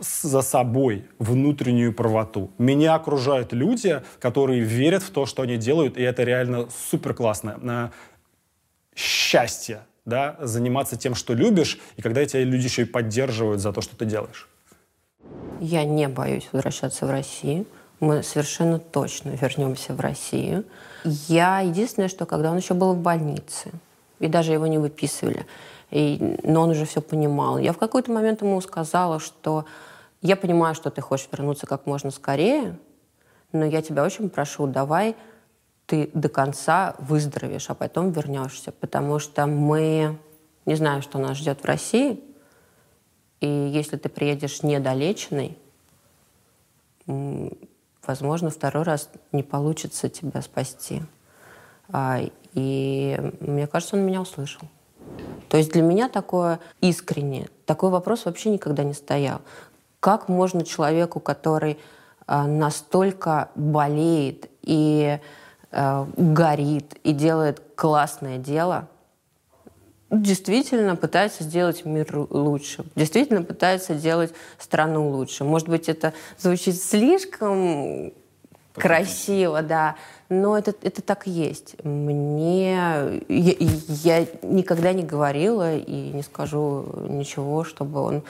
за 0.00 0.42
собой 0.42 1.04
внутреннюю 1.18 1.92
правоту. 1.92 2.50
Меня 2.58 2.94
окружают 2.94 3.52
люди, 3.52 4.02
которые 4.18 4.60
верят 4.60 5.02
в 5.02 5.10
то, 5.10 5.26
что 5.26 5.42
они 5.42 5.56
делают, 5.56 5.96
и 5.96 6.02
это 6.02 6.22
реально 6.22 6.68
супер 6.90 7.14
классно. 7.14 7.92
Счастье, 8.94 9.82
да, 10.04 10.36
заниматься 10.40 10.96
тем, 10.96 11.14
что 11.14 11.34
любишь, 11.34 11.78
и 11.96 12.02
когда 12.02 12.24
тебя 12.24 12.44
люди 12.44 12.64
еще 12.64 12.82
и 12.82 12.86
поддерживают 12.86 13.60
за 13.60 13.72
то, 13.72 13.80
что 13.80 13.96
ты 13.96 14.04
делаешь. 14.04 14.48
Я 15.60 15.84
не 15.84 16.08
боюсь 16.08 16.48
возвращаться 16.52 17.06
в 17.06 17.10
Россию. 17.10 17.66
Мы 18.00 18.22
совершенно 18.22 18.78
точно 18.78 19.30
вернемся 19.30 19.94
в 19.94 20.00
Россию. 20.00 20.64
Я 21.04 21.60
единственное, 21.60 22.08
что 22.08 22.26
когда 22.26 22.50
он 22.50 22.58
еще 22.58 22.74
был 22.74 22.94
в 22.94 22.98
больнице, 22.98 23.70
и 24.18 24.28
даже 24.28 24.52
его 24.52 24.66
не 24.66 24.78
выписывали, 24.78 25.46
и, 25.90 26.38
но 26.42 26.62
он 26.62 26.70
уже 26.70 26.84
все 26.84 27.00
понимал, 27.00 27.58
я 27.58 27.72
в 27.72 27.78
какой-то 27.78 28.12
момент 28.12 28.42
ему 28.42 28.60
сказала, 28.60 29.18
что 29.18 29.64
я 30.22 30.36
понимаю, 30.36 30.74
что 30.74 30.90
ты 30.90 31.00
хочешь 31.00 31.28
вернуться 31.32 31.66
как 31.66 31.86
можно 31.86 32.10
скорее, 32.10 32.76
но 33.52 33.64
я 33.64 33.82
тебя 33.82 34.04
очень 34.04 34.28
прошу, 34.28 34.66
давай 34.66 35.16
ты 35.86 36.10
до 36.14 36.28
конца 36.28 36.94
выздоровеешь, 36.98 37.68
а 37.68 37.74
потом 37.74 38.12
вернешься, 38.12 38.70
потому 38.70 39.18
что 39.18 39.46
мы 39.46 40.18
не 40.66 40.76
знаем, 40.76 41.02
что 41.02 41.18
нас 41.18 41.38
ждет 41.38 41.62
в 41.62 41.64
России, 41.64 42.20
и 43.40 43.48
если 43.48 43.96
ты 43.96 44.08
приедешь 44.08 44.62
недолеченный, 44.62 45.56
возможно, 48.06 48.50
второй 48.50 48.84
раз 48.84 49.08
не 49.32 49.42
получится 49.42 50.08
тебя 50.08 50.42
спасти. 50.42 51.02
А, 51.92 52.20
И 52.54 53.32
мне 53.40 53.66
кажется, 53.66 53.96
он 53.96 54.02
меня 54.02 54.20
услышал. 54.20 54.62
То 55.48 55.56
есть 55.56 55.72
для 55.72 55.82
меня 55.82 56.08
такое 56.08 56.60
искреннее, 56.80 57.48
такой 57.66 57.90
вопрос 57.90 58.24
вообще 58.24 58.50
никогда 58.50 58.84
не 58.84 58.94
стоял. 58.94 59.40
Как 59.98 60.28
можно 60.28 60.64
человеку, 60.64 61.20
который 61.20 61.78
а, 62.26 62.46
настолько 62.46 63.50
болеет 63.54 64.48
и 64.62 65.18
а, 65.72 66.08
горит, 66.16 66.94
и 67.02 67.12
делает 67.12 67.62
классное 67.74 68.38
дело, 68.38 68.88
действительно 70.10 70.96
пытается 70.96 71.44
сделать 71.44 71.84
мир 71.84 72.26
лучше, 72.30 72.84
действительно 72.96 73.42
пытается 73.42 73.94
делать 73.94 74.32
страну 74.58 75.08
лучше. 75.10 75.44
Может 75.44 75.68
быть, 75.68 75.88
это 75.88 76.12
звучит 76.38 76.80
слишком 76.80 78.12
красиво, 78.74 79.62
да, 79.62 79.96
но 80.28 80.56
это, 80.56 80.74
это 80.82 81.02
так 81.02 81.26
и 81.26 81.30
есть. 81.30 81.76
Мне... 81.84 83.22
Я, 83.28 83.54
я 83.58 84.26
никогда 84.42 84.92
не 84.92 85.02
говорила 85.02 85.76
и 85.76 86.10
не 86.12 86.22
скажу 86.22 86.86
ничего, 87.08 87.64
чтобы 87.64 88.00
он... 88.00 88.22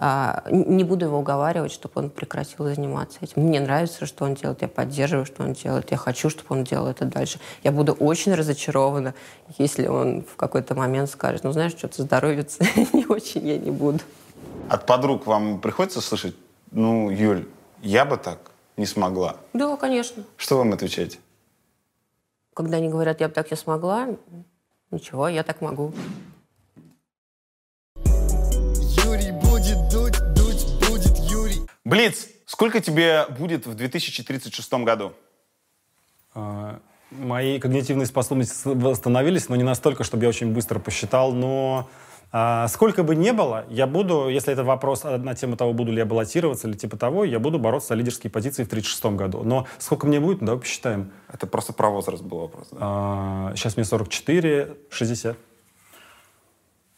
а, 0.00 0.44
не 0.48 0.84
буду 0.84 1.06
его 1.06 1.18
уговаривать, 1.18 1.72
чтобы 1.72 1.94
он 1.96 2.10
прекратил 2.10 2.66
заниматься 2.66 3.18
этим. 3.20 3.42
Мне 3.42 3.58
нравится, 3.58 4.06
что 4.06 4.24
он 4.24 4.36
делает, 4.36 4.62
я 4.62 4.68
поддерживаю, 4.68 5.26
что 5.26 5.42
он 5.42 5.54
делает, 5.54 5.90
я 5.90 5.96
хочу, 5.96 6.30
чтобы 6.30 6.54
он 6.56 6.62
делал 6.62 6.86
это 6.86 7.04
дальше. 7.04 7.40
Я 7.64 7.72
буду 7.72 7.94
очень 7.94 8.32
разочарована, 8.32 9.14
если 9.58 9.88
он 9.88 10.22
в 10.22 10.36
какой-то 10.36 10.76
момент 10.76 11.10
скажет, 11.10 11.42
ну, 11.42 11.50
знаешь, 11.50 11.72
что-то 11.72 12.02
здоровится, 12.02 12.62
не 12.92 13.06
очень 13.06 13.44
я 13.44 13.58
не 13.58 13.72
буду. 13.72 13.98
От 14.68 14.86
подруг 14.86 15.26
вам 15.26 15.60
приходится 15.60 16.00
слышать, 16.00 16.36
ну, 16.70 17.10
Юль, 17.10 17.48
я 17.82 18.04
бы 18.04 18.18
так 18.18 18.52
не 18.76 18.86
смогла. 18.86 19.36
Да, 19.52 19.76
конечно. 19.76 20.22
Что 20.36 20.58
вам 20.58 20.72
отвечаете? 20.74 21.18
Когда 22.54 22.76
они 22.76 22.88
говорят, 22.88 23.20
я 23.20 23.26
бы 23.26 23.34
так 23.34 23.50
не 23.50 23.56
смогла, 23.56 24.10
ничего, 24.92 25.26
я 25.26 25.42
так 25.42 25.60
могу. 25.60 25.92
Блиц, 31.88 32.28
сколько 32.44 32.80
тебе 32.80 33.24
будет 33.30 33.66
в 33.66 33.74
2036 33.74 34.72
году? 34.84 35.14
А, 36.34 36.80
Мои 37.10 37.58
когнитивные 37.58 38.04
способности 38.04 38.60
восстановились, 38.66 39.48
но 39.48 39.56
не 39.56 39.62
настолько, 39.62 40.04
чтобы 40.04 40.24
я 40.24 40.28
очень 40.28 40.52
быстро 40.52 40.80
посчитал. 40.80 41.32
Но 41.32 41.88
а, 42.30 42.68
сколько 42.68 43.02
бы 43.02 43.16
ни 43.16 43.30
было, 43.30 43.64
я 43.70 43.86
буду, 43.86 44.28
если 44.28 44.52
это 44.52 44.64
вопрос 44.64 45.04
на 45.04 45.34
тему 45.34 45.56
того, 45.56 45.72
буду 45.72 45.90
ли 45.90 45.98
я 46.00 46.04
баллотироваться 46.04 46.68
или 46.68 46.76
типа 46.76 46.98
того, 46.98 47.24
я 47.24 47.38
буду 47.38 47.58
бороться 47.58 47.88
за 47.88 47.94
лидерские 47.94 48.30
позиции 48.30 48.64
в 48.64 48.66
1936 48.66 49.16
году. 49.16 49.42
Но 49.42 49.66
сколько 49.78 50.06
мне 50.06 50.20
будет, 50.20 50.40
давай 50.40 50.60
посчитаем. 50.60 51.10
Это 51.32 51.46
просто 51.46 51.72
про 51.72 51.88
возраст 51.88 52.22
был 52.22 52.40
вопрос. 52.40 52.68
да? 52.70 52.78
А, 52.82 53.52
сейчас 53.56 53.78
мне 53.78 53.86
44, 53.86 54.76
60. 54.90 55.38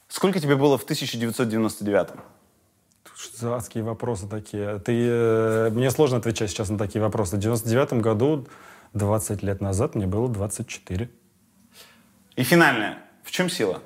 Сколько 0.08 0.40
тебе 0.40 0.56
было 0.56 0.76
в 0.76 0.82
1999? 0.82 2.08
Что 3.20 3.36
за 3.36 3.56
адские 3.56 3.84
вопросы 3.84 4.26
такие? 4.26 4.78
Ты, 4.78 4.92
э, 4.96 5.70
мне 5.70 5.90
сложно 5.90 6.16
отвечать 6.16 6.48
сейчас 6.48 6.70
на 6.70 6.78
такие 6.78 7.02
вопросы. 7.02 7.36
В 7.36 7.40
99 7.40 8.00
году, 8.00 8.46
20 8.94 9.42
лет 9.42 9.60
назад, 9.60 9.94
мне 9.94 10.06
было 10.06 10.26
24. 10.26 11.10
И 12.36 12.42
финальное. 12.42 12.98
В 13.22 13.30
чем 13.30 13.50
сила? 13.50 13.82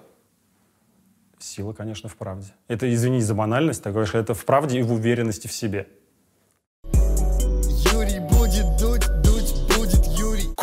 Сила, 1.41 1.73
конечно, 1.73 2.09
в 2.09 2.15
правде. 2.17 2.53
Это, 2.69 2.93
извини 2.95 3.21
за 3.21 3.35
банальность, 3.35 3.83
такое, 3.83 4.05
что 4.05 4.19
это 4.19 4.35
в 4.35 4.45
правде 4.45 4.79
и 4.79 4.83
в 4.83 4.93
уверенности 4.93 5.49
в 5.49 5.53
себе. 5.53 5.89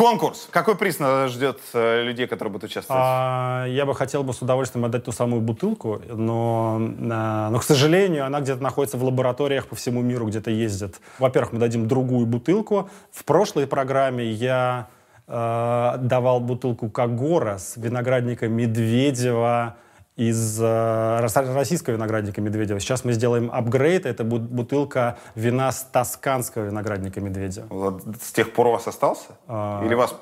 Конкурс. 0.02 0.48
Какой 0.50 0.74
приз 0.74 0.98
ждет 1.28 1.60
э, 1.74 2.02
людей, 2.02 2.26
которые 2.26 2.50
будут 2.50 2.68
участвовать? 2.68 3.00
А, 3.00 3.66
я 3.68 3.86
бы 3.86 3.94
хотел 3.94 4.24
бы 4.24 4.32
с 4.32 4.42
удовольствием 4.42 4.84
отдать 4.84 5.04
ту 5.04 5.12
самую 5.12 5.42
бутылку, 5.42 6.02
но, 6.08 6.80
а, 7.08 7.50
но, 7.50 7.58
к 7.60 7.62
сожалению, 7.62 8.26
она 8.26 8.40
где-то 8.40 8.60
находится 8.60 8.96
в 8.96 9.04
лабораториях 9.04 9.68
по 9.68 9.76
всему 9.76 10.02
миру, 10.02 10.26
где-то 10.26 10.50
ездит. 10.50 11.00
Во-первых, 11.20 11.52
мы 11.52 11.60
дадим 11.60 11.86
другую 11.86 12.26
бутылку. 12.26 12.90
В 13.12 13.24
прошлой 13.24 13.68
программе 13.68 14.28
я 14.28 14.88
э, 15.28 15.94
давал 15.98 16.40
бутылку 16.40 16.90
Кагора 16.90 17.58
с 17.58 17.76
виноградника 17.76 18.48
Медведева 18.48 19.76
из 20.16 20.60
э, 20.60 21.18
рос- 21.20 21.36
российского 21.54 21.94
виноградника 21.94 22.40
Медведева. 22.40 22.80
Сейчас 22.80 23.04
мы 23.04 23.12
сделаем 23.12 23.50
апгрейд. 23.52 24.04
Это 24.06 24.24
будет 24.24 24.42
бутылка 24.42 25.18
вина 25.34 25.72
с 25.72 25.82
тосканского 25.82 26.66
виноградника 26.66 27.20
Медведева. 27.20 27.66
Вот 27.70 28.02
с 28.22 28.32
тех 28.32 28.52
пор 28.52 28.66
у 28.66 28.72
вас 28.72 28.86
остался? 28.86 29.28
А. 29.48 29.82
Или 29.84 29.94
вас 29.94 30.14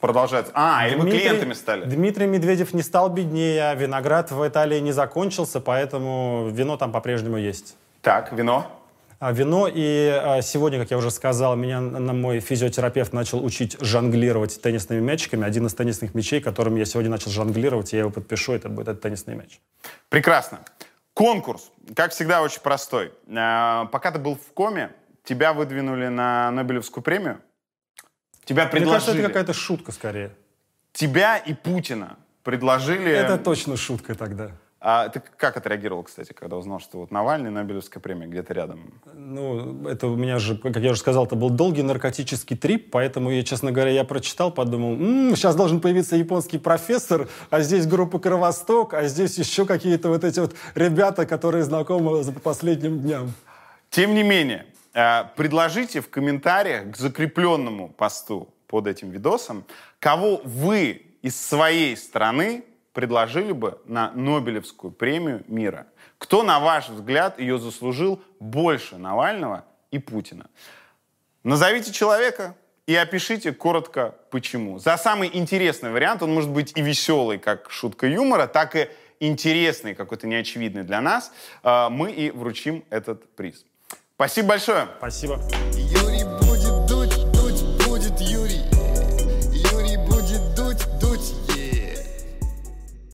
продолжает? 0.00 0.50
А, 0.54 0.86
или 0.88 0.94
вы 0.96 1.02
Дмитрий- 1.02 1.20
клиентами 1.20 1.52
стали? 1.52 1.84
Дмитрий 1.84 2.26
Медведев 2.26 2.72
не 2.72 2.82
стал 2.82 3.08
беднее, 3.10 3.70
а 3.70 3.74
виноград 3.74 4.30
в 4.30 4.46
Италии 4.46 4.80
не 4.80 4.92
закончился, 4.92 5.60
поэтому 5.60 6.48
вино 6.50 6.76
там 6.76 6.90
по-прежнему 6.92 7.36
есть. 7.36 7.76
Так, 8.00 8.32
вино? 8.32 8.66
А 9.18 9.32
вино, 9.32 9.66
и 9.72 10.08
а, 10.08 10.42
сегодня, 10.42 10.78
как 10.78 10.90
я 10.90 10.98
уже 10.98 11.10
сказал, 11.10 11.56
меня 11.56 11.80
на 11.80 12.12
мой 12.12 12.40
физиотерапевт 12.40 13.14
начал 13.14 13.42
учить 13.42 13.76
жонглировать 13.80 14.60
теннисными 14.60 15.00
мячиками. 15.00 15.46
Один 15.46 15.66
из 15.66 15.74
теннисных 15.74 16.14
мячей, 16.14 16.40
которым 16.40 16.76
я 16.76 16.84
сегодня 16.84 17.10
начал 17.10 17.30
жонглировать, 17.30 17.92
я 17.94 18.00
его 18.00 18.10
подпишу, 18.10 18.52
это 18.52 18.68
будет 18.68 18.88
этот 18.88 19.02
теннисный 19.02 19.34
мяч. 19.34 19.60
Прекрасно. 20.10 20.60
Конкурс, 21.14 21.70
как 21.94 22.12
всегда, 22.12 22.42
очень 22.42 22.60
простой. 22.60 23.12
А, 23.34 23.86
Пока 23.86 24.10
ты 24.10 24.18
был 24.18 24.34
в 24.36 24.52
коме, 24.52 24.90
тебя 25.24 25.54
выдвинули 25.54 26.08
на 26.08 26.50
Нобелевскую 26.50 27.02
премию. 27.02 27.40
Тебя 28.44 28.64
Мне 28.64 28.72
кажется, 28.72 28.90
предложили. 28.90 29.18
это 29.20 29.28
какая-то 29.28 29.52
шутка 29.54 29.92
скорее. 29.92 30.32
Тебя 30.92 31.38
и 31.38 31.54
Путина 31.54 32.18
предложили. 32.42 33.10
Это 33.10 33.38
точно 33.38 33.78
шутка 33.78 34.14
тогда. 34.14 34.50
А 34.88 35.08
ты 35.08 35.20
как 35.36 35.56
отреагировал, 35.56 36.04
кстати, 36.04 36.32
когда 36.32 36.56
узнал, 36.56 36.78
что 36.78 36.98
вот 36.98 37.10
Навальный, 37.10 37.50
Нобелевская 37.50 38.00
премия 38.00 38.28
где-то 38.28 38.54
рядом? 38.54 38.94
Ну, 39.14 39.88
это 39.88 40.06
у 40.06 40.14
меня 40.14 40.38
же, 40.38 40.56
как 40.56 40.76
я 40.76 40.92
уже 40.92 41.00
сказал, 41.00 41.26
это 41.26 41.34
был 41.34 41.50
долгий 41.50 41.82
наркотический 41.82 42.56
трип, 42.56 42.92
поэтому, 42.92 43.32
я, 43.32 43.42
честно 43.42 43.72
говоря, 43.72 43.90
я 43.90 44.04
прочитал, 44.04 44.52
подумал, 44.52 44.92
«М, 44.92 45.34
сейчас 45.34 45.56
должен 45.56 45.80
появиться 45.80 46.14
японский 46.14 46.58
профессор, 46.58 47.26
а 47.50 47.62
здесь 47.62 47.84
группа 47.84 48.20
Кровосток, 48.20 48.94
а 48.94 49.08
здесь 49.08 49.36
еще 49.38 49.66
какие-то 49.66 50.08
вот 50.08 50.22
эти 50.22 50.38
вот 50.38 50.54
ребята, 50.76 51.26
которые 51.26 51.64
знакомы 51.64 52.22
за- 52.22 52.30
по 52.30 52.38
последним 52.38 53.00
дням. 53.00 53.32
Тем 53.90 54.14
не 54.14 54.22
менее, 54.22 54.66
э, 54.94 55.24
предложите 55.34 56.00
в 56.00 56.08
комментариях 56.10 56.92
к 56.92 56.96
закрепленному 56.96 57.88
посту 57.88 58.54
под 58.68 58.86
этим 58.86 59.10
видосом, 59.10 59.64
кого 59.98 60.40
вы 60.44 61.06
из 61.22 61.34
своей 61.44 61.96
страны 61.96 62.62
предложили 62.96 63.52
бы 63.52 63.78
на 63.84 64.10
Нобелевскую 64.12 64.90
премию 64.90 65.44
мира. 65.48 65.86
Кто, 66.16 66.42
на 66.42 66.60
ваш 66.60 66.88
взгляд, 66.88 67.38
ее 67.38 67.58
заслужил 67.58 68.22
больше 68.40 68.96
Навального 68.96 69.66
и 69.90 69.98
Путина? 69.98 70.46
Назовите 71.44 71.92
человека 71.92 72.54
и 72.86 72.94
опишите 72.96 73.52
коротко 73.52 74.14
почему. 74.30 74.78
За 74.78 74.96
самый 74.96 75.28
интересный 75.30 75.90
вариант, 75.90 76.22
он 76.22 76.32
может 76.32 76.48
быть 76.48 76.72
и 76.74 76.80
веселый, 76.80 77.38
как 77.38 77.70
шутка 77.70 78.06
юмора, 78.06 78.46
так 78.46 78.74
и 78.74 78.88
интересный, 79.20 79.94
какой-то 79.94 80.26
неочевидный 80.26 80.82
для 80.82 81.02
нас, 81.02 81.32
э, 81.64 81.88
мы 81.90 82.10
и 82.10 82.30
вручим 82.30 82.82
этот 82.88 83.28
приз. 83.36 83.66
Спасибо 84.14 84.48
большое. 84.48 84.88
Спасибо. 84.96 85.38